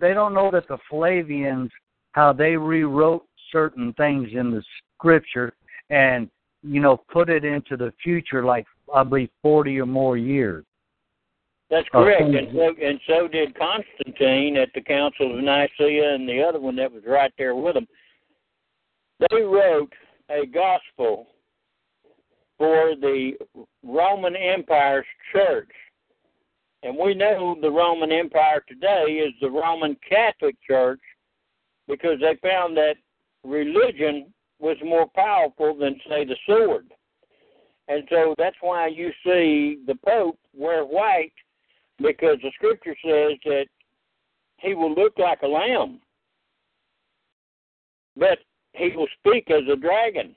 they 0.00 0.12
don't 0.14 0.34
know 0.34 0.50
that 0.50 0.66
the 0.68 0.78
flavians 0.90 1.70
how 2.18 2.32
they 2.32 2.56
rewrote 2.56 3.24
certain 3.52 3.92
things 3.92 4.28
in 4.32 4.50
the 4.50 4.60
scripture 4.96 5.54
and 5.88 6.28
you 6.64 6.80
know 6.80 6.96
put 7.12 7.30
it 7.30 7.44
into 7.44 7.76
the 7.76 7.92
future 8.02 8.44
like 8.44 8.66
i 8.92 9.04
believe 9.04 9.30
forty 9.40 9.78
or 9.78 9.86
more 9.86 10.16
years. 10.16 10.64
That's 11.70 11.88
correct, 11.90 12.22
and 12.22 12.48
so 12.52 12.74
and 12.82 13.00
so 13.06 13.28
did 13.28 13.56
Constantine 13.56 14.56
at 14.56 14.70
the 14.74 14.80
Council 14.80 15.38
of 15.38 15.44
Nicaea, 15.44 16.14
and 16.14 16.28
the 16.28 16.42
other 16.42 16.58
one 16.58 16.74
that 16.76 16.90
was 16.90 17.02
right 17.06 17.32
there 17.38 17.54
with 17.54 17.76
him. 17.76 17.86
They 19.30 19.42
wrote 19.42 19.92
a 20.28 20.44
gospel 20.46 21.26
for 22.56 22.96
the 23.00 23.32
Roman 23.84 24.34
Empire's 24.34 25.06
church, 25.32 25.70
and 26.82 26.96
we 26.96 27.14
know 27.14 27.54
the 27.60 27.70
Roman 27.70 28.10
Empire 28.10 28.64
today 28.66 29.22
is 29.26 29.34
the 29.40 29.50
Roman 29.50 29.96
Catholic 30.08 30.56
Church 30.66 31.00
because 31.88 32.20
they 32.20 32.36
found 32.46 32.76
that 32.76 32.94
religion 33.44 34.32
was 34.60 34.76
more 34.84 35.06
powerful 35.14 35.76
than 35.76 35.98
say 36.08 36.24
the 36.24 36.36
sword. 36.46 36.92
And 37.88 38.04
so 38.10 38.34
that's 38.36 38.56
why 38.60 38.88
you 38.88 39.10
see 39.24 39.78
the 39.86 39.96
Pope 40.06 40.38
wear 40.54 40.84
white 40.84 41.32
because 41.98 42.36
the 42.42 42.52
scripture 42.54 42.94
says 43.02 43.38
that 43.44 43.66
he 44.58 44.74
will 44.74 44.94
look 44.94 45.18
like 45.18 45.40
a 45.42 45.46
lamb, 45.46 46.00
but 48.16 48.38
he 48.72 48.90
will 48.94 49.08
speak 49.18 49.50
as 49.50 49.62
a 49.72 49.76
dragon. 49.76 50.34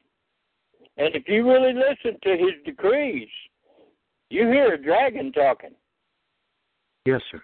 And 0.97 1.15
if 1.15 1.27
you 1.27 1.47
really 1.47 1.73
listen 1.73 2.17
to 2.23 2.31
his 2.31 2.53
decrees, 2.65 3.29
you 4.29 4.47
hear 4.47 4.73
a 4.73 4.81
dragon 4.81 5.31
talking. 5.33 5.75
yes 7.05 7.21
sir 7.31 7.41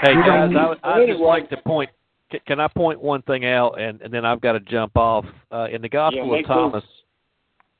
Hey 0.00 0.14
guys, 0.14 0.50
I 0.56 0.68
would 0.68 0.78
I'd 0.82 1.06
just 1.06 1.20
like 1.20 1.48
to 1.50 1.56
point. 1.58 1.90
Can 2.46 2.60
I 2.60 2.68
point 2.68 3.00
one 3.00 3.22
thing 3.22 3.44
out, 3.44 3.78
and 3.80 4.00
and 4.00 4.12
then 4.12 4.24
I've 4.24 4.40
got 4.40 4.52
to 4.52 4.60
jump 4.60 4.96
off. 4.96 5.24
Uh, 5.52 5.66
in 5.70 5.82
the 5.82 5.88
Gospel 5.88 6.32
me 6.32 6.40
of. 6.40 6.46
Thomas, 6.46 6.84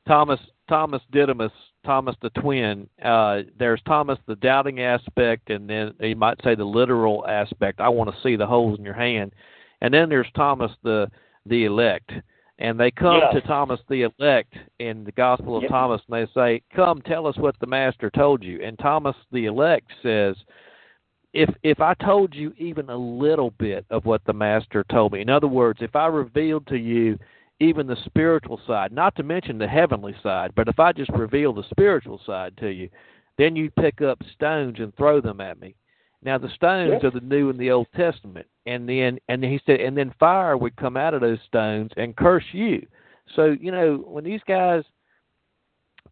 Thomas 0.07 0.39
Thomas 0.69 1.01
Didymus, 1.11 1.51
Thomas 1.85 2.15
the 2.21 2.29
twin. 2.31 2.87
Uh, 3.03 3.41
there's 3.57 3.81
Thomas 3.85 4.19
the 4.27 4.35
doubting 4.35 4.81
aspect, 4.81 5.49
and 5.49 5.69
then 5.69 5.93
you 5.99 6.15
might 6.15 6.41
say 6.43 6.55
the 6.55 6.63
literal 6.63 7.25
aspect. 7.27 7.81
I 7.81 7.89
want 7.89 8.13
to 8.13 8.21
see 8.21 8.35
the 8.35 8.45
holes 8.45 8.77
in 8.77 8.85
your 8.85 8.93
hand, 8.93 9.33
and 9.81 9.93
then 9.93 10.07
there's 10.07 10.31
Thomas 10.35 10.71
the 10.83 11.09
the 11.45 11.65
elect. 11.65 12.11
And 12.59 12.79
they 12.79 12.91
come 12.91 13.19
Yeah. 13.19 13.31
to 13.31 13.41
Thomas 13.41 13.79
the 13.89 14.03
elect 14.03 14.53
in 14.77 15.03
the 15.03 15.11
Gospel 15.11 15.57
of 15.57 15.63
Yeah. 15.63 15.69
Thomas, 15.69 16.01
and 16.07 16.15
they 16.15 16.31
say, 16.33 16.61
"Come, 16.73 17.01
tell 17.01 17.25
us 17.25 17.35
what 17.37 17.57
the 17.59 17.65
Master 17.65 18.11
told 18.11 18.43
you." 18.43 18.61
And 18.61 18.77
Thomas 18.77 19.15
the 19.31 19.47
elect 19.47 19.91
says, 20.03 20.37
if 21.33 21.49
if 21.63 21.81
I 21.81 21.93
told 21.95 22.33
you 22.35 22.53
even 22.57 22.89
a 22.89 22.95
little 22.95 23.51
bit 23.51 23.85
of 23.89 24.05
what 24.05 24.23
the 24.25 24.33
master 24.33 24.85
told 24.89 25.13
me, 25.13 25.21
in 25.21 25.29
other 25.29 25.47
words, 25.47 25.79
if 25.81 25.95
I 25.95 26.07
revealed 26.07 26.67
to 26.67 26.77
you 26.77 27.17
even 27.59 27.87
the 27.87 27.97
spiritual 28.05 28.59
side, 28.67 28.91
not 28.91 29.15
to 29.15 29.23
mention 29.23 29.57
the 29.57 29.67
heavenly 29.67 30.15
side, 30.21 30.51
but 30.55 30.67
if 30.67 30.79
I 30.79 30.91
just 30.91 31.11
reveal 31.11 31.53
the 31.53 31.63
spiritual 31.69 32.19
side 32.25 32.55
to 32.57 32.69
you, 32.69 32.89
then 33.37 33.55
you 33.55 33.71
pick 33.71 34.01
up 34.01 34.19
stones 34.35 34.77
and 34.79 34.95
throw 34.95 35.21
them 35.21 35.41
at 35.41 35.59
me. 35.59 35.75
Now 36.23 36.37
the 36.37 36.49
stones 36.49 36.91
yes. 36.93 37.03
are 37.03 37.11
the 37.11 37.25
New 37.25 37.49
and 37.49 37.59
the 37.59 37.71
Old 37.71 37.87
Testament, 37.95 38.47
and 38.65 38.87
then 38.87 39.19
and 39.27 39.43
he 39.43 39.59
said, 39.65 39.79
and 39.79 39.97
then 39.97 40.13
fire 40.19 40.55
would 40.55 40.75
come 40.75 40.97
out 40.97 41.13
of 41.13 41.21
those 41.21 41.39
stones 41.47 41.91
and 41.97 42.15
curse 42.15 42.45
you. 42.51 42.85
So 43.35 43.55
you 43.59 43.71
know 43.71 44.03
when 44.07 44.23
these 44.23 44.41
guys 44.47 44.83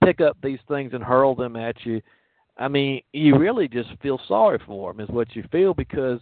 pick 0.04 0.20
up 0.20 0.36
these 0.42 0.60
things 0.68 0.94
and 0.94 1.04
hurl 1.04 1.36
them 1.36 1.56
at 1.56 1.86
you, 1.86 2.02
I 2.62 2.68
mean 2.68 3.02
you 3.14 3.38
really 3.38 3.68
just 3.68 3.90
feel 4.02 4.20
sorry 4.28 4.60
for 4.66 4.94
them, 4.94 5.02
is 5.02 5.10
what 5.10 5.36
you 5.36 5.44
feel 5.52 5.74
because 5.74 6.20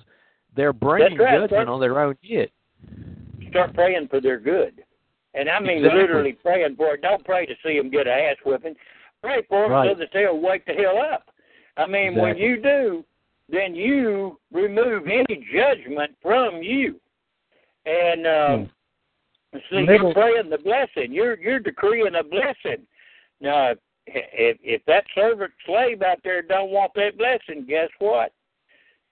they're 0.56 0.74
bringing 0.74 1.18
right, 1.18 1.40
judgment 1.40 1.70
on 1.70 1.80
their 1.80 2.00
own 2.00 2.16
yet. 2.22 2.50
Start 3.50 3.74
praying 3.74 4.08
for 4.10 4.22
their 4.22 4.40
good, 4.40 4.84
and 5.34 5.50
I 5.50 5.60
mean 5.60 5.80
exactly. 5.80 6.02
literally 6.02 6.34
praying 6.34 6.76
for 6.76 6.96
it. 6.96 7.02
Don't 7.02 7.24
pray 7.24 7.46
to 7.46 7.54
see 7.64 7.78
them 7.78 7.90
get 7.90 8.08
an 8.08 8.14
ass 8.14 8.38
whipping. 8.46 8.76
Pray 9.22 9.44
for 9.50 9.64
them 9.64 9.72
right. 9.72 9.92
so 9.92 10.00
that 10.00 10.10
they'll 10.14 10.40
wake 10.40 10.66
the 10.66 10.74
hell 10.74 10.98
up. 11.14 11.30
I 11.78 11.86
mean, 11.86 12.14
exactly. 12.14 12.22
when 12.22 12.38
you 12.38 12.62
do, 12.62 13.06
then 13.50 13.76
you 13.76 14.40
remove 14.52 15.08
any 15.08 15.46
judgment 15.54 16.16
from 16.22 16.62
you. 16.62 17.00
And 17.86 18.28
uh, 18.28 18.58
Hmm. 18.58 19.58
see, 19.70 19.86
you're 19.86 20.14
praying 20.14 20.50
the 20.50 20.60
blessing. 20.60 21.12
You're 21.12 21.38
you're 21.40 21.60
decreeing 21.60 22.16
a 22.16 22.24
blessing. 22.24 22.86
Now, 23.42 23.74
if 24.14 24.58
if 24.64 24.84
that 24.86 25.04
servant 25.16 25.52
slave 25.66 26.02
out 26.02 26.20
there 26.24 26.42
don't 26.42 26.72
want 26.72 26.92
that 26.96 27.18
blessing, 27.18 27.66
guess 27.68 27.90
what? 28.00 28.32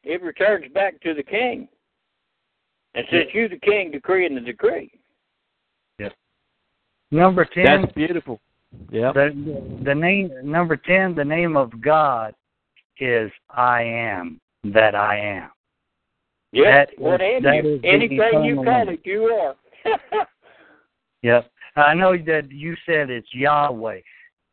It 0.03 0.21
returns 0.21 0.65
back 0.73 0.99
to 1.01 1.13
the 1.13 1.23
king. 1.23 1.67
And 2.95 3.05
since 3.11 3.29
you 3.33 3.47
the 3.49 3.59
king 3.59 3.91
decreeing 3.91 4.35
the 4.35 4.41
decree. 4.41 4.91
Yes. 5.99 6.11
Number 7.11 7.45
ten. 7.45 7.65
That's 7.81 7.93
beautiful. 7.93 8.39
Yeah. 8.91 9.11
The 9.13 9.79
the 9.83 9.93
name 9.95 10.31
number 10.43 10.77
ten. 10.77 11.13
The 11.15 11.25
name 11.25 11.55
of 11.57 11.79
God 11.81 12.33
is 12.99 13.31
I 13.49 13.83
am 13.83 14.39
that 14.63 14.95
I 14.95 15.19
am. 15.19 15.49
Yeah, 16.51 16.85
That 16.85 16.93
is- 16.93 16.99
whatever 16.99 17.41
that 17.41 17.63
you, 17.63 17.75
is 17.75 17.81
anything 17.83 18.17
you 18.17 18.61
eternal 18.61 18.63
call 18.63 18.85
name. 18.85 18.89
it, 18.93 19.01
you 19.05 19.23
are. 19.25 19.55
Yep. 21.23 21.49
I 21.75 21.93
know 21.95 22.15
that 22.15 22.51
you 22.51 22.75
said 22.85 23.09
it's 23.09 23.27
Yahweh. 23.33 23.99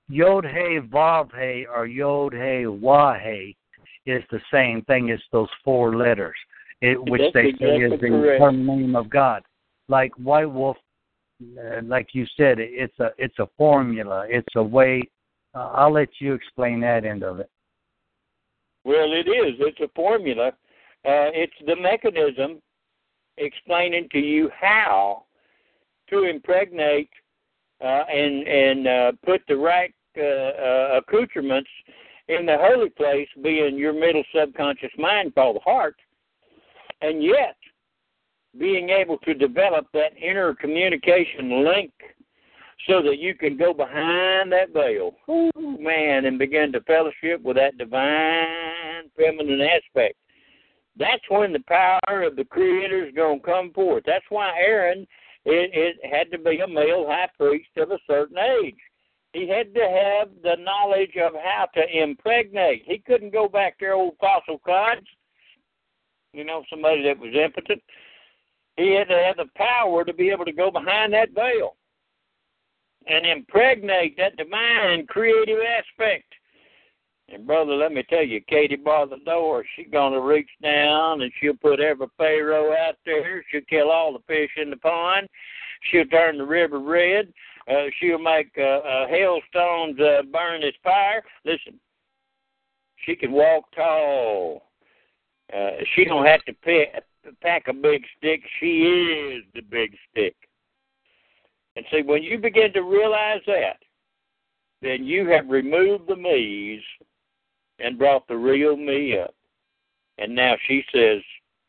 Yod 0.09 0.44
He 0.44 0.81
Vav 0.81 1.31
He 1.32 1.66
or 1.66 1.86
Yod 1.86 2.35
He 2.35 2.66
Wah 2.66 3.18
He 3.18 3.56
is 4.06 4.22
the 4.31 4.40
same 4.52 4.82
thing 4.82 5.10
as 5.10 5.20
those 5.32 5.48
four 5.64 5.97
letters, 5.97 6.36
it, 6.81 7.02
which 7.10 7.22
That's 7.22 7.35
they 7.35 7.52
say 7.59 7.76
is 7.76 7.93
the 8.01 8.09
correct. 8.09 8.55
name 8.55 8.97
of 8.97 9.09
God. 9.09 9.43
Like 9.89 10.12
White 10.16 10.51
Wolf, 10.51 10.76
uh, 11.59 11.81
like 11.85 12.09
you 12.12 12.26
said, 12.36 12.56
it's 12.59 12.98
a 13.01 13.10
it's 13.18 13.39
a 13.39 13.48
formula. 13.56 14.26
It's 14.28 14.55
a 14.56 14.62
way. 14.62 15.02
Uh, 15.55 15.70
I'll 15.74 15.93
let 15.93 16.09
you 16.18 16.35
explain 16.35 16.81
that 16.81 17.05
end 17.05 17.22
of 17.22 17.40
it. 17.40 17.51
Well, 18.85 19.12
it 19.12 19.28
is. 19.28 19.55
It's 19.60 19.81
a 19.81 19.89
formula. 19.94 20.48
Uh, 21.06 21.31
it's 21.32 21.55
the 21.66 21.76
mechanism 21.76 22.60
explaining 23.39 24.09
to 24.12 24.18
you 24.18 24.51
how 24.59 25.24
to 26.10 26.24
impregnate 26.24 27.10
uh, 27.82 28.05
and 28.09 28.46
and 28.46 28.88
uh, 28.88 29.12
put 29.24 29.42
the 29.48 29.56
right 29.56 29.94
uh, 30.16 30.22
uh, 30.22 30.98
accoutrements 30.98 31.70
in 32.28 32.46
the 32.46 32.56
holy 32.59 32.90
place, 32.90 33.28
being 33.42 33.76
your 33.76 33.92
middle 33.92 34.24
subconscious 34.34 34.92
mind 34.98 35.34
called 35.34 35.56
the 35.56 35.60
heart, 35.60 35.96
and 37.02 37.22
yet 37.22 37.56
being 38.59 38.90
able 38.90 39.18
to 39.18 39.34
develop 39.34 39.86
that 39.92 40.16
inner 40.16 40.55
communication 40.55 41.64
link 41.64 41.92
so 42.86 43.02
that 43.02 43.18
you 43.18 43.34
can 43.34 43.56
go 43.56 43.72
behind 43.72 44.52
that 44.52 44.72
veil, 44.72 45.14
Ooh, 45.28 45.78
man, 45.80 46.26
and 46.26 46.38
begin 46.38 46.72
to 46.72 46.80
fellowship 46.82 47.42
with 47.42 47.56
that 47.56 47.78
divine 47.78 49.10
feminine 49.16 49.60
aspect. 49.60 50.16
That's 50.96 51.22
when 51.28 51.52
the 51.52 51.62
power 51.66 52.22
of 52.22 52.36
the 52.36 52.44
Creator 52.44 53.06
is 53.06 53.14
going 53.14 53.40
to 53.40 53.46
come 53.46 53.72
forth. 53.72 54.05
That's 54.06 54.24
why 54.28 54.52
Aaron, 54.59 55.06
it, 55.44 55.70
it 56.02 56.10
had 56.10 56.30
to 56.30 56.38
be 56.38 56.60
a 56.60 56.66
male 56.66 57.06
high 57.06 57.28
priest 57.38 57.70
of 57.76 57.90
a 57.90 57.98
certain 58.06 58.38
age. 58.38 58.76
He 59.32 59.48
had 59.48 59.74
to 59.74 59.80
have 59.80 60.28
the 60.42 60.62
knowledge 60.62 61.16
of 61.20 61.32
how 61.34 61.66
to 61.74 62.02
impregnate. 62.02 62.84
He 62.86 62.98
couldn't 62.98 63.32
go 63.32 63.48
back 63.48 63.78
to 63.78 63.90
old 63.90 64.14
fossil 64.20 64.60
cods, 64.64 65.06
you 66.32 66.44
know, 66.44 66.62
somebody 66.70 67.02
that 67.02 67.18
was 67.18 67.34
impotent. 67.34 67.82
He 68.76 68.94
had 68.94 69.08
to 69.08 69.18
have 69.18 69.36
the 69.36 69.50
power 69.56 70.04
to 70.04 70.12
be 70.12 70.30
able 70.30 70.44
to 70.44 70.52
go 70.52 70.70
behind 70.70 71.12
that 71.14 71.30
veil 71.34 71.76
and 73.06 73.26
impregnate 73.26 74.16
that 74.16 74.36
divine 74.36 75.06
creative 75.06 75.58
aspect. 75.60 76.32
And 77.32 77.46
brother, 77.46 77.74
let 77.74 77.92
me 77.92 78.02
tell 78.09 78.22
you, 78.22 78.40
Katie 78.42 78.76
bar 78.76 79.06
the 79.06 79.16
door, 79.24 79.64
she's 79.74 79.88
gonna 79.90 80.20
reach 80.20 80.51
down 80.62 81.22
and 81.22 81.32
she'll 81.40 81.56
put 81.56 81.80
every 81.80 82.06
pharaoh 82.18 82.72
out 82.72 82.96
there. 83.06 83.44
She'll 83.51 83.62
kill 83.62 83.90
all 83.90 84.12
the 84.12 84.18
fish 84.26 84.51
in 84.60 84.70
the 84.70 84.76
pond. 84.76 85.28
She'll 85.90 86.06
turn 86.06 86.38
the 86.38 86.44
river 86.44 86.78
red. 86.78 87.32
Uh, 87.68 87.86
she'll 87.98 88.18
make 88.18 88.51
uh, 88.59 88.62
uh, 88.62 89.09
hailstones 89.09 89.98
uh, 89.98 90.22
burn 90.30 90.62
as 90.62 90.74
fire. 90.82 91.22
Listen, 91.46 91.80
she 93.06 93.16
can 93.16 93.32
walk 93.32 93.64
tall. 93.74 94.68
Uh, 95.52 95.70
she 95.94 96.05
don't 96.05 96.26
have 96.26 96.44
to 96.44 96.52
pack, 96.52 97.05
pack 97.42 97.68
a 97.68 97.72
big 97.72 98.02
stick. 98.18 98.42
She 98.60 98.82
is 98.82 99.44
the 99.55 99.62
big 99.62 99.96
stick. 100.10 100.34
And 101.76 101.84
see, 101.90 102.02
when 102.02 102.22
you 102.22 102.38
begin 102.38 102.72
to 102.74 102.82
realize 102.82 103.40
that, 103.46 103.78
then 104.82 105.05
you 105.05 105.26
have 105.28 105.48
removed 105.48 106.06
the 106.06 106.16
me's 106.16 106.82
and 107.78 107.98
brought 107.98 108.26
the 108.28 108.36
real 108.36 108.76
me 108.76 109.18
up. 109.18 109.34
And 110.18 110.34
now 110.34 110.55
she 110.68 110.84
says, 110.94 111.20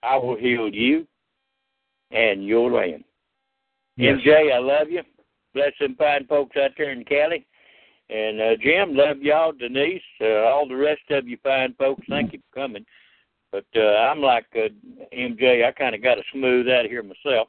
I 0.03 0.17
will 0.17 0.37
heal 0.37 0.69
you 0.69 1.07
and 2.11 2.45
your 2.45 2.71
land. 2.71 3.03
Yes. 3.97 4.17
MJ, 4.25 4.53
I 4.53 4.59
love 4.59 4.89
you. 4.89 5.01
Bless 5.53 5.71
them 5.79 5.95
fine 5.97 6.27
folks 6.27 6.55
out 6.57 6.71
there 6.77 6.91
in 6.91 7.03
Cali. 7.05 7.45
And 8.09 8.39
uh, 8.39 8.55
Jim, 8.61 8.95
love 8.95 9.17
y'all. 9.21 9.51
Denise, 9.51 10.01
uh, 10.21 10.43
all 10.43 10.67
the 10.67 10.75
rest 10.75 11.01
of 11.09 11.27
you 11.27 11.37
fine 11.43 11.73
folks, 11.79 12.03
thank 12.07 12.33
you 12.33 12.39
for 12.39 12.61
coming. 12.61 12.85
But 13.51 13.65
uh, 13.75 13.79
I'm 13.79 14.21
like 14.21 14.45
uh, 14.55 14.67
MJ, 15.15 15.65
I 15.65 15.71
kind 15.71 15.95
of 15.95 16.03
got 16.03 16.15
to 16.15 16.21
smooth 16.31 16.67
out 16.67 16.85
of 16.85 16.91
here 16.91 17.03
myself. 17.03 17.47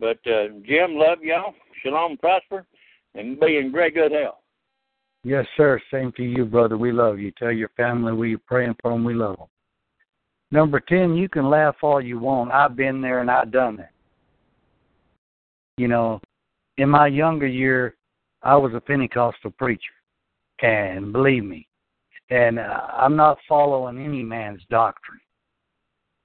But 0.00 0.18
uh, 0.26 0.48
Jim, 0.66 0.96
love 0.96 1.22
y'all. 1.22 1.54
Shalom, 1.82 2.16
prosper, 2.18 2.66
and 3.14 3.38
be 3.40 3.56
in 3.56 3.70
great 3.70 3.94
good 3.94 4.12
health. 4.12 4.37
Yes, 5.24 5.46
sir. 5.56 5.80
Same 5.90 6.12
to 6.12 6.22
you, 6.22 6.44
brother. 6.44 6.78
We 6.78 6.92
love 6.92 7.18
you. 7.18 7.32
Tell 7.32 7.52
your 7.52 7.70
family 7.70 8.12
we're 8.12 8.38
praying 8.38 8.76
for 8.80 8.92
them. 8.92 9.04
We 9.04 9.14
love 9.14 9.36
them. 9.36 9.46
Number 10.50 10.80
10, 10.80 11.14
you 11.14 11.28
can 11.28 11.50
laugh 11.50 11.76
all 11.82 12.00
you 12.00 12.18
want. 12.18 12.52
I've 12.52 12.76
been 12.76 13.02
there 13.02 13.20
and 13.20 13.30
I've 13.30 13.50
done 13.50 13.76
that. 13.76 13.90
You 15.76 15.88
know, 15.88 16.20
in 16.78 16.88
my 16.88 17.06
younger 17.06 17.46
year, 17.46 17.96
I 18.42 18.56
was 18.56 18.72
a 18.74 18.80
Pentecostal 18.80 19.50
preacher. 19.52 19.92
And 20.60 21.12
believe 21.12 21.44
me, 21.44 21.68
and 22.30 22.58
uh, 22.58 22.80
I'm 22.92 23.14
not 23.14 23.38
following 23.48 24.04
any 24.04 24.24
man's 24.24 24.62
doctrine. 24.70 25.20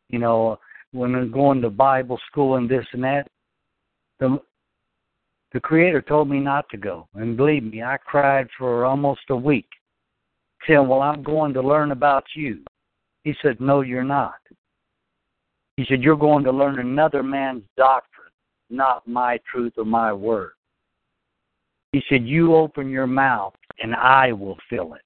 You 0.10 0.20
know, 0.20 0.60
when 0.92 1.14
I'm 1.14 1.32
going 1.32 1.62
to 1.62 1.70
Bible 1.70 2.20
school 2.32 2.56
and 2.56 2.68
this 2.68 2.86
and 2.94 3.04
that, 3.04 3.28
the 4.20 4.40
the 5.54 5.60
Creator 5.60 6.02
told 6.02 6.30
me 6.30 6.40
not 6.40 6.68
to 6.70 6.78
go. 6.78 7.08
And 7.14 7.38
believe 7.38 7.64
me, 7.64 7.84
I 7.84 7.98
cried 7.98 8.48
for 8.58 8.86
almost 8.86 9.22
a 9.30 9.36
week, 9.36 9.68
saying, 10.68 10.88
Well, 10.88 11.02
I'm 11.02 11.24
going 11.24 11.54
to 11.54 11.62
learn 11.62 11.92
about 11.92 12.26
you. 12.36 12.64
He 13.24 13.36
said, 13.42 13.62
No, 13.62 13.82
you're 13.82 14.04
not. 14.04 14.36
He 15.78 15.86
said, 15.88 16.02
You're 16.02 16.18
going 16.18 16.44
to 16.46 16.52
learn 16.52 16.80
another 16.80 17.22
man's 17.22 17.64
doctrine, 17.78 18.32
not 18.70 19.08
my 19.08 19.40
truth 19.50 19.74
or 19.78 19.86
my 19.86 20.12
word. 20.12 20.52
He 21.92 22.04
said, 22.10 22.26
You 22.26 22.56
open 22.56 22.90
your 22.90 23.08
mouth 23.08 23.54
and 23.80 23.96
I 23.96 24.32
will 24.32 24.58
fill 24.70 24.96
it. 24.96 25.02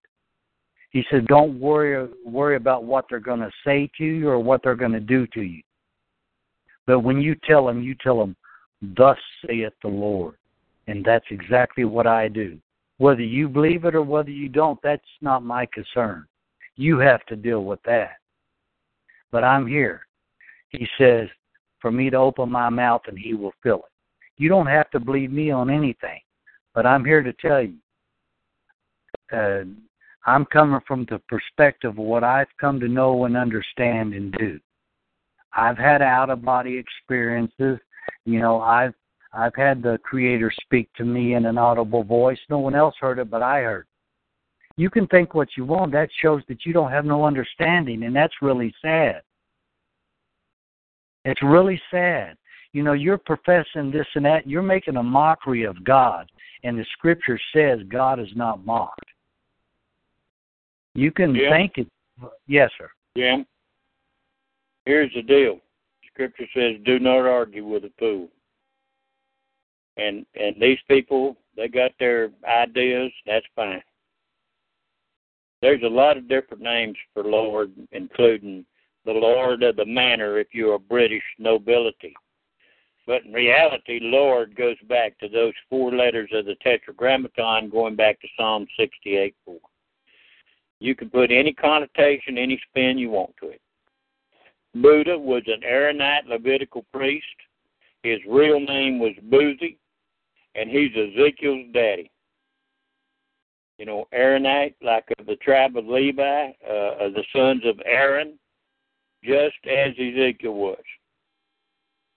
He 0.91 1.03
said, 1.11 1.27
Don't 1.27 1.59
worry 1.59 2.09
worry 2.25 2.55
about 2.55 2.85
what 2.85 3.05
they're 3.09 3.19
going 3.19 3.41
to 3.41 3.51
say 3.65 3.89
to 3.97 4.05
you 4.05 4.29
or 4.29 4.39
what 4.39 4.63
they're 4.63 4.75
going 4.75 4.93
to 4.93 5.01
do 5.01 5.27
to 5.27 5.41
you. 5.41 5.61
But 6.85 7.01
when 7.01 7.21
you 7.21 7.35
tell 7.45 7.65
them, 7.65 7.83
you 7.83 7.95
tell 7.95 8.17
them, 8.17 8.37
Thus 8.81 9.17
saith 9.45 9.73
the 9.81 9.89
Lord. 9.89 10.35
And 10.87 11.03
that's 11.03 11.25
exactly 11.31 11.83
what 11.83 12.07
I 12.07 12.27
do. 12.27 12.57
Whether 12.97 13.23
you 13.23 13.47
believe 13.49 13.85
it 13.85 13.95
or 13.95 14.01
whether 14.01 14.29
you 14.29 14.49
don't, 14.49 14.79
that's 14.81 15.01
not 15.21 15.43
my 15.43 15.67
concern. 15.67 16.25
You 16.75 16.97
have 16.99 17.25
to 17.25 17.35
deal 17.35 17.63
with 17.63 17.81
that. 17.83 18.17
But 19.31 19.43
I'm 19.43 19.67
here. 19.67 20.05
He 20.69 20.87
says, 20.97 21.27
for 21.79 21.91
me 21.91 22.09
to 22.09 22.17
open 22.17 22.49
my 22.49 22.69
mouth 22.69 23.01
and 23.07 23.17
he 23.17 23.33
will 23.33 23.53
fill 23.61 23.77
it. 23.77 23.91
You 24.37 24.49
don't 24.49 24.67
have 24.67 24.89
to 24.91 24.99
believe 24.99 25.31
me 25.31 25.51
on 25.51 25.69
anything, 25.69 26.19
but 26.73 26.85
I'm 26.85 27.03
here 27.03 27.23
to 27.23 27.33
tell 27.33 27.61
you. 27.61 27.75
Uh, 29.31 29.63
I'm 30.25 30.45
coming 30.45 30.79
from 30.87 31.05
the 31.09 31.19
perspective 31.27 31.91
of 31.91 31.97
what 31.97 32.23
I've 32.23 32.47
come 32.59 32.79
to 32.79 32.87
know 32.87 33.25
and 33.25 33.37
understand 33.37 34.13
and 34.13 34.31
do. 34.33 34.59
I've 35.53 35.77
had 35.77 36.01
out 36.01 36.29
of 36.29 36.43
body 36.43 36.77
experiences. 36.77 37.79
You 38.25 38.39
know, 38.39 38.61
I've 38.61 38.93
I've 39.34 39.55
had 39.55 39.81
the 39.81 39.99
Creator 40.03 40.51
speak 40.63 40.89
to 40.95 41.03
me 41.03 41.35
in 41.35 41.45
an 41.45 41.57
audible 41.57 42.03
voice. 42.03 42.39
No 42.49 42.59
one 42.59 42.75
else 42.75 42.95
heard 42.99 43.19
it, 43.19 43.29
but 43.29 43.41
I 43.41 43.61
heard. 43.61 43.85
You 44.77 44.89
can 44.89 45.07
think 45.07 45.34
what 45.34 45.49
you 45.57 45.65
want. 45.65 45.91
That 45.91 46.09
shows 46.21 46.43
that 46.47 46.65
you 46.65 46.73
don't 46.73 46.91
have 46.91 47.05
no 47.05 47.25
understanding, 47.25 48.03
and 48.03 48.15
that's 48.15 48.41
really 48.41 48.73
sad. 48.81 49.21
It's 51.25 51.41
really 51.43 51.81
sad. 51.91 52.38
You 52.73 52.84
know, 52.84 52.93
you're 52.93 53.17
professing 53.17 53.91
this 53.91 54.07
and 54.15 54.25
that. 54.25 54.47
You're 54.47 54.61
making 54.61 54.97
a 54.97 55.03
mockery 55.03 55.63
of 55.63 55.84
God, 55.84 56.29
and 56.63 56.77
the 56.77 56.85
Scripture 56.93 57.39
says 57.53 57.79
God 57.89 58.19
is 58.19 58.29
not 58.35 58.65
mocked. 58.65 59.05
You 60.93 61.11
can 61.11 61.35
Yeah. 61.35 61.49
think 61.49 61.77
it. 61.77 61.88
Yes, 62.47 62.71
sir. 62.77 62.89
Jim, 63.15 63.45
here's 64.85 65.13
the 65.13 65.21
deal. 65.21 65.59
Scripture 66.18 66.48
says, 66.52 66.81
"Do 66.84 66.98
not 66.98 67.27
argue 67.27 67.64
with 67.64 67.85
a 67.85 67.91
fool." 67.99 68.27
And 69.98 70.26
and 70.34 70.60
these 70.60 70.80
people, 70.88 71.38
they 71.56 71.68
got 71.68 71.91
their 71.99 72.31
ideas. 72.44 73.11
That's 73.27 73.45
fine. 73.56 73.84
There's 75.61 75.84
a 75.84 75.88
lot 75.88 76.18
of 76.18 76.27
different 76.27 76.64
names 76.64 76.98
for 77.14 77.23
Lord, 77.23 77.72
including 77.91 78.65
the 79.06 79.11
Lord 79.11 79.61
of 79.61 79.76
the 79.76 79.85
Manor 79.85 80.39
if 80.39 80.48
you're 80.53 80.73
a 80.73 80.80
British 80.80 81.23
nobility. 81.38 82.15
But 83.06 83.23
in 83.23 83.31
reality, 83.31 83.99
Lord 84.02 84.56
goes 84.56 84.77
back 84.89 85.19
to 85.19 85.30
those 85.30 85.53
four 85.69 85.91
letters 85.91 86.31
of 86.34 86.45
the 86.45 86.56
Tetragrammaton, 86.56 87.69
going 87.69 87.95
back 87.95 88.19
to 88.22 88.27
Psalm 88.35 88.65
68 88.76 89.35
4. 89.45 89.60
You 90.80 90.95
can 90.95 91.11
put 91.11 91.31
any 91.31 91.53
connotation, 91.53 92.39
any 92.39 92.60
spin 92.69 92.98
you 92.98 93.11
want 93.11 93.35
to 93.39 93.49
it. 93.49 93.61
Buddha 94.73 95.18
was 95.18 95.44
an 95.48 95.64
Aaronite 95.64 96.27
Levitical 96.27 96.85
priest. 96.94 97.26
His 98.03 98.19
real 98.27 98.60
name 98.60 98.99
was 98.99 99.14
Buzi, 99.30 99.77
and 100.56 100.69
he's 100.69 100.91
Ezekiel's 100.91 101.68
daddy. 101.73 102.11
You 103.77 103.85
know, 103.85 104.07
Aaronite, 104.11 104.76
like 104.81 105.06
of 105.19 105.26
the 105.26 105.35
tribe 105.38 105.77
of 105.77 105.85
Levi, 105.85 106.52
uh, 106.68 107.06
of 107.06 107.14
the 107.14 107.23
sons 107.34 107.61
of 107.65 107.80
Aaron, 107.85 108.39
just 109.23 109.57
as 109.65 109.94
Ezekiel 109.94 110.53
was. 110.53 110.84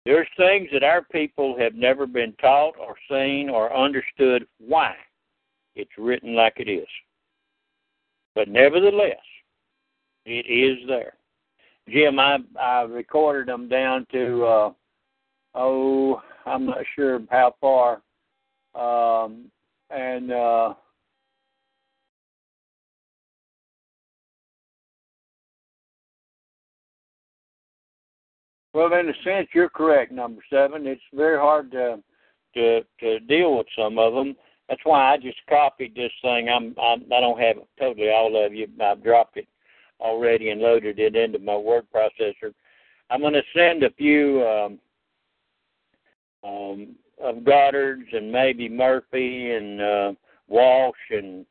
There's 0.07 0.29
things 0.37 0.69
that 0.73 0.83
our 0.83 1.03
people 1.03 1.59
have 1.59 1.75
never 1.75 2.07
been 2.07 2.33
taught 2.41 2.75
or 2.79 2.95
seen 3.09 3.51
or 3.51 3.75
understood 3.77 4.47
why 4.59 4.95
it's 5.75 5.91
written 5.99 6.35
like 6.35 6.55
it 6.57 6.71
is. 6.71 6.89
But 8.35 8.49
nevertheless, 8.49 9.21
it 10.25 10.47
is 10.49 10.87
there. 10.89 11.15
Jim, 11.91 12.19
I 12.19 12.39
I 12.61 12.83
recorded 12.83 13.49
them 13.49 13.69
down 13.69 14.07
to 14.13 14.45
uh 14.45 14.73
oh 15.55 16.23
I'm 16.47 16.67
not 16.67 16.79
sure 16.95 17.21
how 17.31 17.55
far. 17.61 18.03
Um 18.75 19.51
and 19.91 20.33
uh 20.33 20.75
Well, 28.73 28.93
in 28.95 29.09
a 29.09 29.15
sense, 29.25 29.49
you're 29.53 29.69
correct. 29.69 30.13
Number 30.13 30.43
seven. 30.49 30.87
It's 30.87 31.03
very 31.13 31.39
hard 31.39 31.73
to 31.73 32.01
to 32.55 32.83
to 33.01 33.21
deal 33.21 33.59
with 33.59 33.67
some 33.77 33.99
of 33.99 34.15
them. 34.15 34.37
That's 34.69 34.81
why 34.85 35.13
I 35.13 35.17
just 35.17 35.39
copied 35.49 35.97
this 35.97 36.13
thing. 36.23 36.49
I'm, 36.49 36.75
I'm 36.81 37.03
I 37.13 37.21
don't 37.21 37.41
have 37.41 37.57
totally 37.79 38.11
all 38.11 38.45
of 38.45 38.55
you. 38.55 38.69
I've 38.81 39.03
dropped 39.03 39.37
it 39.37 39.49
already 40.01 40.51
and 40.51 40.61
loaded 40.61 40.99
it 40.99 41.17
into 41.17 41.39
my 41.39 41.57
word 41.57 41.87
processor. 41.95 42.53
I'm 43.11 43.21
going 43.21 43.35
to 43.35 43.43
send 43.55 43.83
a 43.83 43.91
few 43.91 44.47
um, 44.47 44.79
um, 46.45 46.95
of 47.23 47.45
Goddard's 47.45 48.09
and 48.13 48.31
maybe 48.31 48.69
Murphy 48.69 49.53
and 49.53 49.81
uh, 49.81 50.13
Walsch 50.51 50.93
and 51.11 51.45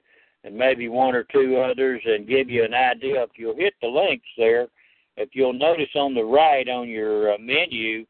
and 0.46 0.56
maybe 0.56 0.88
one 0.88 1.16
or 1.16 1.26
two 1.26 1.58
others 1.58 2.02
and 2.06 2.26
give 2.26 2.50
you 2.50 2.64
an 2.64 2.74
idea. 2.74 3.24
If 3.24 3.32
you'll 3.36 3.58
hit 3.58 3.74
the 3.82 3.90
links 3.90 4.28
there, 4.38 4.68
if 5.18 5.30
you'll 5.34 5.52
notice 5.52 5.90
on 5.96 6.14
the 6.14 6.24
right 6.24 6.68
on 6.70 6.88
your 6.88 7.34
uh, 7.34 7.38
menu, 7.38 8.06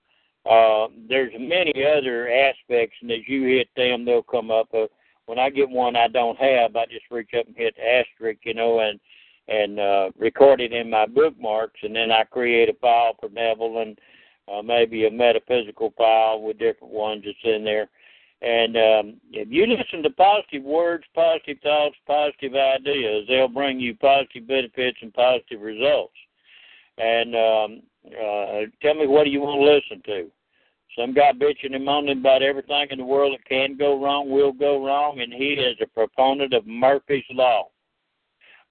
uh, 0.50 0.88
there's 1.08 1.34
many 1.40 1.74
other 1.84 2.30
aspects, 2.30 2.96
and 3.02 3.12
as 3.12 3.28
you 3.28 3.46
hit 3.46 3.68
them, 3.76 4.06
they'll 4.06 4.22
come 4.22 4.52
up. 4.52 4.68
Uh, 4.74 4.86
when 5.26 5.40
I 5.40 5.50
get 5.50 5.70
one 5.70 5.96
I 5.96 6.08
don't 6.08 6.38
have, 6.38 6.76
I 6.76 6.86
just 6.86 7.06
reach 7.12 7.32
up 7.38 7.48
and 7.48 7.56
hit 7.56 7.76
asterisk, 7.78 8.42
you 8.46 8.54
know, 8.54 8.80
and 8.80 9.00
and 9.50 9.80
uh, 9.80 10.10
record 10.18 10.62
it 10.62 10.72
in 10.72 10.90
my 10.90 11.08
bookmarks, 11.08 11.80
and 11.82 11.96
then 11.96 12.12
I 12.12 12.24
create 12.24 12.70
a 12.70 12.74
file 12.74 13.16
for 13.20 13.30
Neville 13.30 13.82
and 13.82 14.00
uh, 14.48 14.62
maybe 14.62 15.08
a 15.08 15.12
metaphysical 15.12 15.94
file 15.98 16.42
with 16.42 16.60
different 16.60 16.94
ones 16.94 17.24
that's 17.26 17.38
in 17.44 17.64
there. 17.64 17.90
And 18.42 18.78
um, 18.78 19.22
if 19.34 19.50
you 19.52 19.66
listen 19.66 20.02
to 20.04 20.10
positive 20.12 20.64
words, 20.64 21.04
positive 21.14 21.58
thoughts, 21.62 21.96
positive 22.08 22.54
ideas, 22.56 23.26
they'll 23.28 23.50
bring 23.50 23.80
you 23.80 23.96
positive 23.96 24.48
benefits 24.48 24.98
and 25.02 25.14
positive 25.14 25.62
results. 25.62 26.14
And 26.98 27.36
um, 27.36 27.82
uh, 28.08 28.70
tell 28.82 28.94
me, 28.94 29.08
what 29.08 29.26
do 29.26 29.30
you 29.30 29.42
want 29.42 29.60
to 29.60 29.96
listen 29.98 30.04
to? 30.06 30.32
Some 30.98 31.14
guy 31.14 31.32
bitching 31.34 31.76
and 31.76 31.86
moaning 31.86 32.20
about 32.20 32.42
everything 32.42 32.88
in 32.92 33.00
the 33.00 33.06
world 33.06 33.34
that 33.34 33.46
can 33.46 33.78
go 33.78 34.02
wrong, 34.02 34.30
will 34.30 34.54
go 34.54 34.86
wrong, 34.86 35.20
and 35.22 35.34
he 35.34 35.54
is 35.54 35.78
a 35.82 35.88
proponent 35.88 36.54
of 36.54 36.66
Murphy's 36.66 37.24
Law. 37.32 37.70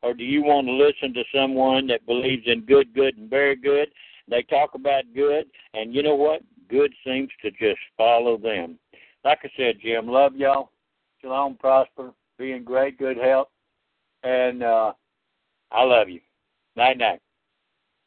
Or 0.03 0.15
do 0.15 0.25
you 0.25 0.43
want 0.43 0.67
to 0.67 0.73
listen 0.73 1.13
to 1.15 1.25
someone 1.35 1.87
that 1.89 2.07
believes 2.07 2.45
in 2.47 2.61
good, 2.61 2.95
good, 2.95 3.17
and 3.17 3.29
very 3.29 3.57
good? 3.57 3.89
They 4.29 4.43
talk 4.43 4.75
about 4.75 5.05
good, 5.15 5.47
and 5.75 5.95
you 5.95 6.03
know 6.03 6.15
what? 6.15 6.43
Good 6.69 6.93
seems 7.05 7.31
to 7.43 7.51
just 7.51 7.81
follow 7.97 8.37
them. 8.37 8.79
Like 9.25 9.41
I 9.45 9.51
said, 9.57 9.77
Jim, 9.83 10.07
love 10.07 10.37
y'all. 10.37 10.71
Shalom, 11.21 11.57
prosper, 11.57 12.13
be 12.39 12.53
in 12.53 12.63
great 12.63 12.99
good 12.99 13.17
health, 13.17 13.49
and 14.23 14.63
uh, 14.63 14.93
I 15.73 15.83
love 15.83 16.09
you. 16.09 16.21
Night, 16.77 16.99
night. 16.99 17.21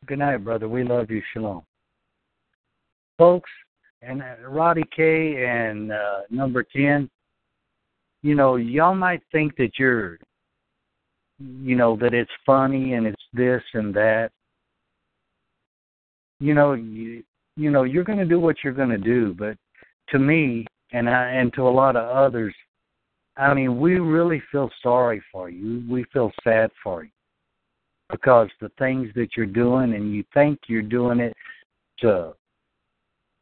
Good 0.05 0.19
night, 0.19 0.37
brother. 0.37 0.69
We 0.69 0.83
love 0.83 1.11
you. 1.11 1.21
Shalom. 1.33 1.63
Folks, 3.17 3.49
and 4.01 4.21
uh, 4.21 4.47
Roddy 4.47 4.83
K 4.95 5.45
and 5.45 5.91
uh, 5.91 6.21
number 6.29 6.63
10, 6.63 7.09
you 8.23 8.35
know, 8.35 8.55
y'all 8.55 8.95
might 8.95 9.21
think 9.31 9.55
that 9.57 9.77
you're, 9.77 10.19
you 11.61 11.75
know, 11.75 11.95
that 11.97 12.13
it's 12.13 12.31
funny 12.45 12.93
and 12.93 13.07
it's 13.07 13.21
this 13.33 13.61
and 13.73 13.93
that. 13.95 14.31
You 16.39 16.53
know, 16.53 16.73
you, 16.73 17.23
you 17.55 17.69
know, 17.69 17.83
you're 17.83 18.03
going 18.03 18.19
to 18.19 18.25
do 18.25 18.39
what 18.39 18.57
you're 18.63 18.73
going 18.73 18.89
to 18.89 18.97
do, 18.97 19.35
but 19.37 19.57
to 20.09 20.19
me 20.19 20.65
and 20.91 21.09
I, 21.09 21.29
and 21.29 21.53
to 21.53 21.67
a 21.67 21.69
lot 21.69 21.95
of 21.95 22.09
others, 22.09 22.53
I 23.37 23.53
mean, 23.53 23.79
we 23.79 23.99
really 23.99 24.41
feel 24.51 24.69
sorry 24.83 25.21
for 25.31 25.49
you. 25.49 25.83
We 25.89 26.03
feel 26.11 26.31
sad 26.43 26.71
for 26.83 27.03
you 27.03 27.11
because 28.09 28.49
the 28.59 28.69
things 28.77 29.09
that 29.15 29.29
you're 29.37 29.45
doing 29.45 29.93
and 29.93 30.13
you 30.13 30.23
think 30.33 30.59
you're 30.67 30.81
doing 30.81 31.19
it 31.19 31.33
to 31.99 32.33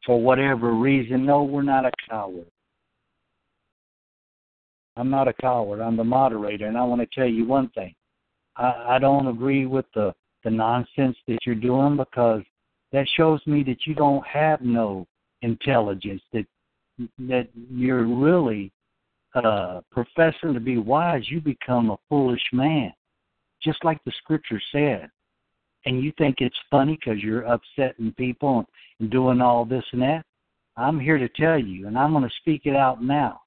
for 0.06 0.20
whatever 0.20 0.72
reason. 0.72 1.26
No, 1.26 1.42
we're 1.42 1.62
not 1.62 1.84
a 1.84 1.90
coward. 2.08 2.46
I'm 5.00 5.10
not 5.10 5.28
a 5.28 5.32
coward. 5.32 5.80
I'm 5.80 5.96
the 5.96 6.04
moderator, 6.04 6.66
and 6.66 6.76
I 6.76 6.84
want 6.84 7.00
to 7.00 7.08
tell 7.18 7.28
you 7.28 7.46
one 7.46 7.70
thing. 7.70 7.94
I, 8.56 8.96
I 8.96 8.98
don't 8.98 9.28
agree 9.28 9.66
with 9.66 9.86
the 9.94 10.14
the 10.44 10.50
nonsense 10.50 11.16
that 11.28 11.38
you're 11.44 11.54
doing 11.54 11.96
because 11.96 12.42
that 12.92 13.06
shows 13.16 13.40
me 13.46 13.62
that 13.64 13.86
you 13.86 13.94
don't 13.94 14.26
have 14.26 14.60
no 14.62 15.06
intelligence. 15.42 16.22
That 16.32 16.46
that 17.18 17.48
you're 17.70 18.06
really 18.06 18.72
uh, 19.34 19.80
professing 19.90 20.54
to 20.54 20.60
be 20.60 20.78
wise. 20.78 21.22
You 21.30 21.40
become 21.40 21.90
a 21.90 21.98
foolish 22.08 22.44
man 22.52 22.92
just 23.62 23.84
like 23.84 24.02
the 24.04 24.12
scripture 24.22 24.60
said. 24.72 25.10
And 25.86 26.02
you 26.02 26.12
think 26.18 26.36
it's 26.38 26.56
funny 26.70 26.98
because 26.98 27.22
you're 27.22 27.42
upsetting 27.42 28.12
people 28.16 28.66
and 28.98 29.10
doing 29.10 29.40
all 29.40 29.64
this 29.64 29.84
and 29.92 30.02
that. 30.02 30.24
I'm 30.76 31.00
here 31.00 31.18
to 31.18 31.28
tell 31.28 31.58
you, 31.58 31.86
and 31.86 31.98
I'm 31.98 32.12
going 32.12 32.24
to 32.24 32.34
speak 32.40 32.62
it 32.64 32.76
out 32.76 33.02
now, 33.02 33.40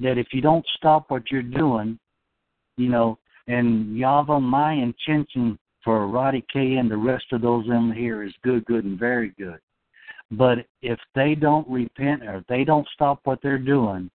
that 0.00 0.18
if 0.18 0.28
you 0.32 0.40
don't 0.40 0.64
stop 0.76 1.10
what 1.10 1.30
you're 1.30 1.42
doing, 1.42 1.98
you 2.76 2.88
know, 2.88 3.18
and 3.46 3.96
Yava, 3.96 4.40
my 4.40 4.72
intention 4.74 5.58
for 5.82 6.06
Roddy 6.06 6.44
K 6.52 6.74
and 6.74 6.90
the 6.90 6.96
rest 6.96 7.24
of 7.32 7.40
those 7.40 7.66
in 7.66 7.92
here 7.92 8.22
is 8.22 8.32
good, 8.42 8.64
good, 8.66 8.84
and 8.84 8.98
very 8.98 9.32
good. 9.38 9.58
But 10.30 10.58
if 10.82 10.98
they 11.14 11.34
don't 11.34 11.66
repent 11.68 12.22
or 12.22 12.44
they 12.48 12.64
don't 12.64 12.86
stop 12.94 13.20
what 13.24 13.40
they're 13.42 13.58
doing, 13.58 14.10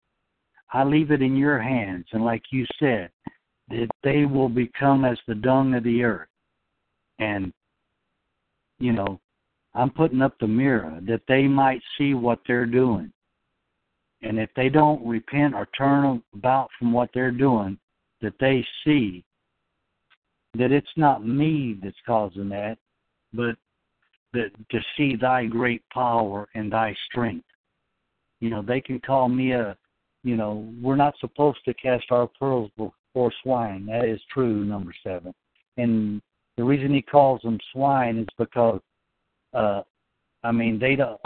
I 0.73 0.83
leave 0.83 1.11
it 1.11 1.21
in 1.21 1.37
your 1.37 1.59
hands. 1.59 2.05
And 2.11 2.23
like 2.23 2.43
you 2.51 2.65
said, 2.79 3.09
that 3.69 3.87
they 4.03 4.25
will 4.25 4.49
become 4.49 5.05
as 5.05 5.17
the 5.27 5.35
dung 5.35 5.73
of 5.75 5.83
the 5.83 6.03
earth. 6.03 6.27
And, 7.19 7.53
you 8.79 8.91
know, 8.91 9.19
I'm 9.73 9.89
putting 9.89 10.21
up 10.21 10.37
the 10.39 10.47
mirror 10.47 10.99
that 11.07 11.21
they 11.27 11.47
might 11.47 11.81
see 11.97 12.13
what 12.13 12.39
they're 12.45 12.65
doing. 12.65 13.13
And 14.23 14.39
if 14.39 14.49
they 14.55 14.69
don't 14.69 15.05
repent 15.05 15.55
or 15.55 15.67
turn 15.77 16.21
about 16.33 16.69
from 16.77 16.93
what 16.93 17.09
they're 17.13 17.31
doing, 17.31 17.77
that 18.21 18.33
they 18.39 18.65
see 18.83 19.23
that 20.57 20.71
it's 20.71 20.87
not 20.95 21.25
me 21.25 21.77
that's 21.81 21.95
causing 22.05 22.49
that, 22.49 22.77
but 23.33 23.55
that 24.33 24.51
to 24.69 24.79
see 24.95 25.15
thy 25.15 25.45
great 25.45 25.81
power 25.93 26.47
and 26.55 26.71
thy 26.71 26.95
strength. 27.09 27.45
You 28.39 28.49
know, 28.49 28.61
they 28.61 28.81
can 28.81 28.99
call 28.99 29.29
me 29.29 29.53
a, 29.53 29.77
you 30.23 30.35
know, 30.35 30.71
we're 30.81 30.95
not 30.95 31.15
supposed 31.19 31.59
to 31.65 31.73
cast 31.73 32.05
our 32.11 32.27
pearls 32.27 32.71
before 32.77 33.31
swine. 33.43 33.85
That 33.85 34.05
is 34.05 34.21
true, 34.33 34.63
number 34.65 34.93
seven. 35.03 35.33
And 35.77 36.21
the 36.57 36.63
reason 36.63 36.93
he 36.93 37.01
calls 37.01 37.41
them 37.41 37.59
swine 37.71 38.19
is 38.19 38.27
because, 38.37 38.81
uh, 39.53 39.81
I 40.43 40.51
mean, 40.51 40.79
they 40.79 40.95
don't. 40.95 41.19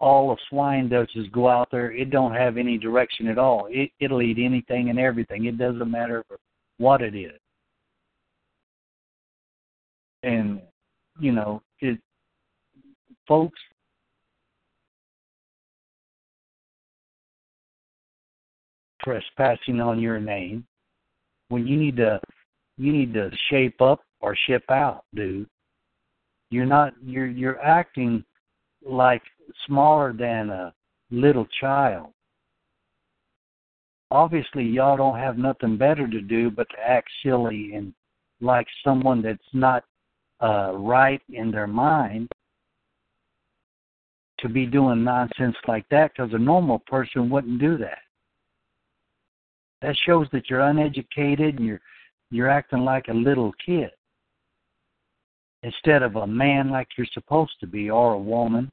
All 0.00 0.32
a 0.32 0.36
swine 0.48 0.88
does 0.88 1.08
is 1.16 1.26
go 1.32 1.48
out 1.48 1.68
there. 1.72 1.92
It 1.92 2.10
don't 2.10 2.34
have 2.34 2.56
any 2.56 2.78
direction 2.78 3.26
at 3.26 3.38
all. 3.38 3.66
It 3.68 3.90
it'll 3.98 4.22
eat 4.22 4.38
anything 4.38 4.90
and 4.90 4.98
everything. 4.98 5.46
It 5.46 5.58
doesn't 5.58 5.90
matter 5.90 6.24
what 6.78 7.02
it 7.02 7.16
is. 7.16 7.38
And 10.22 10.60
you 11.18 11.32
know, 11.32 11.62
it 11.80 11.98
folks 13.26 13.58
trespassing 19.02 19.80
on 19.80 20.00
your 20.00 20.20
name 20.20 20.64
when 21.48 21.66
you 21.66 21.76
need 21.76 21.96
to 21.96 22.20
you 22.76 22.92
need 22.92 23.12
to 23.14 23.30
shape 23.50 23.80
up 23.80 24.00
or 24.20 24.36
ship 24.46 24.64
out, 24.70 25.04
dude. 25.14 25.48
You're 26.50 26.66
not 26.66 26.94
you're 27.04 27.26
you're 27.26 27.60
acting 27.60 28.24
like 28.84 29.22
smaller 29.66 30.12
than 30.12 30.50
a 30.50 30.72
little 31.10 31.46
child. 31.60 32.08
Obviously 34.10 34.64
y'all 34.64 34.96
don't 34.96 35.18
have 35.18 35.36
nothing 35.36 35.76
better 35.76 36.06
to 36.08 36.20
do 36.20 36.50
but 36.50 36.68
to 36.70 36.76
act 36.78 37.08
silly 37.22 37.74
and 37.74 37.92
like 38.40 38.66
someone 38.84 39.20
that's 39.20 39.38
not 39.52 39.84
uh 40.40 40.72
right 40.74 41.20
in 41.30 41.50
their 41.50 41.66
mind 41.66 42.28
to 44.38 44.48
be 44.48 44.66
doing 44.66 45.04
nonsense 45.04 45.56
like 45.66 45.84
that 45.90 46.12
because 46.12 46.32
a 46.32 46.38
normal 46.38 46.78
person 46.86 47.28
wouldn't 47.28 47.60
do 47.60 47.76
that. 47.78 47.98
That 49.82 49.96
shows 50.06 50.26
that 50.32 50.48
you're 50.48 50.60
uneducated 50.60 51.58
and 51.58 51.66
you're 51.66 51.80
you're 52.30 52.48
acting 52.48 52.80
like 52.80 53.08
a 53.08 53.14
little 53.14 53.52
kid 53.64 53.90
instead 55.62 56.02
of 56.02 56.16
a 56.16 56.26
man 56.26 56.70
like 56.70 56.88
you're 56.96 57.06
supposed 57.12 57.52
to 57.60 57.66
be 57.66 57.90
or 57.90 58.12
a 58.12 58.18
woman. 58.18 58.70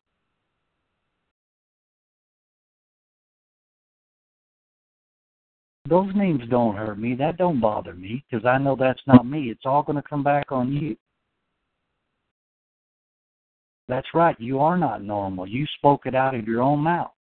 Those 5.88 6.10
names 6.16 6.42
don't 6.50 6.76
hurt 6.76 6.98
me. 6.98 7.14
That 7.14 7.38
don't 7.38 7.62
bother 7.62 7.94
me 7.94 8.24
because 8.30 8.46
I 8.46 8.58
know 8.58 8.76
that's 8.76 9.02
not 9.06 9.26
me. 9.26 9.50
It's 9.50 9.66
all 9.66 9.84
going 9.84 10.02
to 10.02 10.08
come 10.08 10.24
back 10.24 10.52
on 10.52 10.72
you. 10.72 10.98
That's 13.88 14.08
right. 14.16 14.40
You 14.40 14.60
are 14.60 14.78
not 14.78 15.04
normal. 15.04 15.48
You 15.48 15.66
spoke 15.78 16.08
it 16.08 16.16
out 16.16 16.34
of 16.34 16.48
your 16.48 16.62
own 16.62 16.80
mouth. 16.80 17.12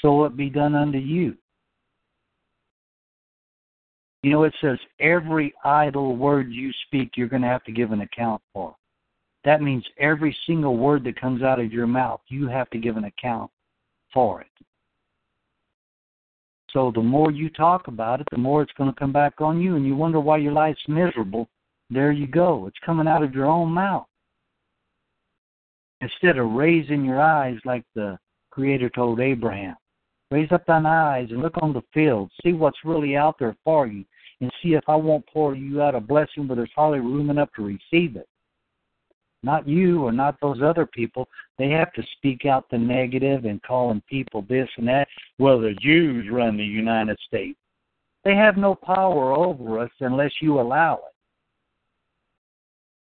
So 0.00 0.24
it 0.24 0.36
be 0.36 0.48
done 0.48 0.74
unto 0.74 0.98
you. 0.98 1.36
You 4.22 4.32
know, 4.32 4.44
it 4.44 4.54
says 4.60 4.78
every 4.98 5.52
idle 5.64 6.16
word 6.16 6.50
you 6.50 6.72
speak, 6.86 7.12
you're 7.14 7.28
going 7.28 7.42
to 7.42 7.48
have 7.48 7.64
to 7.64 7.72
give 7.72 7.92
an 7.92 8.00
account 8.00 8.40
for. 8.52 8.74
That 9.44 9.62
means 9.62 9.84
every 9.98 10.36
single 10.46 10.76
word 10.76 11.04
that 11.04 11.20
comes 11.20 11.42
out 11.42 11.60
of 11.60 11.72
your 11.72 11.86
mouth, 11.86 12.20
you 12.28 12.48
have 12.48 12.68
to 12.70 12.78
give 12.78 12.96
an 12.96 13.04
account 13.04 13.50
for 14.12 14.40
it. 14.40 14.65
So 16.76 16.92
the 16.94 17.00
more 17.00 17.30
you 17.30 17.48
talk 17.48 17.88
about 17.88 18.20
it, 18.20 18.26
the 18.30 18.36
more 18.36 18.60
it's 18.60 18.72
going 18.76 18.92
to 18.92 19.00
come 19.00 19.10
back 19.10 19.40
on 19.40 19.62
you, 19.62 19.76
and 19.76 19.86
you 19.86 19.96
wonder 19.96 20.20
why 20.20 20.36
your 20.36 20.52
life's 20.52 20.86
miserable. 20.88 21.48
There 21.88 22.12
you 22.12 22.26
go. 22.26 22.66
It's 22.66 22.76
coming 22.84 23.08
out 23.08 23.22
of 23.22 23.32
your 23.34 23.46
own 23.46 23.70
mouth. 23.70 24.04
Instead 26.02 26.36
of 26.36 26.50
raising 26.50 27.02
your 27.02 27.18
eyes 27.18 27.56
like 27.64 27.82
the 27.94 28.18
Creator 28.50 28.90
told 28.90 29.20
Abraham, 29.20 29.74
raise 30.30 30.52
up 30.52 30.66
thine 30.66 30.84
eyes 30.84 31.28
and 31.30 31.40
look 31.40 31.54
on 31.62 31.72
the 31.72 31.80
field, 31.94 32.30
see 32.44 32.52
what's 32.52 32.84
really 32.84 33.16
out 33.16 33.36
there 33.38 33.56
for 33.64 33.86
you, 33.86 34.04
and 34.42 34.52
see 34.62 34.74
if 34.74 34.84
I 34.86 34.96
won't 34.96 35.26
pour 35.32 35.54
you 35.54 35.80
out 35.80 35.94
a 35.94 36.00
blessing 36.00 36.46
where 36.46 36.56
there's 36.56 36.68
hardly 36.76 37.00
room 37.00 37.30
enough 37.30 37.48
to 37.56 37.62
receive 37.64 38.16
it. 38.16 38.28
Not 39.42 39.68
you 39.68 40.02
or 40.04 40.12
not 40.12 40.40
those 40.40 40.62
other 40.62 40.86
people. 40.86 41.28
They 41.58 41.70
have 41.70 41.92
to 41.92 42.02
speak 42.16 42.46
out 42.46 42.68
the 42.70 42.78
negative 42.78 43.44
and 43.44 43.62
calling 43.62 44.02
people 44.08 44.42
this 44.48 44.68
and 44.76 44.88
that. 44.88 45.08
Well, 45.38 45.60
the 45.60 45.74
Jews 45.80 46.28
run 46.30 46.56
the 46.56 46.64
United 46.64 47.18
States. 47.26 47.58
They 48.24 48.34
have 48.34 48.56
no 48.56 48.74
power 48.74 49.32
over 49.32 49.78
us 49.78 49.90
unless 50.00 50.32
you 50.40 50.60
allow 50.60 50.94
it. 50.94 51.14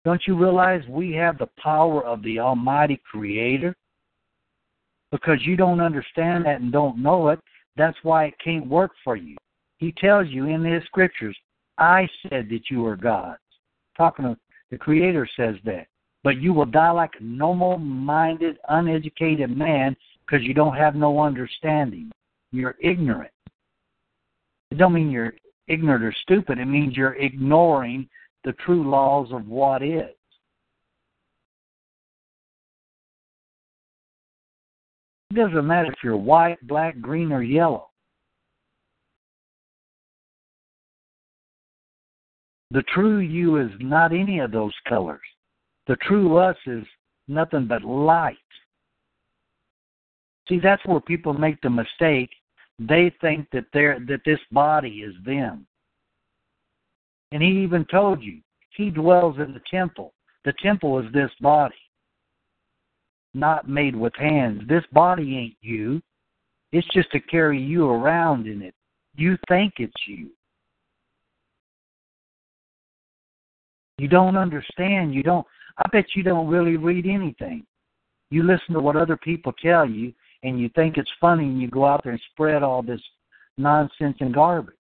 Don't 0.04 0.22
you 0.26 0.36
realize 0.36 0.82
we 0.88 1.12
have 1.14 1.38
the 1.38 1.48
power 1.58 2.04
of 2.04 2.22
the 2.22 2.38
Almighty 2.38 3.00
Creator? 3.10 3.74
Because 5.10 5.38
you 5.42 5.56
don't 5.56 5.80
understand 5.80 6.44
that 6.44 6.60
and 6.60 6.70
don't 6.70 7.02
know 7.02 7.28
it, 7.30 7.40
that's 7.76 7.96
why 8.02 8.26
it 8.26 8.34
can't 8.42 8.68
work 8.68 8.92
for 9.02 9.16
you. 9.16 9.36
He 9.78 9.92
tells 9.92 10.28
you 10.28 10.46
in 10.46 10.64
his 10.64 10.84
scriptures, 10.84 11.36
I 11.78 12.08
said 12.22 12.48
that 12.50 12.70
you 12.70 12.86
are 12.86 12.96
gods. 12.96 13.40
Talking 13.96 14.26
to 14.26 14.36
the 14.70 14.78
Creator 14.78 15.28
says 15.36 15.56
that. 15.64 15.86
But 16.26 16.42
you 16.42 16.52
will 16.52 16.66
die 16.66 16.90
like 16.90 17.12
a 17.20 17.22
normal 17.22 17.78
minded, 17.78 18.58
uneducated 18.68 19.56
man 19.56 19.96
because 20.26 20.44
you 20.44 20.54
don't 20.54 20.74
have 20.74 20.96
no 20.96 21.20
understanding. 21.20 22.10
You're 22.50 22.74
ignorant. 22.82 23.30
It 24.72 24.78
don't 24.78 24.92
mean 24.92 25.12
you're 25.12 25.34
ignorant 25.68 26.02
or 26.02 26.12
stupid. 26.22 26.58
It 26.58 26.64
means 26.64 26.96
you're 26.96 27.14
ignoring 27.14 28.08
the 28.42 28.54
true 28.54 28.90
laws 28.90 29.28
of 29.30 29.46
what 29.46 29.84
is. 29.84 30.16
It 35.30 35.36
doesn't 35.36 35.64
matter 35.64 35.92
if 35.92 35.98
you're 36.02 36.16
white, 36.16 36.58
black, 36.66 37.00
green, 37.00 37.30
or 37.30 37.44
yellow. 37.44 37.90
The 42.72 42.82
true 42.92 43.18
you 43.18 43.58
is 43.58 43.70
not 43.78 44.12
any 44.12 44.40
of 44.40 44.50
those 44.50 44.74
colors. 44.88 45.20
The 45.86 45.96
true 45.96 46.36
us 46.36 46.56
is 46.66 46.84
nothing 47.28 47.66
but 47.66 47.82
light. 47.82 48.36
See, 50.48 50.60
that's 50.60 50.84
where 50.86 51.00
people 51.00 51.34
make 51.34 51.60
the 51.60 51.70
mistake. 51.70 52.30
They 52.78 53.12
think 53.20 53.48
that 53.52 53.66
they're 53.72 53.98
that 54.06 54.20
this 54.24 54.40
body 54.52 55.02
is 55.06 55.14
them. 55.24 55.66
And 57.32 57.42
he 57.42 57.48
even 57.48 57.84
told 57.86 58.22
you, 58.22 58.40
he 58.76 58.90
dwells 58.90 59.36
in 59.38 59.52
the 59.52 59.62
temple. 59.70 60.12
The 60.44 60.52
temple 60.62 61.00
is 61.00 61.12
this 61.12 61.30
body, 61.40 61.74
not 63.34 63.68
made 63.68 63.96
with 63.96 64.14
hands. 64.16 64.62
This 64.68 64.84
body 64.92 65.36
ain't 65.36 65.56
you. 65.60 66.00
It's 66.72 66.86
just 66.92 67.10
to 67.12 67.20
carry 67.20 67.60
you 67.60 67.88
around 67.88 68.46
in 68.46 68.62
it. 68.62 68.74
You 69.16 69.36
think 69.48 69.74
it's 69.78 70.06
you. 70.06 70.30
You 73.98 74.08
don't 74.08 74.36
understand. 74.36 75.14
You 75.14 75.22
don't. 75.22 75.46
I 75.78 75.88
bet 75.90 76.06
you 76.14 76.22
don't 76.22 76.48
really 76.48 76.76
read 76.76 77.06
anything. 77.06 77.66
You 78.30 78.42
listen 78.42 78.74
to 78.74 78.80
what 78.80 78.96
other 78.96 79.16
people 79.16 79.52
tell 79.62 79.88
you, 79.88 80.12
and 80.42 80.60
you 80.60 80.68
think 80.74 80.96
it's 80.96 81.10
funny, 81.20 81.44
and 81.44 81.60
you 81.60 81.68
go 81.68 81.84
out 81.84 82.02
there 82.02 82.12
and 82.12 82.22
spread 82.32 82.62
all 82.62 82.82
this 82.82 83.00
nonsense 83.58 84.16
and 84.20 84.34
garbage. 84.34 84.74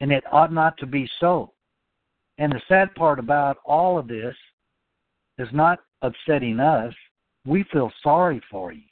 And 0.00 0.12
it 0.12 0.24
ought 0.30 0.52
not 0.52 0.76
to 0.78 0.86
be 0.86 1.08
so. 1.20 1.52
And 2.38 2.52
the 2.52 2.60
sad 2.68 2.94
part 2.94 3.18
about 3.18 3.58
all 3.64 3.98
of 3.98 4.08
this 4.08 4.34
is 5.38 5.48
not 5.52 5.78
upsetting 6.02 6.60
us. 6.60 6.94
We 7.46 7.64
feel 7.72 7.90
sorry 8.02 8.42
for 8.50 8.72
you. 8.72 8.82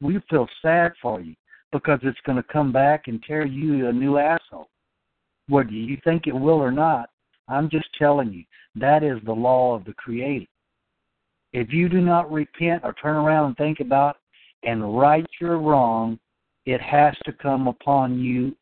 We 0.00 0.20
feel 0.30 0.48
sad 0.60 0.92
for 1.00 1.20
you 1.20 1.34
because 1.72 1.98
it's 2.02 2.20
going 2.26 2.36
to 2.36 2.52
come 2.52 2.70
back 2.70 3.04
and 3.08 3.22
tear 3.22 3.44
you 3.44 3.88
a 3.88 3.92
new 3.92 4.18
asshole. 4.18 4.68
Whether 5.48 5.72
you 5.72 5.98
think 6.04 6.26
it 6.26 6.34
will 6.34 6.62
or 6.62 6.70
not, 6.70 7.10
I'm 7.52 7.68
just 7.68 7.88
telling 7.98 8.32
you, 8.32 8.44
that 8.76 9.02
is 9.02 9.18
the 9.24 9.32
law 9.32 9.74
of 9.74 9.84
the 9.84 9.92
Creator. 9.94 10.46
If 11.52 11.70
you 11.70 11.90
do 11.90 12.00
not 12.00 12.32
repent 12.32 12.82
or 12.82 12.94
turn 12.94 13.16
around 13.16 13.48
and 13.48 13.56
think 13.56 13.80
about 13.80 14.16
and 14.62 14.98
right 14.98 15.26
your 15.38 15.58
wrong, 15.58 16.18
it 16.64 16.80
has 16.80 17.14
to 17.24 17.32
come 17.32 17.68
upon 17.68 18.18
you 18.18 18.56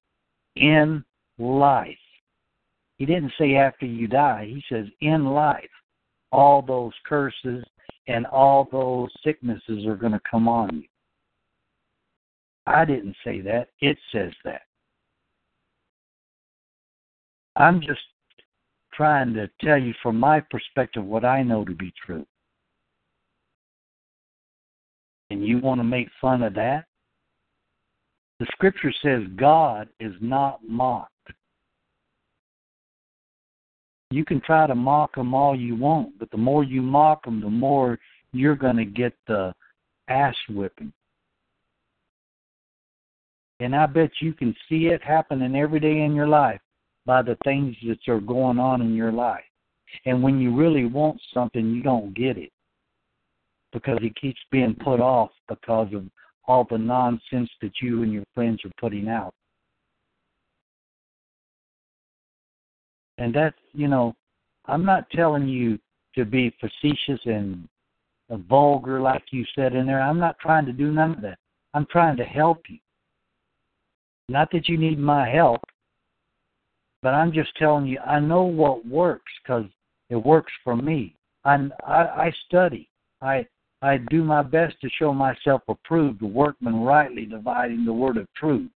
in 0.56 1.04
life. 1.38 1.96
He 2.96 3.06
didn't 3.06 3.32
say 3.38 3.54
after 3.54 3.86
you 3.86 4.08
die, 4.08 4.46
he 4.46 4.62
says 4.68 4.86
in 5.00 5.24
life, 5.24 5.70
all 6.32 6.60
those 6.60 6.92
curses 7.06 7.64
and 8.08 8.26
all 8.26 8.68
those 8.72 9.08
sicknesses 9.24 9.86
are 9.86 9.96
going 9.96 10.12
to 10.12 10.20
come 10.28 10.48
on 10.48 10.76
you. 10.76 10.88
I 12.66 12.84
didn't 12.84 13.16
say 13.24 13.40
that, 13.42 13.68
it 13.80 13.96
says 14.12 14.32
that. 14.44 14.62
I'm 17.56 17.80
just 17.80 18.00
trying 18.92 19.34
to 19.34 19.48
tell 19.62 19.78
you 19.78 19.94
from 20.02 20.18
my 20.18 20.40
perspective 20.40 21.04
what 21.04 21.24
I 21.24 21.42
know 21.42 21.64
to 21.64 21.74
be 21.74 21.92
true. 22.04 22.26
And 25.30 25.46
you 25.46 25.58
want 25.58 25.80
to 25.80 25.84
make 25.84 26.08
fun 26.20 26.42
of 26.42 26.54
that? 26.54 26.86
The 28.40 28.46
scripture 28.52 28.92
says 29.02 29.22
God 29.36 29.88
is 30.00 30.14
not 30.20 30.60
mocked. 30.66 31.12
You 34.10 34.24
can 34.24 34.40
try 34.40 34.66
to 34.66 34.74
mock 34.74 35.14
them 35.14 35.34
all 35.34 35.54
you 35.54 35.76
want, 35.76 36.18
but 36.18 36.30
the 36.32 36.36
more 36.36 36.64
you 36.64 36.82
mock 36.82 37.24
them, 37.24 37.40
the 37.40 37.50
more 37.50 37.98
you're 38.32 38.56
going 38.56 38.76
to 38.76 38.84
get 38.84 39.12
the 39.28 39.54
ass 40.08 40.34
whipping. 40.48 40.92
And 43.60 43.76
I 43.76 43.86
bet 43.86 44.10
you 44.20 44.32
can 44.32 44.56
see 44.68 44.86
it 44.86 45.02
happening 45.02 45.54
every 45.54 45.78
day 45.78 46.00
in 46.00 46.14
your 46.14 46.26
life 46.26 46.60
by 47.06 47.22
the 47.22 47.36
things 47.44 47.76
that 47.86 47.98
are 48.08 48.20
going 48.20 48.58
on 48.58 48.80
in 48.82 48.94
your 48.94 49.12
life. 49.12 49.44
And 50.06 50.22
when 50.22 50.38
you 50.40 50.54
really 50.54 50.84
want 50.84 51.20
something, 51.34 51.74
you 51.74 51.82
don't 51.82 52.14
get 52.14 52.36
it 52.36 52.52
because 53.72 53.98
it 54.02 54.14
keeps 54.16 54.40
being 54.50 54.76
put 54.82 55.00
off 55.00 55.30
because 55.48 55.92
of 55.94 56.04
all 56.46 56.66
the 56.68 56.78
nonsense 56.78 57.50
that 57.62 57.72
you 57.80 58.02
and 58.02 58.12
your 58.12 58.24
friends 58.34 58.60
are 58.64 58.72
putting 58.80 59.08
out. 59.08 59.34
And 63.18 63.34
that's, 63.34 63.56
you 63.72 63.86
know, 63.86 64.14
I'm 64.66 64.84
not 64.84 65.10
telling 65.10 65.46
you 65.46 65.78
to 66.14 66.24
be 66.24 66.54
facetious 66.60 67.20
and 67.24 67.68
vulgar 68.48 69.00
like 69.00 69.24
you 69.30 69.44
said 69.54 69.74
in 69.74 69.86
there. 69.86 70.00
I'm 70.00 70.18
not 70.18 70.38
trying 70.38 70.66
to 70.66 70.72
do 70.72 70.90
none 70.90 71.12
of 71.12 71.20
that. 71.22 71.38
I'm 71.74 71.86
trying 71.90 72.16
to 72.16 72.24
help 72.24 72.62
you. 72.68 72.78
Not 74.28 74.50
that 74.52 74.68
you 74.68 74.78
need 74.78 74.98
my 74.98 75.28
help, 75.28 75.60
but 77.02 77.14
I'm 77.14 77.32
just 77.32 77.56
telling 77.56 77.86
you 77.86 77.98
I 78.00 78.20
know 78.20 78.42
what 78.42 78.86
works 78.86 79.32
because 79.42 79.66
it 80.08 80.16
works 80.16 80.52
for 80.64 80.76
me. 80.76 81.14
I, 81.44 81.68
I 81.86 81.94
I 82.26 82.32
study. 82.46 82.88
I 83.22 83.46
I 83.82 83.98
do 84.10 84.22
my 84.22 84.42
best 84.42 84.80
to 84.82 84.90
show 84.98 85.12
myself 85.12 85.62
approved, 85.68 86.22
a 86.22 86.26
workman 86.26 86.80
rightly 86.80 87.24
dividing 87.24 87.84
the 87.84 87.92
word 87.92 88.18
of 88.18 88.26
truth. 88.34 88.70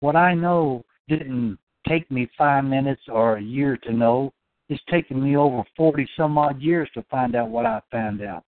What 0.00 0.16
I 0.16 0.34
know 0.34 0.84
didn't 1.08 1.58
take 1.86 2.10
me 2.10 2.28
five 2.36 2.64
minutes 2.64 3.02
or 3.08 3.36
a 3.36 3.42
year 3.42 3.76
to 3.78 3.92
know. 3.92 4.32
It's 4.70 4.82
taken 4.90 5.22
me 5.22 5.36
over 5.36 5.62
40 5.76 6.08
some 6.16 6.38
odd 6.38 6.60
years 6.60 6.88
to 6.94 7.02
find 7.10 7.36
out 7.36 7.50
what 7.50 7.66
I 7.66 7.80
found 7.90 8.22
out. 8.22 8.44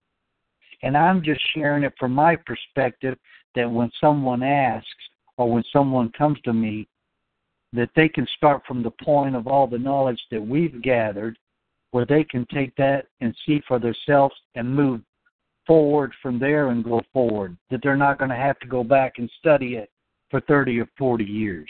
And 0.83 0.97
I'm 0.97 1.23
just 1.23 1.41
sharing 1.55 1.83
it 1.83 1.95
from 1.99 2.13
my 2.13 2.37
perspective 2.37 3.19
that 3.57 3.71
when 3.71 3.91
someone 4.01 4.43
asks 4.43 4.89
or 5.37 5.51
when 5.51 5.65
someone 5.73 6.11
comes 6.13 6.39
to 6.45 6.53
me, 6.53 6.87
that 7.73 7.91
they 7.97 8.09
can 8.09 8.27
start 8.37 8.63
from 8.67 8.83
the 8.83 8.91
point 8.91 9.35
of 9.35 9.47
all 9.47 9.67
the 9.67 9.79
knowledge 9.79 10.21
that 10.31 10.45
we've 10.45 10.81
gathered, 10.83 11.37
where 11.91 12.07
they 12.07 12.25
can 12.25 12.47
take 12.53 12.75
that 12.77 13.07
and 13.21 13.35
see 13.45 13.61
for 13.67 13.79
themselves 13.79 14.35
and 14.55 14.75
move 14.75 15.01
forward 15.67 16.13
from 16.23 16.39
there 16.39 16.69
and 16.69 16.85
go 16.85 17.01
forward. 17.13 17.57
That 17.71 17.81
they're 17.83 17.97
not 17.97 18.19
going 18.19 18.31
to 18.31 18.37
have 18.37 18.59
to 18.61 18.67
go 18.67 18.85
back 18.85 19.15
and 19.19 19.31
study 19.39 19.75
it 19.75 19.91
for 20.31 20.41
30 20.43 20.81
or 20.81 20.89
40 20.99 21.25
years. 21.25 21.69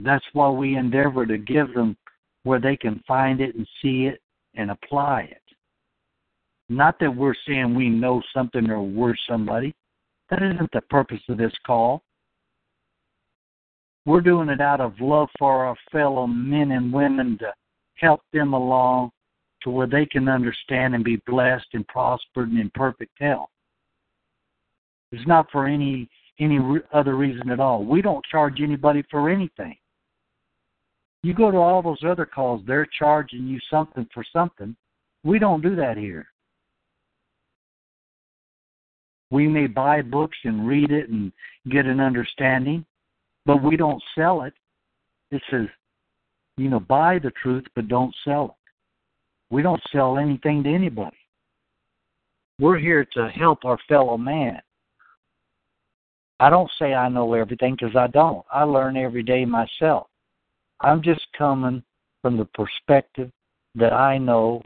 That's 0.00 0.24
why 0.32 0.50
we 0.50 0.76
endeavor 0.76 1.26
to 1.26 1.38
give 1.38 1.72
them 1.74 1.96
where 2.42 2.60
they 2.60 2.76
can 2.76 3.02
find 3.06 3.40
it 3.40 3.54
and 3.54 3.66
see 3.80 4.06
it 4.06 4.20
and 4.54 4.70
apply 4.70 5.22
it. 5.30 5.42
Not 6.68 6.98
that 7.00 7.14
we're 7.14 7.34
saying 7.46 7.74
we 7.74 7.88
know 7.88 8.22
something 8.34 8.68
or 8.70 8.82
we're 8.82 9.14
somebody. 9.28 9.74
That 10.32 10.42
isn't 10.42 10.72
the 10.72 10.80
purpose 10.88 11.20
of 11.28 11.36
this 11.36 11.52
call. 11.66 12.02
We're 14.06 14.22
doing 14.22 14.48
it 14.48 14.62
out 14.62 14.80
of 14.80 14.98
love 14.98 15.28
for 15.38 15.66
our 15.66 15.76
fellow 15.92 16.26
men 16.26 16.70
and 16.70 16.90
women 16.90 17.36
to 17.40 17.52
help 17.96 18.22
them 18.32 18.54
along 18.54 19.10
to 19.62 19.68
where 19.68 19.86
they 19.86 20.06
can 20.06 20.30
understand 20.30 20.94
and 20.94 21.04
be 21.04 21.20
blessed 21.26 21.66
and 21.74 21.86
prospered 21.86 22.48
and 22.48 22.58
in 22.58 22.70
perfect 22.70 23.12
health. 23.20 23.50
It's 25.12 25.26
not 25.26 25.50
for 25.52 25.66
any 25.66 26.08
any 26.40 26.58
other 26.94 27.14
reason 27.14 27.50
at 27.50 27.60
all. 27.60 27.84
We 27.84 28.00
don't 28.00 28.24
charge 28.24 28.62
anybody 28.62 29.04
for 29.10 29.28
anything. 29.28 29.76
You 31.22 31.34
go 31.34 31.50
to 31.50 31.58
all 31.58 31.82
those 31.82 32.02
other 32.06 32.24
calls, 32.24 32.62
they're 32.66 32.88
charging 32.98 33.46
you 33.46 33.60
something 33.70 34.08
for 34.14 34.24
something. 34.32 34.74
We 35.24 35.38
don't 35.38 35.60
do 35.60 35.76
that 35.76 35.98
here. 35.98 36.31
We 39.32 39.48
may 39.48 39.66
buy 39.66 40.02
books 40.02 40.36
and 40.44 40.68
read 40.68 40.90
it 40.90 41.08
and 41.08 41.32
get 41.70 41.86
an 41.86 42.00
understanding, 42.00 42.84
but 43.46 43.62
we 43.62 43.78
don't 43.78 44.02
sell 44.14 44.42
it. 44.42 44.52
It 45.30 45.40
says, 45.50 45.68
you 46.58 46.68
know, 46.68 46.80
buy 46.80 47.18
the 47.18 47.32
truth, 47.42 47.64
but 47.74 47.88
don't 47.88 48.14
sell 48.26 48.44
it. 48.44 49.54
We 49.54 49.62
don't 49.62 49.80
sell 49.90 50.18
anything 50.18 50.62
to 50.64 50.68
anybody. 50.68 51.16
We're 52.60 52.78
here 52.78 53.06
to 53.14 53.30
help 53.30 53.64
our 53.64 53.78
fellow 53.88 54.18
man. 54.18 54.60
I 56.38 56.50
don't 56.50 56.70
say 56.78 56.92
I 56.92 57.08
know 57.08 57.32
everything 57.32 57.74
because 57.80 57.96
I 57.96 58.08
don't. 58.08 58.44
I 58.52 58.64
learn 58.64 58.98
every 58.98 59.22
day 59.22 59.46
myself. 59.46 60.08
I'm 60.82 61.02
just 61.02 61.26
coming 61.38 61.82
from 62.20 62.36
the 62.36 62.48
perspective 62.52 63.30
that 63.76 63.94
I 63.94 64.18
know 64.18 64.60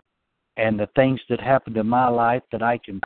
and 0.56 0.76
the 0.76 0.88
things 0.96 1.20
that 1.28 1.40
happened 1.40 1.76
in 1.76 1.86
my 1.86 2.08
life 2.08 2.42
that 2.50 2.64
I 2.64 2.78
can 2.78 3.00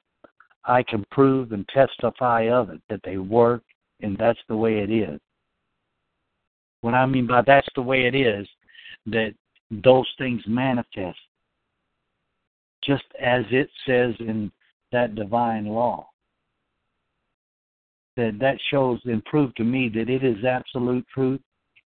I 0.64 0.82
can 0.82 1.04
prove 1.10 1.52
and 1.52 1.66
testify 1.68 2.50
of 2.50 2.70
it 2.70 2.80
that 2.88 3.00
they 3.04 3.16
work 3.16 3.62
and 4.00 4.16
that's 4.18 4.38
the 4.48 4.56
way 4.56 4.78
it 4.78 4.90
is. 4.90 5.20
What 6.80 6.94
I 6.94 7.06
mean 7.06 7.26
by 7.26 7.42
that's 7.42 7.68
the 7.74 7.82
way 7.82 8.06
it 8.06 8.14
is, 8.14 8.46
that 9.06 9.34
those 9.70 10.06
things 10.18 10.42
manifest 10.46 11.18
just 12.82 13.04
as 13.20 13.44
it 13.50 13.68
says 13.86 14.14
in 14.20 14.50
that 14.92 15.14
divine 15.14 15.66
law. 15.66 16.08
That 18.16 18.38
that 18.40 18.58
shows 18.70 19.00
and 19.04 19.24
proved 19.24 19.56
to 19.56 19.64
me 19.64 19.88
that 19.90 20.08
it 20.08 20.24
is 20.24 20.44
absolute 20.44 21.06
truth 21.14 21.40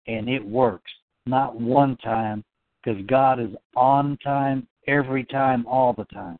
and 0.07 0.29
it 0.29 0.43
works 0.43 0.91
not 1.25 1.59
one 1.59 1.97
time, 1.97 2.43
because 2.83 3.01
God 3.07 3.39
is 3.39 3.49
on 3.75 4.17
time, 4.23 4.67
every 4.87 5.23
time, 5.23 5.65
all 5.65 5.93
the 5.93 6.05
time. 6.05 6.37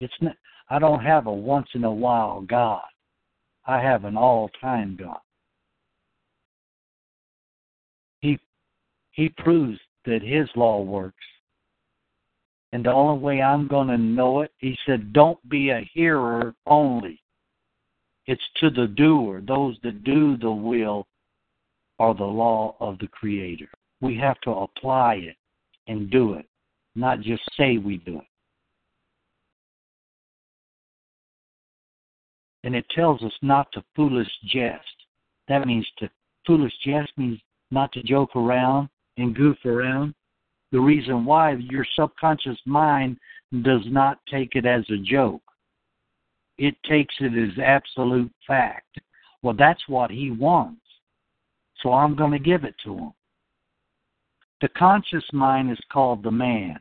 It's 0.00 0.12
not, 0.20 0.34
I 0.70 0.78
don't 0.78 1.02
have 1.02 1.26
a 1.26 1.32
once 1.32 1.68
in 1.74 1.84
a 1.84 1.92
while 1.92 2.40
God. 2.42 2.82
I 3.66 3.80
have 3.80 4.04
an 4.04 4.16
all 4.16 4.50
time 4.60 4.96
God. 5.00 5.20
He 8.20 8.38
he 9.10 9.28
proves 9.28 9.78
that 10.04 10.22
his 10.22 10.48
law 10.56 10.82
works. 10.82 11.24
And 12.72 12.84
the 12.84 12.92
only 12.92 13.22
way 13.22 13.42
I'm 13.42 13.68
going 13.68 13.88
to 13.88 13.98
know 13.98 14.40
it, 14.40 14.50
he 14.56 14.78
said, 14.86 15.12
don't 15.12 15.38
be 15.48 15.68
a 15.68 15.88
hearer 15.92 16.54
only. 16.66 17.20
It's 18.26 18.42
to 18.60 18.70
the 18.70 18.86
doer, 18.86 19.42
those 19.46 19.76
that 19.82 20.04
do 20.04 20.38
the 20.38 20.50
will 20.50 21.06
are 21.98 22.14
the 22.14 22.24
law 22.24 22.76
of 22.80 22.98
the 22.98 23.08
Creator. 23.08 23.68
We 24.00 24.16
have 24.16 24.40
to 24.42 24.50
apply 24.50 25.16
it 25.16 25.36
and 25.86 26.10
do 26.10 26.34
it, 26.34 26.46
not 26.94 27.20
just 27.20 27.42
say 27.56 27.76
we 27.78 27.98
do 27.98 28.18
it. 28.18 28.24
And 32.64 32.74
it 32.76 32.86
tells 32.94 33.22
us 33.22 33.32
not 33.42 33.70
to 33.72 33.84
foolish 33.96 34.30
jest. 34.44 34.84
That 35.48 35.66
means 35.66 35.86
to 35.98 36.08
foolish 36.46 36.72
jest 36.84 37.10
means 37.16 37.40
not 37.70 37.92
to 37.92 38.02
joke 38.02 38.36
around 38.36 38.88
and 39.16 39.34
goof 39.34 39.56
around. 39.64 40.14
The 40.70 40.80
reason 40.80 41.24
why 41.24 41.52
your 41.52 41.86
subconscious 41.96 42.58
mind 42.64 43.18
does 43.62 43.82
not 43.86 44.18
take 44.30 44.54
it 44.54 44.64
as 44.64 44.84
a 44.90 44.96
joke. 44.96 45.42
It 46.58 46.74
takes 46.88 47.14
it 47.20 47.32
as 47.36 47.58
absolute 47.62 48.30
fact. 48.46 49.00
Well, 49.42 49.54
that's 49.58 49.82
what 49.88 50.10
he 50.10 50.30
wants. 50.30 50.80
So 51.82 51.92
I'm 51.92 52.14
going 52.14 52.30
to 52.30 52.38
give 52.38 52.64
it 52.64 52.76
to 52.84 52.96
him. 52.96 53.12
The 54.60 54.68
conscious 54.68 55.24
mind 55.32 55.72
is 55.72 55.80
called 55.92 56.22
the 56.22 56.30
man, 56.30 56.78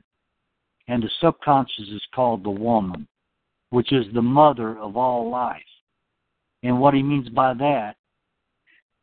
and 0.88 1.02
the 1.02 1.10
subconscious 1.20 1.90
is 1.90 2.04
called 2.14 2.44
the 2.44 2.52
woman, 2.52 3.08
which 3.72 3.92
is 3.92 4.06
the 4.14 4.22
mother 4.22 4.78
of 4.78 4.96
all 4.96 5.32
life. 5.32 5.64
And 6.64 6.80
what 6.80 6.94
he 6.94 7.02
means 7.02 7.30
by 7.30 7.54
that 7.56 7.96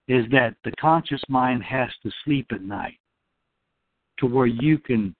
is 0.06 0.24
that 0.30 0.54
the 0.64 0.72
conscious 0.80 1.22
mind 1.28 1.62
has 1.62 1.90
to 2.02 2.10
sleep 2.24 2.46
at 2.50 2.62
night 2.62 2.98
to 4.18 4.26
where 4.26 4.46
you 4.46 4.78
can 4.78 5.14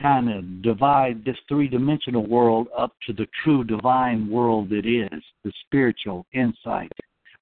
kind 0.00 0.30
of 0.30 0.62
divide 0.62 1.24
this 1.24 1.36
three 1.48 1.68
dimensional 1.68 2.26
world 2.26 2.68
up 2.76 2.92
to 3.06 3.12
the 3.12 3.26
true 3.44 3.62
divine 3.62 4.28
world 4.28 4.72
it 4.72 4.86
is, 4.86 5.22
the 5.44 5.52
spiritual 5.66 6.26
insight, 6.32 6.90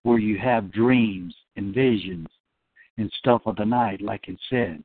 where 0.02 0.18
you 0.18 0.38
have 0.38 0.72
dreams 0.72 1.34
and 1.56 1.74
visions 1.74 2.26
and 2.98 3.10
stuff 3.18 3.42
of 3.46 3.56
the 3.56 3.64
night, 3.64 4.00
like 4.00 4.28
it 4.28 4.38
said. 4.50 4.82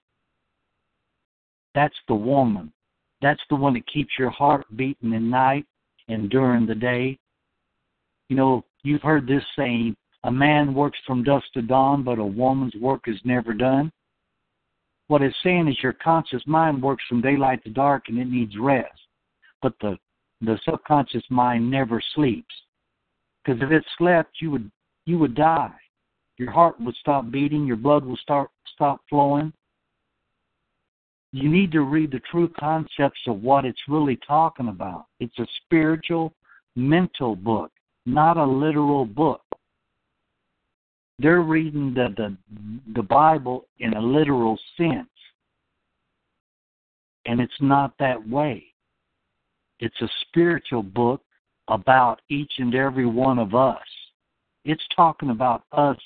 That's 1.75 1.95
the 2.07 2.15
woman. 2.15 2.71
That's 3.21 3.41
the 3.49 3.55
one 3.55 3.73
that 3.73 3.87
keeps 3.87 4.11
your 4.17 4.29
heart 4.29 4.65
beating 4.75 5.13
at 5.13 5.21
night 5.21 5.65
and 6.07 6.29
during 6.29 6.65
the 6.65 6.75
day. 6.75 7.17
You 8.29 8.35
know, 8.35 8.65
you've 8.83 9.01
heard 9.01 9.27
this 9.27 9.43
saying 9.57 9.95
a 10.23 10.31
man 10.31 10.73
works 10.73 10.97
from 11.05 11.23
dusk 11.23 11.45
to 11.53 11.61
dawn, 11.61 12.03
but 12.03 12.19
a 12.19 12.25
woman's 12.25 12.75
work 12.75 13.07
is 13.07 13.19
never 13.23 13.53
done. 13.53 13.91
What 15.07 15.21
it's 15.21 15.35
saying 15.43 15.67
is 15.67 15.81
your 15.81 15.93
conscious 15.93 16.43
mind 16.45 16.81
works 16.81 17.03
from 17.09 17.21
daylight 17.21 17.63
to 17.63 17.69
dark 17.71 18.05
and 18.07 18.19
it 18.19 18.29
needs 18.29 18.57
rest. 18.57 18.99
But 19.61 19.73
the 19.81 19.97
the 20.41 20.57
subconscious 20.63 21.23
mind 21.29 21.69
never 21.69 22.01
sleeps. 22.15 22.53
Because 23.43 23.61
if 23.61 23.71
it 23.71 23.83
slept, 23.97 24.37
you 24.39 24.51
would 24.51 24.71
you 25.05 25.17
would 25.17 25.35
die 25.35 25.73
your 26.39 26.51
heart 26.51 26.79
would 26.79 26.95
stop 26.95 27.29
beating, 27.29 27.67
your 27.67 27.75
blood 27.75 28.05
would 28.05 28.17
start 28.19 28.49
stop 28.73 29.01
flowing. 29.09 29.53
You 31.31 31.49
need 31.49 31.71
to 31.73 31.81
read 31.81 32.11
the 32.11 32.21
true 32.31 32.49
concepts 32.57 33.19
of 33.27 33.43
what 33.43 33.65
it's 33.65 33.81
really 33.87 34.17
talking 34.25 34.69
about. 34.69 35.05
It's 35.19 35.37
a 35.37 35.45
spiritual 35.65 36.33
mental 36.75 37.35
book, 37.35 37.71
not 38.05 38.37
a 38.37 38.45
literal 38.45 39.05
book. 39.05 39.41
They're 41.19 41.41
reading 41.41 41.93
the, 41.93 42.13
the 42.15 42.37
the 42.95 43.03
Bible 43.03 43.65
in 43.79 43.93
a 43.93 44.01
literal 44.01 44.57
sense. 44.77 45.09
And 47.25 47.41
it's 47.41 47.61
not 47.61 47.93
that 47.99 48.27
way. 48.27 48.63
It's 49.79 50.01
a 50.01 50.09
spiritual 50.21 50.83
book 50.83 51.21
about 51.67 52.21
each 52.29 52.51
and 52.57 52.73
every 52.73 53.05
one 53.05 53.37
of 53.37 53.53
us. 53.53 53.77
It's 54.65 54.83
talking 54.95 55.29
about 55.29 55.63
us, 55.71 55.97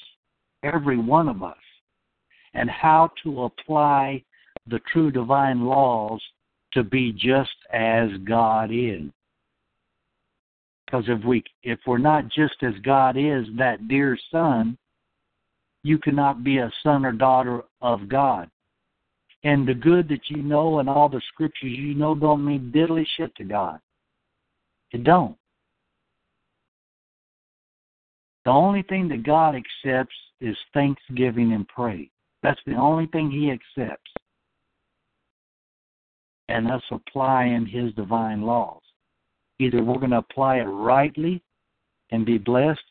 every 0.64 0.98
one 0.98 1.28
of 1.28 1.42
us, 1.44 1.56
and 2.54 2.70
how 2.70 3.12
to 3.24 3.44
apply 3.44 4.24
the 4.68 4.80
true 4.92 5.12
divine 5.12 5.66
laws 5.66 6.22
to 6.74 6.84
be 6.84 7.12
just 7.12 7.56
as 7.72 8.10
God 8.26 8.70
is. 8.72 9.04
Because 10.86 11.06
if 11.08 11.24
we 11.26 11.44
if 11.64 11.80
we're 11.88 11.98
not 11.98 12.30
just 12.30 12.62
as 12.62 12.74
God 12.84 13.18
is, 13.18 13.46
that 13.58 13.88
dear 13.88 14.18
son, 14.32 14.78
you 15.84 15.98
cannot 15.98 16.44
be 16.44 16.60
a 16.60 16.72
son 16.84 17.06
or 17.06 17.12
daughter 17.12 17.64
of 17.82 18.08
God. 18.08 18.50
And 19.44 19.68
the 19.68 19.74
good 19.74 20.08
that 20.10 20.30
you 20.30 20.42
know 20.42 20.80
and 20.80 20.88
all 20.88 21.10
the 21.10 21.22
scriptures 21.34 21.72
you 21.72 21.94
know 21.96 22.16
don't 22.16 22.46
mean 22.46 22.72
diddly 22.74 23.06
shit 23.18 23.36
to 23.36 23.44
God. 23.44 23.80
It 24.92 25.04
don't. 25.04 25.36
The 28.46 28.52
only 28.52 28.84
thing 28.84 29.08
that 29.10 29.24
God 29.24 29.56
accepts 29.56 30.16
is 30.40 30.56
thanksgiving 30.74 31.54
and 31.54 31.68
praise. 31.68 32.10
That's 32.42 32.60
the 32.66 32.76
only 32.76 33.08
thing 33.08 33.32
He 33.32 33.52
accepts. 33.52 34.12
And 36.50 36.70
us 36.70 36.84
applying 36.92 37.66
His 37.66 37.94
divine 37.94 38.42
laws. 38.42 38.83
Either 39.60 39.84
we're 39.84 40.00
going 40.00 40.12
to 40.12 40.18
apply 40.18 40.58
it 40.58 40.64
rightly 40.64 41.42
and 42.12 42.26
be 42.26 42.38
blessed, 42.38 42.82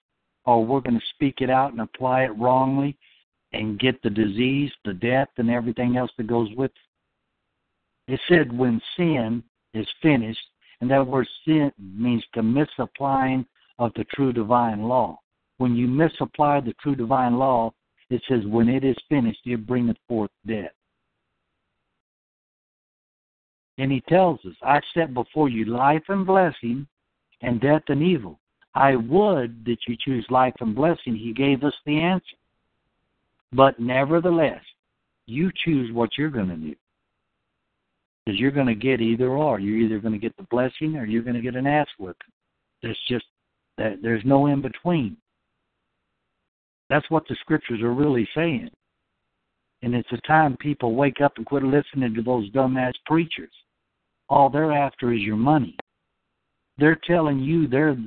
or 0.44 0.64
we're 0.64 0.80
going 0.80 0.98
to 0.98 1.06
speak 1.14 1.36
it 1.40 1.50
out 1.50 1.72
and 1.72 1.80
apply 1.80 2.24
it 2.24 2.36
wrongly 2.38 2.96
and 3.52 3.78
get 3.78 4.00
the 4.02 4.10
disease, 4.10 4.70
the 4.84 4.94
death, 4.94 5.28
and 5.36 5.50
everything 5.50 5.96
else 5.96 6.10
that 6.16 6.26
goes 6.26 6.48
with 6.56 6.70
it. 8.08 8.14
It 8.14 8.20
said 8.28 8.56
when 8.56 8.80
sin 8.96 9.42
is 9.74 9.86
finished, 10.00 10.40
and 10.80 10.90
that 10.90 11.06
word 11.06 11.28
sin 11.44 11.70
means 11.78 12.24
the 12.34 12.42
misapplying 12.42 13.46
of 13.78 13.92
the 13.94 14.04
true 14.14 14.32
divine 14.32 14.82
law. 14.82 15.20
When 15.58 15.76
you 15.76 15.86
misapply 15.86 16.60
the 16.60 16.74
true 16.80 16.96
divine 16.96 17.38
law, 17.38 17.72
it 18.10 18.22
says, 18.28 18.44
when 18.46 18.68
it 18.68 18.84
is 18.84 18.96
finished, 19.08 19.40
it 19.46 19.66
bringeth 19.66 19.96
forth 20.08 20.30
death. 20.46 20.72
And 23.82 23.90
he 23.90 24.00
tells 24.02 24.38
us, 24.46 24.54
I 24.62 24.80
set 24.94 25.12
before 25.12 25.48
you 25.48 25.64
life 25.64 26.04
and 26.06 26.24
blessing, 26.24 26.86
and 27.40 27.60
death 27.60 27.82
and 27.88 28.00
evil. 28.00 28.38
I 28.76 28.94
would 28.94 29.64
that 29.64 29.78
you 29.88 29.96
choose 30.00 30.24
life 30.30 30.54
and 30.60 30.72
blessing. 30.72 31.16
He 31.16 31.32
gave 31.32 31.64
us 31.64 31.74
the 31.84 31.98
answer. 31.98 32.36
But 33.52 33.80
nevertheless, 33.80 34.62
you 35.26 35.50
choose 35.64 35.92
what 35.92 36.10
you're 36.16 36.30
going 36.30 36.50
to 36.50 36.56
do. 36.56 36.76
Because 38.24 38.38
you're 38.38 38.52
going 38.52 38.68
to 38.68 38.76
get 38.76 39.00
either 39.00 39.30
or. 39.30 39.58
You're 39.58 39.78
either 39.78 39.98
going 39.98 40.14
to 40.14 40.18
get 40.20 40.36
the 40.36 40.44
blessing 40.44 40.94
or 40.96 41.04
you're 41.04 41.24
going 41.24 41.34
to 41.34 41.42
get 41.42 41.56
an 41.56 41.66
ass 41.66 41.88
whipping. 41.98 42.14
There's 42.82 43.00
just 43.08 43.24
there's 43.76 44.24
no 44.24 44.46
in 44.46 44.62
between. 44.62 45.16
That's 46.88 47.10
what 47.10 47.26
the 47.28 47.34
scriptures 47.40 47.82
are 47.82 47.92
really 47.92 48.28
saying. 48.32 48.70
And 49.82 49.92
it's 49.92 50.12
a 50.12 50.18
time 50.18 50.56
people 50.58 50.94
wake 50.94 51.20
up 51.20 51.32
and 51.36 51.44
quit 51.44 51.64
listening 51.64 52.14
to 52.14 52.22
those 52.22 52.48
dumbass 52.52 52.92
preachers. 53.06 53.50
All 54.32 54.48
they're 54.48 54.72
after 54.72 55.12
is 55.12 55.20
your 55.20 55.36
money. 55.36 55.76
They're 56.78 56.98
telling 57.06 57.38
you 57.38 57.68
they're 57.68 57.98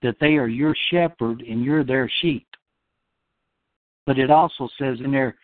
that 0.00 0.16
they 0.18 0.36
are 0.36 0.48
your 0.48 0.74
shepherd 0.90 1.42
and 1.42 1.62
you're 1.62 1.84
their 1.84 2.10
sheep. 2.22 2.46
But 4.06 4.18
it 4.18 4.30
also 4.30 4.66
says 4.78 4.96
in 5.04 5.12
there 5.12 5.36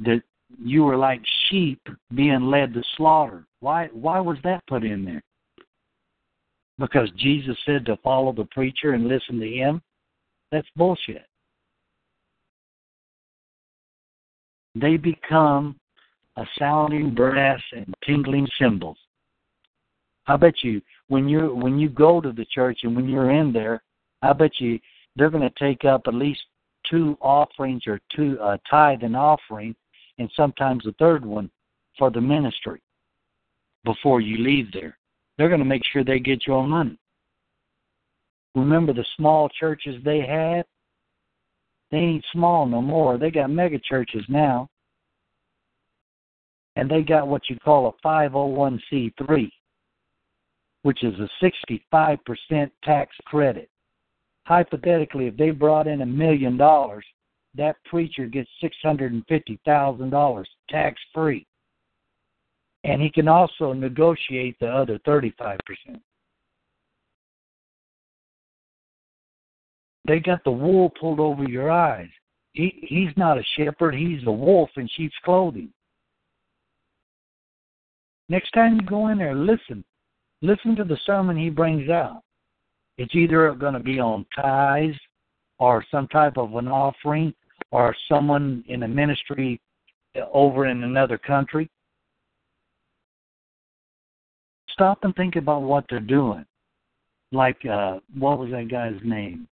that 0.00 0.20
you 0.60 0.82
were 0.82 0.96
like 0.96 1.20
sheep 1.48 1.80
being 2.12 2.50
led 2.50 2.74
to 2.74 2.82
slaughter. 2.96 3.46
Why 3.60 3.86
why 3.92 4.18
was 4.18 4.36
that 4.42 4.66
put 4.66 4.82
in 4.82 5.04
there? 5.04 5.22
Because 6.80 7.08
Jesus 7.16 7.56
said 7.64 7.86
to 7.86 7.96
follow 7.98 8.32
the 8.32 8.46
preacher 8.46 8.94
and 8.94 9.06
listen 9.06 9.38
to 9.38 9.48
him? 9.48 9.80
That's 10.50 10.66
bullshit. 10.74 11.24
They 14.74 14.96
become 14.96 15.76
a 16.36 16.44
sounding 16.58 17.14
brass 17.14 17.62
and 17.70 17.94
tingling 18.04 18.48
cymbals. 18.58 18.98
I 20.28 20.36
bet 20.36 20.62
you 20.62 20.82
when 21.08 21.28
you 21.28 21.54
when 21.54 21.78
you 21.78 21.88
go 21.88 22.20
to 22.20 22.32
the 22.32 22.44
church 22.46 22.80
and 22.82 22.96
when 22.96 23.08
you're 23.08 23.30
in 23.30 23.52
there, 23.52 23.82
I 24.22 24.32
bet 24.32 24.52
you 24.58 24.78
they're 25.14 25.30
going 25.30 25.48
to 25.48 25.58
take 25.58 25.84
up 25.84 26.02
at 26.06 26.14
least 26.14 26.42
two 26.90 27.16
offerings 27.20 27.82
or 27.86 28.00
two 28.14 28.38
uh, 28.40 28.58
tithe 28.68 29.02
and 29.02 29.16
offering, 29.16 29.74
and 30.18 30.30
sometimes 30.36 30.86
a 30.86 30.92
third 30.92 31.24
one 31.24 31.50
for 31.98 32.10
the 32.10 32.20
ministry 32.20 32.80
before 33.84 34.20
you 34.20 34.38
leave 34.38 34.72
there. 34.72 34.98
They're 35.38 35.48
going 35.48 35.60
to 35.60 35.64
make 35.64 35.84
sure 35.84 36.02
they 36.02 36.18
get 36.18 36.46
your 36.46 36.66
money. 36.66 36.98
Remember 38.54 38.92
the 38.92 39.04
small 39.16 39.48
churches 39.48 40.02
they 40.04 40.20
had? 40.20 40.64
They 41.90 41.98
ain't 41.98 42.24
small 42.32 42.66
no 42.66 42.82
more. 42.82 43.18
They 43.18 43.30
got 43.30 43.50
mega 43.50 43.78
churches 43.78 44.24
now. 44.28 44.68
And 46.74 46.90
they 46.90 47.02
got 47.02 47.28
what 47.28 47.48
you 47.48 47.58
call 47.58 47.86
a 47.86 48.06
501c3 48.06 49.50
which 50.86 51.02
is 51.02 51.14
a 51.18 51.28
65% 51.74 52.70
tax 52.84 53.16
credit. 53.24 53.68
Hypothetically, 54.44 55.26
if 55.26 55.36
they 55.36 55.50
brought 55.50 55.88
in 55.88 56.02
a 56.02 56.06
million 56.06 56.56
dollars, 56.56 57.04
that 57.56 57.74
preacher 57.86 58.26
gets 58.26 58.48
$650,000 58.62 60.44
tax 60.70 61.00
free. 61.12 61.44
And 62.84 63.02
he 63.02 63.10
can 63.10 63.26
also 63.26 63.72
negotiate 63.72 64.56
the 64.60 64.68
other 64.68 65.00
35%. 65.00 65.58
They 70.06 70.20
got 70.20 70.44
the 70.44 70.52
wool 70.52 70.92
pulled 71.00 71.18
over 71.18 71.48
your 71.48 71.68
eyes. 71.68 72.10
He 72.52 72.86
he's 72.88 73.10
not 73.16 73.38
a 73.38 73.42
shepherd, 73.56 73.96
he's 73.96 74.24
a 74.28 74.30
wolf 74.30 74.70
in 74.76 74.88
sheep's 74.96 75.16
clothing. 75.24 75.70
Next 78.28 78.52
time 78.52 78.76
you 78.76 78.82
go 78.82 79.08
in 79.08 79.18
there, 79.18 79.34
listen. 79.34 79.84
Listen 80.42 80.76
to 80.76 80.84
the 80.84 80.98
sermon 81.06 81.36
he 81.36 81.50
brings 81.50 81.88
out. 81.88 82.22
It's 82.98 83.14
either 83.14 83.52
going 83.54 83.74
to 83.74 83.80
be 83.80 83.98
on 83.98 84.26
tithes 84.34 84.98
or 85.58 85.84
some 85.90 86.08
type 86.08 86.36
of 86.36 86.54
an 86.54 86.68
offering 86.68 87.34
or 87.70 87.94
someone 88.08 88.64
in 88.68 88.82
a 88.82 88.88
ministry 88.88 89.60
over 90.32 90.66
in 90.66 90.82
another 90.82 91.18
country. 91.18 91.70
Stop 94.70 95.04
and 95.04 95.14
think 95.16 95.36
about 95.36 95.62
what 95.62 95.84
they're 95.88 96.00
doing. 96.00 96.44
Like, 97.32 97.64
uh, 97.66 97.98
what 98.18 98.38
was 98.38 98.50
that 98.50 98.70
guy's 98.70 99.00
name? 99.02 99.48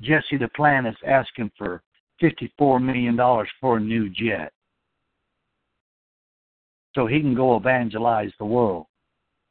Jesse 0.00 0.36
the 0.36 0.48
is 0.86 0.96
asking 1.06 1.50
for 1.56 1.82
$54 2.22 2.82
million 2.82 3.16
for 3.60 3.76
a 3.76 3.80
new 3.80 4.10
jet 4.10 4.52
so 6.94 7.06
he 7.06 7.20
can 7.20 7.34
go 7.34 7.56
evangelize 7.56 8.32
the 8.38 8.44
world. 8.44 8.86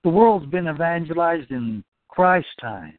The 0.07 0.13
world's 0.13 0.45
been 0.45 0.69
evangelized 0.69 1.51
in 1.51 1.84
Christ's 2.07 2.55
time. 2.61 2.97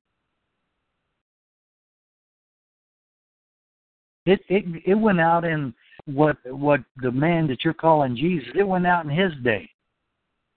It 4.26 4.40
it 4.50 4.82
it 4.84 4.94
went 4.94 5.18
out 5.18 5.46
in 5.46 5.72
what 6.04 6.36
what 6.44 6.80
the 6.98 7.10
man 7.10 7.46
that 7.46 7.64
you're 7.64 7.72
calling 7.72 8.14
Jesus, 8.14 8.50
it 8.54 8.62
went 8.62 8.86
out 8.86 9.06
in 9.06 9.10
his 9.10 9.32
day. 9.42 9.70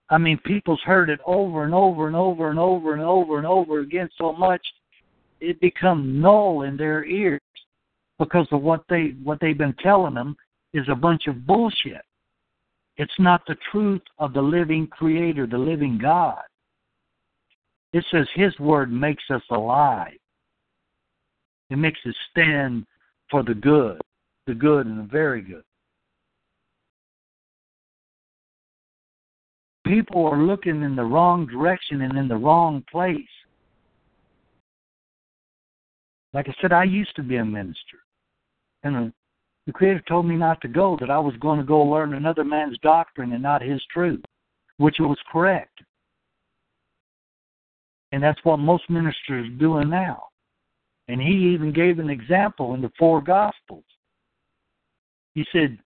I 0.09 0.17
mean, 0.17 0.37
people's 0.39 0.81
heard 0.81 1.09
it 1.09 1.21
over 1.25 1.63
and 1.63 1.73
over 1.73 2.07
and 2.07 2.17
over 2.17 2.49
and 2.49 2.59
over 2.59 2.95
and 2.95 3.01
over 3.01 3.37
and 3.37 3.47
over 3.47 3.79
again 3.79 4.09
so 4.17 4.33
much 4.33 4.61
it 5.39 5.57
become 5.61 6.19
null 6.19 6.63
in 6.63 6.75
their 6.75 7.05
ears 7.05 7.39
because 8.19 8.47
of 8.51 8.61
what 8.61 8.83
they 8.89 9.15
what 9.23 9.39
they've 9.39 9.57
been 9.57 9.75
telling 9.81 10.15
them 10.15 10.35
is 10.73 10.85
a 10.89 10.95
bunch 10.95 11.27
of 11.27 11.47
bullshit. 11.47 12.01
It's 13.01 13.11
not 13.17 13.41
the 13.47 13.57
truth 13.71 14.03
of 14.19 14.31
the 14.31 14.43
living 14.43 14.85
Creator, 14.85 15.47
the 15.47 15.57
living 15.57 15.97
God. 15.97 16.43
It 17.93 18.05
says 18.11 18.27
His 18.35 18.57
Word 18.59 18.91
makes 18.91 19.23
us 19.31 19.41
alive. 19.49 20.19
It 21.71 21.77
makes 21.77 21.99
us 22.07 22.13
stand 22.29 22.85
for 23.31 23.41
the 23.41 23.55
good, 23.55 23.99
the 24.45 24.53
good 24.53 24.85
and 24.85 24.99
the 24.99 25.11
very 25.11 25.41
good. 25.41 25.63
People 29.83 30.27
are 30.27 30.43
looking 30.43 30.83
in 30.83 30.95
the 30.95 31.03
wrong 31.03 31.47
direction 31.47 32.01
and 32.01 32.15
in 32.19 32.27
the 32.27 32.37
wrong 32.37 32.83
place. 32.91 33.17
Like 36.33 36.47
I 36.47 36.53
said, 36.61 36.71
I 36.71 36.83
used 36.83 37.15
to 37.15 37.23
be 37.23 37.37
a 37.37 37.45
minister. 37.45 37.97
And 38.83 39.11
the 39.71 39.77
Creator 39.77 40.03
told 40.05 40.25
me 40.25 40.35
not 40.35 40.59
to 40.59 40.67
go, 40.67 40.97
that 40.99 41.09
I 41.09 41.17
was 41.17 41.33
going 41.39 41.57
to 41.57 41.65
go 41.65 41.79
learn 41.79 42.13
another 42.13 42.43
man's 42.43 42.77
doctrine 42.79 43.31
and 43.31 43.41
not 43.41 43.61
his 43.61 43.81
truth, 43.89 44.21
which 44.75 44.97
was 44.99 45.17
correct. 45.31 45.79
And 48.11 48.21
that's 48.21 48.43
what 48.43 48.57
most 48.57 48.89
ministers 48.89 49.47
are 49.47 49.57
doing 49.57 49.89
now. 49.89 50.23
And 51.07 51.21
he 51.21 51.53
even 51.53 51.71
gave 51.71 51.99
an 51.99 52.09
example 52.09 52.73
in 52.73 52.81
the 52.81 52.91
four 52.99 53.21
Gospels. 53.21 53.85
He 55.35 55.45
said 55.53 55.77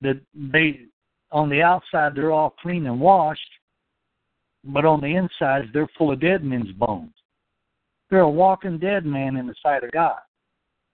that 0.00 0.18
they, 0.34 0.86
on 1.30 1.50
the 1.50 1.60
outside, 1.60 2.14
they're 2.14 2.32
all 2.32 2.54
clean 2.62 2.86
and 2.86 2.98
washed, 2.98 3.42
but 4.64 4.86
on 4.86 5.02
the 5.02 5.16
inside, 5.16 5.64
they're 5.74 5.90
full 5.98 6.12
of 6.12 6.20
dead 6.20 6.42
men's 6.42 6.72
bones. 6.72 7.12
They're 8.08 8.20
a 8.20 8.30
walking 8.30 8.78
dead 8.78 9.04
man 9.04 9.36
in 9.36 9.46
the 9.46 9.54
sight 9.62 9.84
of 9.84 9.92
God. 9.92 10.20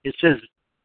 It 0.03 0.17
says 0.21 0.39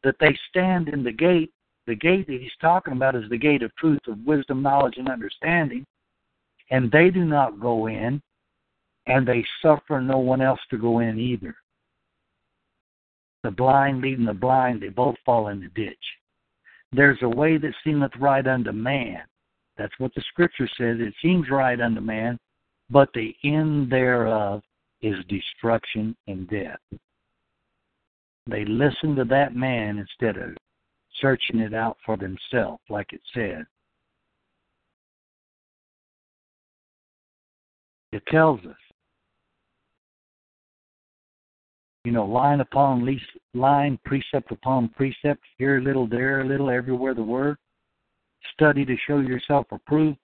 that 0.03 0.17
they 0.19 0.37
stand 0.51 0.89
in 0.89 1.03
the 1.03 1.11
gate. 1.11 1.51
The 1.88 1.95
gate 1.95 2.28
that 2.28 2.41
he's 2.41 2.52
talking 2.60 2.94
about 2.94 3.16
is 3.16 3.30
the 3.30 3.38
gate 3.38 3.62
of 3.62 3.76
truth, 3.76 3.99
of 4.07 4.18
wisdom, 4.26 4.62
knowledge, 4.62 4.95
and 4.98 5.10
understanding. 5.10 5.86
And 6.72 6.91
they 6.91 7.12
do 7.12 7.26
not 7.26 7.60
go 7.60 7.88
in, 7.88 8.22
and 9.06 9.28
they 9.28 9.45
suffer 9.62 10.02
no 10.02 10.18
one 10.18 10.41
else 10.41 10.60
to 10.72 10.78
go 10.78 10.99
in 10.99 11.20
either. 11.20 11.56
The 13.44 13.52
blind 13.52 14.02
leading 14.02 14.26
the 14.26 14.34
blind, 14.34 14.82
they 14.82 14.90
both 14.90 15.16
fall 15.24 15.49
in 15.49 15.60
the 15.60 15.70
ditch. 15.76 15.98
There's 16.91 17.20
a 17.22 17.30
way 17.30 17.57
that 17.57 17.74
seemeth 17.84 18.16
right 18.20 18.45
unto 18.45 18.72
man. 18.72 19.22
That's 19.78 19.94
what 19.99 20.14
the 20.16 20.24
scripture 20.30 20.68
says. 20.78 20.98
It 20.99 21.14
seems 21.22 21.49
right 21.52 21.80
unto 21.80 22.02
man, 22.02 22.40
but 22.90 23.10
the 23.14 23.36
end 23.44 23.91
thereof 23.91 24.64
is 25.02 25.16
destruction 25.30 26.16
and 26.28 26.49
death. 26.49 26.80
They 28.48 28.66
listen 28.66 29.16
to 29.16 29.26
that 29.26 29.56
man 29.56 29.98
instead 29.99 30.38
of 30.38 30.56
searching 31.21 31.59
it 31.59 31.73
out 31.73 31.97
for 32.05 32.17
themselves, 32.17 32.81
like 32.89 33.13
it 33.13 33.21
said. 33.33 33.65
It 38.11 38.23
tells 38.27 38.59
us 38.61 38.75
you 42.05 42.11
know, 42.11 42.23
line 42.23 42.61
upon 42.61 43.03
least, 43.03 43.25
line, 43.55 43.99
precept 44.05 44.51
upon 44.51 44.89
precept, 44.89 45.41
here 45.57 45.79
a 45.79 45.81
little, 45.81 46.07
there 46.07 46.41
a 46.41 46.47
little, 46.47 46.69
everywhere 46.69 47.15
the 47.15 47.23
word. 47.23 47.57
Study 48.53 48.85
to 48.85 48.95
show 49.07 49.19
yourself 49.19 49.65
approved, 49.71 50.19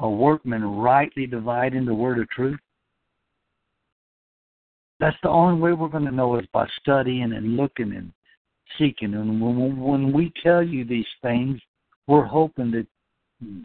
a 0.00 0.10
workman 0.10 0.64
rightly 0.64 1.26
dividing 1.26 1.84
the 1.84 1.94
word 1.94 2.18
of 2.18 2.28
truth. 2.28 2.58
That's 4.98 5.16
the 5.22 5.28
only 5.28 5.60
way 5.60 5.72
we're 5.72 5.88
going 5.88 6.04
to 6.04 6.10
know 6.10 6.38
is 6.38 6.46
by 6.52 6.66
studying 6.80 7.32
and 7.32 7.56
looking 7.56 7.92
and 7.92 8.12
seeking. 8.78 9.14
And 9.14 9.40
when, 9.40 9.80
when 9.80 10.12
we 10.12 10.32
tell 10.42 10.62
you 10.62 10.84
these 10.84 11.06
things, 11.22 11.60
we're 12.06 12.24
hoping 12.24 12.70
that 12.72 12.86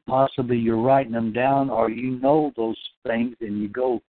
possibly 0.07 0.57
you're 0.57 0.81
writing 0.81 1.11
them 1.11 1.31
down 1.33 1.69
or 1.69 1.89
you 1.89 2.19
know 2.19 2.51
those 2.55 2.77
things 3.05 3.35
and 3.41 3.61
you 3.61 3.69
go 3.69 4.01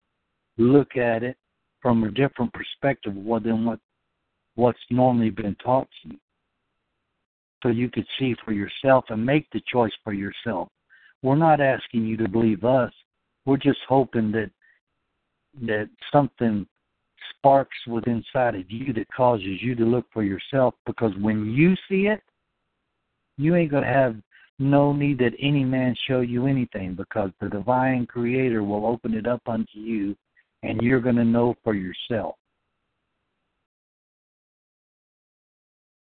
look 0.56 0.96
at 0.96 1.22
it 1.22 1.36
from 1.80 2.04
a 2.04 2.10
different 2.10 2.52
perspective 2.52 3.14
than 3.14 3.64
what 3.64 3.78
what's 4.54 4.78
normally 4.90 5.30
been 5.30 5.54
taught 5.62 5.88
to 6.02 6.10
you. 6.10 6.18
So 7.62 7.68
you 7.68 7.88
could 7.88 8.06
see 8.18 8.34
for 8.44 8.52
yourself 8.52 9.04
and 9.08 9.24
make 9.24 9.48
the 9.50 9.62
choice 9.72 9.92
for 10.02 10.12
yourself. 10.12 10.68
We're 11.22 11.36
not 11.36 11.60
asking 11.60 12.06
you 12.06 12.16
to 12.16 12.28
believe 12.28 12.64
us. 12.64 12.92
We're 13.44 13.56
just 13.56 13.78
hoping 13.88 14.32
that 14.32 14.50
that 15.62 15.88
something 16.12 16.66
sparks 17.30 17.76
within 17.86 18.18
inside 18.18 18.54
of 18.54 18.70
you 18.70 18.92
that 18.92 19.06
causes 19.14 19.62
you 19.62 19.74
to 19.74 19.84
look 19.84 20.06
for 20.12 20.22
yourself 20.22 20.74
because 20.86 21.12
when 21.20 21.46
you 21.52 21.74
see 21.88 22.06
it, 22.06 22.20
you 23.36 23.54
ain't 23.54 23.70
gonna 23.70 23.86
have 23.86 24.16
no 24.58 24.92
need 24.92 25.18
that 25.18 25.34
any 25.40 25.64
man 25.64 25.94
show 26.06 26.20
you 26.20 26.46
anything 26.46 26.94
because 26.94 27.30
the 27.40 27.48
divine 27.48 28.06
creator 28.06 28.62
will 28.64 28.86
open 28.86 29.14
it 29.14 29.26
up 29.26 29.42
unto 29.46 29.78
you 29.78 30.16
and 30.62 30.80
you're 30.82 31.00
going 31.00 31.16
to 31.16 31.24
know 31.24 31.54
for 31.62 31.74
yourself. 31.74 32.34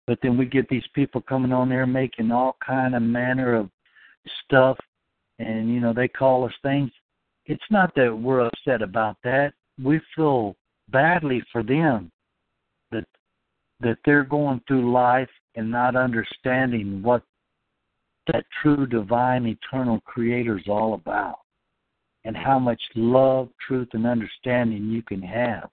But 0.06 0.18
then 0.22 0.36
we 0.36 0.46
get 0.46 0.68
these 0.68 0.86
people 0.94 1.20
coming 1.22 1.52
on 1.52 1.68
there 1.68 1.86
making 1.86 2.30
all 2.30 2.56
kind 2.64 2.94
of 2.94 3.02
manner 3.02 3.54
of 3.54 3.70
stuff, 4.44 4.76
and 5.38 5.72
you 5.72 5.80
know 5.80 5.92
they 5.92 6.08
call 6.08 6.44
us 6.44 6.52
things. 6.62 6.90
It's 7.46 7.62
not 7.70 7.94
that 7.94 8.14
we're 8.14 8.46
upset 8.46 8.82
about 8.82 9.16
that. 9.24 9.54
We 9.82 10.00
feel 10.14 10.56
badly 10.92 11.42
for 11.50 11.62
them 11.62 12.10
that 12.90 13.04
that 13.80 13.98
they're 14.04 14.24
going 14.24 14.60
through 14.68 14.92
life 14.92 15.30
and 15.56 15.70
not 15.70 15.96
understanding 15.96 17.02
what 17.02 17.22
that 18.32 18.44
true 18.62 18.86
divine 18.86 19.46
eternal 19.46 20.00
creator 20.00 20.58
is 20.58 20.68
all 20.68 20.94
about 20.94 21.38
and 22.24 22.36
how 22.36 22.58
much 22.58 22.80
love, 22.94 23.48
truth, 23.66 23.88
and 23.94 24.06
understanding 24.06 24.90
you 24.90 25.02
can 25.02 25.20
have. 25.20 25.68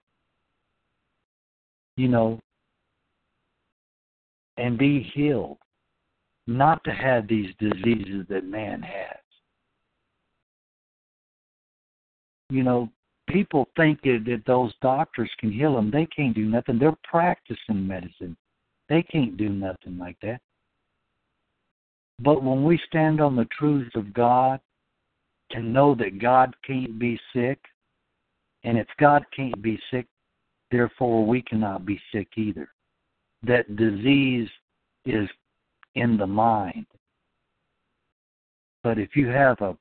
You 1.96 2.08
know, 2.08 2.40
and 4.56 4.76
be 4.76 5.08
healed, 5.14 5.58
not 6.46 6.82
to 6.84 6.90
have 6.90 7.28
these 7.28 7.54
diseases 7.58 8.26
that 8.28 8.44
man 8.44 8.82
has. 8.82 9.16
You 12.50 12.64
know, 12.64 12.90
people 13.30 13.68
think 13.76 14.02
that 14.02 14.42
those 14.46 14.72
doctors 14.82 15.30
can 15.38 15.52
heal 15.52 15.74
them. 15.74 15.90
They 15.90 16.06
can't 16.06 16.34
do 16.34 16.44
nothing. 16.44 16.78
They're 16.78 16.96
practicing 17.04 17.86
medicine. 17.86 18.36
They 18.88 19.02
can't 19.02 19.36
do 19.36 19.48
nothing 19.48 19.98
like 19.98 20.16
that. 20.22 20.40
But 22.18 22.42
when 22.42 22.64
we 22.64 22.78
stand 22.86 23.20
on 23.20 23.36
the 23.36 23.46
truths 23.56 23.90
of 23.94 24.12
God 24.12 24.60
can 25.50 25.72
know 25.72 25.94
that 25.96 26.20
God 26.20 26.54
can't 26.66 26.98
be 26.98 27.18
sick. 27.34 27.58
And 28.64 28.78
if 28.78 28.86
God 28.98 29.24
can't 29.34 29.60
be 29.62 29.80
sick, 29.90 30.06
therefore 30.70 31.26
we 31.26 31.42
cannot 31.42 31.86
be 31.86 32.00
sick 32.12 32.28
either. 32.36 32.68
That 33.42 33.76
disease 33.76 34.48
is 35.04 35.28
in 35.94 36.16
the 36.16 36.26
mind. 36.26 36.86
But 38.82 38.98
if 38.98 39.16
you 39.16 39.28
have 39.28 39.60
a 39.60 39.76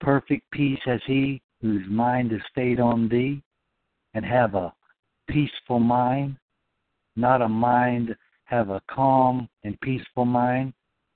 perfect 0.00 0.50
peace 0.50 0.80
as 0.86 1.00
he 1.06 1.40
whose 1.66 1.88
mind 1.88 2.32
is 2.32 2.40
stayed 2.50 2.78
on 2.78 3.08
thee, 3.08 3.42
and 4.14 4.24
have 4.24 4.54
a 4.54 4.72
peaceful 5.28 5.80
mind, 5.80 6.36
not 7.16 7.42
a 7.42 7.48
mind, 7.48 8.14
have 8.44 8.70
a 8.70 8.80
calm 8.88 9.48
and 9.64 9.80
peaceful 9.80 10.24
mind, 10.24 10.72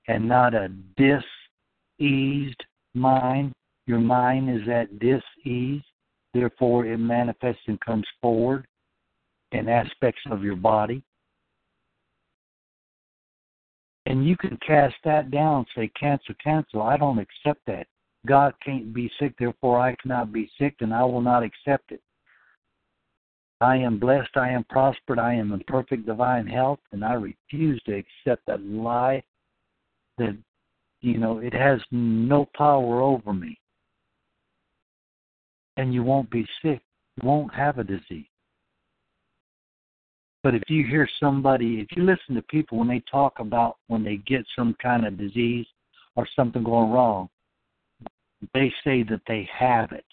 and 0.07 0.27
not 0.27 0.53
a 0.53 0.67
diseased 0.97 2.63
mind, 2.93 3.53
your 3.87 3.99
mind 3.99 4.49
is 4.49 4.67
at 4.67 4.99
dis-ease, 4.99 5.81
therefore 6.33 6.85
it 6.85 6.97
manifests 6.97 7.61
and 7.67 7.79
comes 7.79 8.05
forward 8.21 8.67
in 9.53 9.69
aspects 9.69 10.21
of 10.29 10.43
your 10.43 10.57
body. 10.57 11.01
And 14.05 14.27
you 14.27 14.35
can 14.35 14.57
cast 14.65 14.95
that 15.05 15.31
down, 15.31 15.65
say, 15.75 15.89
cancel, 15.97 16.35
cancel. 16.43 16.81
I 16.81 16.97
don't 16.97 17.19
accept 17.19 17.61
that. 17.67 17.87
God 18.25 18.53
can't 18.63 18.93
be 18.93 19.11
sick, 19.19 19.33
therefore 19.39 19.79
I 19.79 19.95
cannot 19.95 20.31
be 20.31 20.49
sick, 20.59 20.75
and 20.81 20.93
I 20.93 21.03
will 21.03 21.21
not 21.21 21.43
accept 21.43 21.91
it. 21.91 22.01
I 23.59 23.77
am 23.77 23.99
blessed, 23.99 24.35
I 24.35 24.49
am 24.49 24.63
prospered, 24.65 25.19
I 25.19 25.33
am 25.33 25.51
in 25.53 25.61
perfect 25.67 26.05
divine 26.05 26.47
health, 26.47 26.79
and 26.91 27.03
I 27.03 27.13
refuse 27.13 27.81
to 27.85 27.93
accept 27.93 28.45
that 28.47 28.63
lie 28.63 29.23
that, 30.17 30.37
you 31.01 31.17
know, 31.17 31.39
it 31.39 31.53
has 31.53 31.79
no 31.91 32.47
power 32.55 33.01
over 33.01 33.33
me 33.33 33.59
and 35.77 35.93
you 35.93 36.03
won't 36.03 36.29
be 36.29 36.45
sick. 36.61 36.81
You 37.21 37.27
won't 37.27 37.53
have 37.53 37.77
a 37.77 37.83
disease. 37.83 38.25
But 40.43 40.55
if 40.55 40.63
you 40.69 40.85
hear 40.85 41.07
somebody, 41.19 41.79
if 41.79 41.95
you 41.95 42.03
listen 42.03 42.35
to 42.35 42.41
people 42.43 42.79
when 42.79 42.87
they 42.87 43.03
talk 43.11 43.39
about 43.39 43.77
when 43.87 44.03
they 44.03 44.17
get 44.17 44.43
some 44.55 44.75
kind 44.81 45.05
of 45.05 45.17
disease 45.17 45.67
or 46.15 46.27
something 46.35 46.63
going 46.63 46.91
wrong, 46.91 47.29
they 48.53 48.73
say 48.83 49.03
that 49.03 49.21
they 49.27 49.47
have 49.57 49.91
it. 49.91 50.05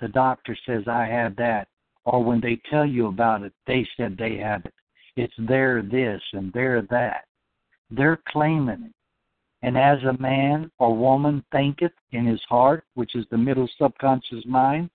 The 0.00 0.08
doctor 0.08 0.56
says, 0.66 0.84
I 0.86 1.06
have 1.06 1.36
that. 1.36 1.68
Or 2.04 2.22
when 2.24 2.40
they 2.40 2.60
tell 2.70 2.86
you 2.86 3.08
about 3.08 3.42
it, 3.42 3.52
they 3.66 3.86
said 3.96 4.16
they 4.16 4.36
have 4.38 4.64
it. 4.64 4.74
It's 5.16 5.34
their 5.38 5.82
this 5.82 6.22
and 6.32 6.52
their 6.52 6.82
that. 6.90 7.24
They're 7.90 8.20
claiming 8.28 8.84
it. 8.84 8.92
And 9.62 9.76
as 9.76 9.98
a 10.04 10.16
man 10.20 10.70
or 10.78 10.96
woman 10.96 11.44
thinketh 11.50 11.92
in 12.12 12.26
his 12.26 12.40
heart, 12.48 12.84
which 12.94 13.16
is 13.16 13.26
the 13.30 13.36
middle 13.36 13.68
subconscious 13.76 14.44
mind, 14.46 14.88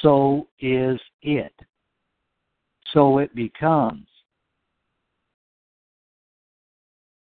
so 0.00 0.48
is 0.60 0.98
it. 1.22 1.52
So 2.92 3.18
it 3.18 3.34
becomes. 3.34 4.06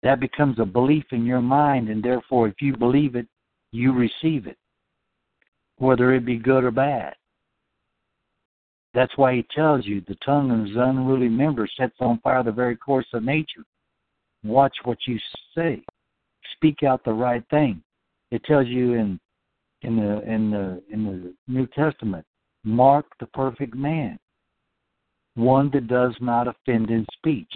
That 0.01 0.19
becomes 0.19 0.59
a 0.59 0.65
belief 0.65 1.05
in 1.11 1.25
your 1.25 1.41
mind, 1.41 1.89
and 1.89 2.01
therefore, 2.01 2.47
if 2.47 2.61
you 2.61 2.75
believe 2.75 3.15
it, 3.15 3.27
you 3.73 3.91
receive 3.91 4.47
it, 4.47 4.57
whether 5.77 6.13
it 6.13 6.25
be 6.25 6.37
good 6.37 6.63
or 6.63 6.71
bad. 6.71 7.15
That's 8.93 9.17
why 9.17 9.35
he 9.35 9.45
tells 9.55 9.85
you 9.85 10.01
the 10.07 10.15
tongue 10.23 10.51
and 10.51 10.67
his 10.67 10.77
unruly 10.77 11.27
member 11.27 11.67
sets 11.75 11.95
on 11.99 12.19
fire 12.19 12.43
the 12.43 12.51
very 12.51 12.77
course 12.77 13.07
of 13.13 13.23
nature. 13.23 13.65
Watch 14.43 14.75
what 14.83 14.99
you 15.07 15.17
say. 15.57 15.83
Speak 16.55 16.83
out 16.83 17.03
the 17.03 17.13
right 17.13 17.43
thing. 17.49 17.81
It 18.29 18.43
tells 18.43 18.67
you 18.67 18.93
in 18.93 19.19
in 19.81 19.97
the 19.97 20.21
in 20.31 20.51
the 20.51 20.81
in 20.91 21.05
the 21.05 21.33
New 21.47 21.67
Testament 21.67 22.25
Mark 22.63 23.05
the 23.19 23.25
perfect 23.27 23.75
man, 23.75 24.17
one 25.35 25.69
that 25.73 25.87
does 25.87 26.15
not 26.21 26.47
offend 26.47 26.91
in 26.91 27.05
speech. 27.13 27.51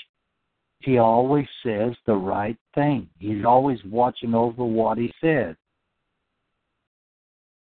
He 0.80 0.98
always 0.98 1.48
says 1.64 1.94
the 2.06 2.16
right 2.16 2.58
thing. 2.76 3.08
He's 3.20 3.46
always 3.46 3.80
watching 3.86 4.34
over 4.36 4.66
what 4.66 4.98
he 4.98 5.12
says. 5.22 5.56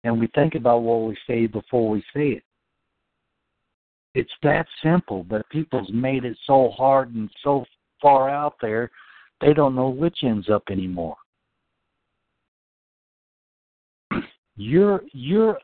And 0.04 0.18
we 0.18 0.28
think 0.28 0.54
about 0.54 0.82
what 0.82 1.08
we 1.08 1.16
say 1.26 1.46
before 1.46 1.88
we 1.88 2.00
say 2.14 2.28
it. 2.30 2.42
It's 4.14 4.32
that 4.42 4.66
simple, 4.82 5.24
but 5.24 5.48
people's 5.50 5.90
made 5.92 6.24
it 6.24 6.36
so 6.46 6.70
hard 6.70 7.14
and 7.14 7.30
so 7.44 7.64
far 8.02 8.28
out 8.28 8.54
there, 8.60 8.90
they 9.40 9.52
don't 9.52 9.76
know 9.76 9.88
which 9.88 10.18
ends 10.22 10.48
up 10.48 10.64
anymore. 10.70 11.16
You're 14.56 15.02
you're 15.12 15.58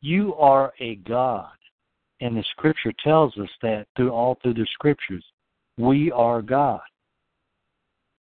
you 0.00 0.34
are 0.34 0.72
a 0.80 0.96
God. 0.96 1.48
And 2.20 2.36
the 2.36 2.44
scripture 2.52 2.92
tells 3.02 3.36
us 3.38 3.48
that 3.62 3.86
through 3.96 4.10
all 4.10 4.38
through 4.42 4.54
the 4.54 4.66
scriptures. 4.74 5.24
We 5.78 6.12
are 6.12 6.42
God. 6.42 6.80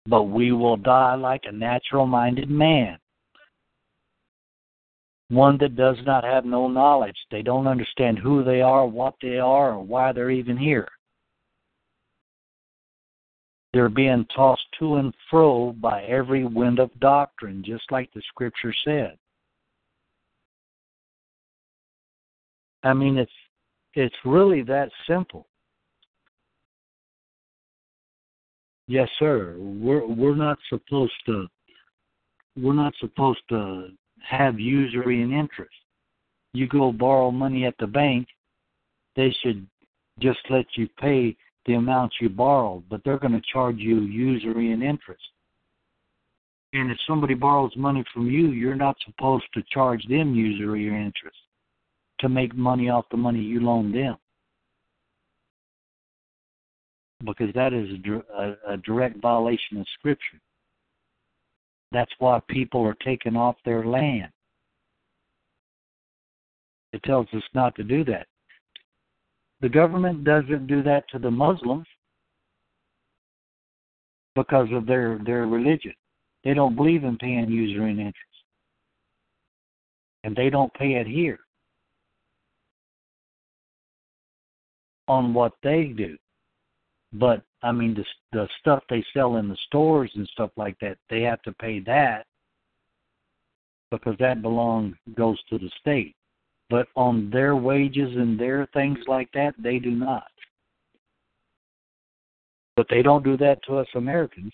But 0.05 0.23
we 0.23 0.51
will 0.51 0.77
die 0.77 1.15
like 1.15 1.43
a 1.45 1.51
natural 1.51 2.05
minded 2.05 2.49
man. 2.49 2.97
One 5.31 5.57
that 5.59 5.77
does 5.77 5.95
not 6.05 6.25
have 6.25 6.43
no 6.43 6.67
knowledge. 6.67 7.15
They 7.31 7.41
don't 7.41 7.65
understand 7.65 8.19
who 8.19 8.43
they 8.43 8.61
are, 8.61 8.85
what 8.85 9.13
they 9.21 9.37
are, 9.37 9.75
or 9.75 9.81
why 9.81 10.11
they're 10.11 10.29
even 10.29 10.57
here. 10.57 10.89
They're 13.71 13.87
being 13.87 14.25
tossed 14.35 14.67
to 14.79 14.95
and 14.95 15.13
fro 15.29 15.71
by 15.71 16.03
every 16.03 16.43
wind 16.43 16.79
of 16.79 16.91
doctrine, 16.99 17.63
just 17.65 17.89
like 17.91 18.11
the 18.11 18.21
scripture 18.27 18.73
said. 18.83 19.17
I 22.83 22.93
mean, 22.93 23.17
it's 23.17 23.31
it's 23.93 24.15
really 24.25 24.63
that 24.63 24.91
simple. 25.07 25.47
Yes, 28.87 29.07
sir. 29.17 29.55
We're 29.57 30.05
we're 30.05 30.35
not 30.35 30.57
supposed 30.67 31.13
to 31.27 31.47
we're 32.57 32.73
not 32.73 32.93
supposed 32.99 33.43
to 33.47 33.91
have 34.27 34.59
usury 34.59 35.21
and 35.21 35.33
interest. 35.33 35.75
You 36.53 36.67
go 36.67 36.91
borrow 36.91 37.31
money 37.31 37.65
at 37.65 37.77
the 37.79 37.87
bank, 37.87 38.27
they 39.15 39.35
should 39.41 39.65
just 40.19 40.39
let 40.49 40.65
you 40.75 40.87
pay 40.99 41.35
the 41.65 41.73
amount 41.73 42.13
you 42.19 42.29
borrowed, 42.29 42.83
but 42.89 43.01
they're 43.03 43.19
going 43.19 43.33
to 43.33 43.41
charge 43.51 43.77
you 43.77 44.01
usury 44.01 44.71
and 44.71 44.83
interest. 44.83 45.23
And 46.73 46.89
if 46.89 46.97
somebody 47.05 47.33
borrows 47.33 47.75
money 47.75 48.03
from 48.13 48.27
you, 48.27 48.51
you're 48.51 48.75
not 48.75 48.95
supposed 49.05 49.45
to 49.53 49.63
charge 49.71 50.05
them 50.07 50.33
usury 50.33 50.89
or 50.89 50.95
interest 50.95 51.37
to 52.19 52.29
make 52.29 52.55
money 52.55 52.89
off 52.89 53.05
the 53.11 53.17
money 53.17 53.39
you 53.39 53.59
loaned 53.59 53.93
them. 53.93 54.15
Because 57.25 57.53
that 57.53 57.73
is 57.73 57.89
a, 58.35 58.73
a, 58.73 58.77
direct 58.77 59.21
violation 59.21 59.77
of 59.77 59.85
Scripture. 59.99 60.39
That's 61.91 62.11
why 62.19 62.39
people 62.47 62.85
are 62.85 62.95
taking 63.03 63.35
off 63.35 63.55
their 63.65 63.85
land. 63.85 64.29
It 66.93 67.03
tells 67.03 67.27
us 67.33 67.43
not 67.53 67.75
to 67.75 67.83
do 67.83 68.03
that. 68.05 68.27
The 69.61 69.69
government 69.69 70.23
doesn't 70.23 70.67
do 70.67 70.81
that 70.83 71.03
to 71.11 71.19
the 71.19 71.31
Muslims 71.31 71.85
because 74.35 74.67
of 74.71 74.85
their, 74.85 75.19
their 75.25 75.45
religion. 75.45 75.93
They 76.43 76.53
don't 76.53 76.75
believe 76.75 77.03
in 77.03 77.17
paying 77.17 77.49
usury 77.49 77.91
and 77.91 77.99
interest. 77.99 78.17
And 80.23 80.35
they 80.35 80.49
don't 80.49 80.73
pay 80.73 80.93
it 80.93 81.07
here. 81.07 81.39
on 85.11 85.33
what 85.33 85.51
they 85.61 85.93
do. 85.95 86.17
But 87.11 87.43
I 87.63 87.71
mean, 87.71 87.93
the 87.93 88.05
the 88.31 88.47
stuff 88.59 88.83
they 88.89 89.03
sell 89.13 89.37
in 89.37 89.47
the 89.47 89.57
stores 89.67 90.11
and 90.15 90.27
stuff 90.29 90.51
like 90.57 90.77
that, 90.79 90.97
they 91.09 91.21
have 91.21 91.41
to 91.43 91.51
pay 91.53 91.79
that 91.81 92.25
because 93.91 94.15
that 94.19 94.41
belongs 94.41 94.95
goes 95.15 95.41
to 95.49 95.57
the 95.57 95.69
state. 95.79 96.15
But 96.69 96.87
on 96.95 97.29
their 97.29 97.55
wages 97.55 98.15
and 98.15 98.39
their 98.39 98.67
things 98.73 98.99
like 99.07 99.29
that, 99.33 99.53
they 99.61 99.79
do 99.79 99.91
not. 99.91 100.31
But 102.77 102.87
they 102.89 103.01
don't 103.01 103.23
do 103.23 103.35
that 103.37 103.61
to 103.67 103.77
us 103.77 103.87
Americans. 103.95 104.53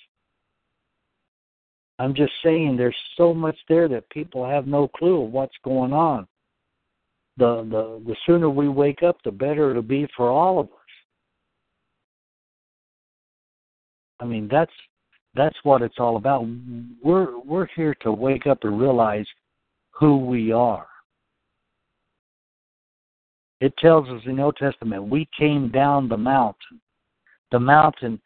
I'm 1.99 2.13
just 2.13 2.33
saying 2.43 2.75
there's 2.75 2.95
so 3.15 3.33
much 3.33 3.57
there 3.69 3.87
that 3.87 4.09
people 4.09 4.45
have 4.45 4.67
no 4.67 4.87
clue 4.87 5.23
of 5.23 5.31
what's 5.31 5.55
going 5.63 5.93
on 5.93 6.27
the 7.37 7.63
the 7.69 8.01
the 8.05 8.15
sooner 8.25 8.49
we 8.49 8.67
wake 8.67 9.03
up, 9.03 9.17
the 9.23 9.31
better 9.31 9.69
it'll 9.69 9.81
be 9.81 10.07
for 10.15 10.29
all 10.29 10.59
of 10.59 10.65
us. 10.67 10.71
I 14.19 14.25
mean, 14.25 14.47
that's 14.49 14.71
that's 15.35 15.57
what 15.63 15.81
it's 15.81 15.99
all 15.99 16.17
about. 16.17 16.47
We're 17.03 17.39
we're 17.39 17.67
here 17.75 17.95
to 18.01 18.11
wake 18.11 18.47
up 18.47 18.63
and 18.63 18.79
realize 18.79 19.27
who 19.91 20.17
we 20.25 20.51
are. 20.51 20.87
It 23.59 23.75
tells 23.77 24.07
us 24.09 24.21
in 24.25 24.37
the 24.37 24.43
Old 24.43 24.57
Testament 24.57 25.03
we 25.03 25.27
came 25.37 25.69
down 25.69 26.07
the 26.07 26.17
mountain. 26.17 26.79
The 27.51 27.59
mountain, 27.59 28.19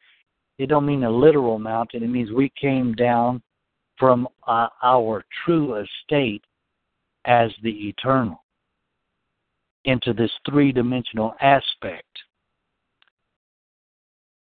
it 0.58 0.68
don't 0.68 0.86
mean 0.86 1.04
a 1.04 1.10
literal 1.10 1.60
mountain. 1.60 2.04
It 2.04 2.10
means 2.10 2.32
we 2.32 2.52
came 2.60 2.94
down 2.94 3.42
from 3.98 4.28
uh, 4.48 4.68
our 4.82 5.24
true 5.46 5.76
estate 5.76 6.44
as 7.26 7.52
the 7.62 7.90
eternal 7.90 8.44
into 9.86 10.14
this 10.14 10.32
three 10.50 10.72
dimensional 10.72 11.36
aspect. 11.42 12.08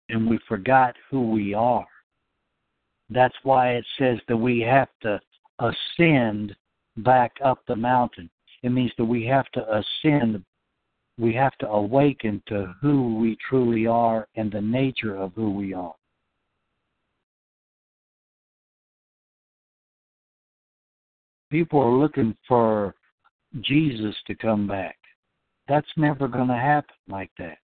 And 0.09 0.29
we 0.29 0.39
forgot 0.49 0.95
who 1.11 1.31
we 1.31 1.55
are. 1.55 1.87
That's 3.11 3.35
why 3.43 3.73
it 3.73 3.85
says 3.99 4.19
that 4.29 4.37
we 4.37 4.61
have 4.61 4.89
to 5.03 5.21
ascend 5.59 6.55
back 6.99 7.33
up 7.45 7.61
the 7.67 7.77
mountain. 7.77 8.31
It 8.63 8.71
means 8.71 8.93
that 8.99 9.05
we 9.05 9.25
have 9.27 9.47
to 9.53 9.65
ascend, 9.79 10.45
we 11.19 11.35
have 11.35 11.57
to 11.59 11.69
awaken 11.69 12.43
to 12.49 12.75
who 12.81 13.17
we 13.17 13.37
truly 13.49 13.87
are 13.87 14.27
and 14.37 14.51
the 14.51 14.61
nature 14.61 15.17
of 15.17 15.33
who 15.35 15.51
we 15.51 15.75
are. 15.75 15.95
People 21.51 21.81
are 21.81 21.97
looking 21.97 22.37
for 22.47 22.95
Jesus 23.61 24.15
to 24.27 24.35
come 24.35 24.67
back. 24.67 24.97
That's 25.67 25.89
never 25.97 26.29
going 26.29 26.49
to 26.49 26.55
happen 26.55 26.95
like 27.09 27.31
that. 27.39 27.59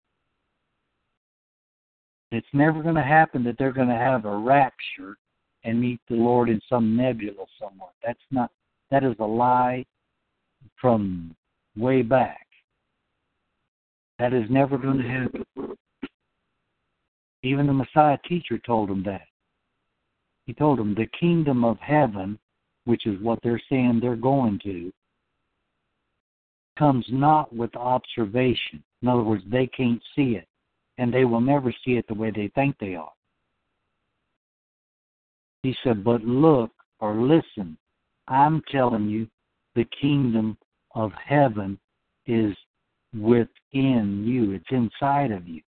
It's 2.33 2.47
never 2.53 2.81
going 2.81 2.95
to 2.95 3.03
happen 3.03 3.43
that 3.43 3.57
they're 3.57 3.71
going 3.71 3.89
to 3.89 3.95
have 3.95 4.25
a 4.25 4.35
rapture 4.35 5.17
and 5.63 5.79
meet 5.79 5.99
the 6.09 6.15
Lord 6.15 6.49
in 6.49 6.59
some 6.67 6.95
nebula 6.95 7.45
somewhere. 7.59 7.91
That's 8.03 8.19
not. 8.31 8.51
That 8.91 9.03
is 9.03 9.15
a 9.19 9.25
lie 9.25 9.85
from 10.79 11.35
way 11.77 12.01
back. 12.01 12.45
That 14.19 14.33
is 14.33 14.49
never 14.49 14.77
going 14.77 14.97
to 14.97 15.07
happen. 15.07 15.77
Even 17.43 17.67
the 17.67 17.73
Messiah 17.73 18.17
teacher 18.27 18.57
told 18.57 18.89
them 18.89 19.03
that. 19.03 19.27
He 20.45 20.53
told 20.53 20.79
them 20.79 20.93
the 20.93 21.07
kingdom 21.19 21.63
of 21.63 21.77
heaven, 21.79 22.37
which 22.85 23.05
is 23.05 23.21
what 23.21 23.39
they're 23.43 23.61
saying 23.69 23.99
they're 24.01 24.15
going 24.15 24.59
to, 24.63 24.91
comes 26.77 27.05
not 27.09 27.53
with 27.55 27.75
observation. 27.75 28.83
In 29.01 29.07
other 29.07 29.23
words, 29.23 29.43
they 29.49 29.67
can't 29.67 30.01
see 30.15 30.35
it, 30.35 30.47
and 30.97 31.13
they 31.13 31.25
will 31.25 31.41
never 31.41 31.73
see 31.83 31.93
it 31.93 32.07
the 32.07 32.13
way 32.13 32.31
they 32.31 32.49
think 32.55 32.77
they 32.79 32.95
are. 32.95 33.11
He 35.63 35.75
said, 35.83 36.03
But 36.03 36.23
look 36.23 36.71
or 36.99 37.15
listen, 37.15 37.77
I'm 38.27 38.61
telling 38.71 39.09
you, 39.09 39.27
the 39.75 39.85
kingdom 39.99 40.57
of 40.93 41.11
heaven 41.13 41.79
is 42.27 42.55
within 43.13 44.23
you, 44.25 44.51
it's 44.51 44.65
inside 44.69 45.31
of 45.31 45.47
you. 45.47 45.61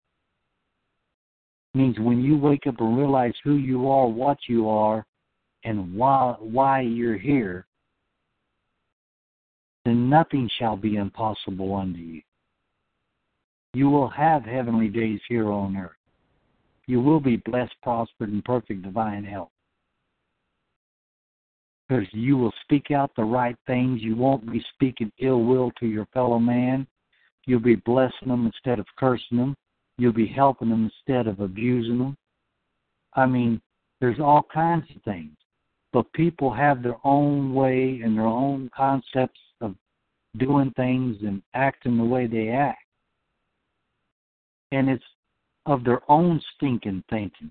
It 1.74 1.78
means 1.78 2.00
when 2.00 2.22
you 2.22 2.38
wake 2.38 2.68
up 2.68 2.80
and 2.80 2.98
realize 2.98 3.34
who 3.44 3.56
you 3.56 3.90
are, 3.90 4.08
what 4.08 4.38
you 4.48 4.70
are, 4.70 5.06
and 5.64 5.96
why 5.96 6.36
why 6.40 6.82
you're 6.82 7.18
here, 7.18 7.66
then 9.84 10.10
nothing 10.10 10.50
shall 10.58 10.78
be 10.78 10.96
impossible 10.96 11.74
unto 11.76 12.00
you. 12.00 12.22
You 13.76 13.90
will 13.90 14.08
have 14.08 14.46
heavenly 14.46 14.88
days 14.88 15.20
here 15.28 15.52
on 15.52 15.76
earth. 15.76 15.92
You 16.88 17.02
will 17.02 17.20
be 17.20 17.36
blessed, 17.36 17.76
prospered, 17.84 18.30
and 18.30 18.42
perfect 18.42 18.84
divine 18.84 19.26
health. 19.26 19.50
Because 21.90 22.08
you 22.14 22.38
will 22.38 22.54
speak 22.64 22.92
out 22.92 23.12
the 23.18 23.26
right 23.26 23.58
things. 23.68 24.02
You 24.02 24.16
won't 24.16 24.50
be 24.50 24.64
speaking 24.74 25.12
ill 25.20 25.44
will 25.44 25.74
to 25.82 25.88
your 25.88 26.06
fellow 26.14 26.40
man. 26.40 26.88
You'll 27.48 27.60
be 27.60 27.76
blessing 27.76 28.30
them 28.30 28.46
instead 28.46 28.80
of 28.80 28.86
cursing 28.98 29.38
them. 29.38 29.58
You'll 29.98 30.14
be 30.14 30.28
helping 30.28 30.70
them 30.70 30.90
instead 30.90 31.28
of 31.28 31.42
abusing 31.42 31.98
them. 31.98 32.16
I 33.14 33.26
mean, 33.26 33.62
there's 34.00 34.22
all 34.22 34.48
kinds 34.54 34.86
of 34.96 35.02
things. 35.04 35.36
But 35.92 36.12
people 36.14 36.54
have 36.54 36.82
their 36.82 36.98
own 37.04 37.54
way 37.54 38.00
and 38.02 38.16
their 38.18 38.26
own 38.26 38.72
concepts 38.74 39.42
of 39.60 39.76
doing 40.38 40.72
things 40.78 41.18
and 41.24 41.42
acting 41.54 41.98
the 41.98 42.06
way 42.06 42.26
they 42.26 42.48
act. 42.48 42.85
And 44.76 44.90
it's 44.90 45.04
of 45.66 45.86
their 45.86 46.02
own 46.12 46.42
stinking 46.56 47.02
thinking. 47.10 47.50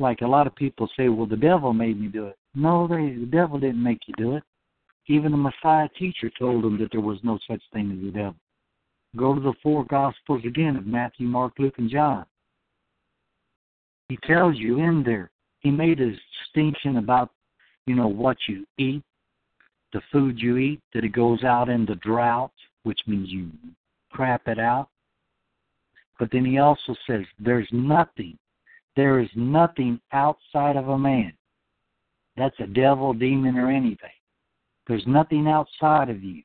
Like 0.00 0.22
a 0.22 0.26
lot 0.26 0.48
of 0.48 0.56
people 0.56 0.88
say, 0.96 1.08
well, 1.08 1.24
the 1.24 1.36
devil 1.36 1.72
made 1.72 2.00
me 2.00 2.08
do 2.08 2.26
it. 2.26 2.36
No, 2.56 2.88
they, 2.88 3.14
the 3.14 3.28
devil 3.30 3.60
didn't 3.60 3.82
make 3.82 4.00
you 4.08 4.14
do 4.18 4.34
it. 4.34 4.42
Even 5.06 5.30
the 5.30 5.38
Messiah 5.38 5.88
teacher 5.96 6.30
told 6.36 6.64
them 6.64 6.76
that 6.80 6.88
there 6.90 7.00
was 7.00 7.18
no 7.22 7.38
such 7.48 7.62
thing 7.72 7.92
as 7.92 8.04
the 8.04 8.10
devil. 8.10 8.34
Go 9.16 9.36
to 9.36 9.40
the 9.40 9.52
four 9.62 9.84
Gospels 9.84 10.42
again 10.44 10.74
of 10.74 10.84
Matthew, 10.84 11.28
Mark, 11.28 11.52
Luke, 11.60 11.78
and 11.78 11.88
John. 11.88 12.26
He 14.08 14.18
tells 14.26 14.56
you 14.56 14.80
in 14.80 15.04
there. 15.04 15.30
He 15.60 15.70
made 15.70 16.00
a 16.00 16.10
distinction 16.10 16.96
about, 16.96 17.30
you 17.86 17.94
know, 17.94 18.08
what 18.08 18.36
you 18.48 18.66
eat, 18.78 19.04
the 19.92 20.02
food 20.10 20.40
you 20.40 20.56
eat, 20.56 20.80
that 20.92 21.04
it 21.04 21.12
goes 21.12 21.44
out 21.44 21.68
in 21.68 21.86
the 21.86 21.94
drought, 21.96 22.50
which 22.82 22.98
means 23.06 23.28
you 23.30 23.50
crap 24.10 24.48
it 24.48 24.58
out. 24.58 24.88
But 26.18 26.30
then 26.30 26.44
he 26.44 26.58
also 26.58 26.94
says, 27.06 27.24
there's 27.38 27.68
nothing, 27.72 28.38
there 28.96 29.20
is 29.20 29.28
nothing 29.34 30.00
outside 30.12 30.76
of 30.76 30.88
a 30.88 30.98
man. 30.98 31.32
That's 32.36 32.58
a 32.60 32.66
devil, 32.66 33.12
demon, 33.12 33.56
or 33.56 33.70
anything. 33.70 34.10
There's 34.86 35.06
nothing 35.06 35.48
outside 35.48 36.10
of 36.10 36.22
you 36.22 36.42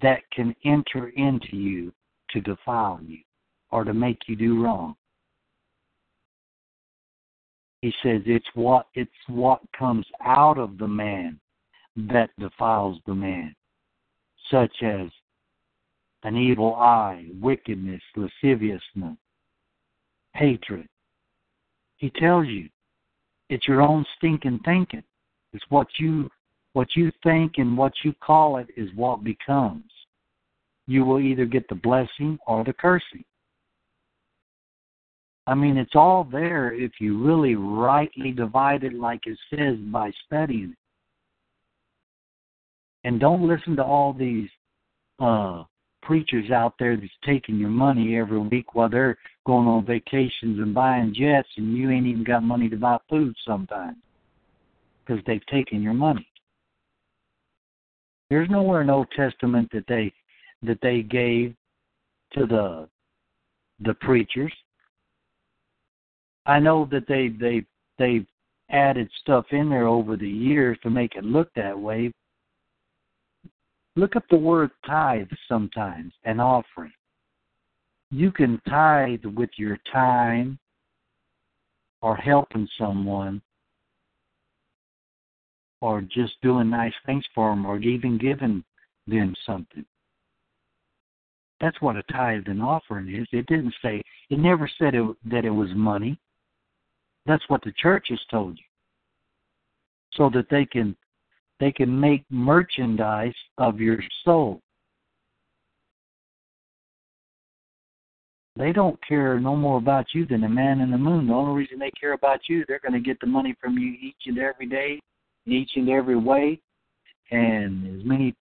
that 0.00 0.20
can 0.32 0.54
enter 0.64 1.08
into 1.10 1.56
you 1.56 1.92
to 2.30 2.40
defile 2.40 3.00
you 3.06 3.18
or 3.70 3.84
to 3.84 3.94
make 3.94 4.18
you 4.26 4.36
do 4.36 4.62
wrong. 4.62 4.96
He 7.82 7.92
says 8.02 8.22
it's 8.26 8.46
what 8.54 8.86
it's 8.94 9.10
what 9.28 9.60
comes 9.78 10.06
out 10.24 10.58
of 10.58 10.78
the 10.78 10.88
man 10.88 11.38
that 11.96 12.30
defiles 12.38 12.98
the 13.06 13.14
man, 13.14 13.54
such 14.50 14.82
as 14.82 15.08
an 16.26 16.36
evil 16.36 16.74
eye, 16.74 17.24
wickedness, 17.40 18.02
lasciviousness, 18.16 19.16
hatred. 20.34 20.88
He 21.98 22.10
tells 22.10 22.48
you 22.48 22.68
it's 23.48 23.68
your 23.68 23.80
own 23.80 24.04
stinking 24.16 24.58
thinking. 24.64 25.04
It's 25.52 25.64
what 25.68 25.86
you 26.00 26.28
what 26.72 26.88
you 26.96 27.12
think 27.22 27.54
and 27.58 27.78
what 27.78 27.92
you 28.02 28.12
call 28.20 28.56
it 28.56 28.66
is 28.76 28.90
what 28.96 29.22
becomes. 29.22 29.84
You 30.88 31.04
will 31.04 31.20
either 31.20 31.46
get 31.46 31.68
the 31.68 31.76
blessing 31.76 32.40
or 32.48 32.64
the 32.64 32.72
cursing. 32.72 33.24
I 35.46 35.54
mean, 35.54 35.76
it's 35.76 35.94
all 35.94 36.24
there 36.24 36.72
if 36.72 36.90
you 36.98 37.24
really 37.24 37.54
rightly 37.54 38.32
divide 38.32 38.82
it, 38.82 38.94
like 38.94 39.20
it 39.26 39.38
says, 39.48 39.76
by 39.92 40.10
studying 40.26 40.72
it. 40.72 40.78
And 43.04 43.20
don't 43.20 43.46
listen 43.46 43.76
to 43.76 43.84
all 43.84 44.12
these 44.12 44.48
uh, 45.20 45.62
preachers 46.02 46.50
out 46.50 46.74
there 46.78 46.96
that's 46.96 47.10
taking 47.24 47.58
your 47.58 47.70
money 47.70 48.16
every 48.16 48.38
week 48.38 48.74
while 48.74 48.88
they're 48.88 49.18
going 49.44 49.66
on 49.66 49.84
vacations 49.84 50.58
and 50.58 50.74
buying 50.74 51.14
jets, 51.14 51.48
and 51.56 51.76
you 51.76 51.90
ain't 51.90 52.06
even 52.06 52.24
got 52.24 52.42
money 52.42 52.68
to 52.68 52.76
buy 52.76 52.98
food 53.08 53.34
sometimes 53.46 53.96
because 55.04 55.22
they've 55.26 55.46
taken 55.46 55.82
your 55.82 55.94
money. 55.94 56.26
There's 58.30 58.50
nowhere 58.50 58.82
in 58.82 58.90
Old 58.90 59.08
Testament 59.16 59.68
that 59.72 59.86
they 59.88 60.12
that 60.62 60.78
they 60.82 61.02
gave 61.02 61.54
to 62.32 62.46
the 62.46 62.88
the 63.80 63.94
preachers. 63.94 64.52
I 66.46 66.58
know 66.58 66.88
that 66.90 67.06
they 67.06 67.28
they 67.28 67.64
they've 67.98 68.26
added 68.70 69.08
stuff 69.20 69.46
in 69.52 69.68
there 69.68 69.86
over 69.86 70.16
the 70.16 70.28
years 70.28 70.76
to 70.82 70.90
make 70.90 71.14
it 71.14 71.24
look 71.24 71.52
that 71.54 71.78
way, 71.78 72.12
Look 73.96 74.14
up 74.14 74.24
the 74.30 74.36
word 74.36 74.70
tithe 74.86 75.30
sometimes, 75.48 76.12
an 76.24 76.38
offering. 76.38 76.92
You 78.10 78.30
can 78.30 78.60
tithe 78.68 79.24
with 79.24 79.50
your 79.56 79.78
time 79.90 80.58
or 82.02 82.14
helping 82.14 82.68
someone 82.78 83.40
or 85.80 86.02
just 86.02 86.34
doing 86.42 86.70
nice 86.70 86.92
things 87.06 87.24
for 87.34 87.50
them 87.50 87.64
or 87.64 87.78
even 87.78 88.18
giving 88.18 88.62
them 89.06 89.34
something. 89.46 89.84
That's 91.60 91.80
what 91.80 91.96
a 91.96 92.02
tithe 92.04 92.48
and 92.48 92.62
offering 92.62 93.14
is. 93.14 93.26
It 93.32 93.46
didn't 93.46 93.74
say, 93.82 94.02
it 94.28 94.38
never 94.38 94.70
said 94.78 94.94
it, 94.94 95.16
that 95.30 95.46
it 95.46 95.50
was 95.50 95.70
money. 95.74 96.18
That's 97.24 97.44
what 97.48 97.64
the 97.64 97.72
church 97.72 98.08
has 98.10 98.20
told 98.30 98.58
you. 98.58 98.64
So 100.12 100.30
that 100.34 100.48
they 100.50 100.66
can 100.66 100.96
they 101.60 101.72
can 101.72 101.98
make 101.98 102.24
merchandise 102.30 103.34
of 103.58 103.80
your 103.80 103.98
soul. 104.24 104.60
They 108.56 108.72
don't 108.72 108.98
care 109.06 109.38
no 109.38 109.54
more 109.54 109.76
about 109.76 110.06
you 110.14 110.26
than 110.26 110.44
a 110.44 110.48
man 110.48 110.80
in 110.80 110.90
the 110.90 110.96
moon. 110.96 111.26
The 111.26 111.34
only 111.34 111.54
reason 111.54 111.78
they 111.78 111.90
care 111.98 112.14
about 112.14 112.40
you, 112.48 112.64
they're 112.66 112.80
going 112.80 112.94
to 112.94 113.00
get 113.00 113.20
the 113.20 113.26
money 113.26 113.54
from 113.60 113.76
you 113.76 113.96
each 114.00 114.16
and 114.26 114.38
every 114.38 114.66
day, 114.66 114.98
each 115.46 115.70
and 115.76 115.90
every 115.90 116.16
way, 116.16 116.58
and 117.30 118.00
as 118.00 118.06
many 118.06 118.34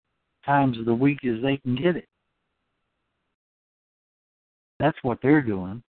times 0.45 0.77
of 0.77 0.85
the 0.85 0.93
week 0.93 1.25
as 1.25 1.41
they 1.41 1.57
can 1.57 1.75
get 1.75 1.97
it. 1.97 2.07
That's 4.79 4.97
what 5.01 5.19
they're 5.21 5.41
doing. 5.41 5.83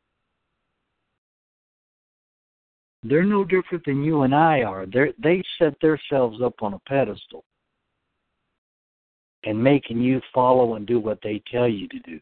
They're 3.03 3.25
no 3.25 3.45
different 3.45 3.85
than 3.85 4.05
you 4.05 4.23
and 4.23 4.35
I 4.35 4.63
are. 4.63 4.87
They 4.87 5.13
they 5.19 5.43
set 5.59 5.75
themselves 5.81 6.41
up 6.41 6.63
on 6.63 6.75
a 6.75 6.79
pedestal 6.81 7.45
and 9.45 9.63
making 9.63 10.01
you 10.01 10.21
follow 10.33 10.75
and 10.75 10.87
do 10.87 11.01
what 11.01 11.19
they 11.23 11.43
tell 11.51 11.67
you 11.67 11.89
to 11.89 11.99
do. 12.01 12.21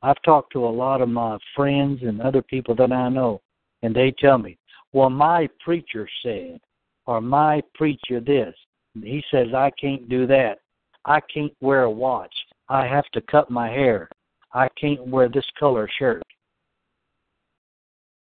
I've 0.00 0.20
talked 0.22 0.52
to 0.54 0.64
a 0.64 0.68
lot 0.68 1.02
of 1.02 1.08
my 1.08 1.38
friends 1.54 2.00
and 2.02 2.20
other 2.20 2.42
people 2.42 2.74
that 2.76 2.90
I 2.92 3.08
know, 3.10 3.42
and 3.82 3.94
they 3.94 4.10
tell 4.10 4.38
me, 4.38 4.58
"Well, 4.92 5.10
my 5.10 5.48
preacher 5.60 6.08
said, 6.22 6.60
or 7.06 7.20
my 7.20 7.62
preacher 7.74 8.20
this." 8.20 8.54
He 8.94 9.22
says 9.30 9.52
I 9.54 9.70
can't 9.70 10.08
do 10.08 10.26
that. 10.28 10.60
I 11.04 11.20
can't 11.20 11.54
wear 11.60 11.82
a 11.84 11.90
watch. 11.90 12.34
I 12.68 12.86
have 12.86 13.08
to 13.10 13.20
cut 13.22 13.50
my 13.50 13.68
hair. 13.68 14.08
I 14.54 14.68
can't 14.80 15.06
wear 15.06 15.28
this 15.28 15.48
color 15.58 15.88
shirt. 15.98 16.22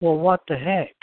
Well, 0.01 0.17
what 0.17 0.41
the 0.47 0.57
heck? 0.57 0.95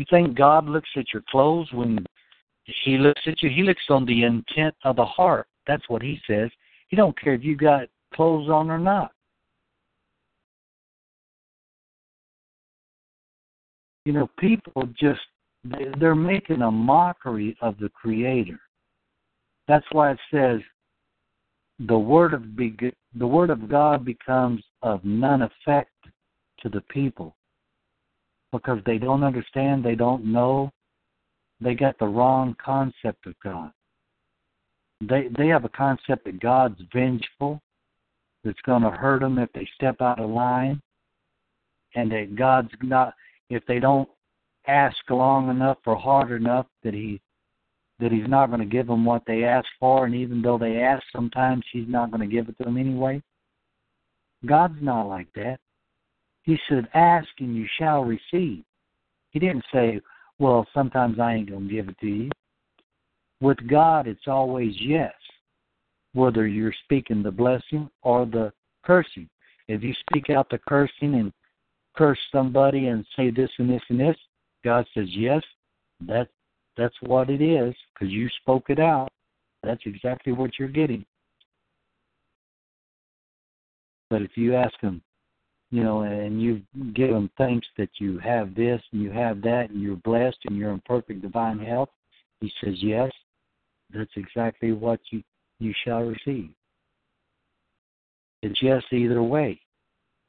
You 0.00 0.06
think 0.08 0.34
God 0.34 0.64
looks 0.64 0.88
at 0.96 1.12
your 1.12 1.22
clothes 1.30 1.68
when 1.74 2.06
He 2.64 2.96
looks 2.96 3.20
at 3.26 3.42
you? 3.42 3.50
He 3.50 3.62
looks 3.62 3.82
on 3.90 4.06
the 4.06 4.24
intent 4.24 4.74
of 4.82 4.96
the 4.96 5.04
heart. 5.04 5.46
That's 5.66 5.86
what 5.90 6.00
He 6.00 6.18
says. 6.26 6.48
He 6.88 6.96
don't 6.96 7.20
care 7.20 7.34
if 7.34 7.44
you 7.44 7.54
got 7.54 7.86
clothes 8.14 8.48
on 8.48 8.70
or 8.70 8.78
not. 8.78 9.12
You 14.06 14.14
know, 14.14 14.30
people 14.38 14.88
just 14.98 15.20
they're 15.98 16.14
making 16.14 16.62
a 16.62 16.70
mockery 16.70 17.54
of 17.60 17.76
the 17.76 17.90
Creator. 17.90 18.58
That's 19.68 19.84
why 19.92 20.12
it 20.12 20.18
says 20.32 20.60
the 21.78 21.98
word 21.98 22.32
of 22.32 22.56
be- 22.56 22.94
the 23.16 23.26
word 23.26 23.50
of 23.50 23.68
God 23.68 24.06
becomes 24.06 24.62
of 24.80 25.04
none 25.04 25.42
effect 25.42 25.92
to 26.60 26.70
the 26.70 26.80
people 26.88 27.36
because 28.52 28.78
they 28.84 28.98
don't 28.98 29.24
understand, 29.24 29.84
they 29.84 29.94
don't 29.94 30.24
know, 30.24 30.70
they 31.60 31.74
got 31.74 31.98
the 31.98 32.06
wrong 32.06 32.56
concept 32.62 33.26
of 33.26 33.34
God. 33.42 33.70
They 35.00 35.28
they 35.36 35.48
have 35.48 35.64
a 35.64 35.70
concept 35.70 36.24
that 36.24 36.40
God's 36.40 36.80
vengeful, 36.92 37.60
that's 38.44 38.60
going 38.62 38.82
to 38.82 38.90
hurt 38.90 39.20
them 39.20 39.38
if 39.38 39.50
they 39.52 39.68
step 39.74 40.00
out 40.00 40.20
of 40.20 40.30
line, 40.30 40.80
and 41.94 42.10
that 42.12 42.36
God's 42.36 42.70
not 42.82 43.14
if 43.48 43.64
they 43.66 43.78
don't 43.78 44.08
ask 44.66 44.96
long 45.08 45.50
enough 45.50 45.78
or 45.86 45.96
hard 45.96 46.32
enough 46.32 46.66
that 46.82 46.94
he 46.94 47.20
that 47.98 48.12
he's 48.12 48.28
not 48.28 48.46
going 48.46 48.60
to 48.60 48.66
give 48.66 48.86
them 48.86 49.04
what 49.04 49.22
they 49.26 49.44
ask 49.44 49.66
for, 49.78 50.06
and 50.06 50.14
even 50.14 50.40
though 50.40 50.56
they 50.56 50.78
ask, 50.78 51.02
sometimes 51.14 51.62
he's 51.70 51.88
not 51.88 52.10
going 52.10 52.22
to 52.22 52.34
give 52.34 52.48
it 52.48 52.56
to 52.56 52.64
them 52.64 52.78
anyway. 52.78 53.22
God's 54.46 54.80
not 54.80 55.02
like 55.02 55.28
that. 55.34 55.58
He 56.42 56.58
said, 56.68 56.88
Ask 56.94 57.28
and 57.38 57.54
you 57.56 57.66
shall 57.78 58.04
receive. 58.04 58.64
He 59.30 59.38
didn't 59.38 59.64
say, 59.72 60.00
Well, 60.38 60.66
sometimes 60.74 61.18
I 61.18 61.34
ain't 61.34 61.50
going 61.50 61.68
to 61.68 61.74
give 61.74 61.88
it 61.88 61.98
to 62.00 62.06
you. 62.06 62.30
With 63.40 63.58
God, 63.68 64.06
it's 64.06 64.26
always 64.26 64.74
yes, 64.80 65.14
whether 66.12 66.46
you're 66.46 66.74
speaking 66.84 67.22
the 67.22 67.30
blessing 67.30 67.88
or 68.02 68.26
the 68.26 68.52
cursing. 68.84 69.28
If 69.68 69.82
you 69.82 69.94
speak 70.08 70.30
out 70.30 70.48
the 70.50 70.58
cursing 70.68 71.14
and 71.14 71.32
curse 71.96 72.18
somebody 72.32 72.88
and 72.88 73.06
say 73.16 73.30
this 73.30 73.50
and 73.58 73.70
this 73.70 73.82
and 73.88 74.00
this, 74.00 74.16
God 74.64 74.86
says, 74.94 75.06
Yes, 75.10 75.42
that, 76.06 76.28
that's 76.76 76.94
what 77.02 77.30
it 77.30 77.42
is 77.42 77.74
because 77.94 78.12
you 78.12 78.28
spoke 78.40 78.68
it 78.68 78.78
out. 78.78 79.08
That's 79.62 79.82
exactly 79.84 80.32
what 80.32 80.58
you're 80.58 80.68
getting. 80.68 81.04
But 84.08 84.22
if 84.22 84.36
you 84.36 84.56
ask 84.56 84.78
him, 84.80 85.02
you 85.70 85.84
know, 85.84 86.02
and 86.02 86.42
you 86.42 86.62
give 86.94 87.10
them 87.10 87.30
thanks 87.38 87.66
that 87.78 87.90
you 87.98 88.18
have 88.18 88.54
this 88.54 88.82
and 88.92 89.02
you 89.02 89.10
have 89.10 89.40
that 89.42 89.70
and 89.70 89.80
you're 89.80 89.96
blessed 89.96 90.38
and 90.46 90.56
you're 90.56 90.72
in 90.72 90.82
perfect 90.84 91.22
divine 91.22 91.58
mm-hmm. 91.58 91.66
health. 91.66 91.90
He 92.40 92.52
says, 92.62 92.74
yes, 92.78 93.10
that's 93.94 94.10
exactly 94.16 94.72
what 94.72 95.00
you 95.10 95.22
you 95.58 95.74
shall 95.84 96.00
receive. 96.00 96.50
It's 98.42 98.60
yes 98.62 98.82
either 98.92 99.22
way. 99.22 99.60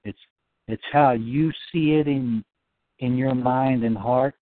It's 0.03 0.19
it's 0.67 0.83
how 0.91 1.11
you 1.11 1.51
see 1.71 1.93
it 1.93 2.07
in 2.07 2.43
in 2.99 3.17
your 3.17 3.33
mind 3.33 3.83
and 3.83 3.97
heart, 3.97 4.35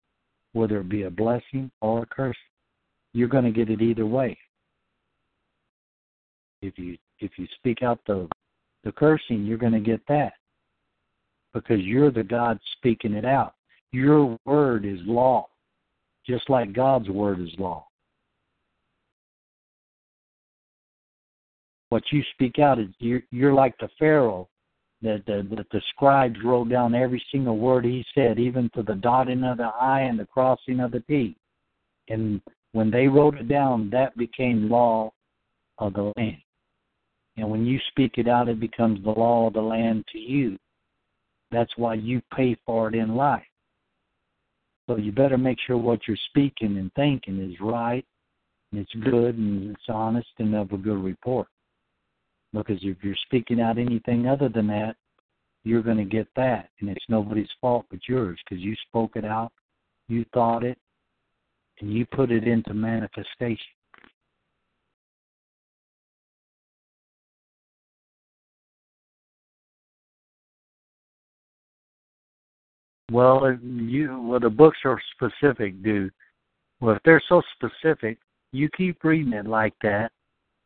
whether 0.53 0.81
it 0.81 0.89
be 0.89 1.03
a 1.03 1.11
blessing 1.11 1.71
or 1.81 2.03
a 2.03 2.07
curse. 2.07 2.37
You're 3.13 3.29
going 3.29 3.45
to 3.45 3.51
get 3.51 3.71
it 3.71 3.83
either 3.83 4.07
way. 4.07 4.37
If 6.63 6.79
you 6.79 6.97
if 7.21 7.33
you 7.37 7.47
speak 7.57 7.83
out 7.83 8.01
the 8.07 8.29
the 8.85 8.93
cursing, 8.93 9.45
you're 9.45 9.59
going 9.59 9.73
to 9.73 9.81
get 9.81 10.01
that 10.09 10.33
because 11.63 11.85
you're 11.85 12.11
the 12.11 12.23
God 12.23 12.59
speaking 12.77 13.15
it 13.15 13.25
out. 13.25 13.55
Your 13.93 14.39
word 14.45 14.85
is 14.85 14.99
law, 15.05 15.49
just 16.27 16.49
like 16.51 16.73
God's 16.73 17.09
word 17.09 17.41
is 17.41 17.51
law. 17.59 17.87
What 21.89 22.03
you 22.13 22.23
speak 22.35 22.59
out 22.59 22.79
is 22.79 22.89
you're, 22.99 23.23
you're 23.31 23.55
like 23.55 23.77
the 23.79 23.89
Pharaoh 23.99 24.49
that 25.01 25.23
the, 25.27 25.47
that 25.55 25.71
the 25.71 25.81
scribes 25.91 26.37
wrote 26.45 26.69
down 26.69 26.95
every 26.95 27.23
single 27.33 27.57
word 27.57 27.85
he 27.85 28.05
said, 28.15 28.39
even 28.39 28.69
to 28.75 28.83
the 28.83 28.97
dotting 28.97 29.45
of 29.45 29.59
the 29.59 29.71
I 29.81 30.01
and 30.01 30.19
the 30.19 30.27
crossing 30.27 30.81
of 30.81 30.91
the 30.91 31.01
T. 31.01 31.37
And 32.09 32.43
when 32.73 32.91
they 32.91 33.07
wrote 33.07 33.37
it 33.37 33.49
down, 33.49 33.91
that 33.91 34.17
became 34.17 34.69
law 34.69 35.13
of 35.79 35.95
the 35.95 36.13
land. 36.17 36.39
And 37.37 37.49
when 37.49 37.65
you 37.65 37.79
speak 37.91 38.19
it 38.19 38.29
out, 38.29 38.49
it 38.49 38.59
becomes 38.59 39.03
the 39.03 39.11
law 39.11 39.47
of 39.47 39.53
the 39.53 39.61
land 39.63 40.05
to 40.13 40.19
you. 40.19 40.59
That's 41.51 41.73
why 41.77 41.95
you 41.95 42.21
pay 42.35 42.57
for 42.67 42.89
it 42.89 42.95
in 42.95 43.15
life. 43.15 43.43
So 44.89 44.97
you 44.97 45.13
better 45.13 45.39
make 45.39 45.59
sure 45.67 45.77
what 45.77 46.01
you're 46.07 46.17
speaking 46.31 46.79
and 46.79 46.93
thinking 46.95 47.41
is 47.41 47.61
right, 47.61 48.05
and 48.73 48.81
it's 48.81 49.05
good, 49.05 49.37
and 49.37 49.71
it's 49.71 49.89
honest, 49.89 50.29
and 50.39 50.55
of 50.55 50.73
a 50.73 50.79
good 50.79 51.03
report. 51.03 51.49
Because 52.53 52.79
if 52.83 52.97
you're 53.03 53.15
speaking 53.27 53.61
out 53.61 53.79
anything 53.79 54.27
other 54.27 54.49
than 54.49 54.67
that, 54.69 54.97
you're 55.65 55.83
going 55.83 55.99
to 55.99 56.05
get 56.05 56.29
that. 56.37 56.71
And 56.81 56.89
it's 56.89 57.05
nobody's 57.09 57.49
fault 57.61 57.87
but 57.91 58.01
yours 58.09 58.39
because 58.49 58.65
you 58.65 58.75
spoke 58.89 59.17
it 59.17 59.25
out, 59.25 59.53
you 60.09 60.25
thought 60.33 60.65
it, 60.65 60.79
and 61.81 61.93
you 61.93 62.07
put 62.07 62.31
it 62.31 62.45
into 62.49 62.73
manifestation. 62.73 63.59
Well, 73.11 73.45
uh, 73.45 73.57
you 73.63 74.21
well 74.21 74.41
the 74.41 74.51
books 74.51 74.79
are 74.85 75.01
specific, 75.15 75.83
dude. 75.83 76.13
Well, 76.81 76.97
if 76.97 77.03
they're 77.05 77.23
so 77.29 77.43
specific, 77.55 78.19
you 78.53 78.69
keep 78.77 79.03
reading 79.03 79.33
it 79.33 79.47
like 79.47 79.75
that, 79.83 80.13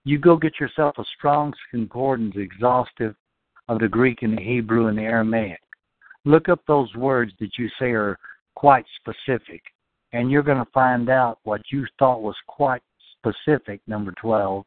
you 0.04 0.18
go 0.18 0.36
get 0.36 0.58
yourself 0.58 0.96
a 0.98 1.04
Strong's 1.16 1.56
Concordance 1.70 2.34
exhaustive 2.36 3.14
of 3.68 3.78
the 3.78 3.88
Greek 3.88 4.22
and 4.22 4.36
the 4.36 4.42
Hebrew 4.42 4.88
and 4.88 4.98
the 4.98 5.02
Aramaic. 5.02 5.60
Look 6.24 6.48
up 6.48 6.60
those 6.66 6.92
words 6.94 7.32
that 7.40 7.58
you 7.58 7.68
say 7.78 7.92
are 7.92 8.18
quite 8.54 8.84
specific, 9.00 9.62
and 10.12 10.30
you're 10.30 10.42
going 10.42 10.64
to 10.64 10.70
find 10.72 11.08
out 11.08 11.38
what 11.44 11.62
you 11.70 11.86
thought 11.98 12.22
was 12.22 12.36
quite 12.46 12.82
specific, 13.18 13.80
number 13.86 14.12
12. 14.20 14.64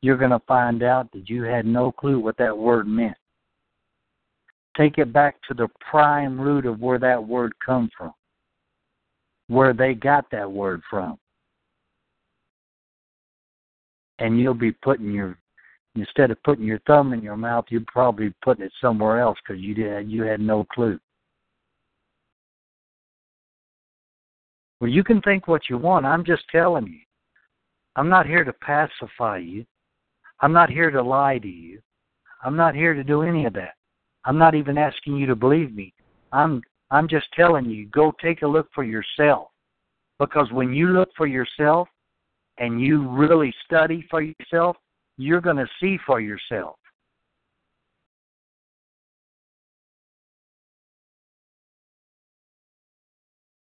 You're 0.00 0.16
going 0.16 0.30
to 0.30 0.42
find 0.46 0.82
out 0.82 1.10
that 1.12 1.28
you 1.28 1.42
had 1.42 1.66
no 1.66 1.90
clue 1.92 2.20
what 2.20 2.36
that 2.38 2.56
word 2.56 2.86
meant. 2.86 3.16
Take 4.78 4.98
it 4.98 5.12
back 5.12 5.36
to 5.48 5.54
the 5.54 5.68
prime 5.90 6.40
root 6.40 6.64
of 6.64 6.80
where 6.80 6.98
that 7.00 7.22
word 7.26 7.52
come 7.64 7.90
from, 7.96 8.12
where 9.48 9.74
they 9.74 9.94
got 9.94 10.30
that 10.30 10.50
word 10.50 10.82
from 10.88 11.18
and 14.18 14.38
you'll 14.38 14.54
be 14.54 14.72
putting 14.72 15.12
your 15.12 15.38
instead 15.94 16.30
of 16.30 16.42
putting 16.44 16.64
your 16.64 16.78
thumb 16.86 17.12
in 17.12 17.22
your 17.22 17.36
mouth, 17.36 17.64
you're 17.70 17.82
probably 17.86 18.32
putting 18.42 18.64
it 18.64 18.72
somewhere 18.80 19.20
else 19.20 19.38
because 19.46 19.60
you 19.60 19.74
did 19.74 20.10
you 20.10 20.22
had 20.22 20.40
no 20.40 20.64
clue. 20.64 20.98
Well, 24.80 24.90
you 24.90 25.02
can 25.02 25.20
think 25.22 25.48
what 25.48 25.68
you 25.68 25.76
want. 25.76 26.06
I'm 26.06 26.24
just 26.24 26.44
telling 26.50 26.86
you. 26.86 27.00
I'm 27.96 28.08
not 28.08 28.26
here 28.26 28.44
to 28.44 28.52
pacify 28.52 29.38
you. 29.38 29.66
I'm 30.40 30.52
not 30.52 30.70
here 30.70 30.92
to 30.92 31.02
lie 31.02 31.38
to 31.38 31.48
you. 31.48 31.80
I'm 32.44 32.54
not 32.54 32.76
here 32.76 32.94
to 32.94 33.02
do 33.02 33.22
any 33.22 33.44
of 33.44 33.54
that. 33.54 33.74
I'm 34.24 34.38
not 34.38 34.54
even 34.54 34.76
asking 34.78 35.16
you 35.16 35.26
to 35.26 35.36
believe 35.36 35.74
me. 35.74 35.92
I'm 36.32 36.62
I'm 36.90 37.08
just 37.08 37.26
telling 37.34 37.66
you, 37.66 37.86
go 37.86 38.12
take 38.22 38.42
a 38.42 38.46
look 38.46 38.68
for 38.74 38.84
yourself. 38.84 39.48
Because 40.18 40.50
when 40.52 40.72
you 40.72 40.88
look 40.88 41.10
for 41.16 41.26
yourself, 41.26 41.88
and 42.58 42.80
you 42.80 43.08
really 43.08 43.54
study 43.64 44.06
for 44.10 44.20
yourself, 44.20 44.76
you're 45.16 45.40
going 45.40 45.56
to 45.56 45.68
see 45.80 45.98
for 46.06 46.20
yourself. 46.20 46.76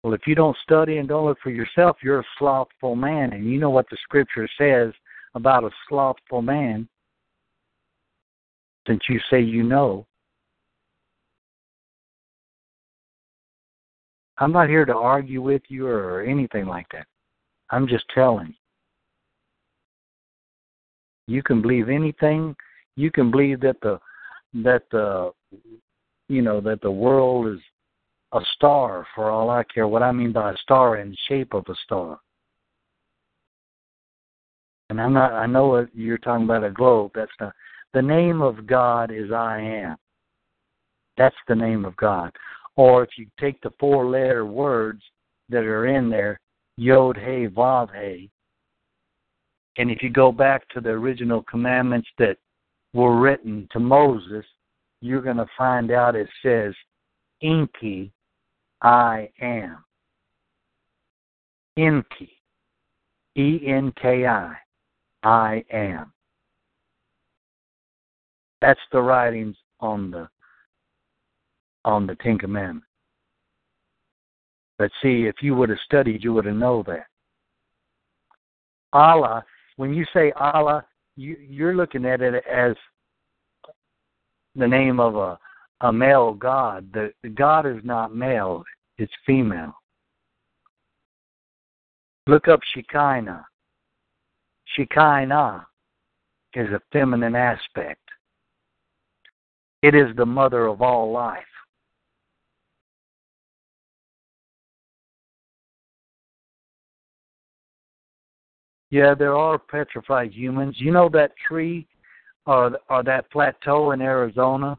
Well, 0.03 0.15
if 0.15 0.23
you 0.27 0.35
don't 0.35 0.57
study 0.63 0.97
and 0.97 1.09
don't 1.09 1.27
look 1.27 1.39
for 1.43 1.51
yourself, 1.51 1.99
you're 2.03 2.21
a 2.21 2.27
slothful 2.39 2.97
man. 2.97 3.33
And 3.33 3.51
you 3.51 3.59
know 3.59 3.71
what 3.71 3.89
the 3.91 3.99
scripture 4.03 4.49
says 4.59 4.93
about 5.35 5.65
a 5.65 5.71
slothful 5.89 6.43
man, 6.43 6.89
since 8.87 9.03
you 9.09 9.21
say 9.31 9.41
you 9.41 9.63
know. 9.63 10.07
I'm 14.41 14.53
not 14.53 14.69
here 14.69 14.87
to 14.87 14.97
argue 14.97 15.43
with 15.43 15.63
you 15.69 15.87
or 15.87 16.23
anything 16.23 16.67
like 16.67 16.87
that. 16.93 17.07
I'm 17.71 17.87
just 17.87 18.05
telling 18.13 18.49
you. 18.49 18.55
You 21.27 21.43
can 21.43 21.63
believe 21.63 21.89
anything. 21.89 22.57
You 22.97 23.11
can 23.13 23.31
believe 23.31 23.61
that 23.61 23.77
the 23.83 24.01
that 24.55 24.83
the 24.91 25.31
you 26.29 26.43
know 26.43 26.61
that 26.61 26.81
the 26.81 26.91
world 26.91 27.47
is 27.47 27.61
a 28.33 28.41
star 28.55 29.07
for 29.15 29.31
all 29.31 29.51
I 29.51 29.63
care. 29.65 29.87
What 29.87 30.03
I 30.03 30.11
mean 30.11 30.33
by 30.33 30.53
a 30.53 30.57
star 30.57 30.97
in 30.97 31.15
shape 31.29 31.55
of 31.55 31.65
a 31.69 31.75
star. 31.85 32.19
And 34.89 35.01
I'm 35.01 35.13
not. 35.13 35.33
I 35.33 35.47
know 35.47 35.69
what 35.69 35.95
you're 35.95 36.19
talking 36.19 36.45
about 36.45 36.65
a 36.65 36.71
globe. 36.71 37.13
That's 37.15 37.31
not. 37.41 37.53
The 37.93 38.03
name 38.03 38.41
of 38.41 38.67
God 38.67 39.13
is 39.13 39.31
I 39.31 39.61
am. 39.61 39.97
That's 41.17 41.37
the 41.47 41.55
name 41.55 41.85
of 41.85 41.97
God. 41.97 42.33
Or 42.77 43.03
if 43.03 43.11
you 43.17 43.27
take 43.39 43.61
the 43.61 43.73
four 43.79 44.07
letter 44.07 44.47
words 44.47 45.03
that 45.49 45.65
are 45.65 45.87
in 45.87 46.09
there, 46.09 46.41
Yod 46.77 47.17
Hey 47.17 47.47
Vav 47.47 47.93
Hey, 47.93 48.31
and 49.77 49.91
if 49.91 50.03
you 50.03 50.11
go 50.11 50.33
back 50.33 50.69
to 50.71 50.81
the 50.81 50.91
original 50.91 51.43
commandments 51.45 52.09
that 52.19 52.37
were 52.93 53.19
written 53.19 53.69
to 53.73 53.81
Moses, 53.81 54.45
you're 55.01 55.23
going 55.23 55.37
to 55.37 55.47
find 55.57 55.91
out 55.91 56.17
it 56.17 56.29
says, 56.43 56.75
Enki, 57.43 58.13
I 58.83 59.31
am. 59.41 59.85
Enki, 61.77 62.31
E 63.37 63.61
N 63.67 63.93
K 64.01 64.27
I, 64.27 64.55
I 65.23 65.65
am. 65.73 66.13
That's 68.61 68.81
the 68.93 69.01
writings 69.01 69.57
on 69.81 70.11
the 70.11 70.29
on 71.85 72.07
the 72.07 72.15
Ten 72.17 72.39
Commandments. 72.39 72.87
But 74.79 74.91
see, 75.03 75.27
if 75.27 75.37
you 75.43 75.55
would 75.55 75.69
have 75.69 75.79
studied, 75.85 76.25
you 76.25 76.33
would 76.33 76.47
have 76.47 76.57
known 76.57 76.85
that. 76.87 77.07
Allah 78.93 79.45
when 79.81 79.95
you 79.95 80.05
say 80.13 80.31
Allah, 80.33 80.85
you, 81.17 81.39
you're 81.41 81.75
looking 81.75 82.05
at 82.05 82.21
it 82.21 82.45
as 82.45 82.77
the 84.55 84.69
name 84.69 85.01
of 85.01 85.17
a 85.17 85.39
a 85.81 85.91
male 85.91 86.35
god. 86.35 86.87
The, 86.93 87.11
the 87.23 87.31
God 87.31 87.65
is 87.65 87.83
not 87.83 88.15
male; 88.15 88.63
it's 88.99 89.13
female. 89.25 89.73
Look 92.27 92.47
up 92.47 92.61
Shekinah. 92.75 93.47
Shekinah 94.77 95.67
is 96.53 96.69
a 96.69 96.83
feminine 96.93 97.35
aspect. 97.35 98.03
It 99.81 99.95
is 99.95 100.15
the 100.17 100.27
mother 100.27 100.67
of 100.67 100.83
all 100.83 101.11
life. 101.11 101.43
Yeah, 108.91 109.15
there 109.15 109.37
are 109.37 109.59
petrified 109.59 110.33
humans. 110.33 110.77
You 110.79 110.91
know 110.93 111.09
that 111.11 111.33
tree 111.47 111.87
or 112.47 112.79
or 112.89 113.03
that 113.05 113.31
plateau 113.31 113.93
in 113.93 114.01
Arizona 114.01 114.77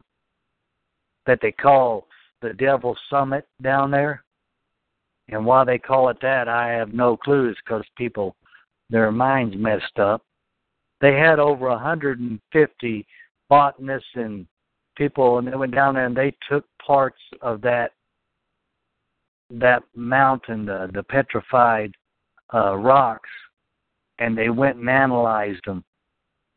that 1.26 1.38
they 1.40 1.52
call 1.52 2.06
the 2.42 2.52
Devil's 2.52 2.98
Summit 3.08 3.46
down 3.62 3.90
there? 3.90 4.24
And 5.28 5.46
why 5.46 5.64
they 5.64 5.78
call 5.78 6.08
it 6.08 6.18
that, 6.20 6.48
I 6.48 6.70
have 6.72 6.92
no 6.92 7.16
clue. 7.16 7.48
It's 7.48 7.60
because 7.64 7.84
people, 7.96 8.34
their 8.90 9.12
minds 9.12 9.54
messed 9.56 9.98
up. 9.98 10.22
They 11.00 11.14
had 11.14 11.38
over 11.38 11.68
150 11.68 13.06
botanists 13.48 14.08
and 14.14 14.46
people, 14.96 15.38
and 15.38 15.48
they 15.48 15.56
went 15.56 15.74
down 15.74 15.94
there 15.94 16.06
and 16.06 16.16
they 16.16 16.34
took 16.50 16.64
parts 16.84 17.20
of 17.40 17.60
that 17.62 17.92
that 19.50 19.82
mountain, 19.94 20.64
the, 20.64 20.90
the 20.94 21.02
petrified 21.02 21.92
uh, 22.54 22.74
rocks, 22.74 23.28
and 24.18 24.36
they 24.36 24.50
went 24.50 24.76
and 24.76 24.88
analyzed 24.88 25.62
them 25.66 25.84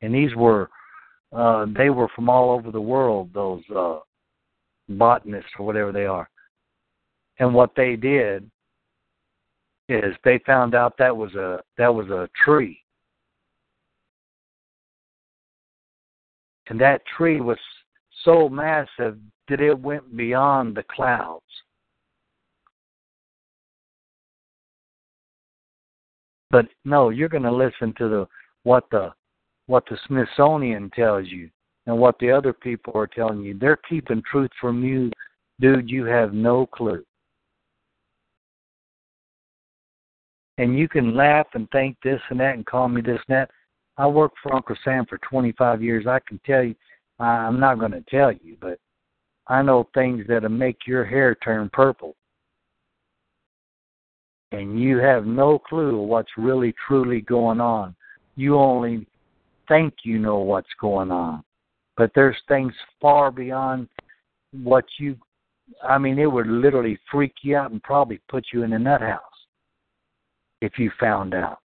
and 0.02 0.14
these 0.14 0.36
were 0.36 0.70
uh, 1.36 1.66
they 1.76 1.90
were 1.90 2.08
from 2.16 2.30
all 2.30 2.52
over 2.52 2.72
the 2.72 2.80
world. 2.80 3.30
Those 3.34 3.64
uh, 3.76 4.00
botanists 4.88 5.50
or 5.60 5.66
whatever 5.66 5.92
they 5.92 6.06
are, 6.06 6.30
and 7.40 7.54
what 7.54 7.72
they 7.76 7.96
did 7.96 8.50
is 9.90 10.16
they 10.24 10.40
found 10.46 10.76
out 10.76 10.98
that 10.98 11.16
was 11.16 11.34
a 11.36 11.62
that 11.78 11.94
was 11.94 12.08
a 12.10 12.30
tree, 12.44 12.80
and 16.68 16.80
that 16.80 17.02
tree 17.18 17.42
was 17.42 17.58
so 18.24 18.48
massive 18.48 19.18
that 19.50 19.62
it 19.62 19.78
went 19.78 20.16
beyond 20.16 20.76
the 20.76 20.84
clouds. 20.84 21.44
But 26.52 26.68
no, 26.84 27.10
you're 27.10 27.30
going 27.30 27.44
to 27.44 27.52
listen 27.52 27.94
to 27.98 28.10
the 28.10 28.28
what 28.64 28.86
the 28.92 29.12
what 29.68 29.84
the 29.90 29.98
Smithsonian 30.08 30.92
tells 30.92 31.28
you 31.28 31.50
and 31.88 31.98
what 31.98 32.18
the 32.20 32.32
other 32.32 32.54
people 32.54 32.94
are 32.96 33.08
telling 33.08 33.42
you. 33.42 33.58
They're 33.58 33.80
keeping 33.90 34.22
truth 34.30 34.52
from 34.60 34.84
you, 34.84 35.12
dude. 35.60 35.90
You 35.90 36.06
have 36.06 36.34
no 36.34 36.66
clue. 36.68 37.04
And 40.58 40.78
you 40.78 40.88
can 40.88 41.16
laugh 41.16 41.48
and 41.54 41.70
think 41.72 41.98
this 42.04 42.22
and 42.30 42.40
that 42.40 42.56
and 42.56 42.66
call 42.66 42.88
me 42.88 43.02
this 43.02 43.20
and 43.28 43.36
that. 43.36 43.52
I 43.98 44.08
worked 44.08 44.38
for 44.42 44.54
Uncle 44.54 44.76
Sam 44.84 45.06
for 45.06 45.18
25 45.20 45.82
years. 45.82 46.08
I 46.08 46.20
can 46.28 46.40
tell 46.46 46.64
you, 46.64 46.76
I'm 47.20 47.60
not 47.60 47.80
going 47.80 47.92
to 47.92 48.04
tell 48.10 48.32
you, 48.32 48.58
but 48.60 48.78
I 49.48 49.62
know 49.62 49.88
things 49.94 50.26
that'll 50.28 50.50
make 50.50 50.88
your 50.88 51.06
hair 51.06 51.36
turn 51.36 51.70
purple. 51.72 52.16
And 54.52 54.80
you 54.80 54.98
have 54.98 55.26
no 55.26 55.60
clue 55.60 56.02
what's 56.02 56.32
really 56.38 56.74
truly 56.88 57.22
going 57.22 57.60
on. 57.60 57.96
You 58.36 58.58
only 58.58 59.08
think 59.68 59.94
you 60.04 60.20
know 60.20 60.40
what's 60.40 60.70
going 60.80 61.12
on. 61.12 61.44
But 61.98 62.12
there's 62.14 62.38
things 62.48 62.74
far 63.02 63.32
beyond 63.32 63.88
what 64.52 64.86
you 65.00 65.18
I 65.84 65.98
mean, 65.98 66.20
it 66.20 66.32
would 66.32 66.48
literally 66.48 66.98
freak 67.12 67.34
you 67.42 67.58
out 67.58 67.72
and 67.72 67.82
probably 67.82 68.20
put 68.30 68.46
you 68.54 68.64
in 68.64 68.74
a 68.74 68.80
nut 68.80 69.02
house 69.02 69.22
if 70.62 70.78
you 70.78 70.92
found 71.00 71.34
out. 71.34 71.60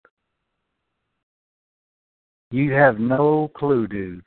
You 2.51 2.73
have 2.73 2.99
no 2.99 3.51
clue, 3.55 3.87
dude. 3.87 4.25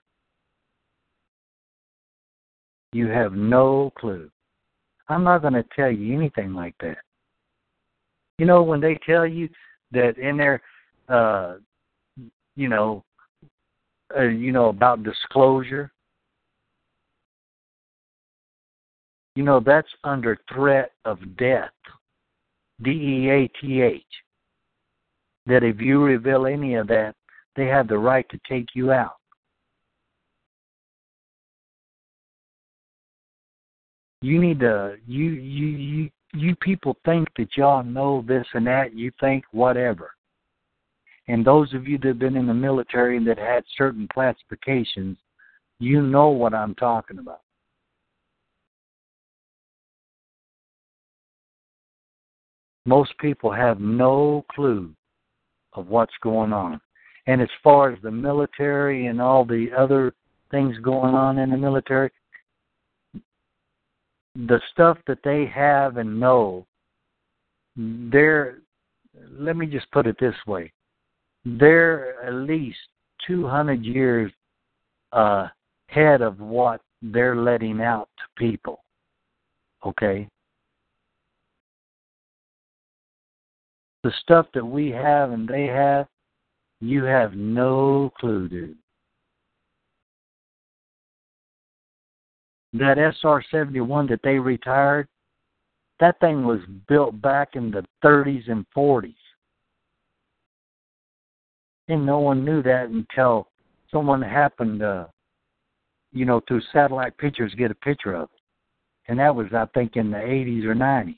You 2.94 3.08
have 3.08 3.34
no 3.34 3.92
clue. 3.98 4.30
I'm 5.10 5.24
not 5.24 5.42
going 5.42 5.54
to 5.54 5.66
tell 5.76 5.92
you 5.92 6.16
anything 6.16 6.54
like 6.54 6.76
that. 6.80 7.00
You 8.38 8.46
know, 8.46 8.64
when 8.64 8.82
they 8.82 9.00
tell 9.06 9.28
you 9.28 9.50
that 9.92 10.18
in 10.18 10.38
their, 10.38 10.62
uh, 11.08 11.56
you 12.56 12.68
know, 12.68 13.04
uh, 14.16 14.24
you 14.24 14.52
know 14.52 14.70
about 14.70 15.04
disclosure, 15.04 15.92
you 19.36 19.44
know 19.44 19.60
that's 19.60 19.88
under 20.04 20.38
threat 20.54 20.92
of 21.06 21.20
death. 21.38 21.72
D 22.82 22.92
E 22.92 23.30
A 23.30 23.48
T 23.60 23.82
H. 23.82 24.04
That 25.46 25.64
if 25.64 25.80
you 25.80 26.02
reveal 26.02 26.46
any 26.46 26.76
of 26.76 26.88
that, 26.88 27.16
they 27.56 27.66
have 27.68 27.88
the 27.88 27.98
right 27.98 28.28
to 28.30 28.40
take 28.48 28.70
you 28.74 28.92
out. 28.92 29.18
you 34.24 34.40
need 34.40 34.62
to 34.62 34.96
you 35.06 35.26
you 35.32 35.68
you 35.68 36.10
you 36.34 36.56
people 36.56 36.98
think 37.06 37.28
that 37.38 37.56
y'all 37.56 37.84
know 37.84 38.24
this 38.28 38.46
and 38.54 38.68
that 38.68 38.96
you 38.96 39.12
think 39.20 39.44
whatever. 39.52 40.12
And 41.28 41.46
those 41.46 41.74
of 41.74 41.88
you 41.88 41.98
that 42.00 42.08
have 42.08 42.20
been 42.20 42.36
in 42.36 42.48
the 42.48 42.54
military 42.54 43.18
and 43.18 43.28
that 43.28 43.38
had 43.38 43.64
certain 43.78 44.08
classifications 44.14 45.18
you 45.80 46.02
know 46.02 46.30
what 46.30 46.54
i'm 46.54 46.76
talking 46.76 47.20
about. 47.20 47.42
Most 52.86 53.18
people 53.20 53.52
have 53.52 53.80
no 53.80 54.46
clue 54.52 54.94
of 55.74 55.88
what's 55.88 56.14
going 56.22 56.52
on. 56.52 56.82
And 57.28 57.42
as 57.42 57.50
far 57.64 57.92
as 57.92 58.00
the 58.02 58.12
military 58.12 59.08
and 59.08 59.22
all 59.22 59.46
the 59.46 59.70
other 59.78 60.14
things 60.52 60.78
going 60.80 61.16
on 61.16 61.38
in 61.40 61.50
the 61.50 61.58
military 61.58 62.12
the 64.36 64.60
stuff 64.72 64.98
that 65.08 65.20
they 65.24 65.46
have 65.46 65.98
and 65.98 66.20
know, 66.20 66.66
they're, 67.76 68.60
let 69.32 69.56
me 69.56 69.66
just 69.66 69.90
put 69.92 70.08
it 70.08 70.18
this 70.20 70.36
way, 70.48 70.72
they're 71.46 72.24
at 72.24 72.34
least 72.34 72.78
200 73.28 73.84
years 73.84 74.32
uh, 75.12 75.48
ahead 75.90 76.22
of 76.22 76.40
what 76.40 76.82
they're 77.02 77.36
letting 77.36 77.82
out 77.82 78.10
to 78.18 78.24
people. 78.38 78.84
Okay? 79.86 80.28
The 84.04 84.12
stuff 84.22 84.48
that 84.54 84.66
we 84.66 84.90
have 84.90 85.32
and 85.32 85.48
they 85.48 85.66
have, 85.68 86.08
you 86.82 87.04
have 87.04 87.34
no 87.34 88.12
clue, 88.20 88.50
dude. 88.50 88.78
That 92.74 92.98
SR 92.98 93.44
71 93.52 94.08
that 94.08 94.22
they 94.24 94.40
retired, 94.40 95.08
that 96.00 96.20
thing 96.20 96.46
was 96.46 96.60
built 96.88 97.22
back 97.22 97.50
in 97.54 97.72
the 97.72 97.86
30s 98.04 98.50
and 98.50 98.66
40s. 98.76 99.14
And 101.88 102.06
no 102.06 102.20
one 102.20 102.44
knew 102.44 102.64
that 102.64 102.90
until 102.90 103.48
someone 103.92 104.22
happened 104.22 104.80
to, 104.80 105.10
you 106.12 106.26
know, 106.26 106.42
through 106.48 106.62
satellite 106.72 107.18
pictures, 107.18 107.54
get 107.56 107.72
a 107.72 107.76
picture 107.76 108.16
of 108.16 108.24
it. 108.24 108.42
And 109.08 109.20
that 109.20 109.36
was, 109.36 109.48
I 109.54 109.66
think, 109.74 109.96
in 109.96 110.10
the 110.10 110.18
80s 110.18 110.64
or 110.64 110.74
90s. 110.74 111.18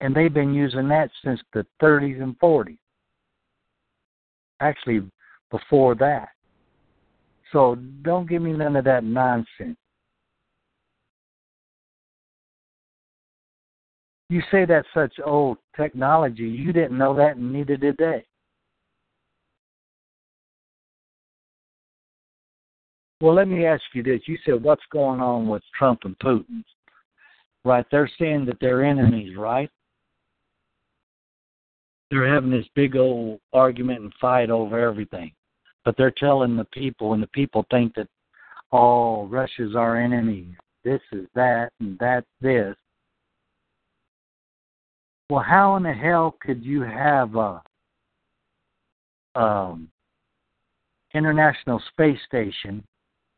And 0.00 0.14
they've 0.14 0.32
been 0.32 0.54
using 0.54 0.88
that 0.88 1.10
since 1.24 1.40
the 1.52 1.66
30s 1.82 2.22
and 2.22 2.38
40s. 2.38 2.78
Actually, 4.60 5.02
before 5.50 5.94
that. 5.96 6.28
So 7.52 7.76
don't 8.02 8.28
give 8.28 8.42
me 8.42 8.52
none 8.52 8.76
of 8.76 8.84
that 8.84 9.04
nonsense. 9.04 9.76
You 14.30 14.42
say 14.50 14.66
that's 14.66 14.88
such 14.92 15.14
old 15.24 15.58
technology. 15.76 16.42
You 16.42 16.72
didn't 16.72 16.98
know 16.98 17.14
that, 17.16 17.36
and 17.36 17.52
neither 17.52 17.76
did 17.76 17.96
they. 17.96 18.24
Well, 23.20 23.34
let 23.34 23.48
me 23.48 23.66
ask 23.66 23.82
you 23.94 24.02
this. 24.02 24.20
You 24.26 24.38
said, 24.44 24.62
what's 24.62 24.82
going 24.92 25.20
on 25.20 25.48
with 25.48 25.62
Trump 25.76 26.00
and 26.04 26.18
Putin? 26.18 26.62
Right? 27.64 27.84
They're 27.90 28.10
saying 28.18 28.44
that 28.46 28.58
they're 28.60 28.84
enemies, 28.84 29.36
right? 29.36 29.70
They're 32.10 32.32
having 32.32 32.50
this 32.50 32.66
big 32.74 32.96
old 32.96 33.40
argument 33.52 34.02
and 34.02 34.12
fight 34.20 34.50
over 34.50 34.78
everything. 34.78 35.32
But 35.84 35.96
they're 35.96 36.12
telling 36.12 36.56
the 36.56 36.66
people, 36.66 37.14
and 37.14 37.22
the 37.22 37.28
people 37.28 37.66
think 37.70 37.94
that, 37.94 38.08
oh, 38.72 39.26
Russia's 39.26 39.74
our 39.74 39.96
enemy. 39.96 40.56
This 40.84 41.00
is 41.12 41.26
that, 41.34 41.70
and 41.80 41.98
that's 41.98 42.26
this. 42.40 42.76
Well, 45.30 45.42
how 45.42 45.76
in 45.76 45.82
the 45.82 45.92
hell 45.92 46.36
could 46.40 46.64
you 46.64 46.80
have 46.80 47.34
a 47.36 47.62
um, 49.34 49.90
international 51.14 51.82
space 51.90 52.18
station 52.26 52.82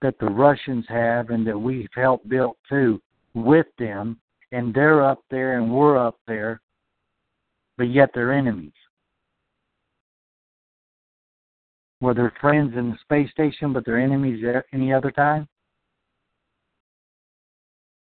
that 0.01 0.19
the 0.21 0.27
Russians 0.27 0.85
have 0.89 1.31
and 1.31 1.47
that 1.47 1.59
we've 1.59 1.89
helped 1.95 2.29
build 2.29 2.57
too 2.69 3.01
with 3.35 3.67
them, 3.79 4.19
and 4.53 4.73
they're 4.73 5.05
up 5.05 5.23
there 5.31 5.59
and 5.59 5.73
we're 5.73 5.99
up 5.99 6.17
there, 6.27 6.61
but 7.77 7.91
yet 7.91 8.11
they're 8.15 8.33
enemies? 8.33 8.73
Were 12.01 12.15
they 12.15 12.23
friends 12.41 12.75
in 12.77 12.91
the 12.91 12.99
space 13.03 13.31
station, 13.31 13.73
but 13.73 13.85
they're 13.85 13.99
enemies 13.99 14.45
at 14.45 14.65
any 14.73 14.93
other 14.93 15.11
time? 15.11 15.49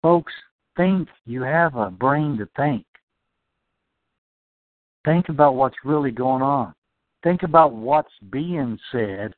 Folks, 0.03 0.33
think. 0.77 1.09
You 1.27 1.43
have 1.43 1.77
a 1.77 1.91
brain 1.91 2.37
to 2.39 2.49
think. 2.57 2.85
Think 5.09 5.31
about 5.31 5.55
what's 5.55 5.87
really 5.87 6.11
going 6.11 6.43
on. 6.43 6.75
Think 7.25 7.43
about 7.43 7.73
what's 7.73 8.13
being 8.31 8.79
said 8.93 9.33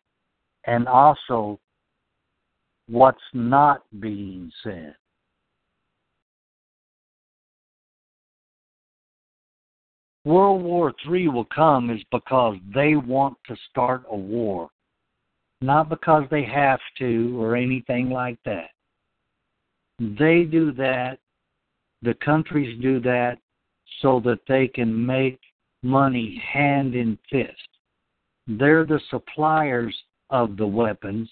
and 0.65 0.89
also 0.89 1.61
what's 2.89 3.23
not 3.33 3.83
being 4.01 4.51
said. 4.65 4.97
World 10.25 10.61
War 10.61 10.93
III 11.09 11.29
will 11.29 11.45
come 11.45 11.89
is 11.89 12.03
because 12.11 12.57
they 12.75 12.97
want 12.97 13.37
to 13.47 13.55
start 13.71 14.03
a 14.11 14.17
war, 14.17 14.71
not 15.61 15.89
because 15.89 16.25
they 16.33 16.43
have 16.47 16.81
to 16.99 17.41
or 17.41 17.55
anything 17.55 18.11
like 18.11 18.41
that. 18.45 18.71
They 20.01 20.43
do 20.43 20.73
that, 20.73 21.21
the 22.03 22.15
countries 22.15 22.77
do 22.83 22.99
that 23.03 23.39
so 24.03 24.19
that 24.25 24.41
they 24.49 24.67
can 24.67 25.07
make 25.07 25.39
money 25.83 26.43
hand 26.53 26.95
in 26.95 27.19
fist. 27.31 27.69
They're 28.47 28.85
the 28.85 29.01
suppliers 29.11 29.97
of 30.31 30.57
the 30.57 30.67
weapons 30.67 31.29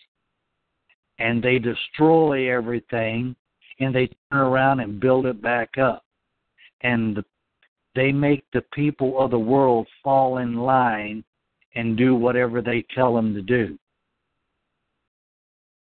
and 1.18 1.42
they 1.42 1.58
destroy 1.58 2.54
everything 2.54 3.34
and 3.80 3.94
they 3.94 4.08
turn 4.30 4.40
around 4.40 4.80
and 4.80 5.00
build 5.00 5.26
it 5.26 5.40
back 5.42 5.78
up. 5.78 6.04
And 6.82 7.16
the, 7.16 7.24
they 7.94 8.12
make 8.12 8.44
the 8.52 8.62
people 8.72 9.20
of 9.20 9.30
the 9.30 9.38
world 9.38 9.86
fall 10.02 10.38
in 10.38 10.56
line 10.56 11.24
and 11.74 11.96
do 11.96 12.14
whatever 12.14 12.62
they 12.62 12.84
tell 12.94 13.14
them 13.14 13.34
to 13.34 13.42
do. 13.42 13.78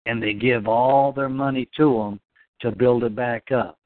And 0.06 0.22
they 0.22 0.34
give 0.34 0.68
all 0.68 1.12
their 1.12 1.28
money 1.28 1.68
to 1.76 1.94
them 1.94 2.20
to 2.60 2.76
build 2.76 3.04
it 3.04 3.14
back 3.14 3.50
up. 3.50 3.78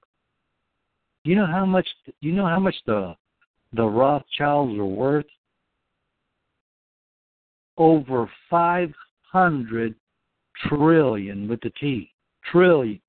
You 1.24 1.35
know 1.35 1.47
how 1.47 1.66
much 1.66 1.86
you 2.20 2.32
know 2.32 2.47
how 2.47 2.59
much 2.59 2.77
the 2.86 3.15
the 3.72 3.86
Rothschilds 3.86 4.78
are 4.78 4.84
worth? 4.84 5.26
Over 7.76 8.30
five 8.48 8.92
hundred 9.22 9.94
trillion 10.68 11.48
with 11.48 11.60
the 11.60 11.70
T. 11.80 12.10
Trillion 12.51 13.01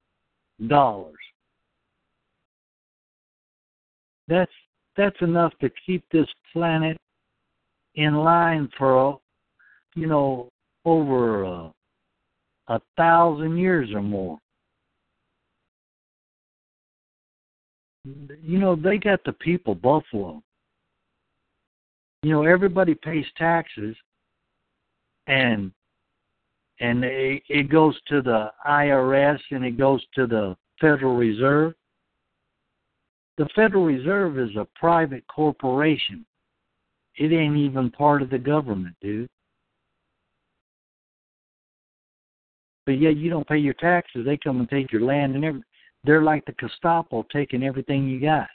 dollars. 0.67 1.15
That's 4.27 4.51
that's 4.95 5.19
enough 5.21 5.53
to 5.61 5.69
keep 5.85 6.03
this 6.11 6.27
planet 6.53 6.97
in 7.95 8.15
line 8.15 8.69
for 8.77 9.19
you 9.95 10.07
know 10.07 10.49
over 10.85 11.43
a, 11.43 11.71
a 12.67 12.81
thousand 12.97 13.57
years 13.57 13.89
or 13.93 14.01
more. 14.01 14.38
You 18.05 18.57
know 18.57 18.75
they 18.75 18.97
got 18.97 19.23
the 19.25 19.33
people 19.33 19.75
Buffalo. 19.75 20.41
You 22.23 22.31
know 22.31 22.43
everybody 22.43 22.93
pays 22.93 23.26
taxes, 23.38 23.95
and 25.27 25.72
and 26.80 27.03
it, 27.03 27.43
it 27.48 27.69
goes 27.69 27.95
to 28.07 28.22
the 28.22 28.52
IRS 28.68 29.39
and 29.52 29.64
it 29.64 29.77
goes 29.77 30.03
to 30.15 30.27
the 30.27 30.56
Federal 30.80 31.15
Reserve. 31.15 31.73
The 33.38 33.48
Federal 33.56 33.85
Reserve 33.85 34.39
is 34.39 34.56
a 34.56 34.68
private 34.76 35.23
corporation. 35.27 36.26
It 37.18 37.31
ain't 37.31 37.57
even 37.57 37.91
part 37.91 38.22
of 38.22 38.30
the 38.30 38.39
government, 38.39 38.95
dude. 39.02 39.30
But 42.85 42.99
yet 42.99 43.15
you 43.15 43.30
don't 43.30 43.48
pay 43.48 43.57
your 43.57 43.76
taxes. 43.76 44.26
They 44.26 44.38
come 44.38 44.60
and 44.60 44.69
take 44.69 44.91
your 44.91 45.03
land 45.03 45.35
and 45.35 45.45
everything. 45.45 45.65
They're 46.03 46.23
like 46.23 46.45
the 46.45 46.53
Gestapo 46.53 47.26
taking 47.31 47.64
everything 47.64 48.07
you 48.07 48.19
got. 48.19 48.48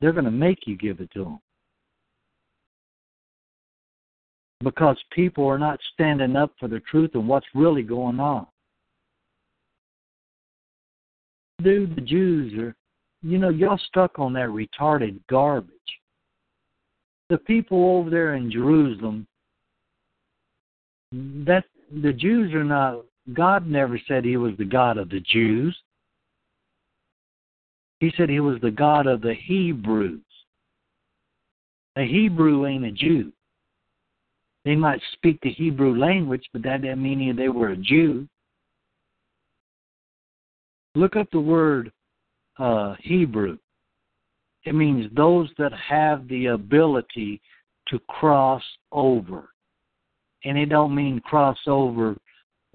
They're 0.00 0.12
going 0.12 0.24
to 0.24 0.30
make 0.30 0.66
you 0.66 0.76
give 0.76 1.00
it 1.00 1.10
to 1.14 1.24
them. 1.24 1.40
Because 4.62 4.96
people 5.12 5.46
are 5.46 5.58
not 5.58 5.80
standing 5.92 6.36
up 6.36 6.52
for 6.58 6.68
the 6.68 6.80
truth 6.80 7.10
and 7.14 7.28
what's 7.28 7.46
really 7.54 7.82
going 7.82 8.20
on. 8.20 8.46
Dude, 11.62 11.96
the 11.96 12.02
Jews 12.02 12.52
are, 12.58 12.74
you 13.22 13.38
know, 13.38 13.48
y'all 13.48 13.80
stuck 13.88 14.18
on 14.18 14.32
that 14.34 14.48
retarded 14.48 15.18
garbage. 15.28 15.72
The 17.28 17.38
people 17.38 17.98
over 17.98 18.10
there 18.10 18.34
in 18.34 18.50
Jerusalem, 18.50 19.26
that 21.12 21.64
the 22.02 22.12
Jews 22.12 22.52
are 22.54 22.64
not. 22.64 23.04
God 23.32 23.66
never 23.66 23.98
said 24.06 24.24
He 24.24 24.36
was 24.36 24.52
the 24.56 24.64
God 24.64 24.98
of 24.98 25.08
the 25.08 25.20
Jews. 25.20 25.76
He 27.98 28.12
said 28.16 28.28
He 28.28 28.40
was 28.40 28.60
the 28.60 28.70
God 28.70 29.06
of 29.06 29.20
the 29.20 29.34
Hebrews. 29.34 30.20
A 31.96 32.06
Hebrew 32.06 32.66
ain't 32.66 32.84
a 32.84 32.92
Jew. 32.92 33.32
They 34.66 34.74
might 34.74 35.00
speak 35.12 35.38
the 35.40 35.52
Hebrew 35.52 35.96
language, 35.96 36.44
but 36.52 36.64
that 36.64 36.82
didn't 36.82 37.00
mean 37.00 37.36
they 37.36 37.48
were 37.48 37.68
a 37.68 37.76
Jew. 37.76 38.26
Look 40.96 41.14
up 41.14 41.30
the 41.30 41.38
word 41.38 41.92
uh, 42.58 42.96
Hebrew. 42.98 43.58
It 44.64 44.74
means 44.74 45.08
those 45.14 45.48
that 45.58 45.72
have 45.72 46.26
the 46.26 46.46
ability 46.46 47.40
to 47.88 48.00
cross 48.08 48.62
over. 48.90 49.50
And 50.44 50.58
it 50.58 50.66
don't 50.66 50.96
mean 50.96 51.20
cross 51.20 51.58
over 51.68 52.16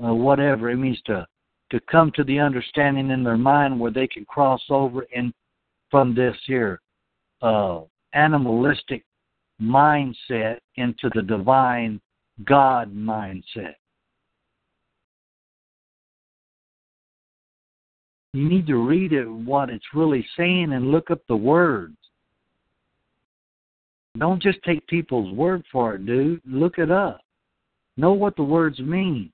uh, 0.02 0.14
whatever. 0.14 0.70
It 0.70 0.78
means 0.78 1.02
to 1.08 1.28
to 1.72 1.80
come 1.90 2.12
to 2.16 2.24
the 2.24 2.40
understanding 2.40 3.12
in 3.12 3.24
their 3.24 3.38
mind 3.38 3.78
where 3.78 3.92
they 3.92 4.08
can 4.08 4.24
cross 4.26 4.62
over 4.70 5.06
and 5.16 5.34
from 5.90 6.16
this 6.16 6.36
here 6.46 6.82
uh, 7.42 7.82
animalistic 8.14 9.04
mindset 9.62 10.60
into 10.76 11.10
the 11.14 11.22
divine 11.22 12.02
God 12.46 12.94
mindset. 12.96 13.76
You 18.34 18.48
need 18.48 18.66
to 18.68 18.78
read 18.78 19.12
it, 19.12 19.26
what 19.26 19.70
it's 19.70 19.94
really 19.94 20.26
saying, 20.38 20.72
and 20.72 20.92
look 20.92 21.12
up 21.12 21.20
the 21.28 21.36
words. 21.36 21.98
Don't 24.18 24.42
just 24.42 24.60
take 24.64 24.86
people's 24.88 25.34
word 25.36 25.64
for 25.72 25.96
it, 25.96 26.06
dude. 26.06 26.42
Look 26.46 26.78
it 26.78 26.92
up. 26.92 27.22
Know 27.98 28.14
what 28.14 28.36
the 28.36 28.44
words 28.44 28.80
mean 28.80 29.32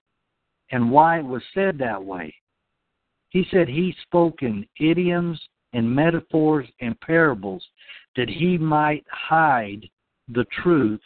and 0.72 0.92
why 0.92 1.20
it 1.20 1.26
was 1.26 1.44
said 1.54 1.78
that 1.78 2.04
way. 2.04 2.34
He 3.30 3.46
said 3.52 3.68
he 3.68 3.96
spoke 4.04 4.42
in 4.42 4.66
idioms 4.80 5.40
and 5.74 5.90
metaphors 5.90 6.68
and 6.82 7.00
parables 7.02 7.64
that 8.16 8.30
he 8.30 8.58
might 8.58 9.06
hide 9.12 9.88
the 10.30 10.46
truth 10.64 11.02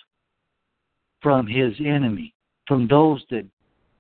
from 1.21 1.45
his 1.47 1.73
enemy, 1.79 2.33
from 2.67 2.87
those 2.87 3.23
that 3.29 3.45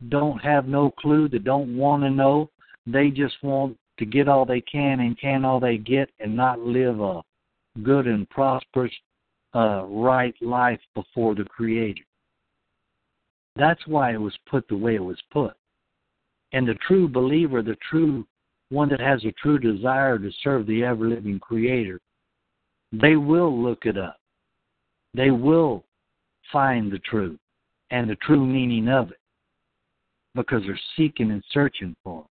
don't 0.09 0.39
have 0.39 0.67
no 0.67 0.91
clue, 0.91 1.29
that 1.29 1.43
don't 1.43 1.77
want 1.77 2.03
to 2.03 2.09
know. 2.09 2.49
They 2.87 3.09
just 3.09 3.35
want 3.43 3.77
to 3.99 4.05
get 4.05 4.27
all 4.27 4.45
they 4.45 4.61
can 4.61 4.99
and 4.99 5.19
can 5.19 5.45
all 5.45 5.59
they 5.59 5.77
get 5.77 6.09
and 6.19 6.35
not 6.35 6.59
live 6.59 6.99
a 6.99 7.21
good 7.83 8.07
and 8.07 8.27
prosperous, 8.29 8.91
uh, 9.53 9.83
right 9.85 10.33
life 10.41 10.79
before 10.95 11.35
the 11.35 11.43
Creator. 11.43 12.01
That's 13.55 13.85
why 13.85 14.13
it 14.13 14.21
was 14.21 14.33
put 14.49 14.67
the 14.67 14.77
way 14.77 14.95
it 14.95 15.03
was 15.03 15.21
put. 15.31 15.53
And 16.53 16.67
the 16.67 16.75
true 16.87 17.07
believer, 17.07 17.61
the 17.61 17.77
true 17.89 18.25
one 18.69 18.89
that 18.89 19.01
has 19.01 19.23
a 19.25 19.33
true 19.33 19.59
desire 19.59 20.17
to 20.17 20.31
serve 20.43 20.65
the 20.65 20.83
ever 20.83 21.07
living 21.07 21.39
Creator, 21.39 21.99
they 22.91 23.17
will 23.17 23.61
look 23.61 23.85
it 23.85 23.97
up 23.97 24.20
they 25.13 25.31
will 25.31 25.83
find 26.51 26.91
the 26.91 26.99
truth 26.99 27.39
and 27.91 28.09
the 28.09 28.15
true 28.17 28.45
meaning 28.45 28.87
of 28.87 29.11
it 29.11 29.17
because 30.35 30.61
they're 30.65 30.79
seeking 30.95 31.31
and 31.31 31.43
searching 31.51 31.95
for 32.03 32.21
it. 32.21 32.27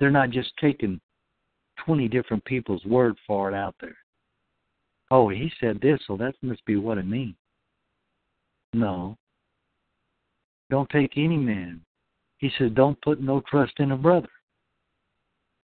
They're 0.00 0.10
not 0.10 0.30
just 0.30 0.52
taking 0.60 1.00
20 1.84 2.08
different 2.08 2.44
people's 2.44 2.84
word 2.84 3.16
for 3.26 3.50
it 3.50 3.54
out 3.54 3.74
there. 3.80 3.96
Oh, 5.10 5.28
he 5.28 5.52
said 5.60 5.80
this, 5.80 6.00
so 6.06 6.16
that 6.16 6.34
must 6.42 6.64
be 6.64 6.76
what 6.76 6.98
it 6.98 7.06
means. 7.06 7.36
No. 8.72 9.16
Don't 10.70 10.90
take 10.90 11.12
any 11.16 11.36
man. 11.36 11.80
He 12.38 12.50
said, 12.58 12.74
don't 12.74 13.00
put 13.02 13.20
no 13.20 13.42
trust 13.48 13.74
in 13.78 13.92
a 13.92 13.96
brother. 13.96 14.28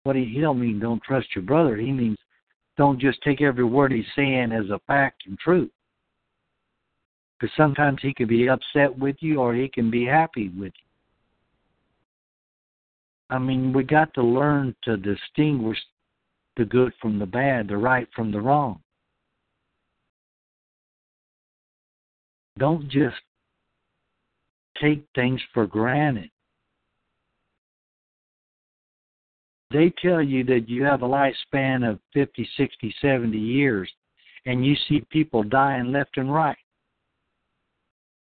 What 0.04 0.16
he, 0.16 0.24
he 0.24 0.40
don't 0.40 0.60
mean 0.60 0.78
don't 0.78 1.02
trust 1.02 1.28
your 1.34 1.42
brother. 1.42 1.76
He 1.76 1.92
means 1.92 2.16
don't 2.76 3.00
just 3.00 3.20
take 3.22 3.42
every 3.42 3.64
word 3.64 3.92
he's 3.92 4.04
saying 4.14 4.52
as 4.52 4.70
a 4.70 4.80
fact 4.86 5.24
and 5.26 5.38
truth. 5.38 5.70
Because 7.38 7.54
sometimes 7.56 7.98
he 8.00 8.14
can 8.14 8.28
be 8.28 8.48
upset 8.48 8.96
with 8.98 9.16
you 9.20 9.40
or 9.40 9.54
he 9.54 9.68
can 9.68 9.90
be 9.90 10.04
happy 10.04 10.48
with 10.48 10.72
you. 10.74 10.86
I 13.28 13.38
mean, 13.38 13.72
we 13.72 13.82
got 13.82 14.14
to 14.14 14.22
learn 14.22 14.74
to 14.84 14.96
distinguish 14.96 15.78
the 16.56 16.64
good 16.64 16.92
from 17.00 17.18
the 17.18 17.26
bad, 17.26 17.68
the 17.68 17.76
right 17.76 18.08
from 18.14 18.32
the 18.32 18.40
wrong. 18.40 18.80
Don't 22.58 22.88
just 22.88 23.16
take 24.80 25.04
things 25.14 25.40
for 25.52 25.66
granted. 25.66 26.30
They 29.72 29.92
tell 30.00 30.22
you 30.22 30.44
that 30.44 30.68
you 30.68 30.84
have 30.84 31.02
a 31.02 31.08
lifespan 31.08 31.86
of 31.86 31.98
50, 32.14 32.48
60, 32.56 32.94
70 33.02 33.36
years, 33.36 33.90
and 34.46 34.64
you 34.64 34.74
see 34.88 35.04
people 35.10 35.42
dying 35.42 35.92
left 35.92 36.16
and 36.16 36.32
right 36.32 36.56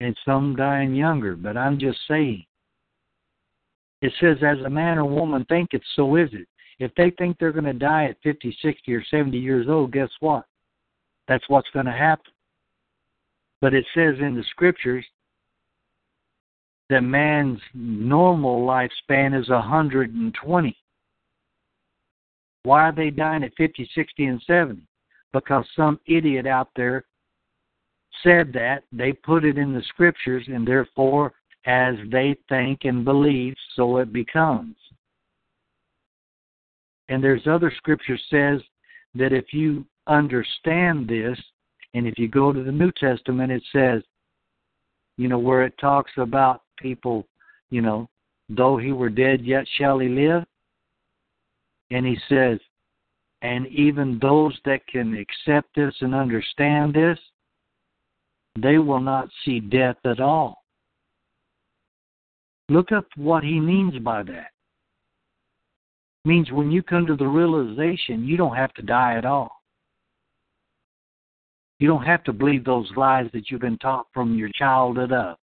and 0.00 0.16
some 0.24 0.56
dying 0.56 0.94
younger. 0.94 1.36
But 1.36 1.56
I'm 1.56 1.78
just 1.78 1.98
saying. 2.08 2.44
It 4.02 4.12
says, 4.20 4.38
as 4.42 4.58
a 4.64 4.70
man 4.70 4.98
or 4.98 5.04
woman 5.04 5.44
thinketh, 5.48 5.82
so 5.94 6.16
is 6.16 6.30
it. 6.32 6.48
If 6.78 6.94
they 6.94 7.10
think 7.10 7.36
they're 7.38 7.52
going 7.52 7.64
to 7.64 7.74
die 7.74 8.06
at 8.06 8.16
50, 8.22 8.56
60, 8.62 8.94
or 8.94 9.04
70 9.10 9.38
years 9.38 9.66
old, 9.68 9.92
guess 9.92 10.08
what? 10.20 10.46
That's 11.28 11.46
what's 11.48 11.68
going 11.74 11.86
to 11.86 11.92
happen. 11.92 12.32
But 13.60 13.74
it 13.74 13.84
says 13.94 14.14
in 14.20 14.34
the 14.34 14.44
scriptures 14.50 15.04
that 16.88 17.02
man's 17.02 17.60
normal 17.74 18.66
lifespan 18.66 19.38
is 19.38 19.50
120. 19.50 20.76
Why 22.62 22.80
are 22.88 22.92
they 22.92 23.10
dying 23.10 23.44
at 23.44 23.54
50, 23.56 23.88
60, 23.94 24.24
and 24.24 24.42
70? 24.46 24.82
Because 25.34 25.64
some 25.76 26.00
idiot 26.06 26.46
out 26.46 26.68
there 26.74 27.04
said 28.22 28.52
that, 28.52 28.84
they 28.92 29.12
put 29.12 29.44
it 29.44 29.58
in 29.58 29.72
the 29.72 29.82
scriptures, 29.88 30.44
and 30.48 30.66
therefore 30.66 31.32
as 31.66 31.94
they 32.10 32.36
think 32.48 32.80
and 32.84 33.04
believe, 33.04 33.54
so 33.76 33.98
it 33.98 34.12
becomes. 34.12 34.76
And 37.08 37.22
there's 37.22 37.46
other 37.46 37.72
scripture 37.76 38.18
says 38.30 38.60
that 39.14 39.32
if 39.32 39.52
you 39.52 39.84
understand 40.06 41.08
this, 41.08 41.38
and 41.92 42.06
if 42.06 42.18
you 42.18 42.28
go 42.28 42.52
to 42.52 42.62
the 42.62 42.72
New 42.72 42.92
Testament, 42.92 43.50
it 43.50 43.62
says, 43.72 44.02
you 45.16 45.28
know, 45.28 45.38
where 45.38 45.64
it 45.64 45.74
talks 45.78 46.12
about 46.16 46.62
people, 46.78 47.26
you 47.70 47.82
know, 47.82 48.08
though 48.48 48.76
he 48.78 48.92
were 48.92 49.10
dead, 49.10 49.44
yet 49.44 49.66
shall 49.76 49.98
he 49.98 50.08
live. 50.08 50.44
And 51.90 52.06
he 52.06 52.16
says, 52.28 52.58
and 53.42 53.66
even 53.66 54.18
those 54.20 54.56
that 54.64 54.86
can 54.86 55.14
accept 55.16 55.74
this 55.74 55.94
and 56.00 56.14
understand 56.14 56.94
this, 56.94 57.18
they 58.58 58.78
will 58.78 59.00
not 59.00 59.28
see 59.44 59.60
death 59.60 59.96
at 60.04 60.20
all. 60.20 60.56
Look 62.68 62.92
up 62.92 63.06
what 63.16 63.42
he 63.42 63.60
means 63.60 63.98
by 63.98 64.22
that. 64.24 64.50
Means 66.24 66.50
when 66.52 66.70
you 66.70 66.82
come 66.82 67.06
to 67.06 67.16
the 67.16 67.26
realization, 67.26 68.24
you 68.24 68.36
don't 68.36 68.56
have 68.56 68.72
to 68.74 68.82
die 68.82 69.16
at 69.16 69.24
all. 69.24 69.50
You 71.78 71.88
don't 71.88 72.04
have 72.04 72.22
to 72.24 72.32
believe 72.32 72.64
those 72.64 72.90
lies 72.94 73.30
that 73.32 73.50
you've 73.50 73.62
been 73.62 73.78
taught 73.78 74.06
from 74.12 74.36
your 74.36 74.50
childhood 74.54 75.12
up. 75.12 75.40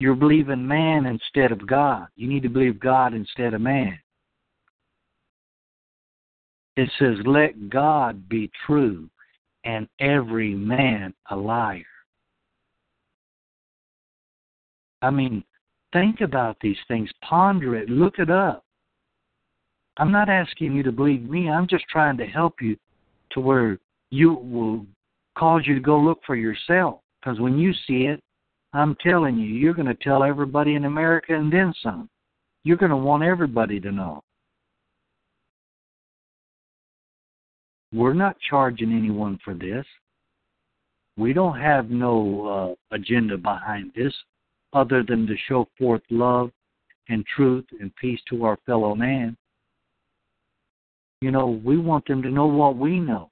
You're 0.00 0.16
believing 0.16 0.66
man 0.66 1.06
instead 1.06 1.52
of 1.52 1.64
God. 1.64 2.08
You 2.16 2.26
need 2.26 2.42
to 2.42 2.48
believe 2.48 2.80
God 2.80 3.14
instead 3.14 3.54
of 3.54 3.60
man. 3.60 3.96
It 6.76 6.90
says, 6.98 7.14
Let 7.24 7.70
God 7.70 8.28
be 8.28 8.50
true 8.66 9.08
and 9.64 9.88
every 10.00 10.54
man 10.54 11.14
a 11.30 11.36
liar. 11.36 11.84
I 15.02 15.10
mean, 15.10 15.44
think 15.92 16.20
about 16.20 16.56
these 16.60 16.76
things, 16.88 17.10
ponder 17.22 17.76
it, 17.76 17.88
look 17.88 18.18
it 18.18 18.30
up. 18.30 18.64
I'm 19.98 20.12
not 20.12 20.28
asking 20.28 20.74
you 20.74 20.82
to 20.84 20.92
believe 20.92 21.28
me, 21.28 21.50
I'm 21.50 21.66
just 21.68 21.84
trying 21.90 22.16
to 22.18 22.26
help 22.26 22.62
you 22.62 22.76
to 23.32 23.40
where 23.40 23.78
you 24.10 24.34
will 24.34 24.86
cause 25.36 25.62
you 25.66 25.74
to 25.74 25.80
go 25.80 25.98
look 25.98 26.20
for 26.26 26.36
yourself. 26.36 27.00
Because 27.20 27.40
when 27.40 27.58
you 27.58 27.72
see 27.86 28.04
it, 28.04 28.22
I'm 28.72 28.96
telling 29.02 29.36
you, 29.36 29.46
you're 29.46 29.74
going 29.74 29.86
to 29.86 29.94
tell 29.94 30.22
everybody 30.22 30.74
in 30.76 30.86
America 30.86 31.34
and 31.34 31.52
then 31.52 31.74
some. 31.82 32.08
You're 32.64 32.78
going 32.78 32.90
to 32.90 32.96
want 32.96 33.22
everybody 33.22 33.80
to 33.80 33.92
know. 33.92 34.22
We're 37.92 38.14
not 38.14 38.36
charging 38.48 38.92
anyone 38.92 39.38
for 39.44 39.54
this. 39.54 39.84
We 41.16 41.34
don't 41.34 41.60
have 41.60 41.90
no 41.90 42.76
uh, 42.90 42.96
agenda 42.96 43.36
behind 43.36 43.92
this 43.94 44.14
other 44.72 45.02
than 45.06 45.26
to 45.26 45.34
show 45.48 45.68
forth 45.78 46.00
love 46.08 46.50
and 47.08 47.24
truth 47.36 47.66
and 47.80 47.94
peace 47.96 48.20
to 48.30 48.44
our 48.44 48.58
fellow 48.64 48.94
man. 48.94 49.36
You 51.20 51.30
know, 51.30 51.60
we 51.62 51.76
want 51.76 52.06
them 52.06 52.22
to 52.22 52.30
know 52.30 52.46
what 52.46 52.76
we 52.76 52.98
know 52.98 53.30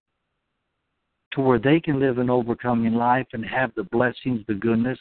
to 1.32 1.41
where 1.41 1.59
they 1.59 1.81
can 1.81 1.99
live 1.99 2.19
an 2.19 2.28
overcoming 2.28 2.95
life 2.95 3.27
and 3.32 3.45
have 3.45 3.73
the 3.77 3.85
blessings, 3.85 4.45
the 4.47 4.55
goodness, 4.55 4.99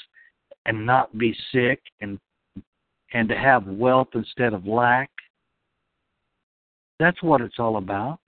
and 0.65 0.85
not 0.85 1.17
be 1.17 1.35
sick 1.51 1.81
and 2.01 2.17
and 3.13 3.27
to 3.27 3.35
have 3.35 3.65
wealth 3.65 4.09
instead 4.13 4.53
of 4.53 4.67
lack. 4.67 5.09
That's 6.99 7.21
what 7.23 7.41
it's 7.41 7.57
all 7.57 7.77
about 7.77 8.19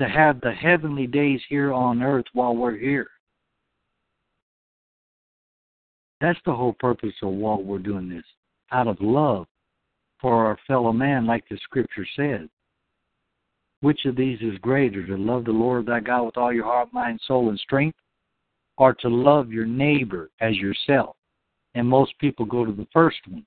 to 0.00 0.08
have 0.08 0.40
the 0.40 0.52
heavenly 0.52 1.06
days 1.06 1.40
here 1.50 1.74
on 1.74 2.02
earth 2.02 2.24
while 2.32 2.56
we're 2.56 2.76
here. 2.76 3.08
That's 6.22 6.38
the 6.46 6.54
whole 6.54 6.72
purpose 6.72 7.12
of 7.22 7.28
why 7.30 7.56
we're 7.56 7.78
doing 7.78 8.08
this, 8.08 8.24
out 8.72 8.88
of 8.88 8.96
love 9.00 9.46
for 10.18 10.46
our 10.46 10.58
fellow 10.66 10.92
man, 10.92 11.26
like 11.26 11.44
the 11.50 11.58
scripture 11.62 12.06
says. 12.16 12.48
Which 13.82 14.06
of 14.06 14.16
these 14.16 14.40
is 14.40 14.58
greater, 14.58 15.06
to 15.06 15.16
love 15.16 15.44
the 15.44 15.52
Lord 15.52 15.86
thy 15.86 16.00
God 16.00 16.24
with 16.24 16.36
all 16.38 16.52
your 16.52 16.64
heart, 16.64 16.92
mind, 16.92 17.20
soul, 17.26 17.50
and 17.50 17.58
strength, 17.58 17.98
or 18.78 18.94
to 18.94 19.08
love 19.08 19.52
your 19.52 19.66
neighbor 19.66 20.30
as 20.40 20.56
yourself? 20.56 21.16
And 21.74 21.86
most 21.86 22.18
people 22.18 22.46
go 22.46 22.64
to 22.64 22.72
the 22.72 22.88
first 22.92 23.18
one. 23.28 23.44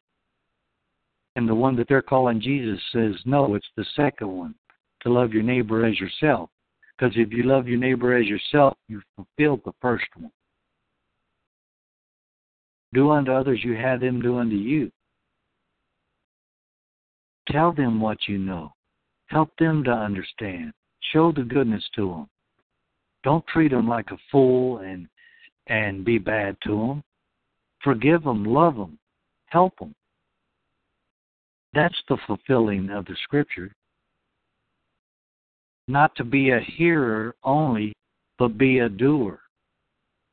And 1.36 1.50
the 1.50 1.56
one 1.56 1.76
that 1.78 1.88
they're 1.88 2.04
calling 2.04 2.40
Jesus 2.40 2.80
says, 2.92 3.16
no, 3.26 3.56
it's 3.56 3.70
the 3.76 3.86
second 3.96 4.28
one 4.28 4.54
to 5.04 5.12
love 5.12 5.34
your 5.34 5.44
neighbor 5.44 5.86
as 5.86 6.00
yourself. 6.00 6.50
Because 6.98 7.14
if 7.18 7.32
you 7.32 7.44
love 7.44 7.68
your 7.68 7.80
neighbor 7.80 8.16
as 8.16 8.28
yourself, 8.28 8.78
you've 8.88 9.04
fulfilled 9.16 9.62
the 9.66 9.74
first 9.82 10.06
one. 10.16 10.32
Do 12.94 13.12
unto 13.12 13.32
others 13.32 13.60
you 13.64 13.76
have 13.76 14.00
them 14.00 14.22
do 14.22 14.38
unto 14.38 14.56
you. 14.56 14.92
Tell 17.50 17.74
them 17.74 18.00
what 18.00 18.28
you 18.28 18.38
know. 18.38 18.74
Help 19.28 19.50
them 19.58 19.84
to 19.84 19.92
understand. 19.92 20.74
Show 21.12 21.32
the 21.32 21.42
goodness 21.42 21.84
to 21.96 22.10
them. 22.10 22.30
Don't 23.24 23.46
treat 23.48 23.72
them 23.72 23.88
like 23.88 24.12
a 24.12 24.18
fool 24.32 24.80
and 24.80 25.08
and 25.68 26.04
be 26.04 26.18
bad 26.18 26.58
to 26.64 26.72
them. 26.72 27.04
Forgive 27.84 28.24
them, 28.24 28.44
love 28.46 28.76
them, 28.76 29.00
help 29.46 29.78
them. 29.80 29.96
That's 31.74 31.98
the 32.10 32.18
fulfilling 32.28 32.90
of 32.90 33.06
the 33.06 33.16
scripture 33.24 33.74
not 35.88 36.16
to 36.16 36.24
be 36.24 36.52
a 36.52 36.60
hearer 36.60 37.36
only, 37.44 37.94
but 38.38 38.58
be 38.58 38.80
a 38.80 38.90
doer. 38.90 39.40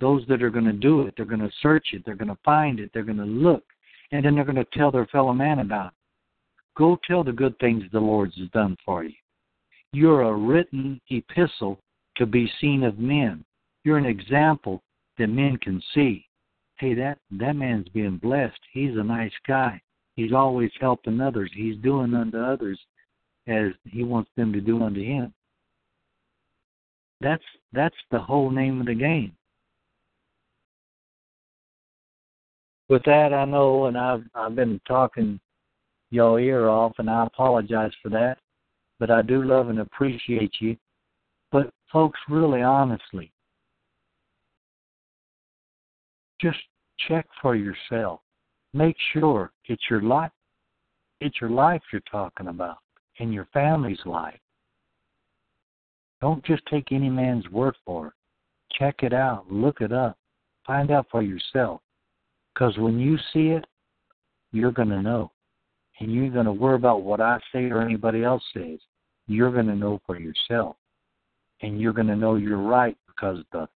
Those 0.01 0.25
that 0.29 0.43
are 0.43 0.51
going 0.51 0.65
to 0.65 0.73
do 0.73 1.03
it, 1.03 1.15
they're 1.17 1.27
going 1.27 1.41
to 1.41 1.51
search 1.63 1.89
it, 1.93 2.03
they're 2.05 2.15
going 2.15 2.29
to 2.29 2.39
find 2.45 2.81
it, 2.81 2.91
they're 2.93 3.03
going 3.03 3.19
to 3.19 3.25
look, 3.25 3.65
and 4.13 4.25
then 4.25 4.35
they're 4.35 4.45
going 4.45 4.57
to 4.57 4.67
tell 4.73 4.91
their 4.91 5.07
fellow 5.07 5.33
man 5.33 5.59
about 5.59 5.89
it. 5.89 5.93
Go 6.77 6.99
tell 7.07 7.23
the 7.23 7.33
good 7.33 7.59
things 7.59 7.85
the 7.93 8.01
Lord 8.01 8.33
has 8.39 8.49
done 8.51 8.77
for 8.85 9.05
you. 9.05 9.13
You're 9.93 10.23
a 10.23 10.35
written 10.35 11.01
epistle 11.11 11.79
to 12.17 12.27
be 12.27 12.51
seen 12.61 12.85
of 12.85 12.99
men. 12.99 13.45
You're 13.85 13.99
an 13.99 14.07
example 14.07 14.83
that 15.19 15.27
men 15.27 15.59
can 15.59 15.83
see. 15.95 16.27
Hey, 16.79 16.95
that 16.95 17.19
that 17.33 17.57
man's 17.57 17.89
being 17.89 18.17
blessed. 18.17 18.59
He's 18.73 18.97
a 18.97 19.03
nice 19.03 19.33
guy. 19.47 19.81
He's 20.17 20.33
always 20.33 20.71
helping 20.81 21.21
others. 21.21 21.51
He's 21.55 21.77
doing 21.77 22.15
unto 22.15 22.39
others 22.39 22.79
as 23.47 23.73
he 23.85 24.05
wants 24.05 24.31
them 24.37 24.53
to 24.53 24.61
do 24.61 24.83
unto 24.83 25.03
him. 25.03 25.35
That's 27.21 27.45
that's 27.73 27.97
the 28.11 28.19
whole 28.19 28.51
name 28.51 28.81
of 28.81 28.87
the 28.87 28.95
game. 28.95 29.33
With 32.89 33.05
that, 33.05 33.33
I 33.33 33.45
know, 33.45 33.87
and 33.87 33.97
I've 33.97 34.25
I've 34.35 34.57
been 34.57 34.81
talking 34.87 35.39
your 36.11 36.41
ear 36.41 36.69
off, 36.69 36.93
and 36.99 37.09
I 37.09 37.27
apologize 37.27 37.93
for 38.03 38.09
that. 38.11 38.39
But 38.99 39.11
I 39.11 39.23
do 39.23 39.43
love 39.45 39.69
and 39.69 39.81
appreciate 39.81 40.55
you. 40.61 40.77
But 41.53 41.71
folks, 41.93 42.19
really 42.29 42.63
honestly, 42.63 43.33
just 46.41 46.59
check 47.09 47.27
for 47.41 47.55
yourself. 47.55 48.21
Make 48.73 48.97
sure 49.13 49.53
it's 49.67 49.83
your 49.91 50.03
life. 50.03 50.33
It's 51.21 51.41
your 51.41 51.51
life 51.51 51.83
you're 51.93 52.03
talking 52.11 52.49
about, 52.49 52.79
and 53.19 53.33
your 53.33 53.47
family's 53.53 54.01
life. 54.07 54.39
Don't 56.21 56.45
just 56.45 56.63
take 56.67 56.93
any 56.93 57.09
man's 57.09 57.49
word 57.49 57.77
for 57.85 58.09
it. 58.09 58.13
Check 58.79 59.03
it 59.03 59.13
out, 59.13 59.51
look 59.51 59.81
it 59.81 59.93
up, 59.93 60.19
find 60.67 60.91
out 60.91 61.07
for 61.11 61.23
yourself. 61.23 61.81
Because 62.55 62.77
when 62.79 62.99
you 62.99 63.17
see 63.33 63.49
it, 63.49 63.65
you're 64.53 64.73
going 64.73 64.89
to 64.89 65.03
know. 65.03 65.33
And 65.99 66.13
you're 66.13 66.31
going 66.31 66.47
to 66.47 66.53
worry 66.53 66.77
about 66.77 67.03
what 67.03 67.21
I 67.21 67.39
say 67.53 67.65
or 67.65 67.83
anybody 67.83 68.25
else 68.25 68.43
says. 68.55 68.79
You're 69.27 69.53
going 69.53 69.67
to 69.67 69.77
know 69.77 70.01
for 70.07 70.19
yourself. 70.19 70.77
And 71.63 71.81
you're 71.81 71.93
going 71.93 72.07
to 72.07 72.17
know 72.17 72.37
you're 72.37 72.59
right 72.59 72.97
because 73.07 73.39
the 73.53 73.69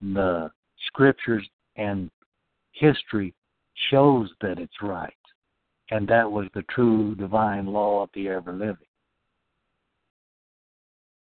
the 0.00 0.50
scriptures 0.86 1.46
and 1.76 2.10
history 2.72 3.34
shows 3.90 4.30
that 4.40 4.58
it's 4.58 4.82
right. 4.82 5.12
And 5.90 6.06
that 6.08 6.30
was 6.30 6.46
the 6.54 6.62
true 6.70 7.14
divine 7.16 7.66
law 7.66 8.04
of 8.04 8.10
the 8.14 8.28
ever 8.28 8.52
living 8.52 8.87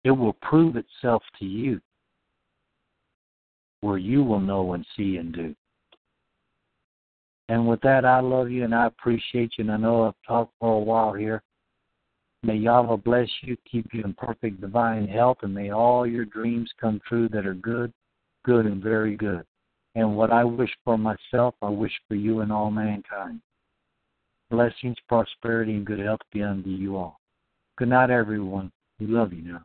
it 0.05 0.11
will 0.11 0.33
prove 0.35 0.77
itself 0.77 1.23
to 1.39 1.45
you 1.45 1.81
where 3.81 3.99
you 3.99 4.23
will 4.23 4.41
know 4.41 4.75
and 4.75 4.87
see 4.97 5.17
and 5.17 5.33
do. 5.33 5.55
And 7.49 7.67
with 7.67 7.81
that, 7.81 8.05
I 8.05 8.21
love 8.21 8.51
you 8.51 8.65
and 8.65 8.75
I 8.75 8.87
appreciate 8.87 9.53
you. 9.59 9.65
And 9.65 9.73
I 9.73 9.77
know 9.77 10.07
I've 10.07 10.15
talked 10.27 10.53
for 10.61 10.77
a 10.77 10.79
while 10.79 11.13
here. 11.13 11.43
May 12.43 12.57
Yahweh 12.57 12.97
bless 12.97 13.29
you, 13.43 13.57
keep 13.71 13.93
you 13.93 14.03
in 14.03 14.15
perfect 14.15 14.61
divine 14.61 15.07
health, 15.07 15.39
and 15.43 15.53
may 15.53 15.71
all 15.71 16.07
your 16.07 16.25
dreams 16.25 16.71
come 16.81 17.01
true 17.07 17.29
that 17.31 17.47
are 17.47 17.55
good, 17.55 17.93
good, 18.45 18.65
and 18.65 18.83
very 18.83 19.15
good. 19.15 19.45
And 19.95 20.17
what 20.17 20.33
I 20.33 20.45
wish 20.45 20.71
for 20.85 20.97
myself, 20.97 21.55
I 21.61 21.69
wish 21.69 21.93
for 22.09 22.15
you 22.15 22.41
and 22.41 22.51
all 22.51 22.71
mankind. 22.71 23.41
Blessings, 24.51 24.97
prosperity, 25.07 25.73
and 25.73 25.85
good 25.85 25.99
health 25.99 26.21
be 26.33 26.43
unto 26.43 26.71
you 26.71 26.97
all. 26.97 27.21
Good 27.77 27.89
night, 27.89 28.11
everyone. 28.11 28.73
We 28.99 29.07
love 29.07 29.33
you 29.33 29.43
now. 29.43 29.65